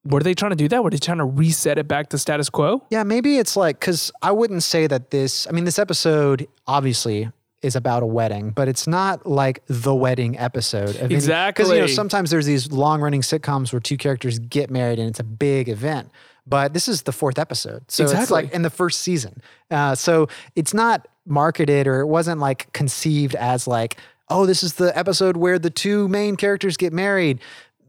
were 0.10 0.22
they 0.22 0.34
trying 0.34 0.52
to 0.52 0.56
do 0.56 0.68
that? 0.70 0.84
Were 0.84 0.90
they 0.90 0.98
trying 0.98 1.18
to 1.20 1.26
reset 1.26 1.78
it 1.78 1.88
back 1.88 2.10
to 2.10 2.18
status 2.18 2.50
quo? 2.50 2.84
Yeah, 2.90 3.04
maybe 3.04 3.38
it's 3.38 3.56
like 3.56 3.80
because 3.80 4.12
I 4.22 4.32
wouldn't 4.32 4.64
say 4.64 4.88
that 4.88 5.12
this. 5.12 5.48
I 5.48 5.52
mean, 5.52 5.66
this 5.66 5.80
episode 5.80 6.48
obviously 6.66 7.30
is 7.62 7.76
about 7.76 8.04
a 8.04 8.06
wedding, 8.06 8.52
but 8.52 8.68
it's 8.68 8.88
not 8.88 9.26
like 9.26 9.64
the 9.68 9.94
wedding 9.96 10.38
episode. 10.38 10.96
Exactly. 10.96 11.64
Because 11.64 11.74
you 11.74 11.82
know, 11.82 11.88
sometimes 11.88 12.30
there's 12.30 12.46
these 12.46 12.72
long-running 12.72 13.22
sitcoms 13.22 13.74
where 13.74 13.80
two 13.80 13.98
characters 13.98 14.38
get 14.38 14.70
married 14.70 15.00
and 15.00 15.10
it's 15.10 15.20
a 15.20 15.24
big 15.24 15.68
event. 15.68 16.12
But 16.46 16.74
this 16.74 16.88
is 16.88 17.02
the 17.02 17.12
fourth 17.12 17.38
episode, 17.40 17.92
so 17.92 18.06
it's 18.06 18.32
like 18.32 18.54
in 18.54 18.62
the 18.62 18.70
first 18.70 19.02
season. 19.02 19.42
Uh, 19.70 19.96
so 19.96 20.30
it's 20.56 20.74
not 20.74 21.06
marketed 21.26 21.88
or 21.88 22.00
it 22.00 22.06
wasn't 22.06 22.40
like 22.40 22.72
conceived 22.72 23.36
as 23.36 23.68
like, 23.68 23.98
oh, 24.30 24.46
this 24.46 24.64
is 24.64 24.76
the 24.76 24.98
episode 24.98 25.36
where 25.36 25.60
the 25.60 25.70
two 25.70 26.08
main 26.08 26.38
characters 26.38 26.78
get 26.78 26.94
married 26.94 27.40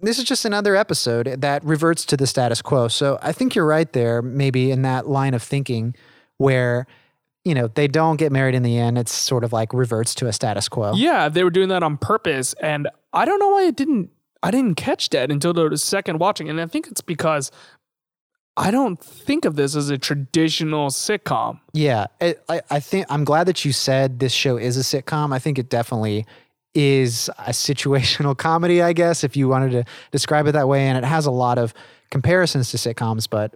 this 0.03 0.19
is 0.19 0.25
just 0.25 0.45
another 0.45 0.77
episode 0.77 1.41
that 1.41 1.65
reverts 1.65 2.05
to 2.07 2.17
the 2.17 2.27
status 2.27 2.63
quo. 2.63 2.89
So 2.89 3.19
I 3.23 3.33
think 3.33 3.55
you're 3.55 3.67
right 3.67 3.93
there, 3.93 4.23
maybe 4.23 4.71
in 4.71 4.83
that 4.83 5.09
line 5.09 5.35
of 5.35 5.43
thinking 5.43 5.95
where, 6.37 6.87
you 7.45 7.55
know, 7.55 7.69
they 7.69 7.89
don't 7.89 8.17
get 8.17 8.33
married 8.33 8.55
in 8.55 8.63
the 8.63 8.79
end. 8.79 8.99
It's 8.99 9.13
sort 9.13 9.45
of 9.45 9.53
like 9.53 9.73
reverts 9.73 10.15
to 10.17 10.27
a 10.27 10.33
status 10.33 10.69
quo. 10.69 10.95
Yeah, 10.95 11.29
they 11.29 11.45
were 11.45 11.51
doing 11.51 11.69
that 11.71 11.83
on 11.83 11.97
purpose, 11.97 12.55
and 12.55 12.89
I 13.13 13.25
don't 13.25 13.39
know 13.39 13.49
why 13.49 13.65
it 13.65 13.77
didn't. 13.77 14.11
I 14.43 14.53
didn't 14.53 14.77
catch 14.77 15.09
that 15.11 15.33
until 15.33 15.53
the 15.53 15.77
second 15.77 16.19
watching, 16.19 16.49
and 16.49 16.61
I 16.61 16.67
think 16.67 16.87
it's 16.87 17.01
because 17.01 17.51
I 18.59 18.73
don't 18.73 18.99
think 18.99 19.45
of 19.45 19.55
this 19.55 19.77
as 19.77 19.89
a 19.89 19.97
traditional 19.97 20.89
sitcom. 20.91 21.61
Yeah. 21.73 22.07
It, 22.21 22.43
I, 22.49 22.61
I 22.69 22.81
think 22.81 23.07
I'm 23.09 23.23
glad 23.23 23.47
that 23.47 23.65
you 23.65 23.73
said 23.73 24.19
this 24.19 24.33
show 24.33 24.57
is 24.57 24.77
a 24.77 24.81
sitcom. 24.81 25.33
I 25.33 25.39
think 25.39 25.61
it 25.61 25.69
definitely 25.69 26.27
is 26.75 27.29
a 27.39 27.51
situational 27.51 28.37
comedy, 28.49 28.83
I 28.83 28.93
guess, 28.93 29.25
if 29.25 29.37
you 29.37 29.49
wanted 29.49 29.71
to 29.73 29.85
describe 30.11 30.47
it 30.47 30.53
that 30.53 30.69
way. 30.69 30.87
And 30.89 30.99
it 30.99 31.05
has 31.05 31.27
a 31.27 31.31
lot 31.31 31.59
of 31.59 31.75
comparisons 32.11 32.71
to 32.71 32.77
sitcoms, 32.77 33.29
but 33.29 33.55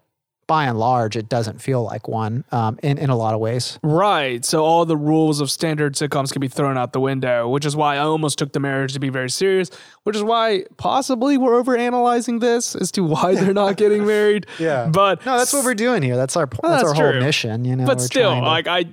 by 0.49 0.65
and 0.65 0.77
large, 0.79 1.17
it 1.17 1.29
doesn't 1.29 1.63
feel 1.63 1.83
like 1.85 2.09
one 2.09 2.45
um, 2.51 2.79
in, 2.83 2.99
in 2.99 3.09
a 3.11 3.17
lot 3.17 3.33
of 3.33 3.41
ways. 3.41 3.79
Right. 3.83 4.45
So 4.45 4.65
all 4.65 4.85
the 4.85 4.97
rules 4.97 5.41
of 5.41 5.51
standard 5.51 5.95
sitcoms 5.95 6.33
can 6.33 6.41
be 6.41 6.49
thrown 6.49 6.77
out 6.77 6.93
the 6.93 7.01
window, 7.01 7.49
which 7.49 7.65
is 7.65 7.77
why 7.77 7.95
I 7.95 8.01
almost 8.01 8.39
took 8.39 8.53
the 8.53 8.59
marriage 8.61 8.93
to 8.95 9.01
be 9.01 9.09
very 9.09 9.31
serious, 9.31 9.71
which 10.03 10.17
is 10.17 10.23
why 10.23 10.65
possibly 10.79 11.39
we're 11.39 11.63
overanalyzing 11.63 12.41
this 12.41 12.75
as 12.75 12.91
to 12.93 13.05
why 13.05 13.35
they're 13.37 13.55
not 13.55 13.77
getting 13.77 14.05
married. 14.07 14.47
Yeah. 14.59 14.89
But 14.93 15.25
No, 15.25 15.39
that's 15.39 15.53
what 15.53 15.65
we're 15.65 15.75
doing 15.75 16.03
here. 16.03 16.17
That's 16.17 16.37
our 16.37 16.49
Well, 16.61 16.73
that's, 16.73 16.83
that's 16.83 16.99
our 16.99 17.03
true. 17.13 17.13
whole 17.21 17.27
mission. 17.27 17.65
You 17.65 17.77
know, 17.77 17.87
but 17.87 18.01
still, 18.01 18.35
to- 18.35 18.41
like 18.41 18.67
I 18.67 18.87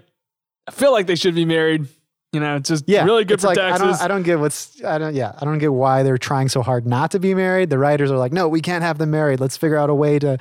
I 0.67 0.72
feel 0.72 0.91
like 0.91 1.07
they 1.07 1.15
should 1.15 1.36
be 1.36 1.45
married. 1.45 1.88
You 2.32 2.39
know, 2.39 2.57
it's 2.57 2.69
just 2.69 2.84
Yeah, 2.88 3.05
really 3.05 3.25
good 3.25 3.41
for 3.41 3.47
like, 3.47 3.57
Texas. 3.57 3.82
I 3.82 3.88
don't, 3.88 4.01
I 4.01 4.07
don't 4.07 4.23
get 4.23 4.39
what's 4.39 4.84
I 4.84 4.97
don't 4.99 5.15
yeah 5.15 5.34
I 5.41 5.45
don't 5.45 5.57
get 5.57 5.73
why 5.73 6.03
they're 6.03 6.17
trying 6.19 6.47
so 6.49 6.61
hard 6.61 6.86
not 6.86 7.11
to 7.11 7.19
be 7.19 7.34
married. 7.34 7.69
The 7.71 7.80
writers 7.80 8.11
are 8.11 8.17
like, 8.17 8.32
no, 8.32 8.47
we 8.47 8.61
can't 8.61 8.84
have 8.84 8.97
them 8.99 9.09
married. 9.11 9.39
Let's 9.39 9.57
figure 9.57 9.77
out 9.77 9.89
a 9.89 9.95
way 9.95 10.19
to 10.19 10.38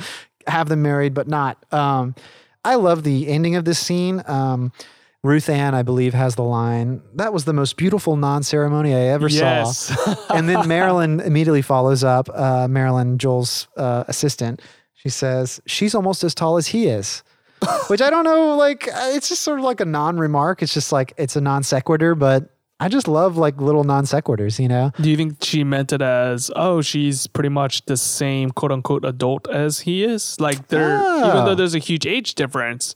have 0.47 0.69
them 0.69 0.83
married, 0.83 1.15
but 1.15 1.29
not. 1.29 1.57
Um, 1.73 2.15
I 2.65 2.75
love 2.75 3.05
the 3.05 3.29
ending 3.29 3.57
of 3.57 3.65
this 3.65 3.79
scene. 3.79 4.23
Um, 4.27 4.73
Ruth 5.23 5.49
Ann, 5.49 5.75
I 5.75 5.83
believe, 5.83 6.13
has 6.15 6.35
the 6.37 6.43
line, 6.45 7.01
"That 7.15 7.33
was 7.33 7.45
the 7.45 7.53
most 7.53 7.77
beautiful 7.77 8.17
non-ceremony 8.17 8.95
I 8.95 9.01
ever 9.09 9.29
Yes. 9.29 9.79
saw." 9.79 10.15
and 10.35 10.49
then 10.49 10.69
Marilyn 10.69 11.21
immediately 11.21 11.63
follows 11.63 12.05
up. 12.05 12.29
Uh, 12.33 12.69
Marilyn, 12.69 13.19
Joel's 13.19 13.67
uh, 13.77 14.05
assistant, 14.09 14.61
she 14.95 15.09
says, 15.09 15.61
"She's 15.67 15.95
almost 15.95 16.23
as 16.23 16.35
tall 16.35 16.57
as 16.59 16.69
he 16.69 16.87
is." 16.87 17.23
Which 17.89 18.01
I 18.01 18.11
don't 18.11 18.25
know, 18.25 18.57
like 18.57 18.89
uh, 18.89 19.11
it's 19.15 19.29
just 19.29 19.43
sort 19.43 19.59
of 19.59 19.65
like 19.65 19.81
a 19.81 19.85
non-remark. 19.85 20.63
It's 20.63 20.75
just 20.75 20.93
like 20.93 21.13
it's 21.17 21.37
a 21.37 21.41
non 21.41 21.63
sequitur, 21.63 22.15
but 22.15 22.51
I 22.81 22.89
just 22.89 23.09
love 23.09 23.37
like 23.37 23.61
little 23.61 23.83
non 23.85 24.05
sequiturs, 24.05 24.59
you 24.61 24.69
know? 24.69 24.93
Do 25.01 25.11
you 25.11 25.17
think 25.17 25.43
she 25.43 25.65
meant 25.65 25.93
it 25.93 26.01
as, 26.01 26.51
oh, 26.55 26.81
she's 26.81 27.27
pretty 27.27 27.49
much 27.49 27.85
the 27.87 27.97
same 27.97 28.51
quote 28.51 28.71
unquote 28.71 29.05
adult 29.05 29.49
as 29.49 29.81
he 29.81 30.05
is? 30.05 30.41
Like 30.41 30.69
there, 30.69 30.97
even 30.97 31.31
Oh. 31.31 31.45
though 31.45 31.55
there's 31.57 31.75
a 31.75 31.81
huge 31.81 32.07
age 32.07 32.35
difference, 32.37 32.95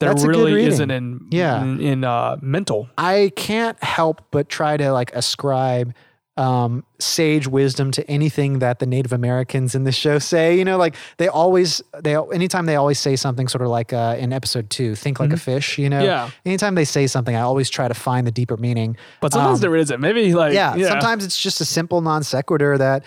there 0.00 0.10
That's 0.10 0.24
really 0.26 0.62
isn't 0.66 0.90
in 0.90 1.20
Yeah. 1.30 1.62
in, 1.62 1.80
in 1.80 2.04
uh, 2.04 2.36
mental. 2.42 2.90
I 2.98 3.32
can't 3.36 3.82
help 3.82 4.20
but 4.30 4.50
try 4.50 4.76
to 4.76 4.92
like 4.92 5.14
ascribe 5.14 5.94
um, 6.36 6.84
sage 6.98 7.46
wisdom 7.46 7.90
to 7.92 8.08
anything 8.10 8.58
that 8.58 8.78
the 8.78 8.86
Native 8.86 9.12
Americans 9.12 9.74
in 9.74 9.84
this 9.84 9.94
show 9.94 10.18
say. 10.18 10.58
You 10.58 10.64
know, 10.64 10.76
like 10.76 10.94
they 11.16 11.28
always 11.28 11.82
they 12.02 12.14
anytime 12.16 12.66
they 12.66 12.76
always 12.76 12.98
say 12.98 13.16
something 13.16 13.48
sort 13.48 13.62
of 13.62 13.68
like 13.68 13.92
uh, 13.92 14.16
in 14.18 14.32
episode 14.32 14.68
two, 14.70 14.94
think 14.94 15.18
like 15.18 15.32
a 15.32 15.36
fish. 15.38 15.78
You 15.78 15.88
know, 15.88 16.02
Yeah. 16.02 16.30
Anytime 16.44 16.74
they 16.74 16.84
say 16.84 17.06
something, 17.06 17.34
I 17.34 17.40
always 17.40 17.70
try 17.70 17.88
to 17.88 17.94
find 17.94 18.26
the 18.26 18.30
deeper 18.32 18.56
meaning. 18.56 18.96
But 19.20 19.32
sometimes 19.32 19.58
Um, 19.58 19.60
there 19.62 19.76
isn't. 19.76 20.00
Maybe 20.00 20.34
like 20.34 20.52
yeah, 20.52 20.74
sometimes 20.90 21.24
it's 21.24 21.40
just 21.40 21.60
a 21.60 21.64
simple 21.64 22.00
non 22.02 22.22
sequitur 22.22 22.76
that 22.78 23.02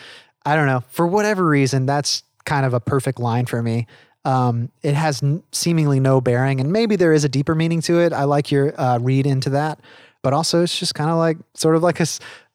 I 0.46 0.56
don't 0.56 0.66
know 0.68 0.84
for 0.90 1.06
whatever 1.06 1.46
reason 1.46 1.86
that's 1.86 2.24
kind 2.46 2.66
of 2.66 2.74
a 2.74 2.80
perfect 2.80 3.20
line 3.20 3.46
for 3.46 3.62
me. 3.62 3.86
Um, 4.26 4.70
it 4.84 4.96
has 4.96 5.24
n- 5.24 5.44
seemingly 5.52 6.00
no 6.00 6.20
bearing, 6.20 6.60
and 6.60 6.72
maybe 6.74 6.96
there 6.96 7.14
is 7.14 7.24
a 7.24 7.30
deeper 7.30 7.56
meaning 7.56 7.82
to 7.84 8.00
it. 8.00 8.12
I 8.12 8.26
like 8.26 8.52
your 8.52 8.80
uh, 8.80 8.98
read 9.00 9.26
into 9.26 9.52
that, 9.52 9.80
but 10.22 10.34
also 10.34 10.62
it's 10.64 10.78
just 10.78 10.94
kind 10.94 11.10
of 11.10 11.18
like 11.18 11.38
sort 11.54 11.76
of 11.76 11.84
like 11.84 12.00
a 12.02 12.06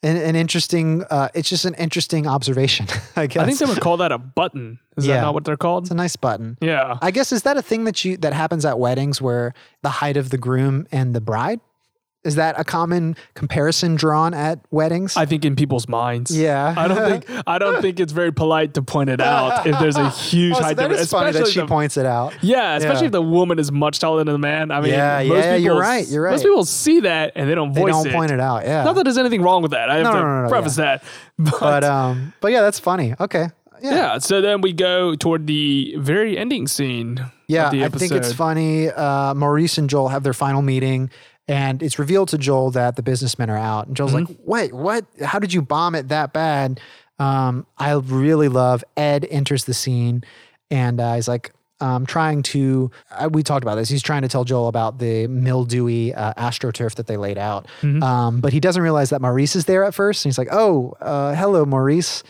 an, 0.04 0.16
an 0.16 0.36
interesting. 0.36 1.02
Uh, 1.10 1.28
it's 1.34 1.48
just 1.48 1.64
an 1.64 1.74
interesting 1.74 2.26
observation. 2.26 2.86
I 3.16 3.26
guess 3.26 3.42
I 3.42 3.46
think 3.46 3.58
they 3.58 3.66
would 3.66 3.80
call 3.80 3.96
that 3.96 4.12
a 4.12 4.18
button. 4.18 4.78
Is 4.96 5.06
Yeah. 5.06 5.14
that 5.16 5.20
not 5.22 5.34
what 5.34 5.44
they're 5.44 5.56
called? 5.56 5.84
it's 5.84 5.90
a 5.90 5.94
nice 5.94 6.14
button. 6.16 6.56
yeah. 6.60 6.98
I 7.02 7.10
guess 7.10 7.32
is 7.32 7.42
that 7.42 7.56
a 7.56 7.62
thing 7.62 7.84
that 7.84 8.04
you 8.04 8.16
that 8.18 8.32
happens 8.32 8.64
at 8.64 8.78
weddings 8.78 9.20
where 9.20 9.54
the 9.82 9.88
height 9.88 10.16
of 10.16 10.30
the 10.30 10.38
groom 10.38 10.86
and 10.92 11.14
the 11.14 11.20
bride 11.20 11.58
is 12.24 12.36
that 12.36 12.58
a 12.58 12.64
common 12.64 13.16
comparison 13.34 13.94
drawn 13.96 14.32
at 14.34 14.58
weddings? 14.70 15.16
I 15.16 15.26
think 15.26 15.44
in 15.44 15.56
people's 15.56 15.86
minds. 15.88 16.36
Yeah. 16.36 16.74
I 16.76 16.88
don't 16.88 17.22
think 17.24 17.42
I 17.46 17.58
don't 17.58 17.80
think 17.82 18.00
it's 18.00 18.12
very 18.12 18.32
polite 18.32 18.74
to 18.74 18.82
point 18.82 19.10
it 19.10 19.20
out 19.20 19.66
if 19.66 19.78
there's 19.78 19.96
a 19.96 20.08
huge 20.30 20.54
Oh, 20.54 20.58
so 20.58 20.62
height 20.64 20.76
that 20.78 20.88
difference. 20.88 21.10
funny 21.10 21.32
that 21.32 21.46
she 21.48 21.60
the- 21.60 21.66
points 21.66 21.96
it 21.96 22.06
out. 22.06 22.32
Yeah, 22.42 22.76
especially 22.76 23.02
Yeah. 23.02 23.06
if 23.06 23.12
the 23.12 23.22
woman 23.22 23.58
is 23.58 23.70
much 23.70 23.98
taller 23.98 24.24
than 24.24 24.32
the 24.32 24.38
man. 24.38 24.70
I 24.70 24.80
mean, 24.80 24.92
Yeah, 24.92 25.22
most 25.26 25.44
yeah, 25.44 25.54
you're 25.56 25.78
right, 25.78 26.06
you're 26.08 26.22
right. 26.22 26.30
Most 26.32 26.42
people 26.44 26.64
see 26.64 27.00
that 27.00 27.32
and 27.36 27.48
they 27.48 27.54
don't 27.54 27.74
voice 27.74 27.84
They 27.86 27.90
don't 27.90 28.06
it. 28.08 28.14
point 28.14 28.30
it 28.30 28.40
out. 28.40 28.64
Yeah. 28.64 28.84
Not 28.84 28.94
that 28.96 29.04
there's 29.04 29.18
anything 29.18 29.42
wrong 29.42 29.62
with 29.62 29.72
that. 29.72 29.90
I 29.90 29.96
have 29.96 30.04
No, 30.04 30.12
to 30.12 30.18
no, 30.20 30.42
no, 30.44 30.48
preface 30.48 30.76
that. 30.76 31.02
But, 31.38 31.58
but 31.60 31.84
um, 31.84 32.32
but 32.40 32.52
yeah, 32.52 32.60
that's 32.62 32.78
funny. 32.78 33.12
Okay. 33.20 33.48
Yeah. 33.82 33.94
yeah, 33.94 34.18
so 34.18 34.40
then 34.40 34.60
we 34.62 34.72
go 34.72 35.14
toward 35.16 35.46
the 35.48 35.96
very 35.98 36.38
ending 36.38 36.68
scene. 36.68 37.18
Yeah, 37.48 37.66
of 37.66 37.72
the 37.72 37.84
I 37.84 37.88
think 37.90 38.12
it's 38.12 38.32
funny. 38.32 38.88
Uh, 38.88 39.34
Maurice 39.34 39.76
and 39.76 39.90
Joel 39.90 40.08
have 40.08 40.22
their 40.22 40.32
final 40.32 40.62
meeting, 40.62 41.10
and 41.48 41.82
it's 41.82 41.98
revealed 41.98 42.28
to 42.30 42.38
Joel 42.38 42.70
that 42.72 42.96
the 42.96 43.02
businessmen 43.02 43.50
are 43.50 43.56
out. 43.58 43.86
And 43.86 43.96
Joel's 43.96 44.12
Mm-hmm. 44.12 44.32
like, 44.32 44.38
"Wait, 44.44 44.72
what? 44.74 45.04
How 45.22 45.38
did 45.38 45.52
you 45.52 45.62
bomb 45.62 45.94
it 45.94 46.08
that 46.08 46.32
bad?" 46.32 46.80
Um, 47.18 47.66
I 47.78 47.92
really 47.92 48.48
love 48.48 48.82
Ed 48.96 49.26
enters 49.30 49.64
the 49.64 49.74
scene, 49.74 50.24
and 50.70 51.00
uh, 51.00 51.14
he's 51.14 51.28
like, 51.28 51.52
um, 51.80 52.06
trying 52.06 52.42
to. 52.44 52.90
Uh, 53.10 53.28
we 53.30 53.42
talked 53.42 53.62
about 53.62 53.74
this. 53.76 53.88
He's 53.88 54.02
trying 54.02 54.22
to 54.22 54.28
tell 54.28 54.44
Joel 54.44 54.68
about 54.68 54.98
the 54.98 55.26
mildewy 55.28 56.14
uh, 56.14 56.32
astroturf 56.34 56.94
that 56.96 57.06
they 57.06 57.16
laid 57.16 57.38
out, 57.38 57.66
Mm-hmm. 57.82 58.02
um, 58.02 58.40
but 58.40 58.52
he 58.52 58.58
doesn't 58.60 58.82
realize 58.82 59.10
that 59.10 59.20
Maurice 59.20 59.54
is 59.54 59.66
there 59.66 59.84
at 59.84 59.94
first. 59.94 60.24
And 60.24 60.30
he's 60.30 60.38
like, 60.38 60.48
"Oh, 60.50 60.94
uh, 61.00 61.34
hello, 61.34 61.64
Maurice." 61.64 62.22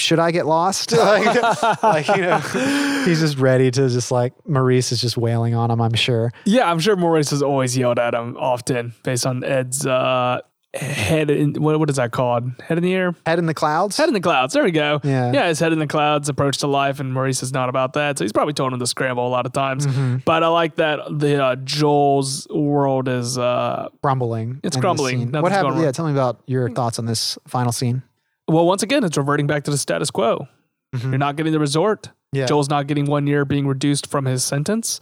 Should 0.00 0.18
I 0.18 0.30
get 0.30 0.46
lost? 0.46 0.92
like, 0.96 1.82
like, 1.82 2.08
you 2.08 2.22
know, 2.22 2.38
he's 3.04 3.20
just 3.20 3.38
ready 3.38 3.70
to 3.70 3.88
just 3.88 4.10
like 4.10 4.32
Maurice 4.48 4.92
is 4.92 5.00
just 5.00 5.16
wailing 5.16 5.54
on 5.54 5.70
him. 5.70 5.80
I'm 5.80 5.94
sure. 5.94 6.32
Yeah, 6.44 6.70
I'm 6.70 6.78
sure 6.78 6.96
Maurice 6.96 7.30
has 7.30 7.42
always 7.42 7.76
yelled 7.76 7.98
at 7.98 8.14
him 8.14 8.36
often 8.38 8.94
based 9.04 9.26
on 9.26 9.44
Ed's 9.44 9.86
uh, 9.86 10.40
head 10.74 11.30
in 11.30 11.54
what, 11.54 11.78
what 11.78 11.90
is 11.90 11.96
that 11.96 12.12
called? 12.12 12.50
Head 12.62 12.78
in 12.78 12.84
the 12.84 12.94
air? 12.94 13.14
Head 13.26 13.38
in 13.38 13.46
the 13.46 13.54
clouds. 13.54 13.96
Head 13.96 14.08
in 14.08 14.14
the 14.14 14.20
clouds. 14.20 14.54
There 14.54 14.62
we 14.62 14.70
go. 14.70 15.00
Yeah. 15.02 15.32
Yeah, 15.32 15.48
his 15.48 15.58
head 15.58 15.72
in 15.72 15.78
the 15.78 15.86
clouds, 15.86 16.28
approach 16.28 16.58
to 16.58 16.66
life, 16.66 17.00
and 17.00 17.12
Maurice 17.12 17.42
is 17.42 17.52
not 17.52 17.68
about 17.68 17.94
that. 17.94 18.18
So 18.18 18.24
he's 18.24 18.32
probably 18.32 18.54
told 18.54 18.72
him 18.72 18.78
to 18.78 18.86
scramble 18.86 19.26
a 19.26 19.28
lot 19.28 19.46
of 19.46 19.52
times. 19.52 19.86
Mm-hmm. 19.86 20.18
But 20.24 20.42
I 20.42 20.48
like 20.48 20.76
that 20.76 21.00
the 21.10 21.42
uh, 21.42 21.56
Joel's 21.56 22.46
world 22.48 23.08
is 23.08 23.36
uh, 23.36 23.88
crumbling. 24.02 24.60
It's 24.62 24.76
in 24.76 24.82
crumbling. 24.82 25.32
What 25.32 25.52
happened? 25.52 25.80
Yeah, 25.80 25.92
tell 25.92 26.06
me 26.06 26.12
about 26.12 26.42
your 26.46 26.70
thoughts 26.70 26.98
on 26.98 27.06
this 27.06 27.38
final 27.46 27.72
scene. 27.72 28.02
Well, 28.50 28.66
once 28.66 28.82
again, 28.82 29.04
it's 29.04 29.16
reverting 29.16 29.46
back 29.46 29.64
to 29.64 29.70
the 29.70 29.78
status 29.78 30.10
quo. 30.10 30.46
You're 30.92 31.18
not 31.18 31.36
getting 31.36 31.52
the 31.52 31.60
resort. 31.60 32.04
Mm-hmm. 32.04 32.38
Yeah. 32.38 32.46
Joel's 32.46 32.68
not 32.68 32.86
getting 32.88 33.06
one 33.06 33.26
year 33.26 33.44
being 33.44 33.66
reduced 33.66 34.06
from 34.08 34.24
his 34.24 34.42
sentence. 34.44 35.00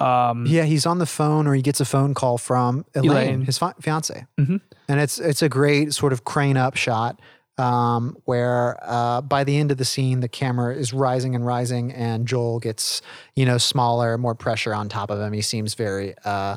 Um, 0.00 0.46
Yeah, 0.46 0.64
he's 0.64 0.86
on 0.86 0.98
the 0.98 1.06
phone 1.06 1.46
or 1.46 1.54
he 1.54 1.62
gets 1.62 1.80
a 1.80 1.84
phone 1.84 2.14
call 2.14 2.38
from 2.38 2.84
Elaine, 2.94 3.10
Elaine. 3.10 3.42
his 3.42 3.58
fi- 3.58 3.74
fiance, 3.80 4.26
Mhm. 4.40 4.60
and 4.88 5.00
it's 5.00 5.18
it's 5.18 5.42
a 5.42 5.48
great 5.48 5.92
sort 5.94 6.12
of 6.12 6.24
crane 6.24 6.56
up 6.56 6.76
shot 6.76 7.20
um, 7.58 8.16
where 8.24 8.78
uh, 8.82 9.20
by 9.20 9.44
the 9.44 9.56
end 9.58 9.70
of 9.70 9.76
the 9.76 9.84
scene 9.84 10.20
the 10.20 10.28
camera 10.28 10.74
is 10.74 10.92
rising 10.92 11.34
and 11.34 11.44
rising, 11.46 11.92
and 11.92 12.26
Joel 12.26 12.58
gets 12.58 13.02
you 13.36 13.44
know 13.44 13.58
smaller, 13.58 14.16
more 14.18 14.34
pressure 14.34 14.74
on 14.74 14.88
top 14.88 15.10
of 15.10 15.20
him. 15.20 15.32
He 15.32 15.42
seems 15.42 15.74
very. 15.74 16.14
Uh, 16.24 16.56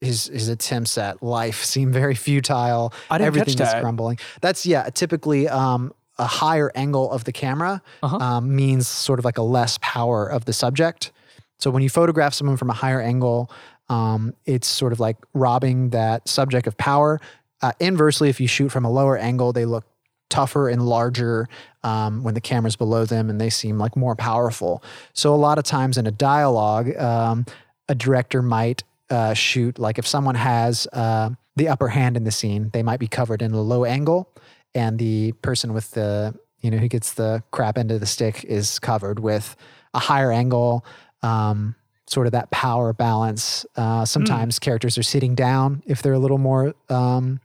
his 0.00 0.26
his 0.26 0.48
attempts 0.48 0.98
at 0.98 1.22
life 1.22 1.64
seem 1.64 1.92
very 1.92 2.14
futile. 2.14 2.92
I 3.10 3.18
didn't 3.18 3.32
catch 3.34 3.40
Everything 3.40 3.62
is 3.66 3.72
that. 3.72 3.80
crumbling. 3.82 4.18
That's 4.40 4.66
yeah. 4.66 4.90
Typically, 4.90 5.48
um, 5.48 5.92
a 6.18 6.26
higher 6.26 6.70
angle 6.74 7.10
of 7.10 7.24
the 7.24 7.32
camera 7.32 7.82
Uh-huh. 8.02 8.16
um, 8.16 8.56
means 8.56 8.88
sort 8.88 9.18
of 9.18 9.24
like 9.24 9.38
a 9.38 9.42
less 9.42 9.78
power 9.82 10.26
of 10.26 10.44
the 10.46 10.52
subject. 10.52 11.12
So 11.58 11.70
when 11.70 11.82
you 11.82 11.90
photograph 11.90 12.34
someone 12.34 12.56
from 12.56 12.70
a 12.70 12.74
higher 12.74 13.00
angle, 13.00 13.50
um, 13.88 14.34
it's 14.44 14.66
sort 14.66 14.92
of 14.92 15.00
like 15.00 15.16
robbing 15.34 15.90
that 15.90 16.28
subject 16.28 16.66
of 16.66 16.76
power. 16.76 17.20
Uh, 17.62 17.72
inversely, 17.80 18.28
if 18.28 18.40
you 18.40 18.48
shoot 18.48 18.70
from 18.70 18.84
a 18.84 18.90
lower 18.90 19.16
angle, 19.16 19.52
they 19.52 19.64
look 19.64 19.84
tougher 20.28 20.68
and 20.68 20.84
larger 20.86 21.48
um, 21.84 22.22
when 22.24 22.34
the 22.34 22.40
camera's 22.40 22.76
below 22.76 23.04
them 23.06 23.30
and 23.30 23.40
they 23.40 23.48
seem 23.48 23.78
like 23.78 23.96
more 23.96 24.16
powerful. 24.16 24.82
So 25.14 25.32
a 25.34 25.36
lot 25.36 25.56
of 25.56 25.64
times 25.64 25.96
in 25.96 26.06
a 26.06 26.10
dialogue, 26.10 26.94
um, 26.96 27.46
a 27.88 27.94
director 27.94 28.42
might 28.42 28.82
uh, 29.10 29.34
shoot 29.34 29.78
like 29.78 29.98
if 29.98 30.06
someone 30.06 30.34
has 30.34 30.86
uh, 30.92 31.30
the 31.56 31.68
upper 31.68 31.88
hand 31.88 32.16
in 32.16 32.24
the 32.24 32.30
scene, 32.30 32.70
they 32.72 32.82
might 32.82 33.00
be 33.00 33.08
covered 33.08 33.42
in 33.42 33.52
a 33.52 33.60
low 33.60 33.84
angle, 33.84 34.32
and 34.74 34.98
the 34.98 35.32
person 35.42 35.72
with 35.72 35.90
the 35.92 36.34
you 36.60 36.70
know 36.70 36.78
who 36.78 36.88
gets 36.88 37.14
the 37.14 37.42
crap 37.50 37.78
end 37.78 37.90
of 37.92 38.00
the 38.00 38.06
stick 38.06 38.44
is 38.44 38.78
covered 38.78 39.18
with 39.18 39.56
a 39.94 39.98
higher 39.98 40.32
angle. 40.32 40.84
Um, 41.22 41.74
sort 42.08 42.26
of 42.26 42.32
that 42.32 42.50
power 42.52 42.92
balance. 42.92 43.66
Uh, 43.74 44.04
sometimes 44.04 44.58
characters 44.60 44.96
are 44.96 45.02
sitting 45.02 45.34
down 45.34 45.82
if 45.86 46.02
they're 46.02 46.12
a 46.12 46.18
little 46.18 46.38
more 46.38 46.72
um, 46.88 47.40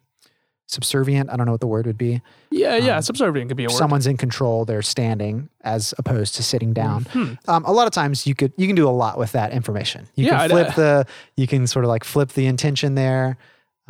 subservient. 0.71 1.29
I 1.29 1.35
don't 1.37 1.45
know 1.45 1.51
what 1.51 1.61
the 1.61 1.67
word 1.67 1.85
would 1.85 1.97
be. 1.97 2.21
yeah, 2.49 2.75
yeah. 2.77 2.99
subservient 2.99 3.49
could 3.49 3.57
be 3.57 3.65
a 3.65 3.67
word. 3.67 3.77
someone's 3.77 4.07
in 4.07 4.17
control, 4.17 4.65
they're 4.65 4.81
standing 4.81 5.49
as 5.63 5.93
opposed 5.97 6.35
to 6.35 6.43
sitting 6.43 6.73
down. 6.73 7.03
Hmm. 7.05 7.33
Um, 7.47 7.65
a 7.65 7.71
lot 7.71 7.87
of 7.87 7.93
times 7.93 8.25
you 8.25 8.35
could 8.35 8.53
you 8.57 8.67
can 8.67 8.75
do 8.75 8.87
a 8.87 8.91
lot 8.91 9.17
with 9.17 9.31
that 9.33 9.51
information. 9.51 10.07
You 10.15 10.27
Yeah, 10.27 10.39
can 10.39 10.49
flip 10.49 10.75
the 10.75 11.05
you 11.37 11.47
can 11.47 11.67
sort 11.67 11.85
of 11.85 11.89
like 11.89 12.03
flip 12.03 12.29
the 12.29 12.45
intention 12.47 12.95
there. 12.95 13.37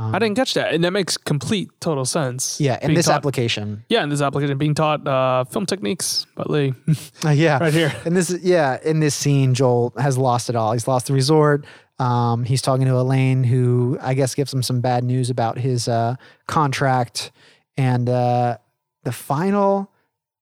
I 0.04 0.18
didn't 0.18 0.36
catch 0.36 0.56
that, 0.56 0.74
and 0.74 0.84
that 0.84 0.90
makes 0.94 1.16
complete 1.16 1.70
total 1.80 2.06
sense. 2.06 2.60
Yeah, 2.60 2.80
in 2.82 2.96
this 2.96 3.06
taught- 3.06 3.18
application. 3.18 3.84
Yeah, 3.88 4.02
in 4.02 4.10
this 4.10 4.20
application, 4.20 4.58
being 4.58 4.74
taught 4.74 5.08
uh, 5.08 5.44
film 5.44 5.68
techniques 5.68 6.26
by 6.36 6.44
Lee. 6.48 6.74
Uh, 7.24 7.30
yeah, 7.30 7.60
Right 7.60 7.72
here. 7.72 7.94
And 8.04 8.18
this, 8.18 8.36
yeah, 8.42 8.80
in 8.84 9.00
this 9.00 9.14
scene, 9.14 9.54
Joel 9.54 9.94
has 10.00 10.18
lost 10.18 10.50
it 10.50 10.56
all. 10.56 10.74
He's 10.74 10.88
lost 10.88 11.06
the 11.06 11.14
resort. 11.14 11.66
Um, 12.02 12.44
he's 12.46 12.64
talking 12.64 12.88
to 12.88 12.98
Elaine, 12.98 13.44
who 13.44 13.96
I 14.02 14.16
guess 14.16 14.34
gives 14.34 14.52
him 14.52 14.64
some 14.64 14.82
bad 14.82 15.04
news 15.04 15.30
about 15.30 15.60
his 15.60 15.88
uh, 15.88 16.16
contract. 16.48 17.32
And 17.78 18.10
uh, 18.10 18.58
the 19.04 19.12
final 19.12 19.92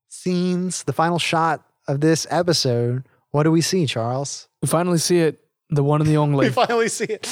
scenes, 0.07 0.84
the 0.84 0.94
final 0.94 1.19
shot 1.19 1.65
of 1.86 1.99
this 1.99 2.26
episode, 2.30 3.03
what 3.31 3.44
do 3.44 3.52
we 3.52 3.61
see, 3.61 3.86
Charles? 3.86 4.48
we 4.61 4.69
finally 4.69 4.98
see 4.99 5.19
it, 5.19 5.40
the 5.69 5.84
one 5.84 5.99
and 5.99 6.10
the 6.10 6.18
only. 6.18 6.48
We 6.48 6.53
finally 6.53 6.88
see 6.88 7.06
it. 7.06 7.27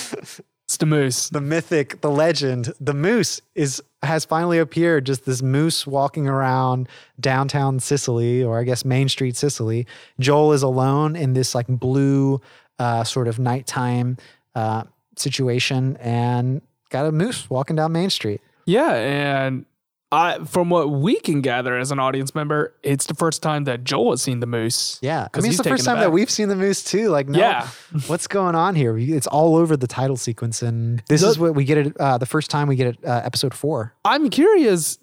it's 0.65 0.77
the 0.77 0.85
moose. 0.85 1.29
the 1.29 1.41
mythic, 1.41 2.01
the 2.01 2.11
legend, 2.11 2.73
the 2.81 2.93
moose 2.93 3.41
is 3.55 3.81
has 4.03 4.25
finally 4.25 4.59
appeared. 4.59 5.05
Just 5.05 5.25
this 5.25 5.41
moose 5.41 5.87
walking 5.87 6.27
around 6.27 6.89
downtown 7.19 7.79
Cicely, 7.79 8.43
or 8.43 8.59
I 8.59 8.63
guess 8.63 8.83
Main 8.83 9.07
Street 9.07 9.37
Cicely. 9.37 9.87
Joel 10.19 10.51
is 10.51 10.63
alone 10.63 11.15
in 11.15 11.33
this 11.33 11.55
like 11.55 11.67
blue 11.67 12.41
uh, 12.79 13.03
sort 13.03 13.27
of 13.27 13.39
nighttime 13.39 14.17
uh, 14.55 14.83
situation, 15.15 15.97
and 15.97 16.61
got 16.89 17.05
a 17.05 17.11
moose 17.11 17.49
walking 17.49 17.75
down 17.75 17.91
Main 17.91 18.09
Street. 18.09 18.41
Yeah, 18.65 18.93
and 18.93 19.65
I 20.11 20.39
from 20.45 20.69
what 20.69 20.89
we 20.89 21.19
can 21.19 21.41
gather 21.41 21.77
as 21.77 21.91
an 21.91 21.99
audience 21.99 22.33
member, 22.35 22.73
it's 22.83 23.05
the 23.07 23.13
first 23.13 23.41
time 23.43 23.65
that 23.65 23.83
Joel 23.83 24.11
has 24.11 24.21
seen 24.21 24.39
the 24.39 24.45
moose. 24.47 24.99
Yeah, 25.01 25.27
I 25.33 25.39
mean, 25.41 25.49
it's 25.49 25.57
the 25.57 25.63
first 25.69 25.85
time 25.85 25.99
that 25.99 26.11
we've 26.11 26.29
seen 26.29 26.49
the 26.49 26.55
moose 26.55 26.83
too. 26.83 27.09
Like, 27.09 27.27
no, 27.27 27.39
Yeah. 27.39 27.67
what's 28.07 28.27
going 28.27 28.55
on 28.55 28.75
here? 28.75 28.97
It's 28.97 29.27
all 29.27 29.55
over 29.57 29.75
the 29.75 29.87
title 29.87 30.15
sequence, 30.17 30.61
and 30.61 31.01
this 31.07 31.21
The- 31.21 31.27
is 31.29 31.39
what 31.39 31.55
we 31.55 31.65
get 31.65 31.77
it 31.77 31.97
uh, 31.99 32.17
the 32.17 32.25
first 32.25 32.49
time 32.49 32.67
we 32.67 32.75
get 32.75 32.87
it, 32.87 32.97
uh, 33.05 33.21
episode 33.23 33.53
four. 33.53 33.93
I'm 34.05 34.29
curious, 34.29 34.97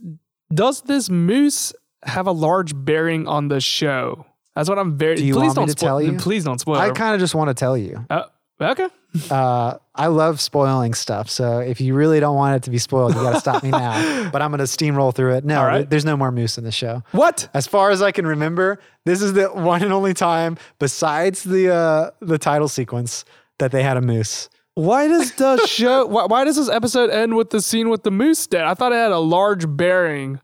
does 0.52 0.82
this 0.82 1.10
moose 1.10 1.72
have 2.04 2.26
a 2.26 2.32
large 2.32 2.72
bearing 2.74 3.26
on 3.28 3.48
the 3.48 3.60
show? 3.60 4.26
That's 4.54 4.68
what 4.68 4.78
I'm 4.78 4.96
very. 4.96 5.16
Do 5.16 5.24
you 5.24 5.34
please 5.34 5.46
want 5.46 5.56
don't 5.56 5.66
to 5.66 5.72
spoil. 5.72 5.88
tell 5.88 6.02
you? 6.02 6.16
Please 6.18 6.44
don't 6.44 6.58
spoil. 6.60 6.76
I 6.76 6.90
kind 6.90 7.14
of 7.14 7.20
just 7.20 7.34
want 7.34 7.48
to 7.48 7.54
tell 7.54 7.76
you. 7.76 8.04
Uh, 8.10 8.24
okay. 8.60 8.88
Uh, 9.30 9.78
I 9.94 10.08
love 10.08 10.40
spoiling 10.40 10.92
stuff, 10.92 11.30
so 11.30 11.60
if 11.60 11.80
you 11.80 11.94
really 11.94 12.18
don't 12.18 12.34
want 12.34 12.56
it 12.56 12.64
to 12.64 12.70
be 12.70 12.78
spoiled, 12.78 13.14
you 13.14 13.22
got 13.22 13.34
to 13.34 13.38
stop 13.38 13.62
me 13.62 13.70
now. 13.70 14.28
But 14.32 14.42
I'm 14.42 14.50
going 14.50 14.58
to 14.58 14.64
steamroll 14.64 15.14
through 15.14 15.34
it. 15.36 15.44
No, 15.44 15.60
All 15.60 15.66
right. 15.66 15.74
there- 15.78 15.84
there's 15.84 16.04
no 16.04 16.16
more 16.16 16.32
moose 16.32 16.58
in 16.58 16.64
the 16.64 16.72
show. 16.72 17.04
What? 17.12 17.48
As 17.54 17.68
far 17.68 17.90
as 17.90 18.02
I 18.02 18.10
can 18.10 18.26
remember, 18.26 18.80
this 19.04 19.22
is 19.22 19.34
the 19.34 19.44
one 19.50 19.84
and 19.84 19.92
only 19.92 20.14
time, 20.14 20.58
besides 20.80 21.44
the 21.44 21.72
uh, 21.72 22.10
the 22.22 22.38
title 22.38 22.66
sequence, 22.66 23.24
that 23.60 23.70
they 23.70 23.84
had 23.84 23.96
a 23.96 24.00
moose. 24.00 24.48
Why 24.74 25.06
does 25.06 25.30
the 25.34 25.64
show? 25.64 26.06
Why, 26.14 26.24
why 26.24 26.42
does 26.42 26.56
this 26.56 26.68
episode 26.68 27.10
end 27.10 27.36
with 27.36 27.50
the 27.50 27.62
scene 27.62 27.90
with 27.90 28.02
the 28.02 28.10
moose 28.10 28.44
dead? 28.48 28.64
I 28.64 28.74
thought 28.74 28.90
it 28.90 28.96
had 28.96 29.12
a 29.12 29.18
large 29.20 29.64
bearing. 29.76 30.40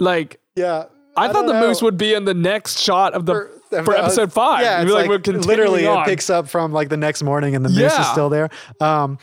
Like 0.00 0.40
Yeah, 0.56 0.86
I, 1.18 1.32
thought 1.32 1.46
the 1.46 1.60
moose 1.60 1.82
would 1.82 1.96
be 1.98 2.14
in 2.14 2.24
the 2.24 2.34
next 2.34 2.80
shot 2.80 3.14
of 3.14 3.26
the 3.26 3.50
for, 3.70 3.96
episode 3.96 4.32
five. 4.32 4.62
Yeah, 4.62 4.82
it's 4.82 4.90
be 4.90 4.92
like, 4.92 5.26
literally 5.46 5.86
on. 5.86 6.02
it 6.02 6.06
picks 6.06 6.30
up 6.30 6.48
from 6.48 6.72
like 6.72 6.88
the 6.88 6.96
next 6.96 7.22
morning, 7.22 7.54
and 7.54 7.64
the 7.64 7.68
moose 7.70 7.98
is 7.98 8.06
still 8.08 8.28
there. 8.28 8.48
Um, 8.80 9.18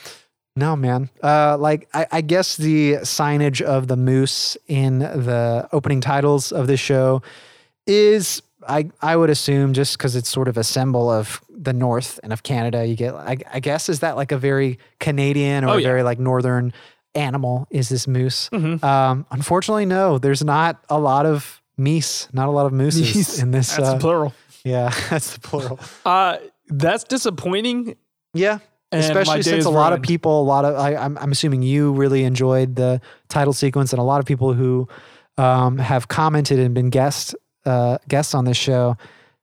no, 0.56 0.76
man. 0.76 1.10
Uh, 1.22 1.58
like 1.58 1.88
I, 1.94 2.08
I 2.12 2.22
guess 2.22 2.56
the 2.58 2.94
signage 3.04 3.62
of 3.62 3.88
the 3.88 3.98
moose 3.98 4.56
in 4.68 5.00
the 5.00 5.68
opening 5.72 6.02
titles 6.02 6.52
of 6.52 6.68
this 6.68 6.80
show 6.80 7.22
is. 7.88 8.42
I, 8.68 8.90
I 9.00 9.16
would 9.16 9.30
assume 9.30 9.74
just 9.74 9.96
because 9.96 10.16
it's 10.16 10.28
sort 10.28 10.48
of 10.48 10.58
a 10.58 10.64
symbol 10.64 11.08
of 11.08 11.40
the 11.56 11.72
North 11.72 12.20
and 12.24 12.34
of 12.34 12.42
Canada, 12.42 12.84
you 12.84 12.96
get, 12.96 13.14
I, 13.14 13.38
I 13.54 13.60
guess, 13.60 13.90
is 13.90 14.00
that 14.00 14.16
like 14.16 14.32
a 14.32 14.40
very 14.40 14.80
Canadian 15.00 15.64
or 15.64 15.70
Oh, 15.70 15.74
a 15.74 15.82
yeah. 15.82 15.88
very 15.88 16.02
like 16.02 16.18
Northern 16.18 16.74
animal? 17.14 17.68
Is 17.70 17.90
this 17.90 18.08
moose? 18.08 18.50
Mm-hmm. 18.50 18.84
Um, 18.84 19.28
unfortunately, 19.30 19.86
no, 19.86 20.18
there's 20.18 20.44
not 20.44 20.84
a 20.90 21.00
lot 21.00 21.28
of 21.28 21.62
meese, 21.78 22.34
not 22.34 22.48
a 22.48 22.52
lot 22.52 22.66
of 22.66 22.74
mooses 22.74 23.40
in 23.40 23.52
this. 23.52 23.76
That's 23.76 23.90
uh, 23.90 23.98
plural. 23.98 24.34
yeah, 24.64 24.94
that's 25.10 25.34
the 25.34 25.40
plural. 25.40 25.80
Uh, 26.06 26.38
that's 26.68 27.04
disappointing. 27.04 27.96
Yeah. 28.34 28.60
And 28.92 29.04
Especially 29.04 29.42
since 29.42 29.60
is 29.60 29.66
a 29.66 29.70
lot 29.70 29.94
of 29.94 30.02
people, 30.02 30.42
a 30.42 30.44
lot 30.44 30.64
of, 30.64 30.76
I, 30.76 30.96
I'm, 30.96 31.18
I'm 31.18 31.32
assuming 31.32 31.64
you 31.64 31.92
really 31.92 32.24
enjoyed 32.24 32.76
the 32.76 33.02
title 33.28 33.52
sequence, 33.52 33.92
and 33.92 34.00
a 34.00 34.04
lot 34.04 34.20
of 34.20 34.26
people 34.26 34.54
who 34.54 34.88
um, 35.38 35.78
have 35.80 36.08
commented 36.08 36.60
and 36.60 36.74
been 36.74 36.90
guests 36.90 37.36
uh, 37.66 37.98
guests 38.08 38.34
on 38.34 38.46
this 38.46 38.58
show 38.58 38.96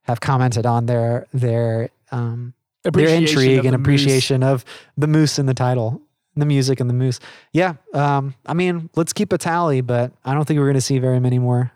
have 0.03 0.21
commented 0.21 0.65
on 0.65 0.85
their 0.85 1.27
their 1.33 1.89
um, 2.11 2.53
their 2.83 3.09
intrigue 3.09 3.65
and 3.65 3.73
the 3.73 3.77
moose. 3.77 3.83
appreciation 3.83 4.43
of 4.43 4.65
the 4.97 5.07
moose 5.07 5.37
in 5.37 5.45
the 5.45 5.53
title, 5.53 6.01
the 6.35 6.45
music 6.45 6.79
and 6.79 6.89
the 6.89 6.93
moose. 6.93 7.19
Yeah, 7.51 7.75
um, 7.93 8.33
I 8.45 8.53
mean, 8.53 8.89
let's 8.95 9.13
keep 9.13 9.33
a 9.33 9.37
tally, 9.37 9.81
but 9.81 10.13
I 10.23 10.33
don't 10.33 10.45
think 10.45 10.57
we're 10.57 10.67
going 10.67 10.75
to 10.75 10.81
see 10.81 10.99
very 10.99 11.19
many 11.19 11.37
more 11.37 11.71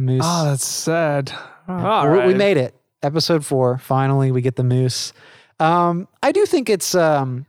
moose. 0.00 0.22
Oh, 0.24 0.44
that's 0.44 0.64
sad. 0.64 1.32
All 1.68 2.10
We- 2.10 2.26
we 2.28 2.34
made 2.34 2.56
it. 2.56 2.74
Episode 3.02 3.44
four. 3.46 3.78
Finally, 3.78 4.30
we 4.32 4.42
get 4.42 4.56
the 4.56 4.64
moose. 4.64 5.12
Um, 5.58 6.08
I 6.22 6.32
do 6.32 6.44
think 6.46 6.68
it's 6.68 6.94
um, 6.94 7.46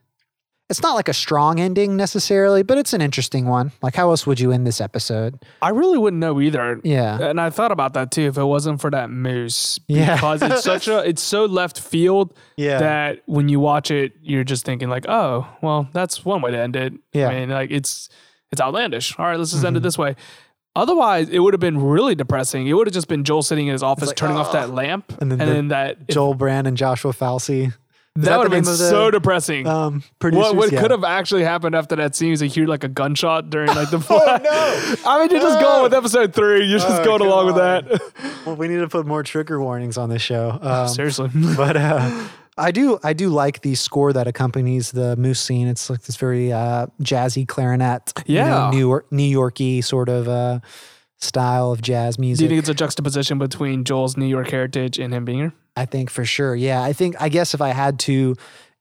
it's 0.70 0.82
not 0.82 0.94
like 0.96 1.10
a 1.10 1.14
strong 1.14 1.60
ending 1.60 1.98
necessarily, 1.98 2.64
but 2.64 2.78
it's 2.78 2.94
an 2.94 3.02
interesting 3.02 3.46
one. 3.46 3.74
Like, 3.82 3.94
how 3.96 4.10
else 4.12 4.26
would 4.26 4.40
you 4.40 4.54
end 4.54 4.66
this 4.66 4.80
episode? 4.80 5.38
I 5.62 5.70
really 5.70 5.98
wouldn't 5.98 6.22
know 6.22 6.40
either. 6.40 6.80
Yeah. 6.86 7.22
And 7.22 7.42
I 7.42 7.50
thought 7.50 7.74
about 7.74 7.94
that 7.96 8.12
too 8.12 8.22
if 8.28 8.38
it 8.38 8.44
wasn't 8.46 8.80
for 8.80 8.90
that 8.92 9.10
moose. 9.10 9.80
Yeah. 9.90 10.16
Because 10.16 10.42
it's 10.42 10.64
such 10.64 10.88
a 10.88 11.00
it's 11.00 11.22
so 11.22 11.44
left 11.46 11.78
field 11.80 12.34
Yeah. 12.56 12.80
that 12.80 13.22
when 13.26 13.50
you 13.50 13.60
watch 13.60 13.92
it, 13.92 14.14
you're 14.22 14.46
just 14.46 14.64
thinking 14.64 14.88
like, 14.90 15.06
oh, 15.10 15.46
well, 15.62 15.90
that's 15.92 16.24
one 16.24 16.42
way 16.42 16.52
to 16.52 16.58
end 16.58 16.78
it. 16.78 16.94
Yeah. 17.12 17.28
Mm-hmm. 17.28 17.36
I 17.36 17.40
mean, 17.42 17.50
like 17.50 17.72
it's 17.72 18.08
it's 18.54 18.62
outlandish. 18.62 19.18
All 19.20 19.26
right, 19.26 19.38
let's 19.38 19.52
just 19.52 19.66
end 19.66 19.76
it 19.76 19.84
this 19.84 19.98
way. 19.98 20.16
Otherwise, 20.76 21.28
it 21.30 21.40
would 21.40 21.54
have 21.54 21.60
been 21.60 21.78
really 21.82 22.16
depressing. 22.16 22.66
It 22.68 22.74
would 22.74 22.88
have 22.88 22.94
just 22.94 23.08
been 23.10 23.24
Joel 23.24 23.44
sitting 23.44 23.68
in 23.68 23.74
his 23.74 23.84
office 23.84 24.08
like, 24.08 24.16
turning 24.16 24.38
off 24.38 24.54
that 24.54 24.70
lamp, 24.70 25.12
And 25.22 25.32
and 25.32 25.42
then 25.42 25.48
then, 25.48 25.68
that 25.70 26.08
Joel 26.10 26.34
Brand 26.34 26.66
and 26.68 26.78
Joshua 26.78 27.12
Falsey. 27.12 27.74
Is 28.18 28.26
that, 28.26 28.38
would 28.38 28.44
have 28.44 28.52
been 28.52 28.66
name 28.66 28.78
the, 28.78 28.90
so 28.90 29.10
depressing. 29.10 29.66
Um, 29.68 30.04
producers. 30.20 30.48
what 30.48 30.56
what 30.58 30.72
Yeah. 30.74 30.82
could 30.82 30.92
have 30.92 31.06
actually 31.06 31.44
happened 31.44 31.76
after 31.76 31.96
that 31.96 32.14
scene 32.14 32.34
is 32.34 32.42
you 32.42 32.50
hear 32.50 32.68
like 32.68 32.84
a 32.84 32.90
gunshot 32.90 33.50
during 33.50 33.68
like 33.70 33.90
the 33.90 34.06
Oh, 34.10 34.40
no. 34.44 34.96
I 35.10 35.20
mean, 35.22 35.30
you're 35.32 35.40
just 35.40 35.60
No. 35.60 35.66
going 35.66 35.84
with 35.84 35.94
episode 35.94 36.34
three. 36.34 36.66
You're 36.66 36.80
just 36.80 36.90
Oh, 37.02 37.06
going 37.06 37.20
come 37.20 37.28
along 37.28 37.46
with 37.48 37.56
that. 37.56 38.02
Well, 38.46 38.58
we 38.58 38.68
need 38.68 38.80
to 38.80 38.90
put 38.90 39.06
more 39.06 39.24
trigger 39.24 39.62
warnings 39.62 39.98
on 39.98 40.10
this 40.10 40.22
show. 40.22 40.60
Um, 40.62 40.88
Seriously. 40.90 41.30
but 41.56 41.78
uh, 41.78 42.28
I 42.58 42.72
do 42.72 43.00
I 43.04 43.14
do 43.14 43.30
like 43.30 43.62
the 43.62 43.76
score 43.76 44.14
that 44.14 44.28
accompanies 44.28 44.92
the 44.92 45.16
moose 45.16 45.40
scene. 45.40 45.68
It's 45.68 45.90
like 45.90 46.02
this 46.04 46.18
very 46.18 46.52
uh, 46.52 46.88
jazzy 47.02 47.48
clarinet, 47.48 48.12
you 48.26 48.40
know, 48.40 48.46
Yeah. 48.46 48.70
New 48.72 48.80
York 48.88 49.12
New 49.12 49.24
Yorky 49.24 49.82
sort 49.82 50.10
of 50.10 50.28
uh, 50.28 50.60
style 51.18 51.72
of 51.72 51.82
jazz 51.82 52.20
music. 52.20 52.40
Do 52.40 52.44
you 52.46 52.50
think 52.50 52.60
it's 52.60 52.70
a 52.70 52.74
juxtaposition 52.74 53.38
between 53.40 53.84
Joel's 53.84 54.18
New 54.18 54.26
York 54.26 54.50
heritage 54.50 55.00
and 55.00 55.14
him 55.14 55.24
being 55.26 55.38
here? 55.40 55.54
I 55.78 55.86
think 55.86 56.10
for 56.10 56.26
sure. 56.26 56.56
Yeah, 56.56 56.84
I 56.84 56.94
think 56.94 57.16
I 57.22 57.30
guess 57.30 57.54
if 57.54 57.62
I 57.62 57.70
had 57.70 58.00
to 58.00 58.36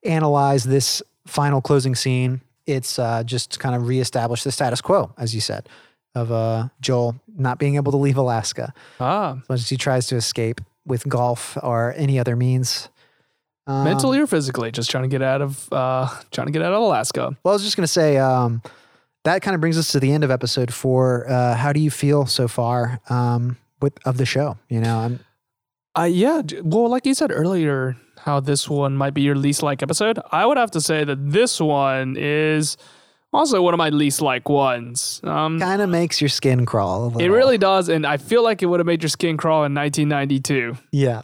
analyze 0.05 0.65
this 0.65 1.03
final 1.27 1.61
closing 1.61 1.95
scene, 1.95 2.41
it's 2.67 2.99
uh, 2.99 3.23
just 3.23 3.53
to 3.53 3.59
kind 3.59 3.75
of 3.75 3.87
reestablish 3.87 4.43
the 4.43 4.51
status 4.53 4.81
quo, 4.81 5.13
as 5.17 5.35
you 5.35 5.41
said, 5.41 5.69
of 6.15 6.33
uh, 6.33 6.69
Joel 6.81 7.15
not 7.37 7.59
being 7.59 7.77
able 7.77 7.93
to 7.93 7.99
leave 7.99 8.17
Alaska 8.17 8.73
Ah, 8.99 9.39
as 9.43 9.49
much 9.49 9.61
as 9.61 9.69
he 9.69 9.77
tries 9.77 10.07
to 10.09 10.17
escape 10.17 10.61
with 10.85 11.09
golf 11.09 11.57
or 11.63 11.95
any 11.97 12.19
other 12.19 12.35
means. 12.35 12.89
Um, 13.71 13.85
mentally 13.85 14.19
or 14.19 14.27
physically, 14.27 14.71
just 14.71 14.91
trying 14.91 15.05
to 15.05 15.09
get 15.09 15.23
out 15.23 15.41
of 15.43 15.73
uh, 15.73 16.09
trying 16.31 16.47
to 16.47 16.53
get 16.53 16.63
out 16.63 16.73
of 16.73 16.83
Alaska. 16.83 17.37
Well, 17.45 17.53
I 17.53 17.55
was 17.55 17.63
just 17.63 17.77
going 17.77 17.85
to 17.85 17.93
say 17.93 18.17
um, 18.19 18.63
that 19.25 19.43
kind 19.43 19.55
of 19.55 19.61
brings 19.61 19.79
us 19.79 19.93
to 19.93 20.01
the 20.01 20.13
end 20.13 20.25
of 20.25 20.31
episode 20.31 20.73
four. 20.73 21.31
Uh, 21.31 21.55
how 21.55 21.73
do 21.73 21.81
you 21.81 21.91
feel 21.91 22.27
so 22.27 22.49
far 22.49 23.01
um, 23.09 23.57
with 23.81 23.99
of 24.05 24.17
the 24.17 24.27
show? 24.27 24.57
You 24.69 24.81
know, 24.81 24.99
I'm, 24.99 25.21
Uh, 25.99 26.05
yeah. 26.05 26.43
Well, 26.63 26.89
like 26.89 27.07
you 27.07 27.15
said 27.15 27.31
earlier, 27.33 27.97
how 28.19 28.41
this 28.41 28.69
one 28.69 28.97
might 28.97 29.15
be 29.15 29.23
your 29.23 29.35
least 29.37 29.63
like 29.63 29.83
episode. 29.83 30.19
I 30.31 30.47
would 30.47 30.57
have 30.59 30.71
to 30.73 30.81
say 30.81 31.05
that 31.05 31.31
this 31.31 31.61
one 31.61 32.17
is 32.19 32.77
also 33.33 33.63
one 33.63 33.75
of 33.75 33.79
my 33.79 33.89
least 33.91 34.21
like 34.21 34.49
ones. 34.49 35.21
Um, 35.25 35.59
kind 35.61 35.81
of 35.83 35.89
makes 35.89 36.21
your 36.21 36.29
skin 36.29 36.67
crawl. 36.67 37.05
A 37.05 37.07
little. 37.07 37.21
it 37.21 37.29
really 37.29 37.59
does, 37.59 37.89
and 37.89 38.07
I 38.07 38.17
feel 38.17 38.43
like 38.43 38.63
it 38.63 38.67
would 38.67 38.81
have 38.81 38.87
made 38.87 39.03
your 39.03 39.09
skin 39.11 39.37
crawl 39.37 39.65
in 39.65 39.75
1992. 39.75 40.77
yeah, 40.93 41.19
Um, 41.19 41.23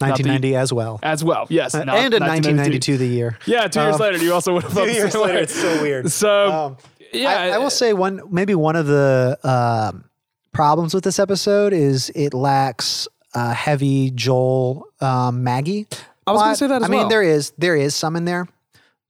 not 0.00 0.16
the- 0.18 0.24
1990 0.24 0.56
as 0.56 0.72
well, 0.72 0.98
as 1.02 1.24
well. 1.24 1.46
Yes, 1.48 1.74
Uh, 1.74 1.84
not 1.84 1.96
and 1.96 2.14
in 2.14 2.22
1992 2.22 2.96
the 2.98 3.06
year. 3.06 3.38
Yeah, 3.46 3.66
two 3.68 3.80
years 3.80 3.94
Um, 3.96 4.00
later, 4.00 4.18
you 4.18 4.32
also 4.34 4.52
would 4.54 4.62
have 4.64 4.72
felt 4.74 4.86
two 4.86 4.92
the 4.92 4.98
years 4.98 5.12
same 5.12 5.22
later, 5.22 5.34
way. 5.34 5.42
it's 5.42 5.54
so 5.54 5.82
weird. 5.82 6.10
So 6.20 6.52
Um, 6.52 6.76
yeah, 7.12 7.28
I, 7.30 7.48
I 7.50 7.58
will 7.58 7.70
say 7.70 7.92
one 7.92 8.20
maybe 8.30 8.54
one 8.54 8.76
of 8.76 8.86
the 8.86 9.38
um, 9.42 10.04
problems 10.52 10.94
with 10.94 11.04
this 11.04 11.18
episode 11.18 11.72
is 11.72 12.10
it 12.14 12.34
lacks 12.34 13.08
uh, 13.34 13.52
heavy 13.54 14.10
Joel 14.10 14.86
um, 15.00 15.42
Maggie. 15.42 15.86
I 16.26 16.32
was 16.32 16.38
gonna 16.40 16.48
plot. 16.50 16.56
say 16.58 16.66
that 16.68 16.82
as 16.82 16.88
I 16.88 16.88
mean, 16.88 17.00
well. 17.00 17.08
there 17.08 17.22
is 17.22 17.52
there 17.58 17.74
is 17.76 17.94
some 17.94 18.14
in 18.14 18.24
there, 18.26 18.46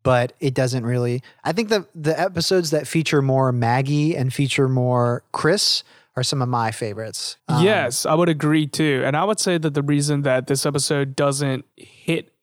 but 0.02 0.32
it 0.40 0.54
doesn't 0.54 0.84
really. 0.84 1.22
I 1.44 1.52
think 1.52 1.68
the 1.68 1.86
the 1.94 2.18
episodes 2.18 2.70
that 2.70 2.86
feature 2.86 3.22
more 3.22 3.52
Maggie 3.52 4.16
and 4.16 4.32
feature 4.32 4.68
more 4.68 5.22
Chris 5.32 5.82
are 6.16 6.22
some 6.22 6.42
of 6.42 6.48
my 6.48 6.70
favorites. 6.70 7.36
Um, 7.48 7.64
yes, 7.64 8.04
I 8.04 8.14
would 8.14 8.28
agree 8.28 8.66
too. 8.66 9.02
And 9.04 9.16
I 9.16 9.24
would 9.24 9.40
say 9.40 9.58
that 9.58 9.74
the 9.74 9.82
reason 9.82 10.22
that 10.22 10.48
this 10.48 10.66
episode 10.66 11.14
doesn't 11.14 11.64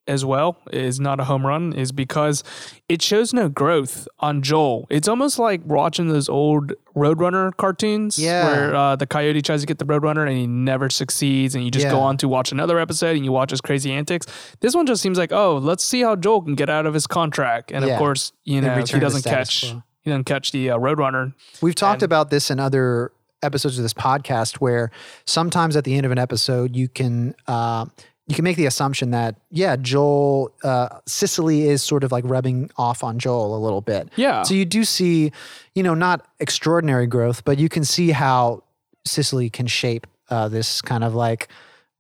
as 0.08 0.24
well 0.24 0.58
is 0.72 1.00
not 1.00 1.20
a 1.20 1.26
home 1.26 1.46
run 1.46 1.74
is 1.74 1.92
because 1.92 2.44
it 2.88 3.02
shows 3.02 3.34
no 3.34 3.50
growth 3.50 4.08
on 4.20 4.42
Joel. 4.42 4.88
It's 4.90 5.08
almost 5.08 5.38
like 5.40 5.62
watching 5.66 6.08
those 6.08 6.30
old 6.30 6.74
Roadrunner 6.96 7.56
cartoons 7.58 8.18
Yeah. 8.18 8.46
where 8.48 8.76
uh, 8.76 8.96
the 8.96 9.06
coyote 9.06 9.42
tries 9.42 9.62
to 9.62 9.68
get 9.68 9.80
the 9.80 9.86
Roadrunner 9.86 10.28
and 10.28 10.38
he 10.38 10.48
never 10.48 10.90
succeeds 10.90 11.56
and 11.56 11.64
you 11.64 11.72
just 11.72 11.88
go 11.90 12.00
on 12.00 12.18
to 12.18 12.28
watch 12.28 12.52
another 12.52 12.80
episode 12.80 13.16
and 13.16 13.26
you 13.26 13.32
watch 13.32 13.52
his 13.52 13.62
crazy 13.62 13.92
antics. 13.92 14.26
This 14.62 14.74
one 14.76 14.86
just 14.86 15.02
seems 15.02 15.18
like, 15.18 15.32
oh, 15.32 15.58
let's 15.58 15.84
see 15.84 16.02
how 16.02 16.16
Joel 16.16 16.42
can 16.42 16.56
get 16.56 16.70
out 16.70 16.86
of 16.86 16.94
his 16.94 17.06
contract. 17.08 17.72
And 17.72 17.86
Yeah. 17.86 17.94
of 17.94 18.00
course, 18.00 18.32
you 18.46 18.62
know, 18.62 18.74
he 18.76 19.00
doesn't 19.00 19.24
catch 19.24 19.70
quo. 19.72 19.84
he 20.02 20.10
doesn't 20.10 20.24
catch 20.24 20.52
the 20.52 20.72
uh, 20.72 20.78
Roadrunner. 20.78 21.34
We've 21.62 21.76
talked 21.76 22.02
And- 22.02 22.04
about 22.12 22.30
this 22.30 22.50
in 22.50 22.60
other 22.60 23.12
episodes 23.44 23.78
of 23.78 23.84
this 23.84 23.94
podcast 23.94 24.56
where 24.56 24.90
sometimes 25.26 25.76
at 25.76 25.84
the 25.84 25.96
end 25.96 26.06
of 26.08 26.12
an 26.12 26.18
episode 26.18 26.76
you 26.76 26.88
can 26.88 27.36
uh, 27.48 27.86
you 28.28 28.36
can 28.36 28.44
make 28.44 28.58
the 28.58 28.66
assumption 28.66 29.12
that 29.12 29.36
yeah 29.52 29.76
Joel 29.78 30.52
uh, 30.64 31.00
Cicely 31.06 31.68
is 31.68 31.82
sort 31.82 32.04
of 32.04 32.12
like 32.12 32.24
rubbing 32.28 32.70
off 32.78 33.04
on 33.04 33.20
Joel 33.20 33.56
a 33.56 33.62
little 33.64 33.82
bit. 33.82 34.10
Yeah. 34.18 34.44
So 34.44 34.54
you 34.54 34.66
do 34.66 34.84
see, 34.84 35.32
you 35.76 35.84
know, 35.84 35.94
not 35.94 36.28
extraordinary 36.40 37.08
growth, 37.08 37.46
but 37.46 37.58
you 37.58 37.70
can 37.70 37.86
see 37.86 38.12
how 38.12 38.64
Cicely 39.06 39.50
can 39.50 39.66
shape 39.68 40.06
uh, 40.30 40.50
this 40.50 40.82
kind 40.82 41.04
of 41.06 41.16
like 41.16 41.48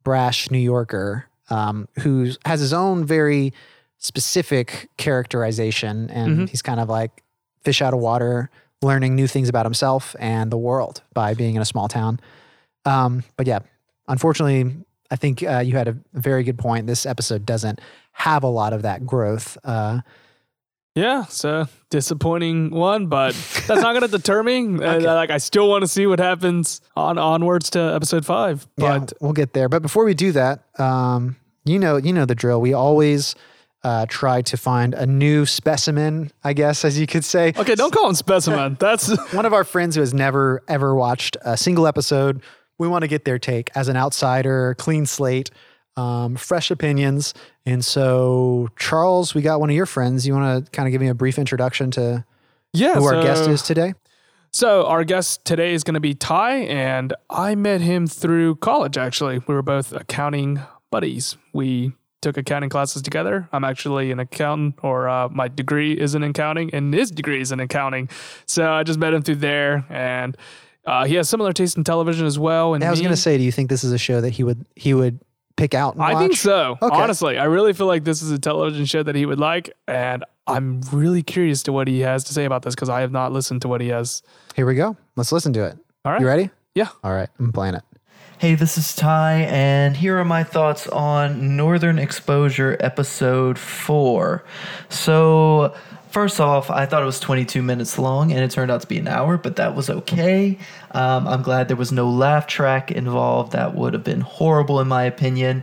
brash 0.03 0.51
New 0.51 0.59
Yorker 0.59 1.25
um, 1.49 1.87
who 1.99 2.31
has 2.45 2.59
his 2.59 2.73
own 2.73 3.05
very 3.05 3.53
specific 3.99 4.89
characterization, 4.97 6.09
and 6.09 6.31
Mm-hmm. 6.33 6.45
he's 6.45 6.61
kind 6.61 6.79
of 6.79 6.89
like 6.89 7.23
fish 7.63 7.81
out 7.81 7.93
of 7.93 7.99
water, 7.99 8.49
learning 8.81 9.15
new 9.15 9.27
things 9.27 9.49
about 9.49 9.65
himself 9.65 10.15
and 10.19 10.51
the 10.51 10.57
world 10.57 11.01
by 11.13 11.33
being 11.33 11.55
in 11.55 11.61
a 11.61 11.65
small 11.65 11.87
town. 11.87 12.19
Um, 12.85 13.23
but 13.37 13.47
yeah, 13.47 13.59
unfortunately, 14.07 14.75
I 15.09 15.15
think 15.15 15.43
uh, 15.43 15.59
you 15.59 15.77
had 15.77 15.87
a 15.87 15.97
very 16.13 16.43
good 16.43 16.57
point. 16.57 16.87
This 16.87 17.05
episode 17.05 17.45
doesn't 17.45 17.79
have 18.13 18.43
a 18.43 18.47
lot 18.47 18.73
of 18.73 18.81
that 18.81 19.05
growth. 19.05 19.57
Uh, 19.63 20.01
Yeah, 20.95 21.25
so 21.25 21.67
disappointing 21.91 22.71
one, 22.71 23.05
but 23.07 23.33
that's 23.67 23.81
not 23.81 23.93
going 23.93 24.01
to 24.01 24.07
deter 24.07 24.41
me. 24.43 24.57
Okay. 24.81 25.05
uh, 25.05 25.13
like 25.15 25.29
I 25.29 25.37
still 25.37 25.69
want 25.69 25.83
to 25.83 25.87
see 25.87 26.07
what 26.07 26.19
happens 26.19 26.81
on 26.95 27.17
onwards 27.19 27.69
to 27.71 27.79
episode 27.79 28.25
five. 28.25 28.67
yeah, 28.77 28.99
But 28.99 29.13
we'll 29.21 29.33
get 29.33 29.53
there. 29.53 29.69
But 29.69 29.81
before 29.83 30.05
we 30.05 30.13
do 30.15 30.31
that, 30.31 30.63
um, 30.79 31.35
you 31.65 31.77
know, 31.77 31.97
you 31.97 32.13
know 32.13 32.25
the 32.25 32.33
drill. 32.35 32.59
We 32.61 32.73
always 32.73 33.35
uh, 33.83 34.07
try 34.09 34.41
to 34.41 34.57
find 34.57 34.95
a 34.95 35.05
new 35.05 35.45
specimen, 35.45 36.31
I 36.43 36.53
guess, 36.53 36.83
as 36.83 36.99
you 36.99 37.05
could 37.05 37.23
say. 37.23 37.53
okay, 37.55 37.75
don't 37.75 37.93
call 37.93 38.09
him 38.09 38.15
specimen. 38.15 38.75
That's 38.79 39.15
one 39.33 39.45
of 39.45 39.53
our 39.53 39.63
friends 39.63 39.93
who 39.95 40.01
has 40.01 40.13
never 40.15 40.63
ever 40.67 40.95
watched 40.95 41.37
a 41.45 41.55
single 41.57 41.85
episode. 41.85 42.41
We 42.77 42.87
want 42.87 43.03
to 43.03 43.07
get 43.07 43.25
their 43.25 43.39
take 43.39 43.69
as 43.75 43.87
an 43.87 43.97
outsider, 43.97 44.75
clean 44.77 45.05
slate, 45.05 45.49
um, 45.95 46.35
fresh 46.35 46.69
opinions. 46.71 47.33
And 47.65 47.83
so, 47.83 48.69
Charles, 48.77 49.33
we 49.33 49.41
got 49.41 49.59
one 49.59 49.69
of 49.69 49.75
your 49.75 49.85
friends. 49.85 50.27
You 50.27 50.33
want 50.33 50.65
to 50.65 50.71
kind 50.71 50.87
of 50.87 50.91
give 50.91 51.01
me 51.01 51.07
a 51.07 51.15
brief 51.15 51.39
introduction 51.39 51.91
to 51.91 52.23
yeah. 52.73 52.95
who 52.95 53.05
our 53.05 53.21
guest 53.21 53.49
is 53.49 53.61
today? 53.61 53.93
So 54.51 54.85
our 54.85 55.03
guest 55.03 55.43
today 55.45 55.73
is 55.73 55.83
going 55.83 55.95
to 55.95 55.99
be 55.99 56.13
Ty, 56.13 56.53
and 56.53 57.13
I 57.29 57.55
met 57.55 57.81
him 57.81 58.07
through 58.07 58.55
college. 58.55 58.97
Actually, 58.97 59.39
we 59.39 59.53
were 59.53 59.61
both 59.61 59.91
accounting 59.91 60.61
buddies. 60.89 61.37
We 61.53 61.93
took 62.21 62.37
accounting 62.37 62.69
classes 62.69 63.01
together. 63.01 63.47
I'm 63.51 63.63
actually 63.63 64.11
an 64.11 64.19
accountant, 64.19 64.75
or 64.83 65.09
uh, 65.09 65.29
my 65.29 65.47
degree 65.47 65.93
is 65.93 66.15
in 66.15 66.23
accounting, 66.23 66.73
and 66.73 66.93
his 66.93 67.11
degree 67.11 67.41
is 67.41 67.51
in 67.51 67.59
accounting. 67.59 68.09
So 68.45 68.71
I 68.71 68.83
just 68.83 68.99
met 68.99 69.13
him 69.13 69.21
through 69.21 69.35
there, 69.35 69.85
and 69.89 70.35
uh, 70.87 71.05
he 71.05 71.15
has 71.15 71.29
similar 71.29 71.53
taste 71.53 71.77
in 71.77 71.83
television 71.83 72.25
as 72.25 72.39
well. 72.39 72.73
And 72.73 72.83
I 72.83 72.89
was 72.89 72.99
me. 72.99 73.03
going 73.03 73.15
to 73.15 73.21
say, 73.21 73.37
do 73.37 73.43
you 73.43 73.51
think 73.51 73.69
this 73.69 73.83
is 73.83 73.91
a 73.91 73.97
show 73.97 74.21
that 74.21 74.31
he 74.31 74.43
would 74.43 74.65
he 74.75 74.93
would 74.93 75.19
pick 75.57 75.73
out 75.73 75.95
and 75.95 76.03
I 76.03 76.17
think 76.17 76.35
so. 76.35 76.77
Okay. 76.81 76.95
Honestly, 76.95 77.37
I 77.37 77.45
really 77.45 77.73
feel 77.73 77.87
like 77.87 78.05
this 78.05 78.21
is 78.21 78.31
a 78.31 78.39
television 78.39 78.85
show 78.85 79.03
that 79.03 79.15
he 79.15 79.25
would 79.25 79.39
like, 79.39 79.75
and 79.87 80.23
I'm 80.45 80.81
really 80.93 81.23
curious 81.23 81.63
to 81.63 81.73
what 81.73 81.87
he 81.87 81.99
has 82.01 82.23
to 82.25 82.33
say 82.33 82.45
about 82.45 82.61
this 82.61 82.75
because 82.75 82.89
I 82.89 83.01
have 83.01 83.11
not 83.11 83.33
listened 83.33 83.63
to 83.63 83.67
what 83.67 83.81
he 83.81 83.89
has. 83.89 84.21
Here 84.55 84.65
we 84.65 84.75
go. 84.75 84.95
Let's 85.17 85.31
listen 85.31 85.51
to 85.53 85.65
it. 85.65 85.77
All 86.05 86.13
right. 86.13 86.21
You 86.21 86.27
ready? 86.27 86.49
Yeah. 86.73 86.89
All 87.03 87.11
right. 87.11 87.27
I'm 87.39 87.51
playing 87.51 87.75
it. 87.75 87.83
Hey, 88.39 88.53
this 88.53 88.77
is 88.77 88.95
Ty, 88.95 89.47
and 89.49 89.97
here 89.97 90.19
are 90.19 90.25
my 90.25 90.43
thoughts 90.43 90.87
on 90.89 91.57
Northern 91.57 91.97
Exposure 91.97 92.77
Episode 92.79 93.57
4. 93.57 94.45
So, 94.89 95.75
first 96.17 96.39
off, 96.39 96.71
I 96.71 96.87
thought 96.87 97.03
it 97.03 97.05
was 97.05 97.19
22 97.19 97.61
minutes 97.61 97.99
long, 97.99 98.31
and 98.31 98.39
it 98.41 98.49
turned 98.49 98.71
out 98.71 98.81
to 98.81 98.87
be 98.87 98.97
an 98.97 99.07
hour, 99.07 99.37
but 99.37 99.57
that 99.57 99.75
was 99.75 99.87
okay. 99.87 100.57
Um, 100.89 101.27
I'm 101.27 101.43
glad 101.43 101.67
there 101.67 101.77
was 101.77 101.91
no 101.91 102.09
laugh 102.09 102.47
track 102.47 102.91
involved. 102.91 103.51
That 103.51 103.75
would 103.75 103.93
have 103.93 104.03
been 104.03 104.21
horrible, 104.21 104.79
in 104.79 104.87
my 104.87 105.03
opinion. 105.03 105.61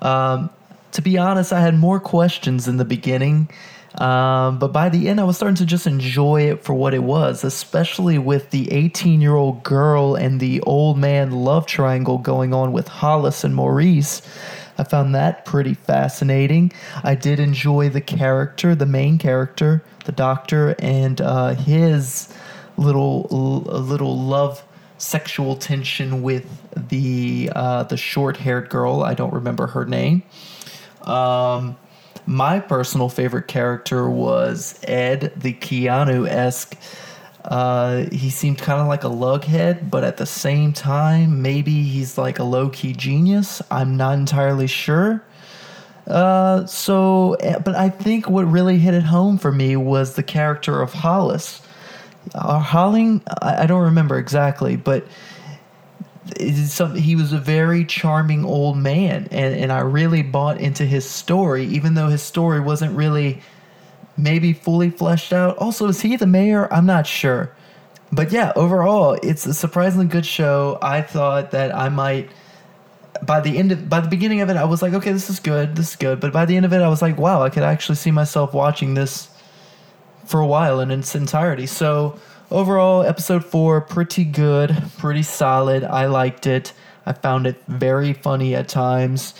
Um, 0.00 0.48
to 0.92 1.02
be 1.02 1.18
honest, 1.18 1.52
I 1.52 1.60
had 1.60 1.74
more 1.74 1.98
questions 1.98 2.68
in 2.68 2.76
the 2.76 2.84
beginning. 2.84 3.50
Um, 3.96 4.60
but 4.60 4.68
by 4.68 4.90
the 4.90 5.08
end, 5.08 5.18
I 5.18 5.24
was 5.24 5.34
starting 5.34 5.56
to 5.56 5.66
just 5.66 5.88
enjoy 5.88 6.42
it 6.42 6.62
for 6.62 6.72
what 6.72 6.94
it 6.94 7.02
was, 7.02 7.42
especially 7.42 8.16
with 8.16 8.50
the 8.50 8.70
18 8.70 9.20
year 9.20 9.34
old 9.34 9.64
girl 9.64 10.14
and 10.14 10.38
the 10.38 10.60
old 10.60 10.98
man 10.98 11.32
love 11.32 11.66
triangle 11.66 12.18
going 12.18 12.54
on 12.54 12.70
with 12.70 12.86
Hollis 12.86 13.42
and 13.42 13.56
Maurice. 13.56 14.22
I 14.78 14.84
found 14.84 15.14
that 15.14 15.44
pretty 15.44 15.74
fascinating. 15.74 16.72
I 17.02 17.14
did 17.14 17.40
enjoy 17.40 17.88
the 17.88 18.00
character, 18.00 18.74
the 18.74 18.86
main 18.86 19.18
character, 19.18 19.82
the 20.04 20.12
doctor, 20.12 20.74
and 20.78 21.20
uh, 21.20 21.54
his 21.54 22.32
little 22.76 23.22
little 23.22 24.18
love 24.18 24.62
sexual 24.98 25.56
tension 25.56 26.22
with 26.22 26.46
the 26.88 27.50
uh, 27.54 27.82
the 27.84 27.96
short 27.96 28.36
haired 28.36 28.68
girl. 28.68 29.02
I 29.02 29.14
don't 29.14 29.32
remember 29.32 29.66
her 29.68 29.84
name. 29.84 30.22
Um, 31.02 31.76
my 32.26 32.58
personal 32.58 33.08
favorite 33.08 33.46
character 33.46 34.10
was 34.10 34.80
Ed, 34.82 35.32
the 35.36 35.52
Keanu 35.52 36.28
esque. 36.28 36.76
Uh, 37.46 38.06
he 38.10 38.28
seemed 38.28 38.58
kind 38.58 38.80
of 38.80 38.88
like 38.88 39.04
a 39.04 39.08
lughead, 39.08 39.88
but 39.88 40.02
at 40.02 40.16
the 40.16 40.26
same 40.26 40.72
time, 40.72 41.42
maybe 41.42 41.84
he's 41.84 42.18
like 42.18 42.40
a 42.40 42.44
low 42.44 42.68
key 42.68 42.92
genius. 42.92 43.62
I'm 43.70 43.96
not 43.96 44.18
entirely 44.18 44.66
sure. 44.66 45.22
Uh, 46.08 46.66
so, 46.66 47.34
eh, 47.34 47.58
but 47.58 47.76
I 47.76 47.88
think 47.88 48.28
what 48.28 48.42
really 48.42 48.78
hit 48.78 48.94
it 48.94 49.04
home 49.04 49.38
for 49.38 49.52
me 49.52 49.76
was 49.76 50.14
the 50.14 50.22
character 50.22 50.82
of 50.82 50.92
Hollis. 50.92 51.62
Uh, 52.34 52.58
Holling, 52.58 53.22
I, 53.40 53.62
I 53.62 53.66
don't 53.66 53.82
remember 53.82 54.18
exactly, 54.18 54.76
but 54.76 55.06
some 56.66 56.96
he 56.96 57.14
was 57.14 57.32
a 57.32 57.38
very 57.38 57.84
charming 57.84 58.44
old 58.44 58.76
man 58.76 59.28
and 59.30 59.54
and 59.54 59.72
I 59.72 59.78
really 59.78 60.22
bought 60.22 60.60
into 60.60 60.84
his 60.84 61.08
story 61.08 61.64
even 61.66 61.94
though 61.94 62.08
his 62.08 62.20
story 62.20 62.58
wasn't 62.58 62.96
really 62.96 63.40
maybe 64.16 64.52
fully 64.52 64.90
fleshed 64.90 65.32
out 65.32 65.56
also 65.58 65.88
is 65.88 66.00
he 66.00 66.16
the 66.16 66.26
mayor 66.26 66.72
I'm 66.72 66.86
not 66.86 67.06
sure 67.06 67.54
but 68.12 68.32
yeah 68.32 68.52
overall 68.56 69.18
it's 69.22 69.46
a 69.46 69.54
surprisingly 69.54 70.06
good 70.06 70.26
show 70.26 70.78
I 70.80 71.02
thought 71.02 71.50
that 71.50 71.74
I 71.74 71.88
might 71.88 72.30
by 73.22 73.40
the 73.40 73.58
end 73.58 73.72
of 73.72 73.88
by 73.88 74.00
the 74.00 74.08
beginning 74.08 74.40
of 74.40 74.50
it 74.50 74.56
I 74.56 74.64
was 74.64 74.82
like 74.82 74.94
okay 74.94 75.12
this 75.12 75.30
is 75.30 75.40
good 75.40 75.76
this 75.76 75.90
is 75.90 75.96
good 75.96 76.20
but 76.20 76.32
by 76.32 76.44
the 76.44 76.56
end 76.56 76.64
of 76.64 76.72
it 76.72 76.80
I 76.82 76.88
was 76.88 77.02
like 77.02 77.18
wow 77.18 77.42
I 77.42 77.50
could 77.50 77.62
actually 77.62 77.96
see 77.96 78.10
myself 78.10 78.54
watching 78.54 78.94
this 78.94 79.30
for 80.26 80.40
a 80.40 80.46
while 80.46 80.80
in 80.80 80.90
its 80.90 81.14
entirety. 81.14 81.66
So 81.66 82.18
overall, 82.50 83.02
episode 83.02 83.44
four, 83.44 83.80
pretty 83.80 84.24
good, 84.24 84.76
pretty 84.98 85.22
solid. 85.22 85.84
I 85.84 86.06
liked 86.06 86.46
it. 86.46 86.72
I 87.06 87.12
found 87.12 87.46
it 87.46 87.62
very 87.68 88.12
funny 88.12 88.54
at 88.56 88.68
times, 88.68 89.32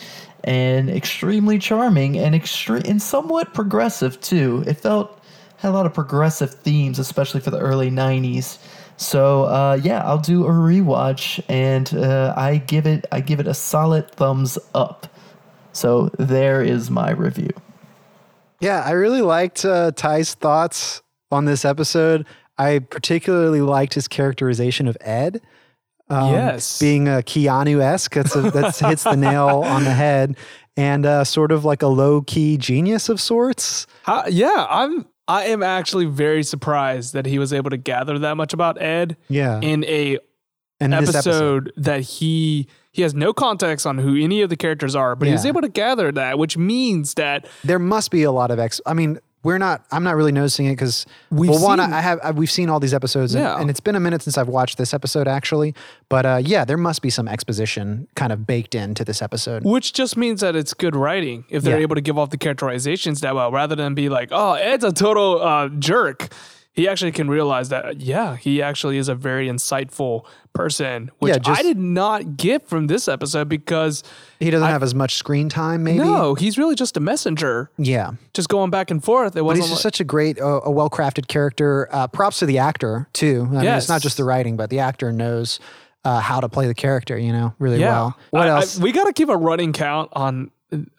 and 0.46 0.88
extremely 0.88 1.58
charming, 1.58 2.16
and 2.16 2.34
extreme 2.34 2.82
and 2.86 3.02
somewhat 3.02 3.52
progressive 3.52 4.20
too. 4.20 4.64
It 4.66 4.74
felt 4.74 5.20
had 5.58 5.70
a 5.70 5.72
lot 5.72 5.86
of 5.86 5.94
progressive 5.94 6.54
themes, 6.54 6.98
especially 6.98 7.40
for 7.40 7.50
the 7.50 7.58
early 7.58 7.90
'90s. 7.90 8.58
So 8.96 9.44
uh, 9.44 9.78
yeah, 9.82 10.02
I'll 10.04 10.18
do 10.18 10.46
a 10.46 10.50
rewatch, 10.50 11.42
and 11.48 11.92
uh, 11.94 12.32
I 12.36 12.58
give 12.58 12.86
it 12.86 13.06
I 13.12 13.20
give 13.20 13.40
it 13.40 13.46
a 13.46 13.54
solid 13.54 14.10
thumbs 14.12 14.58
up. 14.74 15.08
So 15.72 16.10
there 16.18 16.62
is 16.62 16.90
my 16.90 17.10
review. 17.10 17.50
Yeah, 18.60 18.82
I 18.86 18.92
really 18.92 19.20
liked 19.20 19.64
uh, 19.64 19.90
Ty's 19.92 20.32
thoughts 20.34 21.02
on 21.30 21.44
this 21.44 21.64
episode. 21.64 22.24
I 22.56 22.78
particularly 22.78 23.60
liked 23.60 23.92
his 23.92 24.08
characterization 24.08 24.88
of 24.88 24.96
Ed. 25.02 25.42
Um, 26.08 26.32
Yes. 26.32 26.78
being 26.78 27.08
a 27.08 27.22
Keanu 27.22 27.80
esque. 27.80 28.14
That's 28.14 28.36
a, 28.36 28.50
that's 28.50 28.78
hits 28.90 29.04
the 29.04 29.16
nail 29.16 29.62
on 29.64 29.84
the 29.84 29.92
head, 29.92 30.36
and 30.76 31.04
uh, 31.04 31.24
sort 31.24 31.50
of 31.52 31.64
like 31.64 31.82
a 31.82 31.88
low 31.88 32.22
key 32.22 32.56
genius 32.56 33.08
of 33.08 33.20
sorts. 33.20 33.86
Yeah, 34.28 34.66
I'm. 34.70 35.06
I 35.28 35.46
am 35.46 35.60
actually 35.64 36.04
very 36.04 36.44
surprised 36.44 37.12
that 37.14 37.26
he 37.26 37.40
was 37.40 37.52
able 37.52 37.70
to 37.70 37.76
gather 37.76 38.16
that 38.20 38.36
much 38.36 38.52
about 38.52 38.80
Ed 38.80 39.16
Yeah, 39.28 39.58
in 39.60 39.82
a 39.84 40.18
and 40.78 40.94
episode, 40.94 41.16
episode, 41.16 41.72
that 41.78 42.00
he 42.02 42.68
he 42.92 43.02
has 43.02 43.12
no 43.12 43.32
context 43.32 43.86
on 43.86 43.98
who 43.98 44.16
any 44.22 44.42
of 44.42 44.50
the 44.50 44.56
characters 44.56 44.94
are, 44.94 45.16
but 45.16 45.26
he 45.26 45.32
was 45.32 45.44
able 45.44 45.62
to 45.62 45.68
gather 45.68 46.12
that, 46.12 46.38
which 46.38 46.56
means 46.56 47.14
that 47.14 47.48
there 47.64 47.80
must 47.80 48.12
be 48.12 48.22
a 48.22 48.30
lot 48.30 48.52
of 48.52 48.60
ex. 48.60 48.80
I 48.86 48.94
mean, 48.94 49.18
we're 49.46 49.58
not. 49.58 49.84
I'm 49.92 50.02
not 50.02 50.16
really 50.16 50.32
noticing 50.32 50.66
it 50.66 50.72
because 50.72 51.06
We've 51.30 51.50
well, 51.50 51.62
one, 51.62 51.78
seen- 51.78 51.92
I 51.92 52.00
have. 52.00 52.18
I, 52.22 52.30
we've 52.32 52.50
seen 52.50 52.68
all 52.68 52.80
these 52.80 52.92
episodes, 52.94 53.34
and, 53.34 53.44
Yeah. 53.44 53.58
and 53.60 53.70
it's 53.70 53.80
been 53.80 53.94
a 53.96 54.00
minute 54.00 54.22
since 54.22 54.36
I've 54.36 54.48
watched 54.48 54.76
this 54.76 54.92
episode 54.92 55.28
actually. 55.28 55.74
But 56.08 56.26
uh, 56.26 56.40
yeah, 56.44 56.64
there 56.64 56.76
must 56.76 57.00
be 57.02 57.10
some 57.10 57.28
exposition 57.28 58.08
kind 58.16 58.32
of 58.32 58.46
baked 58.46 58.74
into 58.74 59.04
this 59.04 59.22
episode. 59.22 59.64
which 59.64 59.92
just 59.92 60.16
means 60.16 60.40
that 60.40 60.54
it's 60.56 60.74
good 60.74 60.94
writing 60.96 61.44
if 61.48 61.62
they're 61.62 61.78
Yeah. 61.78 61.82
able 61.82 61.94
to 61.94 62.00
give 62.00 62.18
off 62.18 62.30
the 62.30 62.36
characterizations 62.38 63.20
that 63.20 63.34
well, 63.34 63.50
rather 63.52 63.74
than 63.76 63.94
be 63.94 64.08
like, 64.08 64.28
oh, 64.32 64.54
Ed's 64.54 64.84
a 64.84 64.92
total 64.92 65.40
uh, 65.42 65.68
jerk. 65.78 66.28
He 66.76 66.86
actually 66.86 67.12
can 67.12 67.28
realize 67.30 67.70
that, 67.70 68.02
yeah, 68.02 68.36
he 68.36 68.60
actually 68.60 68.98
is 68.98 69.08
a 69.08 69.14
very 69.14 69.48
insightful 69.48 70.24
person, 70.52 71.10
which 71.18 71.32
Yeah, 71.32 71.38
just- 71.38 71.58
I 71.58 71.62
did 71.62 71.78
not 71.78 72.36
get 72.36 72.68
from 72.68 72.86
this 72.86 73.08
episode 73.08 73.48
because 73.48 74.04
He 74.40 74.50
doesn't 74.50 74.68
have 74.68 74.82
as 74.82 74.94
much 74.94 75.14
screen 75.14 75.48
time, 75.48 75.82
maybe. 75.82 76.00
no, 76.00 76.34
he's 76.34 76.58
really 76.58 76.74
just 76.74 76.96
a 76.98 77.00
messenger, 77.00 77.70
Yeah. 77.78 78.12
just 78.34 78.50
going 78.50 78.70
back 78.70 78.90
and 78.90 79.02
forth. 79.02 79.36
It 79.36 79.42
wasn't 79.42 79.64
he's 79.64 79.70
just 79.72 79.84
like- 79.84 79.94
such 79.94 80.00
a 80.00 80.04
great, 80.04 80.38
uh, 80.38 80.60
a 80.64 80.70
well 80.70 80.90
crafted 80.90 81.28
character. 81.28 81.88
Uh, 81.90 82.06
props 82.08 82.38
to 82.40 82.46
the 82.46 82.58
actor 82.58 83.08
too. 83.14 83.48
I 83.52 83.54
mean, 83.54 83.64
it's 83.64 83.88
not 83.88 84.02
just 84.02 84.18
the 84.18 84.24
writing, 84.24 84.56
but 84.58 84.68
the 84.70 84.80
actor 84.80 85.12
knows 85.12 85.58
uh, 86.04 86.20
how 86.20 86.38
to 86.40 86.48
play 86.48 86.66
the 86.68 86.74
character. 86.74 87.18
You 87.18 87.32
know, 87.32 87.54
really 87.58 87.80
yeah. 87.80 87.90
well. 87.90 88.18
What 88.30 88.42
I- 88.48 88.50
I- 88.52 88.56
else? 88.60 88.78
we 88.78 88.92
got 88.92 89.04
to 89.04 89.12
keep 89.12 89.28
a 89.30 89.36
running 89.36 89.72
count 89.72 90.10
on 90.12 90.50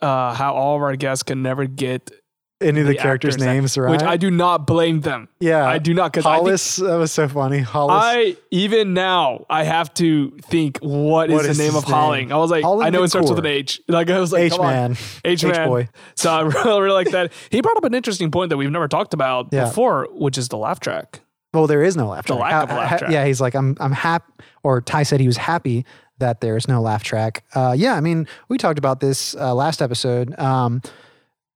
uh, 0.02 0.34
how 0.34 0.54
all 0.54 0.76
of 0.76 0.82
our 0.82 0.96
guests 0.96 1.24
can 1.24 1.42
never 1.44 1.66
get 1.66 2.10
any 2.60 2.82
of 2.82 2.88
the, 2.88 2.96
characters' 2.96 3.36
actors 3.36 3.46
that- 3.46 3.54
names, 3.54 3.78
right? 3.78 3.92
Which 3.92 4.02
I 4.02 4.18
do 4.18 4.32
not 4.32 4.66
blame 4.66 5.02
them. 5.02 5.28
yeah, 5.40 5.66
I 5.66 5.78
do 5.78 5.94
not 5.94 6.12
because 6.12 6.26
I, 6.26 6.36
think- 6.38 6.46
Hollis, 6.48 6.76
that 6.78 6.96
was 6.98 7.12
so 7.12 7.28
funny. 7.28 7.60
Hollis. 7.60 7.96
I 8.04 8.38
even 8.52 8.94
now 8.94 9.46
I 9.50 9.64
have 9.64 9.94
to 9.96 10.32
think 10.44 10.80
what 10.80 11.30
is 11.30 11.36
What 11.36 11.44
the 11.44 11.50
is 11.52 11.58
name 11.60 11.74
his 11.74 11.84
of 11.84 11.84
Holling. 11.84 12.32
I 12.32 12.38
was 12.38 12.50
like, 12.52 12.64
Holling 12.64 12.88
I 12.88 12.90
know 12.90 13.04
it 13.04 13.10
starts 13.10 13.30
with 13.30 13.40
an 13.40 13.46
H. 13.46 13.80
Like 13.88 14.10
I 14.10 14.20
was 14.20 14.32
like, 14.32 14.52
on. 14.54 14.60
H-man. 14.60 14.98
H 15.24 15.44
man, 15.44 15.62
H-boy. 15.62 15.90
So 16.16 16.32
I 16.34 16.42
really, 16.42 16.82
really 16.82 16.94
like 16.96 17.12
that. 17.12 17.32
He 17.52 17.62
brought 17.62 17.78
up 17.78 17.84
an 17.84 17.94
interesting 17.94 18.32
point 18.32 18.50
that 18.50 18.58
we've 18.58 18.72
never 18.72 18.88
talked 18.88 19.14
about 19.14 19.50
Yeah. 19.52 19.66
before, 19.66 20.08
which 20.12 20.38
is 20.38 20.48
the 20.50 20.58
laugh 20.58 20.80
track. 20.80 21.22
Well, 21.54 21.68
there 21.68 21.84
is 21.84 21.96
no 21.96 22.08
laugh 22.10 22.26
The 22.28 22.36
track. 22.36 22.52
lack 22.52 22.64
of 22.64 22.72
Uh, 22.72 22.76
laugh 22.76 22.90
ha- 22.90 22.98
track. 22.98 23.12
Yeah, 23.12 23.26
he's 23.26 23.40
like, 23.40 23.56
I'm, 23.56 23.78
I'm 23.80 23.92
happy. 23.94 24.32
Or 24.64 24.82
Ty 24.82 25.04
said 25.04 25.20
he 25.20 25.28
was 25.28 25.38
happy 25.38 25.86
that 26.18 26.42
there's 26.42 26.68
no 26.68 26.82
laugh 26.82 27.04
track. 27.04 27.44
Uh, 27.54 27.74
yeah, 27.78 27.94
I 27.94 28.02
mean, 28.02 28.28
we 28.50 28.58
talked 28.58 28.80
about 28.80 29.00
this 29.00 29.36
uh, 29.36 29.54
last 29.56 29.82
episode. 29.82 30.38
Um, 30.40 30.82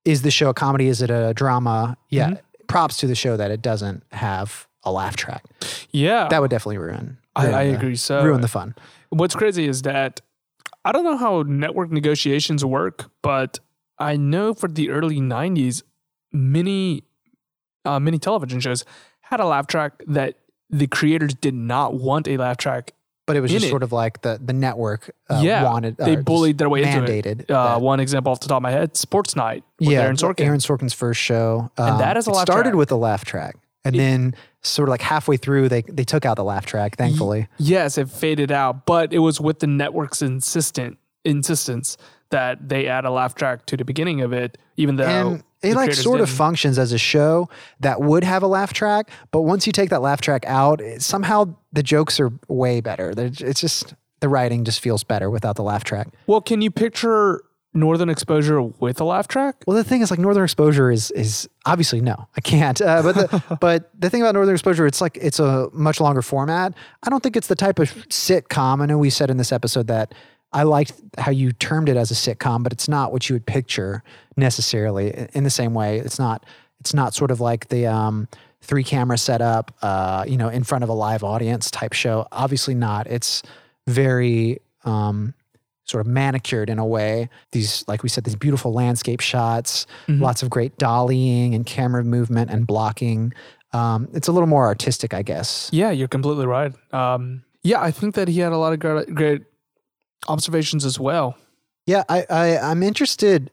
is 0.05 0.21
the 0.23 0.31
show 0.31 0.49
a 0.49 0.53
comedy? 0.53 0.87
Is 0.87 1.01
it 1.01 1.09
a 1.09 1.33
drama? 1.33 1.97
Yeah. 2.09 2.27
Mm-hmm. 2.29 2.35
Props 2.67 2.97
to 2.97 3.07
the 3.07 3.15
show 3.15 3.35
that 3.37 3.51
it 3.51 3.61
doesn't 3.61 4.03
have 4.11 4.67
a 4.83 4.91
laugh 4.91 5.15
track. 5.15 5.43
Yeah, 5.91 6.27
That 6.29 6.41
would 6.41 6.49
definitely 6.49 6.77
ruin. 6.77 7.17
I, 7.35 7.43
ruin 7.43 7.55
I 7.55 7.67
the- 7.67 7.75
agree. 7.75 7.95
So 7.95 8.23
ruin 8.23 8.41
the 8.41 8.47
fun. 8.47 8.75
what's 9.09 9.35
crazy 9.35 9.67
is 9.67 9.81
that 9.83 10.21
I 10.85 10.91
don't 10.91 11.03
know 11.03 11.17
how 11.17 11.43
network 11.43 11.91
negotiations 11.91 12.63
work, 12.65 13.11
but 13.21 13.59
I 13.99 14.15
know 14.17 14.53
for 14.53 14.67
the 14.67 14.89
early 14.89 15.19
'90s, 15.19 15.83
many 16.31 17.03
uh, 17.85 17.99
many 17.99 18.17
television 18.19 18.59
shows 18.59 18.85
had 19.21 19.39
a 19.39 19.45
laugh 19.45 19.67
track 19.67 20.01
that 20.07 20.35
the 20.69 20.87
creators 20.87 21.33
did 21.35 21.53
not 21.53 21.93
want 21.93 22.27
a 22.27 22.37
laugh 22.37 22.57
track. 22.57 22.93
But 23.27 23.35
it 23.37 23.41
was 23.41 23.51
just 23.51 23.65
it. 23.65 23.69
sort 23.69 23.83
of 23.83 23.91
like 23.91 24.21
the 24.21 24.39
the 24.43 24.53
network 24.53 25.11
uh, 25.29 25.41
yeah, 25.43 25.63
wanted. 25.63 25.97
they 25.97 26.03
uh, 26.03 26.15
just 26.15 26.25
bullied 26.25 26.57
their 26.57 26.69
way 26.69 26.83
into 26.83 27.01
mandated 27.01 27.41
it. 27.41 27.51
Uh, 27.51 27.79
one 27.79 27.99
example 27.99 28.31
off 28.31 28.39
the 28.39 28.47
top 28.47 28.57
of 28.57 28.63
my 28.63 28.71
head: 28.71 28.97
Sports 28.97 29.35
Night 29.35 29.63
with 29.79 29.89
yeah, 29.89 30.01
Aaron 30.01 30.15
Sorkin. 30.15 30.45
Aaron 30.45 30.59
Sorkin's 30.59 30.93
first 30.93 31.19
show. 31.19 31.71
And 31.77 31.99
that 31.99 32.17
um, 32.17 32.23
a 32.25 32.29
it 32.29 32.33
laugh 32.33 32.41
started 32.41 32.71
track. 32.71 32.75
with 32.75 32.91
a 32.91 32.95
laugh 32.95 33.23
track, 33.23 33.55
and 33.85 33.95
then 33.95 34.35
sort 34.61 34.89
of 34.89 34.91
like 34.91 35.01
halfway 35.01 35.37
through, 35.37 35.69
they 35.69 35.83
they 35.83 36.03
took 36.03 36.25
out 36.25 36.35
the 36.35 36.43
laugh 36.43 36.65
track. 36.65 36.97
Thankfully, 36.97 37.47
Yes, 37.57 37.97
it 37.97 38.09
faded 38.09 38.51
out, 38.51 38.85
but 38.85 39.13
it 39.13 39.19
was 39.19 39.39
with 39.39 39.59
the 39.59 39.67
network's 39.67 40.21
insistent 40.21 40.97
insistence 41.23 41.97
that 42.31 42.67
they 42.69 42.87
add 42.87 43.05
a 43.05 43.11
laugh 43.11 43.35
track 43.35 43.65
to 43.67 43.77
the 43.77 43.85
beginning 43.85 44.21
of 44.21 44.33
it, 44.33 44.57
even 44.77 44.95
though 44.97 45.05
and 45.05 45.43
it 45.61 45.75
like 45.75 45.93
sort 45.93 46.19
of 46.21 46.27
didn't. 46.27 46.37
functions 46.37 46.79
as 46.79 46.91
a 46.91 46.97
show 46.97 47.47
that 47.81 48.01
would 48.01 48.23
have 48.23 48.41
a 48.43 48.47
laugh 48.47 48.73
track, 48.73 49.09
but 49.31 49.41
once 49.41 49.67
you 49.67 49.71
take 49.73 49.89
that 49.91 50.01
laugh 50.01 50.19
track 50.21 50.43
out, 50.47 50.81
it- 50.81 51.01
somehow 51.01 51.55
the 51.71 51.83
jokes 51.83 52.19
are 52.19 52.31
way 52.47 52.81
better. 52.81 53.13
They're, 53.13 53.31
it's 53.39 53.61
just 53.61 53.93
the 54.21 54.27
writing 54.29 54.63
just 54.65 54.79
feels 54.79 55.03
better 55.03 55.29
without 55.29 55.55
the 55.55 55.63
laugh 55.63 55.83
track. 55.83 56.07
Well, 56.27 56.41
can 56.41 56.61
you 56.61 56.71
picture 56.71 57.41
Northern 57.73 58.09
Exposure 58.09 58.61
with 58.61 58.99
a 58.99 59.03
laugh 59.05 59.27
track? 59.29 59.55
Well, 59.65 59.77
the 59.77 59.83
thing 59.83 60.01
is, 60.01 60.11
like 60.11 60.19
Northern 60.19 60.43
Exposure 60.43 60.91
is 60.91 61.09
is 61.11 61.47
obviously 61.65 62.01
no, 62.01 62.27
I 62.35 62.41
can't. 62.41 62.81
Uh, 62.81 63.01
but 63.01 63.15
the, 63.15 63.57
but 63.61 63.89
the 63.99 64.09
thing 64.09 64.21
about 64.21 64.33
Northern 64.35 64.53
Exposure, 64.53 64.85
it's 64.85 64.99
like 64.99 65.17
it's 65.21 65.39
a 65.39 65.69
much 65.71 66.01
longer 66.01 66.21
format. 66.21 66.73
I 67.03 67.09
don't 67.09 67.23
think 67.23 67.35
it's 67.37 67.47
the 67.47 67.55
type 67.55 67.79
of 67.79 67.89
sitcom. 68.09 68.81
I 68.81 68.87
know 68.87 68.97
we 68.97 69.09
said 69.09 69.29
in 69.29 69.37
this 69.37 69.51
episode 69.53 69.87
that 69.87 70.13
I 70.53 70.63
liked 70.63 70.93
how 71.17 71.31
you 71.31 71.51
termed 71.51 71.89
it 71.89 71.97
as 71.97 72.11
a 72.11 72.13
sitcom, 72.13 72.63
but 72.63 72.73
it's 72.73 72.87
not 72.87 73.11
what 73.11 73.29
you 73.29 73.35
would 73.35 73.45
picture 73.45 74.03
necessarily. 74.35 75.27
In 75.33 75.43
the 75.43 75.49
same 75.49 75.73
way, 75.73 75.99
it's 75.99 76.19
not 76.19 76.45
it's 76.79 76.93
not 76.93 77.13
sort 77.13 77.31
of 77.31 77.39
like 77.39 77.69
the 77.69 77.85
um, 77.85 78.27
three 78.61 78.83
camera 78.83 79.17
setup, 79.17 79.73
uh, 79.81 80.25
you 80.27 80.37
know, 80.37 80.49
in 80.49 80.63
front 80.63 80.83
of 80.83 80.89
a 80.89 80.93
live 80.93 81.23
audience 81.23 81.71
type 81.71 81.93
show. 81.93 82.27
Obviously 82.31 82.73
not. 82.73 83.07
It's 83.07 83.43
very 83.87 84.59
um, 84.83 85.33
sort 85.85 86.01
of 86.01 86.07
manicured 86.07 86.69
in 86.69 86.79
a 86.79 86.85
way. 86.85 87.29
These, 87.51 87.85
like 87.87 88.03
we 88.03 88.09
said, 88.09 88.23
these 88.23 88.35
beautiful 88.35 88.73
landscape 88.73 89.19
shots, 89.19 89.85
lots 90.07 90.43
of 90.43 90.49
great 90.49 90.77
dollying 90.77 91.53
and 91.55 91.65
camera 91.65 92.03
movement 92.03 92.49
and 92.49 92.65
blocking. 92.65 93.33
Um, 93.73 94.09
it's 94.13 94.27
a 94.27 94.31
little 94.31 94.47
more 94.47 94.65
artistic, 94.65 95.13
I 95.13 95.21
guess. 95.21 95.69
Yeah, 95.71 95.91
you're 95.91 96.07
completely 96.07 96.45
right. 96.45 96.73
Um, 96.93 97.43
yeah, 97.63 97.81
I 97.81 97.91
think 97.91 98.15
that 98.15 98.27
he 98.27 98.39
had 98.39 98.51
a 98.51 98.57
lot 98.57 98.73
of 98.73 98.79
great, 98.79 99.13
great 99.13 99.43
observations 100.27 100.85
as 100.85 100.99
well. 100.99 101.37
Yeah, 101.85 102.03
I, 102.09 102.25
I 102.29 102.57
I'm 102.57 102.83
interested. 102.83 103.51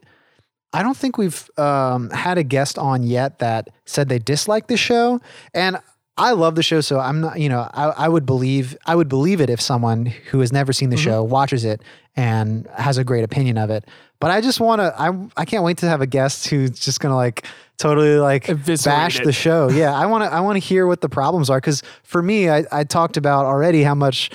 I 0.72 0.82
don't 0.82 0.96
think 0.96 1.16
we've 1.16 1.48
um, 1.58 2.10
had 2.10 2.36
a 2.36 2.42
guest 2.42 2.78
on 2.78 3.02
yet 3.02 3.38
that 3.38 3.70
said 3.86 4.08
they 4.08 4.18
dislike 4.18 4.66
the 4.66 4.76
show, 4.76 5.20
and 5.54 5.78
I 6.18 6.32
love 6.32 6.56
the 6.56 6.62
show. 6.62 6.80
So 6.80 6.98
I'm 6.98 7.20
not, 7.20 7.38
you 7.40 7.48
know, 7.48 7.70
I, 7.72 7.86
I 7.90 8.08
would 8.08 8.26
believe 8.26 8.76
I 8.84 8.94
would 8.96 9.08
believe 9.08 9.40
it 9.40 9.48
if 9.48 9.60
someone 9.60 10.06
who 10.06 10.40
has 10.40 10.52
never 10.52 10.72
seen 10.72 10.90
the 10.90 10.96
show 10.96 11.22
watches 11.22 11.64
it 11.64 11.80
and 12.16 12.66
has 12.76 12.98
a 12.98 13.04
great 13.04 13.22
opinion 13.22 13.56
of 13.56 13.70
it. 13.70 13.86
But 14.20 14.32
I 14.32 14.40
just 14.40 14.58
want 14.60 14.80
to. 14.80 14.92
I 14.98 15.12
I 15.36 15.44
can't 15.44 15.62
wait 15.62 15.78
to 15.78 15.88
have 15.88 16.00
a 16.00 16.06
guest 16.06 16.48
who's 16.48 16.72
just 16.72 16.98
gonna 16.98 17.16
like 17.16 17.46
totally 17.78 18.16
like 18.16 18.48
bash 18.84 19.20
it. 19.20 19.24
the 19.24 19.32
show. 19.32 19.70
Yeah, 19.70 19.94
I 19.94 20.06
want 20.06 20.24
to. 20.24 20.32
I 20.32 20.40
want 20.40 20.56
to 20.56 20.60
hear 20.60 20.86
what 20.88 21.00
the 21.00 21.08
problems 21.08 21.48
are 21.48 21.58
because 21.58 21.82
for 22.02 22.20
me, 22.20 22.50
I, 22.50 22.64
I 22.72 22.82
talked 22.82 23.16
about 23.16 23.46
already 23.46 23.84
how 23.84 23.94
much 23.94 24.30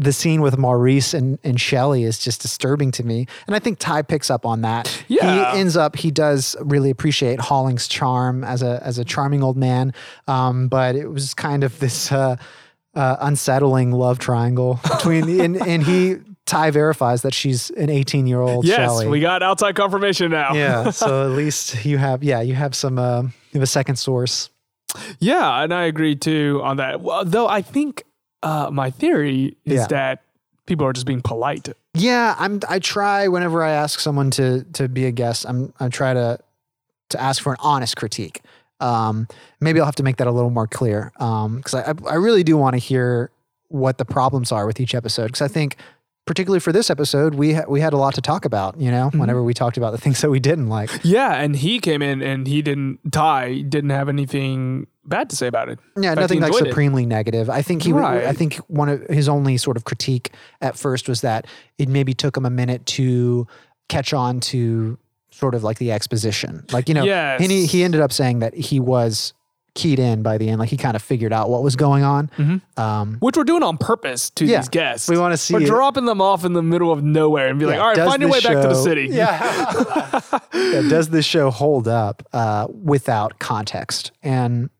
the 0.00 0.12
scene 0.12 0.40
with 0.40 0.56
Maurice 0.56 1.12
and, 1.14 1.38
and 1.44 1.60
Shelly 1.60 2.04
is 2.04 2.18
just 2.18 2.40
disturbing 2.40 2.90
to 2.92 3.04
me. 3.04 3.26
And 3.46 3.54
I 3.54 3.58
think 3.58 3.78
Ty 3.78 4.02
picks 4.02 4.30
up 4.30 4.46
on 4.46 4.62
that. 4.62 5.04
Yeah. 5.08 5.52
He 5.52 5.58
ends 5.60 5.76
up, 5.76 5.96
he 5.96 6.10
does 6.10 6.56
really 6.60 6.90
appreciate 6.90 7.38
Holling's 7.40 7.86
charm 7.86 8.42
as 8.44 8.62
a, 8.62 8.80
as 8.84 8.98
a 8.98 9.04
charming 9.04 9.42
old 9.42 9.56
man. 9.56 9.92
Um, 10.26 10.68
but 10.68 10.96
it 10.96 11.08
was 11.08 11.34
kind 11.34 11.64
of 11.64 11.78
this, 11.80 12.10
uh, 12.10 12.36
uh, 12.94 13.16
unsettling 13.20 13.92
love 13.92 14.18
triangle 14.18 14.80
between, 14.82 15.40
and, 15.44 15.56
and 15.56 15.82
he, 15.82 16.16
Ty 16.46 16.70
verifies 16.70 17.22
that 17.22 17.32
she's 17.34 17.70
an 17.70 17.90
18 17.90 18.26
year 18.26 18.40
old 18.40 18.64
Yes, 18.64 18.76
Shelly. 18.76 19.06
we 19.06 19.20
got 19.20 19.42
outside 19.42 19.76
confirmation 19.76 20.30
now. 20.32 20.54
yeah. 20.54 20.90
So 20.90 21.24
at 21.24 21.36
least 21.36 21.84
you 21.84 21.98
have, 21.98 22.24
yeah, 22.24 22.40
you 22.40 22.54
have 22.54 22.74
some, 22.74 22.98
uh, 22.98 23.22
you 23.22 23.30
have 23.54 23.62
a 23.62 23.66
second 23.66 23.96
source. 23.96 24.50
Yeah, 25.20 25.62
and 25.62 25.72
I 25.72 25.84
agree 25.84 26.16
too 26.16 26.60
on 26.64 26.78
that. 26.78 27.00
Well, 27.00 27.24
though 27.24 27.46
I 27.46 27.62
think 27.62 28.02
uh, 28.42 28.70
my 28.72 28.90
theory 28.90 29.56
is 29.64 29.74
Yeah. 29.80 29.86
that 29.88 30.22
people 30.66 30.86
are 30.86 30.92
just 30.92 31.06
being 31.06 31.20
polite. 31.22 31.68
Yeah, 31.94 32.34
I'm. 32.38 32.60
I 32.68 32.78
try 32.78 33.26
whenever 33.28 33.62
I 33.62 33.72
ask 33.72 33.98
someone 34.00 34.30
to 34.32 34.62
to 34.74 34.88
be 34.88 35.06
a 35.06 35.10
guest. 35.10 35.44
I'm. 35.48 35.72
I 35.80 35.88
try 35.88 36.14
to 36.14 36.38
to 37.10 37.20
ask 37.20 37.42
for 37.42 37.50
an 37.52 37.58
honest 37.60 37.96
critique. 37.96 38.40
Um, 38.78 39.26
maybe 39.60 39.80
I'll 39.80 39.86
have 39.86 39.96
to 39.96 40.02
make 40.04 40.16
that 40.18 40.26
a 40.26 40.30
little 40.30 40.50
more 40.50 40.66
clear. 40.68 41.12
Um, 41.18 41.56
because 41.56 41.74
I 41.74 41.92
I 42.08 42.14
really 42.14 42.44
do 42.44 42.56
want 42.56 42.74
to 42.74 42.78
hear 42.78 43.30
what 43.68 43.98
the 43.98 44.04
problems 44.04 44.52
are 44.52 44.66
with 44.66 44.80
each 44.80 44.94
episode. 44.94 45.26
Because 45.26 45.42
I 45.42 45.48
think, 45.48 45.76
particularly 46.30 46.60
for 46.60 46.70
this 46.70 46.90
episode, 46.90 47.34
we 47.34 47.54
ha- 47.54 47.64
we 47.66 47.80
had 47.80 47.92
a 47.92 47.96
lot 47.96 48.14
to 48.14 48.20
talk 48.20 48.44
about. 48.44 48.80
You 48.80 48.92
know, 48.92 49.08
mm-hmm. 49.08 49.18
whenever 49.18 49.42
we 49.42 49.52
talked 49.52 49.76
about 49.76 49.90
the 49.90 49.98
things 49.98 50.20
that 50.20 50.30
we 50.30 50.38
didn't 50.38 50.68
like. 50.68 50.88
Yeah, 51.02 51.34
and 51.34 51.56
he 51.56 51.80
came 51.80 52.02
in 52.02 52.22
and 52.22 52.46
he 52.46 52.62
didn't 52.62 53.10
die. 53.10 53.62
didn't 53.62 53.90
have 53.90 54.08
anything 54.08 54.86
bad 55.04 55.28
to 55.30 55.34
say 55.34 55.48
about 55.48 55.68
it. 55.70 55.80
Yeah, 55.96 56.10
fact, 56.10 56.20
nothing 56.20 56.40
like 56.40 56.52
enjoyed 56.52 56.68
it. 56.68 56.70
supremely 56.70 57.04
negative. 57.04 57.50
I 57.50 57.62
think 57.62 57.82
he. 57.82 57.92
would 57.92 58.04
I 58.04 58.32
think 58.32 58.58
one 58.68 58.88
of 58.88 59.02
his 59.08 59.28
only 59.28 59.56
sort 59.56 59.76
of 59.76 59.84
critique 59.84 60.30
at 60.60 60.78
first 60.78 61.08
was 61.08 61.22
that 61.22 61.48
it 61.78 61.88
maybe 61.88 62.14
took 62.14 62.36
him 62.36 62.46
a 62.46 62.50
minute 62.50 62.86
to 62.86 63.48
catch 63.88 64.14
on 64.14 64.38
to 64.38 64.98
sort 65.32 65.56
of 65.56 65.64
like 65.64 65.78
the 65.78 65.90
exposition. 65.90 66.64
Like 66.70 66.88
you 66.88 66.94
know, 66.94 67.02
Yes. 67.02 67.40
and 67.42 67.50
he 67.50 67.66
he 67.66 67.82
ended 67.82 68.02
up 68.02 68.12
saying 68.12 68.38
that 68.38 68.54
he 68.54 68.78
was 68.78 69.32
keyed 69.80 69.98
in 69.98 70.22
by 70.22 70.36
the 70.38 70.48
end. 70.48 70.58
Like 70.58 70.68
he 70.68 70.76
kind 70.76 70.94
of 70.96 71.02
figured 71.02 71.32
out 71.32 71.48
what 71.50 71.62
was 71.62 71.76
going 71.76 72.04
on. 72.04 72.30
Um, 72.76 73.16
Which 73.20 73.36
we're 73.36 73.44
doing 73.44 73.62
on 73.62 73.78
purpose 73.78 74.30
to 74.30 74.44
Yeah, 74.44 74.58
these 74.58 74.68
guests. 74.68 75.08
we 75.08 75.16
wanna 75.18 75.36
see 75.36 75.54
We're 75.54 75.62
it. 75.62 75.66
dropping 75.66 76.04
them 76.04 76.20
off 76.20 76.44
in 76.44 76.52
the 76.52 76.62
middle 76.62 76.92
of 76.92 77.02
nowhere 77.02 77.48
and 77.48 77.58
be 77.58 77.66
like, 77.66 77.80
all 77.80 77.88
right, 77.88 77.96
find 77.96 78.20
your 78.20 78.28
the 78.30 78.32
way 78.34 78.40
back 78.40 78.62
to 78.62 78.68
the 78.68 78.74
city. 78.74 79.08
Yeah. 79.12 80.20
Yeah, 80.54 80.82
Does 80.88 81.08
this 81.08 81.24
show 81.24 81.50
hold 81.50 81.88
up 81.88 82.22
uh, 82.32 82.66
without 82.70 83.38
context? 83.38 84.12
And 84.22 84.70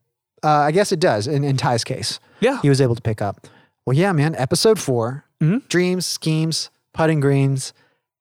uh, 0.45 0.49
I 0.49 0.73
guess 0.73 0.93
it 0.93 1.01
does 1.01 1.27
in, 1.27 1.43
in 1.45 1.57
Ty's 1.57 1.85
case. 1.85 2.21
Yeah. 2.41 2.61
he 2.63 2.69
was 2.69 2.81
able 2.81 2.95
to 2.95 3.03
pick 3.03 3.21
up. 3.23 3.47
Well, 3.87 3.97
yeah, 3.97 4.13
man. 4.13 4.35
Episode 4.37 4.79
4 4.79 5.25
Mhm. 5.43 5.67
dreams, 5.69 6.07
schemes, 6.07 6.71
putting 6.93 7.19
greens. 7.21 7.73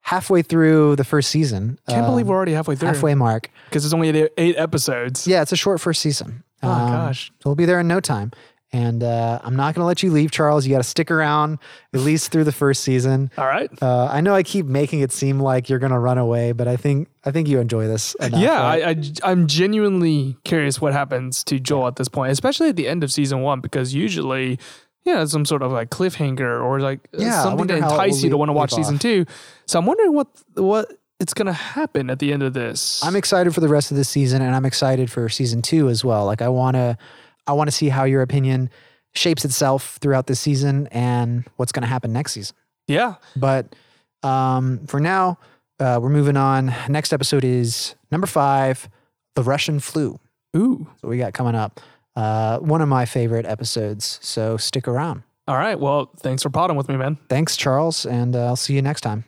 Halfway 0.03 0.41
through 0.41 0.95
the 0.95 1.03
first 1.03 1.29
season, 1.29 1.77
Can't 1.87 2.01
um, 2.05 2.11
believe 2.11 2.27
we're 2.27 2.35
already 2.35 2.53
halfway 2.53 2.75
through. 2.75 2.87
halfway 2.87 3.13
mark. 3.13 3.49
Because 3.65 3.85
it's 3.85 3.93
only 3.93 4.09
eight, 4.09 4.31
eight 4.37 4.55
episodes. 4.57 5.27
Yeah, 5.27 5.41
it's 5.43 5.51
a 5.51 5.55
short 5.57 5.79
first 5.81 6.01
season. 6.01 6.43
Oh, 6.63 6.69
Um, 6.69 6.91
gosh. 6.91 7.31
so 7.41 7.49
we'll 7.49 7.55
be 7.55 7.65
there 7.65 7.79
in 7.79 7.87
no 7.87 7.99
time. 7.99 8.31
And 8.71 9.01
uh, 9.01 9.39
I'm 9.43 9.55
not 9.55 9.73
going 9.73 9.81
to 9.81 9.87
let 9.87 10.03
you 10.03 10.11
leave, 10.11 10.29
Charles. 10.29 10.63
You 10.67 10.71
got 10.71 10.77
to 10.77 10.83
stick 10.83 11.09
around 11.09 11.57
at 11.91 12.01
least 12.01 12.31
through 12.31 12.43
the 12.43 12.51
first 12.51 12.83
season. 12.83 13.31
All 13.35 13.47
right. 13.47 13.67
Uh, 13.81 14.05
I 14.05 14.21
know 14.21 14.35
I 14.35 14.43
keep 14.43 14.67
making 14.67 14.99
it 14.99 15.11
seem 15.11 15.39
like 15.39 15.69
you're 15.69 15.79
going 15.79 15.91
to 15.91 15.97
run 15.97 16.19
away, 16.19 16.51
but 16.51 16.67
I 16.67 16.75
think 16.77 17.07
I 17.25 17.31
think 17.31 17.47
you 17.47 17.59
enjoy 17.59 17.87
this. 17.87 18.13
Enough, 18.19 18.39
yeah, 18.39 18.61
right? 18.61 18.83
I, 19.23 19.27
I, 19.27 19.31
am 19.31 19.47
genuinely 19.47 20.37
curious 20.43 20.79
what 20.79 20.93
happens 20.93 21.43
to 21.45 21.59
Joel 21.59 21.87
at 21.87 21.95
this 21.95 22.09
point, 22.09 22.31
especially 22.31 22.69
at 22.69 22.75
the 22.75 22.87
end 22.87 23.03
of 23.03 23.11
season 23.11 23.41
one, 23.41 23.59
because 23.59 23.95
usually, 23.95 24.59
yeah, 25.03 25.25
some 25.25 25.45
sort 25.45 25.63
of 25.63 25.71
like 25.71 25.89
cliffhanger 25.89 26.63
or 26.63 26.79
like 26.79 26.99
Yeah, 27.17 27.41
something 27.41 27.67
to 27.69 27.75
entice 27.77 28.21
you 28.21 28.29
to 28.29 28.37
want 28.37 28.49
to 28.49 28.53
watch 28.53 28.71
season 28.75 28.95
off. 28.95 29.01
two. 29.01 29.25
So 29.65 29.79
I'm 29.79 29.87
wondering 29.87 30.13
what 30.13 30.27
what 30.53 30.91
it's 31.19 31.33
gonna 31.33 31.53
happen 31.53 32.09
at 32.09 32.19
the 32.19 32.31
end 32.33 32.43
of 32.43 32.53
this. 32.53 33.03
I'm 33.03 33.15
excited 33.15 33.53
for 33.53 33.61
the 33.61 33.67
rest 33.67 33.91
of 33.91 33.97
the 33.97 34.03
season, 34.03 34.41
and 34.41 34.55
I'm 34.55 34.65
excited 34.65 35.11
for 35.11 35.27
season 35.29 35.61
two 35.61 35.89
as 35.89 36.03
well. 36.03 36.25
Like 36.25 36.41
I 36.41 36.49
want 36.49 36.75
to, 36.75 36.97
I 37.47 37.53
want 37.53 37.69
to 37.69 37.75
see 37.75 37.89
how 37.89 38.03
your 38.05 38.21
opinion 38.21 38.69
shapes 39.13 39.43
itself 39.43 39.97
throughout 40.01 40.27
this 40.27 40.39
season 40.39 40.87
and 40.91 41.43
what's 41.57 41.71
going 41.71 41.81
to 41.81 41.87
happen 41.87 42.13
next 42.13 42.33
season. 42.33 42.55
yeah, 42.87 43.15
But 43.35 43.75
um, 44.21 44.85
for 44.85 44.99
now, 44.99 45.39
uh, 45.79 45.99
we're 46.01 46.09
moving 46.09 46.37
on. 46.37 46.73
Next 46.87 47.11
episode 47.11 47.43
is 47.43 47.95
number 48.11 48.27
five, 48.27 48.87
the 49.35 49.41
Russian 49.43 49.79
flu. 49.79 50.19
Ooh. 50.55 50.87
So 51.01 51.07
we 51.07 51.17
got 51.17 51.33
coming 51.33 51.55
up. 51.55 51.79
Uh, 52.15 52.59
one 52.59 52.81
of 52.81 52.87
my 52.87 53.05
favorite 53.05 53.45
episodes. 53.47 54.19
So 54.21 54.57
stick 54.57 54.87
around. 54.87 55.23
All 55.47 55.57
right. 55.57 55.79
Well, 55.79 56.11
thanks 56.19 56.43
for 56.43 56.49
potting 56.51 56.77
with 56.77 56.87
me, 56.87 56.95
man. 56.95 57.17
Thanks, 57.29 57.57
Charles, 57.57 58.05
and 58.05 58.35
uh, 58.35 58.45
I'll 58.45 58.55
see 58.55 58.75
you 58.75 58.81
next 58.83 59.01
time. 59.01 59.25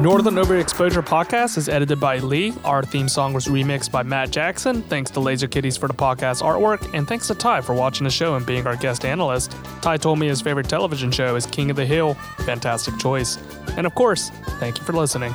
Northern 0.00 0.36
Overexposure 0.36 1.06
podcast 1.06 1.58
is 1.58 1.68
edited 1.68 2.00
by 2.00 2.20
Lee. 2.20 2.54
Our 2.64 2.82
theme 2.82 3.06
song 3.06 3.34
was 3.34 3.48
remixed 3.48 3.92
by 3.92 4.02
Matt 4.02 4.30
Jackson. 4.30 4.80
Thanks 4.84 5.10
to 5.10 5.20
Laser 5.20 5.46
Kitties 5.46 5.76
for 5.76 5.88
the 5.88 5.94
podcast 5.94 6.40
artwork, 6.40 6.94
and 6.94 7.06
thanks 7.06 7.26
to 7.26 7.34
Ty 7.34 7.60
for 7.60 7.74
watching 7.74 8.04
the 8.04 8.10
show 8.10 8.34
and 8.36 8.46
being 8.46 8.66
our 8.66 8.76
guest 8.76 9.04
analyst. 9.04 9.54
Ty 9.82 9.98
told 9.98 10.18
me 10.18 10.26
his 10.26 10.40
favorite 10.40 10.70
television 10.70 11.10
show 11.10 11.36
is 11.36 11.44
King 11.44 11.68
of 11.68 11.76
the 11.76 11.84
Hill. 11.84 12.14
Fantastic 12.46 12.98
choice. 12.98 13.36
And 13.76 13.86
of 13.86 13.94
course, 13.94 14.30
thank 14.58 14.78
you 14.78 14.84
for 14.84 14.94
listening. 14.94 15.34